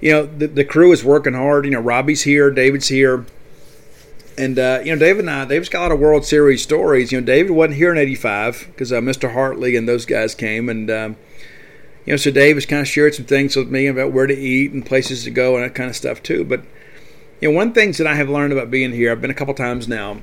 you 0.00 0.12
know 0.12 0.26
the, 0.26 0.46
the 0.46 0.64
crew 0.64 0.92
is 0.92 1.02
working 1.02 1.34
hard. 1.34 1.64
You 1.64 1.72
know 1.72 1.80
Robbie's 1.80 2.22
here, 2.22 2.50
David's 2.50 2.88
here. 2.88 3.26
And 4.36 4.56
uh, 4.56 4.80
you 4.84 4.92
know, 4.92 4.98
David 4.98 5.20
and 5.20 5.30
I, 5.30 5.44
David's 5.46 5.68
got 5.68 5.80
a 5.80 5.82
lot 5.82 5.92
of 5.92 5.98
World 5.98 6.24
Series 6.24 6.62
stories. 6.62 7.10
You 7.10 7.20
know, 7.20 7.26
David 7.26 7.50
wasn't 7.50 7.76
here 7.76 7.90
in 7.90 7.98
'85 7.98 8.68
because 8.68 8.92
uh, 8.92 9.00
Mr. 9.00 9.32
Hartley 9.32 9.74
and 9.74 9.88
those 9.88 10.06
guys 10.06 10.36
came, 10.36 10.68
and 10.68 10.88
um, 10.88 11.16
you 12.06 12.12
know, 12.12 12.16
so 12.16 12.30
Dave 12.30 12.56
has 12.56 12.64
kind 12.64 12.80
of 12.80 12.88
shared 12.88 13.16
some 13.16 13.24
things 13.24 13.56
with 13.56 13.68
me 13.68 13.88
about 13.88 14.12
where 14.12 14.26
to 14.28 14.34
eat 14.34 14.72
and 14.72 14.86
places 14.86 15.24
to 15.24 15.30
go 15.30 15.56
and 15.56 15.64
that 15.64 15.74
kind 15.74 15.90
of 15.90 15.96
stuff 15.96 16.22
too. 16.22 16.44
But 16.44 16.62
you 17.40 17.50
know, 17.50 17.56
one 17.56 17.72
things 17.72 17.98
that 17.98 18.06
I 18.06 18.14
have 18.14 18.28
learned 18.28 18.52
about 18.52 18.70
being 18.70 18.92
here, 18.92 19.10
I've 19.10 19.20
been 19.20 19.30
a 19.30 19.34
couple 19.34 19.54
times 19.54 19.88
now, 19.88 20.18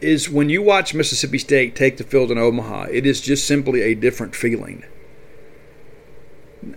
is 0.00 0.28
when 0.28 0.50
you 0.50 0.62
watch 0.62 0.94
Mississippi 0.94 1.38
State 1.38 1.74
take 1.74 1.96
the 1.96 2.04
field 2.04 2.30
in 2.30 2.38
Omaha, 2.38 2.86
it 2.90 3.06
is 3.06 3.20
just 3.20 3.46
simply 3.46 3.82
a 3.82 3.94
different 3.94 4.34
feeling. 4.34 4.84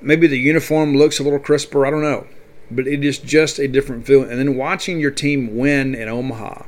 Maybe 0.01 0.27
the 0.27 0.39
uniform 0.39 0.95
looks 0.95 1.19
a 1.19 1.23
little 1.23 1.39
crisper, 1.39 1.85
I 1.85 1.89
don't 1.89 2.01
know, 2.01 2.27
but 2.69 2.87
it 2.87 3.03
is 3.03 3.19
just 3.19 3.59
a 3.59 3.67
different 3.67 4.05
feeling. 4.05 4.29
And 4.29 4.39
then 4.39 4.57
watching 4.57 4.99
your 4.99 5.11
team 5.11 5.57
win 5.57 5.95
in 5.95 6.07
Omaha, 6.07 6.63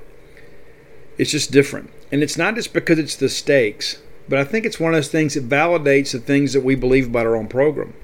it's 1.18 1.32
just 1.32 1.52
different. 1.52 1.92
And 2.12 2.24
it's 2.24 2.38
not 2.38 2.56
just 2.56 2.74
because 2.74 2.98
it's 2.98 3.16
the 3.16 3.30
stakes 3.30 3.98
but 4.30 4.38
I 4.38 4.44
think 4.44 4.66
it's 4.66 4.80
one 4.80 4.94
of 4.94 4.98
those 4.98 5.10
things 5.10 5.34
that 5.34 5.50
validates 5.50 6.12
the 6.12 6.20
things 6.20 6.54
that 6.54 6.64
we 6.64 6.76
believe 6.76 7.08
about 7.08 7.26
our 7.26 7.36
own 7.36 7.48
program. 7.48 7.96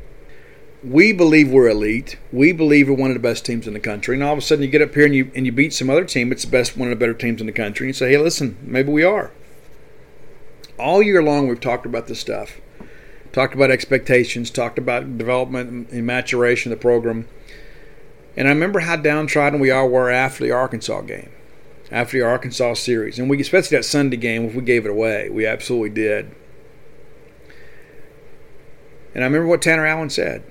We 0.83 1.13
believe 1.13 1.49
we're 1.49 1.69
elite. 1.69 2.17
We 2.31 2.51
believe 2.51 2.87
we're 2.87 2.95
one 2.95 3.09
of 3.09 3.15
the 3.15 3.19
best 3.19 3.45
teams 3.45 3.67
in 3.67 3.73
the 3.73 3.79
country. 3.79 4.15
And 4.15 4.23
all 4.23 4.33
of 4.33 4.39
a 4.39 4.41
sudden, 4.41 4.63
you 4.63 4.69
get 4.69 4.81
up 4.81 4.93
here 4.93 5.05
and 5.05 5.15
you 5.15 5.31
and 5.35 5.45
you 5.45 5.51
beat 5.51 5.73
some 5.73 5.89
other 5.89 6.05
team. 6.05 6.31
It's 6.31 6.45
the 6.45 6.51
best, 6.51 6.77
one 6.77 6.91
of 6.91 6.97
the 6.97 7.03
better 7.03 7.13
teams 7.13 7.41
in 7.41 7.47
the 7.47 7.53
country. 7.53 7.85
And 7.85 7.89
you 7.89 7.93
say, 7.93 8.11
"Hey, 8.11 8.17
listen, 8.17 8.57
maybe 8.61 8.91
we 8.91 9.03
are." 9.03 9.31
All 10.77 11.01
year 11.01 11.23
long, 11.23 11.47
we've 11.47 11.59
talked 11.59 11.85
about 11.85 12.07
this 12.07 12.19
stuff. 12.19 12.59
Talked 13.31 13.55
about 13.55 13.71
expectations. 13.71 14.51
Talked 14.51 14.77
about 14.77 15.17
development 15.17 15.89
and 15.91 16.05
maturation 16.05 16.71
of 16.71 16.77
the 16.77 16.81
program. 16.81 17.27
And 18.37 18.47
I 18.47 18.51
remember 18.51 18.81
how 18.81 18.97
downtrodden 18.97 19.59
we 19.59 19.71
all 19.71 19.89
were 19.89 20.11
after 20.11 20.43
the 20.43 20.51
Arkansas 20.51 21.01
game 21.01 21.29
after 21.91 22.17
the 22.17 22.25
Arkansas 22.25 22.73
series, 22.73 23.19
and 23.19 23.29
we 23.29 23.39
especially 23.39 23.77
that 23.77 23.83
Sunday 23.83 24.17
game, 24.17 24.45
if 24.45 24.55
we 24.55 24.61
gave 24.61 24.85
it 24.85 24.91
away, 24.91 25.29
we 25.29 25.45
absolutely 25.45 25.89
did. 25.89 26.31
And 29.13 29.23
I 29.23 29.27
remember 29.27 29.47
what 29.47 29.61
Tanner 29.61 29.85
Allen 29.85 30.09
said. 30.09 30.43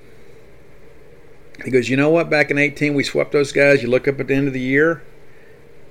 He 1.63 1.71
goes, 1.71 1.89
"You 1.89 1.97
know 1.97 2.09
what? 2.09 2.29
Back 2.29 2.51
in 2.51 2.57
18, 2.57 2.93
we 2.93 3.03
swept 3.03 3.31
those 3.31 3.51
guys. 3.51 3.81
You 3.81 3.89
look 3.89 4.07
up 4.07 4.19
at 4.19 4.27
the 4.27 4.35
end 4.35 4.47
of 4.47 4.53
the 4.53 4.59
year, 4.59 5.01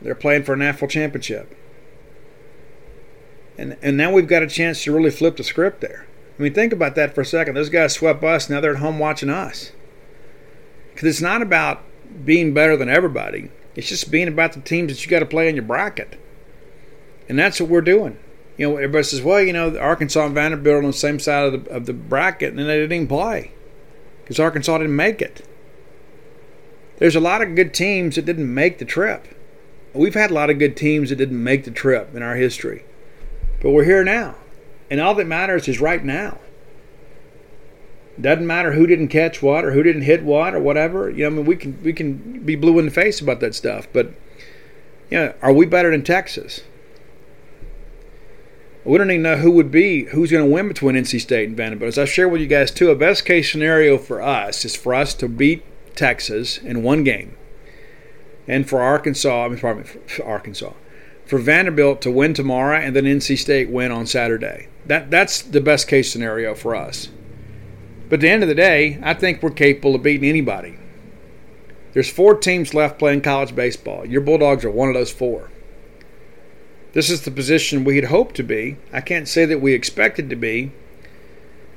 they're 0.03 0.15
playing 0.15 0.45
for 0.45 0.53
a 0.53 0.57
national 0.57 0.89
championship." 0.89 1.55
And 3.57 3.77
and 3.83 3.97
now 3.97 4.13
we've 4.13 4.27
got 4.27 4.43
a 4.43 4.47
chance 4.49 4.83
to 4.85 4.93
really 4.93 5.11
flip 5.11 5.37
the 5.37 5.45
script 5.45 5.81
there. 5.81 6.07
I 6.39 6.43
mean, 6.43 6.53
think 6.53 6.73
about 6.73 6.97
that 6.97 7.15
for 7.15 7.21
a 7.21 7.27
second. 7.27 7.55
Those 7.55 7.71
guys 7.71 7.93
swept 7.93 8.23
us. 8.25 8.51
Now 8.51 8.61
they're 8.61 8.73
at 8.73 8.79
home 8.79 8.99
watching 8.99 9.31
us. 9.31 9.71
Because 10.93 11.09
it's 11.09 11.21
not 11.21 11.43
about 11.43 11.83
being 12.25 12.53
better 12.53 12.77
than 12.77 12.89
everybody. 12.89 13.51
It's 13.77 13.89
just 13.89 14.11
being 14.11 14.29
about 14.29 14.53
the 14.53 14.61
teams 14.61 14.93
that 14.93 15.05
you 15.05 15.11
got 15.11 15.21
to 15.21 15.27
play 15.27 15.49
in 15.49 15.55
your 15.55 15.65
bracket. 15.65 16.19
And 17.29 17.39
that's 17.39 17.61
what 17.61 17.71
we're 17.71 17.81
doing. 17.81 18.19
You 18.57 18.69
know, 18.69 18.77
everybody 18.77 19.03
says, 19.05 19.23
well, 19.23 19.43
you 19.43 19.53
know, 19.53 19.77
Arkansas 19.77 20.27
and 20.27 20.35
Vanderbilt 20.35 20.75
are 20.75 20.79
on 20.79 20.85
the 20.85 20.93
same 20.93 21.19
side 21.19 21.53
of 21.53 21.65
the, 21.65 21.71
of 21.71 21.87
the 21.87 21.93
bracket, 21.93 22.55
and 22.55 22.69
they 22.69 22.87
didn't 22.87 23.09
play 23.09 23.51
because 24.23 24.39
Arkansas 24.39 24.79
didn't 24.79 24.95
make 24.95 25.21
it. 25.21 25.45
There's 26.99 27.17
a 27.17 27.21
lot 27.21 27.43
of 27.43 27.55
good 27.55 27.75
teams 27.75 28.17
that 28.17 28.25
didn't 28.25 28.53
make 28.53 28.79
the 28.79 28.85
trip. 28.85 29.29
We've 29.93 30.15
had 30.15 30.31
a 30.31 30.35
lot 30.35 30.51
of 30.51 30.59
good 30.59 30.77
teams 30.77 31.11
that 31.11 31.17
didn't 31.17 31.43
make 31.43 31.65
the 31.65 31.71
trip 31.71 32.15
in 32.15 32.23
our 32.23 32.37
history. 32.37 32.85
But 33.61 33.71
we're 33.71 33.85
here 33.85 34.05
now. 34.05 34.37
And 34.91 35.01
all 35.01 35.15
that 35.15 35.27
matters 35.27 35.69
is 35.69 35.81
right 35.81 36.05
now. 36.05 36.39
Doesn't 38.21 38.47
matter 38.47 38.73
who 38.73 38.87
didn't 38.87 39.09
catch 39.09 39.43
what 39.43 39.65
or 39.65 39.73
who 39.73 39.83
didn't 39.83 40.03
hit 40.03 40.23
what 40.23 40.55
or 40.55 40.61
whatever. 40.61 41.11
You 41.11 41.25
know, 41.25 41.27
I 41.27 41.31
mean, 41.31 41.47
we 41.47 41.57
can 41.57 41.83
we 41.83 41.93
can 41.93 42.45
be 42.45 42.55
blue 42.55 42.79
in 42.79 42.85
the 42.85 42.91
face 42.91 43.21
about 43.21 43.41
that 43.41 43.57
stuff, 43.57 43.89
but 43.93 44.15
you 45.11 45.19
know, 45.19 45.35
are 45.43 45.53
we 45.53 45.67
better 45.67 45.91
than 45.91 46.05
Texas? 46.05 46.61
We 48.85 48.99
don't 48.99 49.11
even 49.11 49.23
know 49.23 49.39
who 49.39 49.51
would 49.53 49.71
be 49.71 50.05
who's 50.05 50.31
going 50.31 50.45
to 50.45 50.51
win 50.51 50.69
between 50.69 50.95
NC 50.95 51.21
State 51.23 51.49
and 51.49 51.57
Vanderbilt. 51.57 51.89
As 51.89 51.99
I 51.99 52.05
share 52.05 52.29
with 52.29 52.41
you 52.41 52.47
guys 52.47 52.71
too, 52.71 52.91
a 52.91 52.95
best 52.95 53.25
case 53.25 53.51
scenario 53.51 53.99
for 53.99 54.23
us 54.23 54.65
is 54.65 54.77
for 54.77 54.95
us 54.95 55.15
to 55.15 55.29
beat 55.29 55.65
Texas 55.97 56.59
in 56.59 56.83
one 56.83 57.05
game, 57.05 57.37
and 58.47 58.69
for 58.69 58.81
Arkansas, 58.81 59.45
I 59.45 59.49
mean, 59.49 59.59
pardon 59.59 59.83
me, 59.83 59.89
for 60.07 60.25
Arkansas, 60.25 60.73
for 61.27 61.39
Vanderbilt 61.39 62.03
to 62.03 62.11
win 62.11 62.35
tomorrow 62.35 62.79
and 62.79 62.95
then 62.95 63.05
NC 63.05 63.39
State 63.39 63.71
win 63.71 63.91
on 63.91 64.07
Saturday. 64.07 64.69
That 64.87 65.11
that's 65.11 65.41
the 65.41 65.61
best 65.61 65.89
case 65.89 66.13
scenario 66.13 66.55
for 66.55 66.75
us. 66.75 67.09
But 68.09 68.17
at 68.17 68.21
the 68.21 68.29
end 68.29 68.43
of 68.43 68.49
the 68.49 68.55
day, 68.55 68.99
I 69.03 69.15
think 69.15 69.43
we're 69.43 69.51
capable 69.51 69.95
of 69.95 70.03
beating 70.03 70.29
anybody. 70.29 70.79
There's 71.95 72.11
four 72.11 72.35
teams 72.35 72.75
left 72.75 72.99
playing 72.99 73.23
college 73.23 73.55
baseball. 73.55 74.05
Your 74.05 74.21
Bulldogs 74.21 74.65
are 74.65 74.71
one 74.71 74.89
of 74.89 74.95
those 74.95 75.13
four. 75.13 75.51
This 76.93 77.09
is 77.09 77.23
the 77.23 77.31
position 77.31 77.85
we 77.85 77.97
had 77.97 78.07
hoped 78.07 78.37
to 78.37 78.43
be. 78.43 78.77
I 78.93 79.01
can't 79.01 79.27
say 79.27 79.45
that 79.47 79.61
we 79.61 79.73
expected 79.73 80.29
to 80.31 80.37
be, 80.37 80.73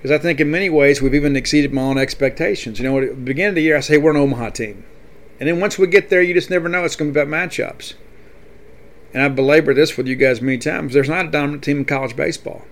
because 0.07 0.21
I 0.21 0.23
think 0.23 0.39
in 0.39 0.49
many 0.49 0.69
ways 0.69 1.01
we've 1.01 1.13
even 1.13 1.35
exceeded 1.35 1.73
my 1.73 1.81
own 1.81 1.97
expectations. 1.97 2.79
You 2.79 2.85
know, 2.85 3.01
at 3.01 3.09
the 3.09 3.15
beginning 3.15 3.49
of 3.49 3.55
the 3.55 3.61
year, 3.61 3.75
I 3.75 3.81
say 3.81 3.97
we're 3.97 4.11
an 4.11 4.15
Omaha 4.17 4.51
team. 4.51 4.85
And 5.37 5.49
then 5.49 5.59
once 5.59 5.77
we 5.77 5.85
get 5.85 6.09
there, 6.09 6.21
you 6.21 6.33
just 6.33 6.49
never 6.49 6.69
know. 6.69 6.85
It's 6.85 6.95
going 6.95 7.11
to 7.11 7.13
be 7.13 7.19
about 7.19 7.29
matchups. 7.29 7.93
And 9.13 9.21
I've 9.21 9.35
belabored 9.35 9.75
this 9.75 9.97
with 9.97 10.07
you 10.07 10.15
guys 10.15 10.41
many 10.41 10.59
times. 10.59 10.93
There's 10.93 11.09
not 11.09 11.25
a 11.25 11.29
dominant 11.29 11.65
team 11.65 11.79
in 11.79 11.85
college 11.85 12.15
baseball. 12.15 12.63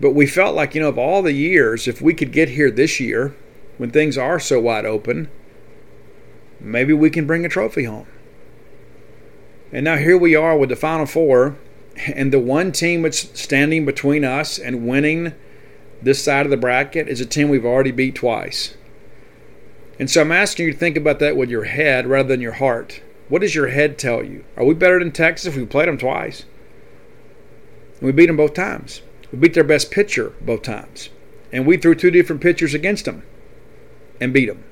But 0.00 0.10
we 0.10 0.26
felt 0.26 0.56
like, 0.56 0.74
you 0.74 0.80
know, 0.80 0.88
of 0.88 0.98
all 0.98 1.22
the 1.22 1.32
years, 1.32 1.86
if 1.86 2.02
we 2.02 2.12
could 2.12 2.32
get 2.32 2.48
here 2.48 2.72
this 2.72 2.98
year, 2.98 3.36
when 3.78 3.92
things 3.92 4.18
are 4.18 4.40
so 4.40 4.58
wide 4.58 4.84
open, 4.84 5.30
maybe 6.58 6.92
we 6.92 7.08
can 7.08 7.24
bring 7.24 7.44
a 7.44 7.48
trophy 7.48 7.84
home. 7.84 8.08
And 9.70 9.84
now 9.84 9.96
here 9.96 10.18
we 10.18 10.34
are 10.34 10.58
with 10.58 10.70
the 10.70 10.76
Final 10.76 11.06
Four, 11.06 11.56
and 12.04 12.32
the 12.32 12.40
one 12.40 12.72
team 12.72 13.02
that's 13.02 13.40
standing 13.40 13.86
between 13.86 14.24
us 14.24 14.58
and 14.58 14.88
winning 14.88 15.34
this 16.04 16.22
side 16.22 16.46
of 16.46 16.50
the 16.50 16.56
bracket 16.56 17.08
is 17.08 17.20
a 17.20 17.26
team 17.26 17.48
we've 17.48 17.64
already 17.64 17.90
beat 17.90 18.14
twice. 18.14 18.76
And 19.98 20.10
so 20.10 20.20
I'm 20.20 20.32
asking 20.32 20.66
you 20.66 20.72
to 20.72 20.78
think 20.78 20.96
about 20.96 21.18
that 21.20 21.36
with 21.36 21.48
your 21.48 21.64
head 21.64 22.06
rather 22.06 22.28
than 22.28 22.40
your 22.40 22.52
heart. 22.52 23.00
What 23.28 23.40
does 23.40 23.54
your 23.54 23.68
head 23.68 23.98
tell 23.98 24.22
you? 24.22 24.44
Are 24.56 24.64
we 24.64 24.74
better 24.74 24.98
than 24.98 25.12
Texas 25.12 25.46
if 25.46 25.56
we 25.56 25.64
played 25.64 25.88
them 25.88 25.96
twice? 25.96 26.44
And 27.98 28.02
we 28.02 28.12
beat 28.12 28.26
them 28.26 28.36
both 28.36 28.52
times. 28.52 29.00
We 29.32 29.38
beat 29.38 29.54
their 29.54 29.64
best 29.64 29.90
pitcher 29.90 30.34
both 30.42 30.62
times. 30.62 31.08
And 31.52 31.66
we 31.66 31.78
threw 31.78 31.94
two 31.94 32.10
different 32.10 32.42
pitchers 32.42 32.74
against 32.74 33.06
them 33.06 33.22
and 34.20 34.32
beat 34.32 34.46
them. 34.46 34.62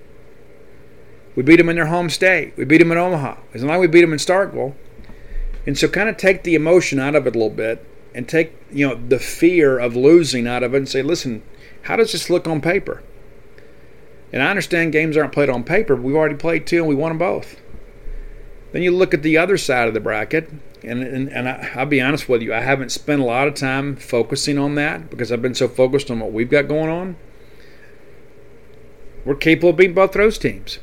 We 1.34 1.42
beat 1.42 1.56
them 1.56 1.70
in 1.70 1.76
their 1.76 1.86
home 1.86 2.10
state. 2.10 2.52
We 2.58 2.64
beat 2.64 2.78
them 2.78 2.92
in 2.92 2.98
Omaha. 2.98 3.36
It's 3.54 3.62
not 3.62 3.72
like 3.72 3.80
we 3.80 3.86
beat 3.86 4.02
them 4.02 4.12
in 4.12 4.18
Starkville. 4.18 4.74
And 5.66 5.78
so 5.78 5.88
kind 5.88 6.10
of 6.10 6.18
take 6.18 6.42
the 6.42 6.54
emotion 6.54 6.98
out 6.98 7.14
of 7.14 7.26
it 7.26 7.34
a 7.34 7.38
little 7.38 7.48
bit 7.48 7.86
and 8.14 8.28
take, 8.28 8.54
you 8.70 8.86
know, 8.86 8.94
the 8.94 9.18
fear 9.18 9.78
of 9.78 9.96
losing 9.96 10.46
out 10.46 10.62
of 10.62 10.74
it 10.74 10.78
and 10.78 10.88
say, 10.88 11.02
listen, 11.02 11.42
how 11.82 11.96
does 11.96 12.12
this 12.12 12.30
look 12.30 12.46
on 12.46 12.60
paper? 12.60 13.02
And 14.32 14.42
I 14.42 14.50
understand 14.50 14.92
games 14.92 15.16
aren't 15.16 15.32
played 15.32 15.50
on 15.50 15.64
paper, 15.64 15.96
but 15.96 16.02
we've 16.02 16.16
already 16.16 16.36
played 16.36 16.66
two 16.66 16.78
and 16.78 16.88
we 16.88 16.94
won 16.94 17.10
them 17.10 17.18
both. 17.18 17.60
Then 18.72 18.82
you 18.82 18.90
look 18.90 19.12
at 19.12 19.22
the 19.22 19.36
other 19.36 19.58
side 19.58 19.88
of 19.88 19.94
the 19.94 20.00
bracket 20.00 20.50
and 20.84 21.02
and, 21.02 21.28
and 21.28 21.48
I, 21.48 21.72
will 21.76 21.86
be 21.86 22.00
honest 22.00 22.28
with 22.28 22.42
you, 22.42 22.52
I 22.52 22.60
haven't 22.60 22.90
spent 22.90 23.20
a 23.20 23.24
lot 23.24 23.48
of 23.48 23.54
time 23.54 23.96
focusing 23.96 24.58
on 24.58 24.74
that 24.76 25.10
because 25.10 25.30
I've 25.30 25.42
been 25.42 25.54
so 25.54 25.68
focused 25.68 26.10
on 26.10 26.20
what 26.20 26.32
we've 26.32 26.50
got 26.50 26.68
going 26.68 26.90
on. 26.90 27.16
We're 29.24 29.36
capable 29.36 29.70
of 29.70 29.76
beating 29.76 29.94
both 29.94 30.12
those 30.12 30.38
teams. 30.38 30.78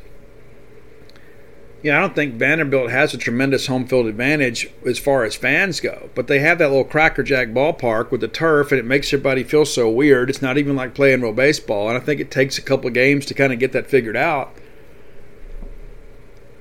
You 1.81 1.91
know, 1.91 1.97
I 1.97 2.01
don't 2.01 2.15
think 2.15 2.35
Vanderbilt 2.35 2.91
has 2.91 3.13
a 3.13 3.17
tremendous 3.17 3.67
home 3.67 3.87
field 3.87 4.07
advantage 4.07 4.69
as 4.85 4.99
far 4.99 5.23
as 5.23 5.35
fans 5.35 5.79
go, 5.79 6.09
but 6.13 6.27
they 6.27 6.39
have 6.39 6.57
that 6.57 6.69
little 6.69 6.83
crackerjack 6.83 7.49
ballpark 7.49 8.11
with 8.11 8.19
the 8.19 8.27
turf, 8.27 8.71
and 8.71 8.79
it 8.79 8.85
makes 8.85 9.13
everybody 9.13 9.43
feel 9.43 9.65
so 9.65 9.89
weird. 9.89 10.29
It's 10.29 10.41
not 10.41 10.57
even 10.57 10.75
like 10.75 10.93
playing 10.93 11.21
real 11.21 11.31
baseball, 11.31 11.87
and 11.87 11.97
I 11.97 12.01
think 12.01 12.19
it 12.19 12.31
takes 12.31 12.57
a 12.57 12.61
couple 12.61 12.89
games 12.89 13.25
to 13.27 13.33
kind 13.33 13.53
of 13.53 13.59
get 13.59 13.71
that 13.71 13.87
figured 13.87 14.17
out. 14.17 14.53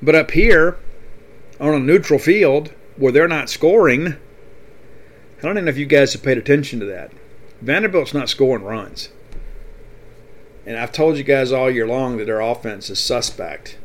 But 0.01 0.15
up 0.15 0.31
here, 0.31 0.77
on 1.59 1.75
a 1.75 1.81
neutral 1.81 2.21
field 2.21 2.73
where 2.97 3.11
they're 3.11 3.27
not 3.27 3.51
scoring, 3.51 4.15
I 5.39 5.43
don't 5.43 5.53
even 5.53 5.65
know 5.65 5.71
if 5.71 5.79
you 5.79 5.87
guys 5.87 6.13
have 6.13 6.23
paid 6.23 6.39
attention 6.39 6.79
to 6.79 6.87
that. 6.87 7.11
Vanderbilt's 7.61 8.15
not 8.15 8.29
scoring 8.29 8.63
runs. 8.63 9.09
And 10.65 10.77
I've 10.77 10.93
told 10.93 11.17
you 11.17 11.25
guys 11.25 11.51
all 11.51 11.71
year 11.71 11.89
long 11.89 12.19
that 12.19 12.27
their 12.27 12.41
offense 12.41 12.89
is 12.89 13.01
suspect. 13.01 13.79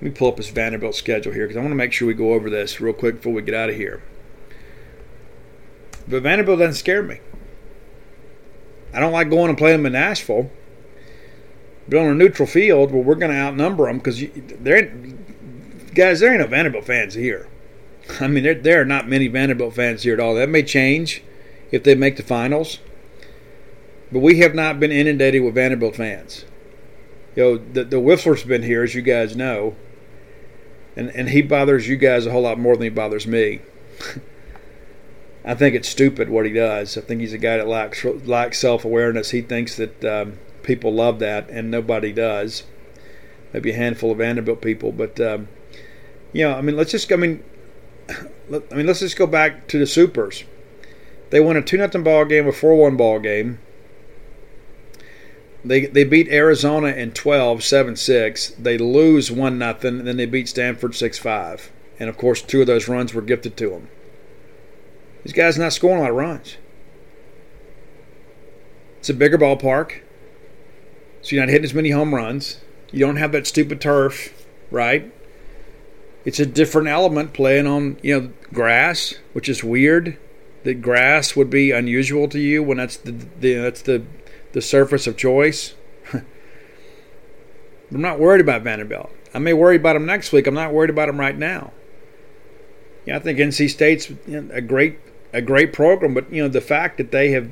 Let 0.00 0.02
me 0.02 0.10
pull 0.12 0.28
up 0.28 0.38
this 0.38 0.48
Vanderbilt 0.48 0.94
schedule 0.94 1.34
here 1.34 1.46
because 1.46 1.58
I 1.58 1.60
want 1.60 1.72
to 1.72 1.76
make 1.76 1.92
sure 1.92 2.08
we 2.08 2.14
go 2.14 2.32
over 2.32 2.48
this 2.48 2.80
real 2.80 2.94
quick 2.94 3.16
before 3.16 3.34
we 3.34 3.42
get 3.42 3.54
out 3.54 3.68
of 3.68 3.76
here. 3.76 4.02
But 6.08 6.22
Vanderbilt 6.22 6.58
doesn't 6.58 6.76
scare 6.76 7.02
me. 7.02 7.20
I 8.94 9.00
don't 9.00 9.12
like 9.12 9.28
going 9.28 9.50
and 9.50 9.58
playing 9.58 9.80
them 9.80 9.86
in 9.86 9.92
Nashville. 9.92 10.50
But 11.86 11.98
on 11.98 12.06
a 12.06 12.14
neutral 12.14 12.48
field 12.48 12.92
where 12.92 13.02
we're 13.02 13.14
going 13.14 13.30
to 13.30 13.36
outnumber 13.36 13.86
them 13.86 13.98
because 13.98 14.24
there, 14.60 14.90
guys, 15.94 16.20
there 16.20 16.32
ain't 16.32 16.40
no 16.40 16.46
Vanderbilt 16.46 16.86
fans 16.86 17.12
here. 17.12 17.46
I 18.20 18.26
mean, 18.26 18.42
there, 18.42 18.54
there 18.54 18.80
are 18.80 18.86
not 18.86 19.06
many 19.06 19.28
Vanderbilt 19.28 19.74
fans 19.74 20.02
here 20.02 20.14
at 20.14 20.20
all. 20.20 20.34
That 20.34 20.48
may 20.48 20.62
change 20.62 21.22
if 21.70 21.84
they 21.84 21.94
make 21.94 22.16
the 22.16 22.22
finals. 22.22 22.78
But 24.10 24.20
we 24.20 24.38
have 24.38 24.54
not 24.54 24.80
been 24.80 24.92
inundated 24.92 25.42
with 25.42 25.56
Vanderbilt 25.56 25.96
fans. 25.96 26.46
You 27.36 27.42
know, 27.42 27.56
the, 27.58 27.84
the 27.84 28.00
Whistler's 28.00 28.44
been 28.44 28.62
here, 28.62 28.82
as 28.82 28.94
you 28.94 29.02
guys 29.02 29.36
know 29.36 29.76
and 30.96 31.10
and 31.10 31.28
he 31.28 31.42
bothers 31.42 31.88
you 31.88 31.96
guys 31.96 32.26
a 32.26 32.30
whole 32.30 32.42
lot 32.42 32.58
more 32.58 32.74
than 32.74 32.84
he 32.84 32.90
bothers 32.90 33.26
me. 33.26 33.60
I 35.44 35.54
think 35.54 35.74
it's 35.74 35.88
stupid 35.88 36.28
what 36.28 36.44
he 36.44 36.52
does. 36.52 36.98
I 36.98 37.00
think 37.00 37.20
he's 37.20 37.32
a 37.32 37.38
guy 37.38 37.56
that 37.56 37.66
lacks 37.68 38.04
lacks 38.04 38.58
self 38.58 38.84
awareness. 38.84 39.30
He 39.30 39.40
thinks 39.40 39.76
that 39.76 40.04
um, 40.04 40.38
people 40.62 40.92
love 40.92 41.18
that, 41.20 41.48
and 41.48 41.70
nobody 41.70 42.12
does. 42.12 42.64
Maybe 43.52 43.70
a 43.70 43.76
handful 43.76 44.12
of 44.12 44.18
Vanderbilt 44.18 44.60
people, 44.60 44.92
but 44.92 45.18
um, 45.20 45.48
you 46.32 46.44
know, 46.44 46.54
I 46.54 46.60
mean, 46.60 46.76
let's 46.76 46.92
just. 46.92 47.10
I 47.12 47.16
mean, 47.16 47.42
let, 48.48 48.62
I 48.70 48.76
mean, 48.76 48.86
let's 48.86 49.00
just 49.00 49.16
go 49.16 49.26
back 49.26 49.66
to 49.68 49.78
the 49.78 49.86
Supers. 49.86 50.44
They 51.30 51.40
won 51.40 51.56
a 51.56 51.62
two 51.62 51.78
nothing 51.78 52.02
ball 52.02 52.24
game, 52.24 52.46
a 52.46 52.52
four 52.52 52.74
one 52.74 52.96
ball 52.96 53.18
game. 53.18 53.60
They 55.64 55.86
they 55.86 56.04
beat 56.04 56.28
Arizona 56.28 56.88
in 56.88 57.12
12, 57.12 57.60
7-6. 57.60 58.56
They 58.56 58.78
lose 58.78 59.30
1 59.30 59.58
nothing, 59.58 59.98
and 59.98 60.06
then 60.08 60.16
they 60.16 60.26
beat 60.26 60.48
Stanford 60.48 60.92
6-5. 60.92 61.68
And 61.98 62.08
of 62.08 62.16
course, 62.16 62.40
two 62.40 62.62
of 62.62 62.66
those 62.66 62.88
runs 62.88 63.12
were 63.12 63.22
gifted 63.22 63.56
to 63.58 63.70
them. 63.70 63.88
These 65.22 65.34
guys 65.34 65.58
not 65.58 65.74
scoring 65.74 65.98
a 65.98 66.00
lot 66.02 66.10
of 66.10 66.16
runs. 66.16 66.56
It's 68.98 69.10
a 69.10 69.14
bigger 69.14 69.38
ballpark. 69.38 70.00
So 71.22 71.36
you're 71.36 71.44
not 71.44 71.50
hitting 71.50 71.64
as 71.64 71.74
many 71.74 71.90
home 71.90 72.14
runs. 72.14 72.60
You 72.90 73.00
don't 73.00 73.16
have 73.16 73.32
that 73.32 73.46
stupid 73.46 73.80
turf, 73.80 74.46
right? 74.70 75.12
It's 76.24 76.40
a 76.40 76.46
different 76.46 76.88
element 76.88 77.32
playing 77.32 77.66
on, 77.66 77.98
you 78.02 78.18
know, 78.18 78.32
grass, 78.52 79.14
which 79.32 79.48
is 79.48 79.62
weird. 79.62 80.18
That 80.64 80.82
grass 80.82 81.34
would 81.36 81.48
be 81.48 81.70
unusual 81.70 82.28
to 82.28 82.38
you 82.38 82.62
when 82.62 82.76
that's 82.76 82.96
the, 82.98 83.12
the 83.12 83.54
that's 83.54 83.82
the 83.82 84.04
the 84.52 84.60
surface 84.60 85.06
of 85.06 85.16
choice. 85.16 85.74
I'm 86.12 86.24
not 87.90 88.18
worried 88.18 88.40
about 88.40 88.62
Vanderbilt. 88.62 89.10
I 89.32 89.38
may 89.38 89.52
worry 89.52 89.76
about 89.76 89.94
them 89.94 90.06
next 90.06 90.32
week. 90.32 90.46
I'm 90.46 90.54
not 90.54 90.72
worried 90.72 90.90
about 90.90 91.06
them 91.06 91.20
right 91.20 91.36
now. 91.36 91.72
Yeah, 93.06 93.16
I 93.16 93.18
think 93.20 93.38
NC 93.38 93.70
State's 93.70 94.10
a 94.52 94.60
great 94.60 94.98
a 95.32 95.40
great 95.40 95.72
program, 95.72 96.14
but 96.14 96.32
you 96.32 96.42
know 96.42 96.48
the 96.48 96.60
fact 96.60 96.98
that 96.98 97.12
they 97.12 97.30
have 97.30 97.48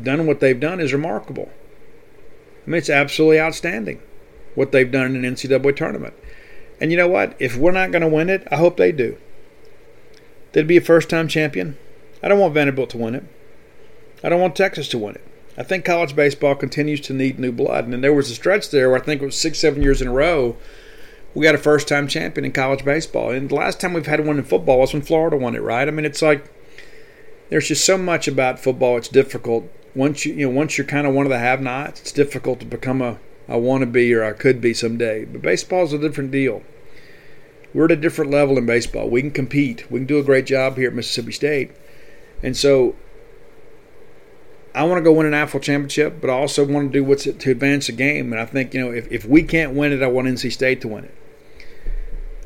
done 0.00 0.26
what 0.26 0.40
they've 0.40 0.58
done 0.58 0.80
is 0.80 0.92
remarkable. 0.92 1.50
I 2.66 2.70
mean, 2.70 2.78
it's 2.78 2.90
absolutely 2.90 3.40
outstanding 3.40 4.00
what 4.54 4.72
they've 4.72 4.90
done 4.90 5.16
in 5.16 5.24
an 5.24 5.34
NCAA 5.34 5.74
tournament. 5.74 6.14
And 6.80 6.90
you 6.90 6.96
know 6.96 7.08
what? 7.08 7.34
If 7.38 7.56
we're 7.56 7.72
not 7.72 7.90
going 7.90 8.02
to 8.02 8.08
win 8.08 8.30
it, 8.30 8.46
I 8.50 8.56
hope 8.56 8.76
they 8.76 8.92
do. 8.92 9.16
They'd 10.52 10.66
be 10.66 10.76
a 10.76 10.82
first 10.82 11.08
time 11.08 11.28
champion. 11.28 11.78
I 12.22 12.28
don't 12.28 12.38
want 12.38 12.54
Vanderbilt 12.54 12.90
to 12.90 12.98
win 12.98 13.14
it. 13.14 13.24
I 14.22 14.28
don't 14.28 14.40
want 14.40 14.54
Texas 14.54 14.88
to 14.88 14.98
win 14.98 15.16
it. 15.16 15.24
I 15.56 15.62
think 15.62 15.84
college 15.84 16.16
baseball 16.16 16.54
continues 16.54 17.00
to 17.02 17.12
need 17.12 17.38
new 17.38 17.52
blood. 17.52 17.84
And 17.84 17.92
then 17.92 18.00
there 18.00 18.14
was 18.14 18.30
a 18.30 18.34
stretch 18.34 18.70
there 18.70 18.88
where 18.88 18.98
I 18.98 19.04
think 19.04 19.20
it 19.20 19.24
was 19.26 19.36
six, 19.36 19.58
seven 19.58 19.82
years 19.82 20.00
in 20.00 20.08
a 20.08 20.12
row, 20.12 20.56
we 21.34 21.44
got 21.44 21.54
a 21.54 21.58
first 21.58 21.88
time 21.88 22.08
champion 22.08 22.44
in 22.44 22.52
college 22.52 22.84
baseball. 22.84 23.30
And 23.30 23.48
the 23.48 23.54
last 23.54 23.80
time 23.80 23.92
we've 23.92 24.06
had 24.06 24.26
one 24.26 24.38
in 24.38 24.44
football 24.44 24.80
was 24.80 24.92
when 24.92 25.02
Florida 25.02 25.36
won 25.36 25.54
it, 25.54 25.62
right? 25.62 25.88
I 25.88 25.90
mean, 25.90 26.04
it's 26.04 26.22
like 26.22 26.44
there's 27.48 27.68
just 27.68 27.84
so 27.84 27.98
much 27.98 28.28
about 28.28 28.58
football. 28.58 28.96
It's 28.96 29.08
difficult 29.08 29.70
once 29.94 30.24
you 30.24 30.34
you 30.34 30.46
know 30.48 30.54
once 30.54 30.76
you're 30.78 30.86
kind 30.86 31.06
of 31.06 31.14
one 31.14 31.26
of 31.26 31.30
the 31.30 31.38
have-nots. 31.38 32.00
It's 32.00 32.12
difficult 32.12 32.60
to 32.60 32.66
become 32.66 33.02
a, 33.02 33.18
want 33.48 33.82
to 33.82 33.86
be 33.86 34.12
or 34.14 34.24
I 34.24 34.32
could 34.32 34.60
be 34.60 34.74
someday. 34.74 35.24
But 35.24 35.42
baseball 35.42 35.84
is 35.84 35.92
a 35.92 35.98
different 35.98 36.30
deal. 36.30 36.62
We're 37.74 37.86
at 37.86 37.92
a 37.92 37.96
different 37.96 38.30
level 38.30 38.58
in 38.58 38.66
baseball. 38.66 39.08
We 39.08 39.22
can 39.22 39.30
compete. 39.30 39.90
We 39.90 40.00
can 40.00 40.06
do 40.06 40.18
a 40.18 40.22
great 40.22 40.46
job 40.46 40.76
here 40.76 40.88
at 40.88 40.94
Mississippi 40.94 41.32
State. 41.32 41.70
And 42.42 42.56
so 42.56 42.96
I 44.74 44.84
want 44.84 44.98
to 44.98 45.02
go 45.02 45.12
win 45.12 45.26
an 45.26 45.32
AFL 45.32 45.60
championship, 45.60 46.20
but 46.20 46.30
I 46.30 46.32
also 46.32 46.64
want 46.64 46.90
to 46.90 46.98
do 46.98 47.04
what's 47.04 47.24
to 47.24 47.50
advance 47.50 47.88
the 47.88 47.92
game. 47.92 48.32
And 48.32 48.40
I 48.40 48.46
think, 48.46 48.72
you 48.72 48.80
know, 48.80 48.90
if, 48.90 49.10
if 49.12 49.26
we 49.26 49.42
can't 49.42 49.74
win 49.74 49.92
it, 49.92 50.02
I 50.02 50.06
want 50.06 50.28
NC 50.28 50.50
State 50.52 50.80
to 50.80 50.88
win 50.88 51.04
it. 51.04 51.14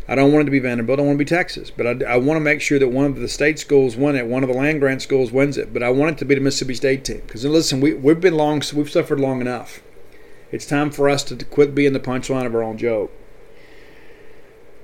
I 0.08 0.14
don't 0.14 0.32
want 0.32 0.42
it 0.42 0.44
to 0.46 0.50
be 0.50 0.58
Vanderbilt. 0.58 0.98
I 0.98 1.02
want 1.02 1.20
it 1.20 1.24
to 1.24 1.30
be 1.30 1.36
Texas. 1.36 1.70
But 1.70 2.02
I, 2.02 2.14
I 2.14 2.16
want 2.16 2.36
to 2.36 2.40
make 2.40 2.60
sure 2.60 2.78
that 2.78 2.88
one 2.88 3.06
of 3.06 3.16
the 3.16 3.28
state 3.28 3.58
schools 3.58 3.96
win 3.96 4.16
it, 4.16 4.26
one 4.26 4.42
of 4.42 4.48
the 4.48 4.54
land 4.54 4.80
grant 4.80 5.02
schools 5.02 5.32
wins 5.32 5.56
it. 5.56 5.72
But 5.72 5.82
I 5.82 5.90
want 5.90 6.12
it 6.12 6.18
to 6.18 6.24
be 6.24 6.34
the 6.34 6.40
Mississippi 6.40 6.74
State 6.74 7.04
team. 7.04 7.22
Because, 7.26 7.44
listen, 7.44 7.80
we, 7.80 7.94
we've 7.94 8.20
been 8.20 8.36
long, 8.36 8.62
we've 8.74 8.90
suffered 8.90 9.20
long 9.20 9.40
enough. 9.40 9.80
It's 10.52 10.66
time 10.66 10.90
for 10.90 11.08
us 11.08 11.24
to 11.24 11.44
quit 11.44 11.74
being 11.74 11.92
the 11.92 12.00
punchline 12.00 12.46
of 12.46 12.54
our 12.54 12.62
own 12.62 12.78
joke. 12.78 13.12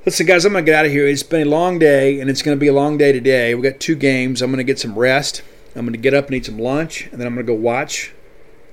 Listen, 0.05 0.27
guys, 0.27 0.45
I'm 0.45 0.53
going 0.53 0.65
to 0.65 0.71
get 0.71 0.79
out 0.79 0.87
of 0.87 0.91
here. 0.91 1.07
It's 1.07 1.23
been 1.23 1.47
a 1.47 1.51
long 1.51 1.79
day, 1.79 2.21
and 2.21 2.29
it's 2.29 2.43
going 2.43 2.57
to 2.57 2.61
be 2.61 2.67
a 2.67 2.73
long 2.73 2.99
day 2.99 3.13
today. 3.13 3.55
We've 3.55 3.63
got 3.63 3.79
two 3.79 3.95
games. 3.95 4.43
I'm 4.43 4.51
going 4.51 4.59
to 4.59 4.65
get 4.65 4.81
some 4.81 4.99
rest. 4.99 5.43
I'm 5.75 5.83
going 5.83 5.93
to 5.93 5.99
get 5.99 6.15
up 6.15 6.27
and 6.27 6.35
eat 6.35 6.47
some 6.47 6.59
lunch, 6.59 7.07
and 7.07 7.21
then 7.21 7.27
I'm 7.27 7.35
going 7.35 7.47
to 7.47 7.53
go 7.53 7.59
watch 7.59 8.13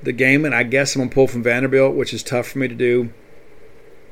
the 0.04 0.12
game. 0.12 0.46
And 0.46 0.54
I 0.54 0.64
guess 0.64 0.96
I'm 0.96 1.00
going 1.00 1.10
to 1.10 1.14
pull 1.14 1.28
from 1.28 1.44
Vanderbilt, 1.44 1.96
which 1.96 2.14
is 2.14 2.24
tough 2.24 2.48
for 2.48 2.60
me 2.60 2.68
to 2.68 2.76
do. 2.76 3.14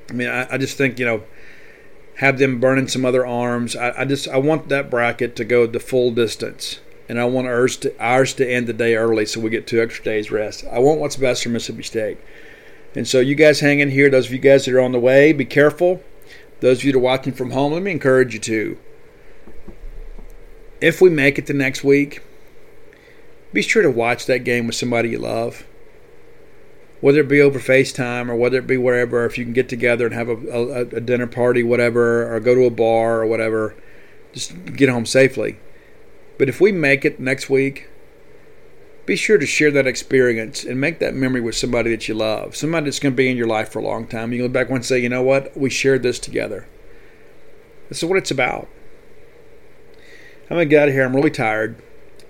I 0.09 0.13
mean, 0.13 0.29
I, 0.29 0.47
I 0.53 0.57
just 0.57 0.77
think 0.77 0.99
you 0.99 1.05
know, 1.05 1.23
have 2.15 2.39
them 2.39 2.59
burning 2.59 2.87
some 2.87 3.05
other 3.05 3.25
arms. 3.25 3.75
I, 3.75 4.01
I, 4.01 4.05
just 4.05 4.27
I 4.27 4.37
want 4.37 4.69
that 4.69 4.89
bracket 4.89 5.35
to 5.35 5.45
go 5.45 5.67
the 5.67 5.79
full 5.79 6.11
distance, 6.11 6.79
and 7.09 7.19
I 7.19 7.25
want 7.25 7.47
ours 7.47 7.77
to 7.77 7.93
ours 7.99 8.33
to 8.35 8.49
end 8.49 8.67
the 8.67 8.73
day 8.73 8.95
early 8.95 9.25
so 9.25 9.39
we 9.39 9.49
get 9.49 9.67
two 9.67 9.81
extra 9.81 10.03
days 10.03 10.31
rest. 10.31 10.65
I 10.71 10.79
want 10.79 10.99
what's 10.99 11.17
best 11.17 11.43
for 11.43 11.49
Mississippi 11.49 11.83
State. 11.83 12.17
And 12.95 13.07
so 13.07 13.19
you 13.19 13.35
guys 13.35 13.59
hang 13.59 13.79
in 13.79 13.91
here. 13.91 14.09
Those 14.09 14.27
of 14.27 14.33
you 14.33 14.39
guys 14.39 14.65
that 14.65 14.73
are 14.73 14.81
on 14.81 14.91
the 14.91 14.99
way, 14.99 15.33
be 15.33 15.45
careful. 15.45 16.01
Those 16.61 16.79
of 16.79 16.85
you 16.85 16.93
that 16.93 16.97
are 16.97 17.01
watching 17.01 17.33
from 17.33 17.51
home, 17.51 17.73
let 17.73 17.83
me 17.83 17.91
encourage 17.91 18.33
you 18.33 18.39
to. 18.39 18.77
If 20.81 21.01
we 21.01 21.09
make 21.09 21.37
it 21.37 21.45
the 21.45 21.53
next 21.53 21.83
week, 21.83 22.21
be 23.57 23.63
sure 23.63 23.81
to 23.81 23.89
watch 23.89 24.27
that 24.27 24.43
game 24.43 24.67
with 24.67 24.75
somebody 24.75 25.09
you 25.09 25.17
love. 25.17 25.65
Whether 27.01 27.21
it 27.21 27.27
be 27.27 27.41
over 27.41 27.57
FaceTime 27.57 28.29
or 28.29 28.35
whether 28.35 28.59
it 28.59 28.67
be 28.67 28.77
wherever, 28.77 29.25
if 29.25 29.35
you 29.35 29.45
can 29.45 29.53
get 29.53 29.67
together 29.67 30.05
and 30.05 30.13
have 30.13 30.29
a, 30.29 30.33
a, 30.33 30.81
a 30.81 31.01
dinner 31.01 31.25
party, 31.25 31.63
whatever, 31.63 32.31
or 32.31 32.39
go 32.39 32.53
to 32.53 32.65
a 32.65 32.69
bar 32.69 33.21
or 33.21 33.25
whatever, 33.25 33.73
just 34.31 34.75
get 34.75 34.89
home 34.89 35.07
safely. 35.07 35.57
But 36.37 36.49
if 36.49 36.61
we 36.61 36.71
make 36.71 37.03
it 37.03 37.19
next 37.19 37.49
week, 37.49 37.89
be 39.07 39.15
sure 39.15 39.39
to 39.39 39.47
share 39.47 39.71
that 39.71 39.87
experience 39.87 40.63
and 40.63 40.79
make 40.79 40.99
that 40.99 41.15
memory 41.15 41.41
with 41.41 41.55
somebody 41.55 41.89
that 41.89 42.07
you 42.07 42.13
love, 42.13 42.55
somebody 42.55 42.83
that's 42.83 42.99
going 42.99 43.13
to 43.13 43.17
be 43.17 43.31
in 43.31 43.37
your 43.37 43.47
life 43.47 43.71
for 43.71 43.79
a 43.79 43.83
long 43.83 44.05
time. 44.05 44.33
You 44.33 44.43
look 44.43 44.53
back 44.53 44.69
and 44.69 44.85
say, 44.85 44.99
you 44.99 45.09
know 45.09 45.23
what, 45.23 45.57
we 45.57 45.71
shared 45.71 46.03
this 46.03 46.19
together. 46.19 46.67
This 47.89 48.03
is 48.03 48.05
what 48.05 48.19
it's 48.19 48.29
about. 48.29 48.67
I'm 50.43 50.57
going 50.57 50.69
to 50.69 50.69
get 50.69 50.83
out 50.83 50.89
of 50.89 50.93
here. 50.93 51.05
I'm 51.05 51.15
really 51.15 51.31
tired 51.31 51.81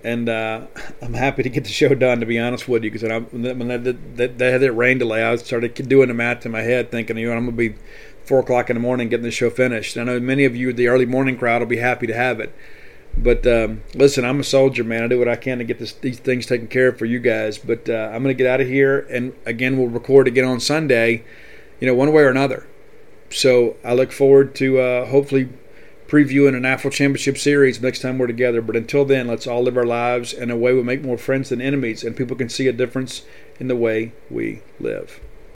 and 0.08 0.30
uh, 0.30 0.66
I'm 1.02 1.14
happy 1.14 1.44
to 1.44 1.50
get 1.50 1.66
the 1.66 1.70
show 1.70 1.94
done. 1.94 2.22
To 2.22 2.26
be 2.26 2.40
honest 2.40 2.68
with 2.68 2.84
you, 2.84 2.92
because 2.92 3.04
when 3.04 3.68
that, 3.68 3.84
that, 3.84 4.38
that, 4.38 4.52
had 4.52 4.62
that 4.62 4.72
rain 4.72 4.98
delay, 4.98 5.24
I 5.24 5.36
started 5.36 5.76
doing 5.88 6.08
the 6.08 6.14
math 6.14 6.46
in 6.46 6.52
my 6.52 6.62
head, 6.62 6.92
thinking, 6.92 7.18
you 7.18 7.30
know, 7.30 7.36
I'm 7.36 7.46
gonna 7.46 7.58
be 7.58 7.76
four 8.24 8.40
o'clock 8.40 8.70
in 8.70 8.76
the 8.76 8.80
morning 8.80 9.10
getting 9.10 9.26
the 9.26 9.32
show 9.32 9.50
finished. 9.50 9.98
And 9.98 10.10
I 10.10 10.14
know 10.14 10.20
many 10.20 10.46
of 10.46 10.56
you, 10.56 10.72
the 10.72 10.88
early 10.88 11.06
morning 11.06 11.38
crowd, 11.38 11.62
will 11.62 11.68
be 11.68 11.78
happy 11.78 12.08
to 12.08 12.14
have 12.14 12.40
it. 12.40 12.56
But 13.18 13.46
um, 13.48 13.82
listen, 13.96 14.24
I'm 14.24 14.40
a 14.40 14.44
soldier, 14.44 14.84
man. 14.84 15.04
I 15.04 15.08
do 15.08 15.20
what 15.20 15.28
I 15.28 15.36
can 15.36 15.58
to 15.58 15.64
get 15.64 15.80
this, 15.80 15.94
these 15.94 16.20
things 16.20 16.46
taken 16.46 16.68
care 16.68 16.90
of 16.90 17.00
for 17.00 17.06
you 17.06 17.20
guys. 17.20 17.58
But 17.58 17.90
uh, 17.90 18.12
I'm 18.14 18.24
to 18.24 18.34
get 18.34 18.48
out 18.48 18.62
of 18.62 18.68
here, 18.68 19.00
and 19.10 19.34
again, 19.46 19.78
we'll 19.78 19.88
record 19.90 20.28
again 20.28 20.46
on 20.46 20.60
Sunday. 20.60 21.24
You 21.80 21.88
know, 21.88 21.96
one 21.96 22.12
way 22.14 22.24
or 22.24 22.30
another. 22.30 22.68
So 23.30 23.76
I 23.84 23.94
look 23.94 24.12
forward 24.12 24.56
to 24.56 24.80
uh, 24.80 25.06
hopefully 25.06 25.50
previewing 26.08 26.56
an 26.56 26.64
AFL 26.64 26.92
Championship 26.92 27.38
Series 27.38 27.82
next 27.82 28.02
time 28.02 28.18
we're 28.18 28.28
together. 28.28 28.62
But 28.62 28.76
until 28.76 29.06
then, 29.06 29.28
let's 29.28 29.48
all 29.48 29.64
live 29.64 29.78
our 29.78 29.86
lives 29.86 30.34
in 30.34 30.50
a 30.50 30.58
way 30.58 30.74
we 30.74 30.84
make 30.84 31.04
more 31.04 31.18
friends 31.18 31.50
than 31.50 31.62
enemies, 31.62 32.04
and 32.04 32.16
people 32.16 32.36
can 32.36 32.50
see 32.50 32.68
a 32.68 32.74
difference 32.74 33.24
in 33.60 33.68
the 33.68 33.76
way 33.76 34.14
we 34.30 34.62
live. 34.80 35.20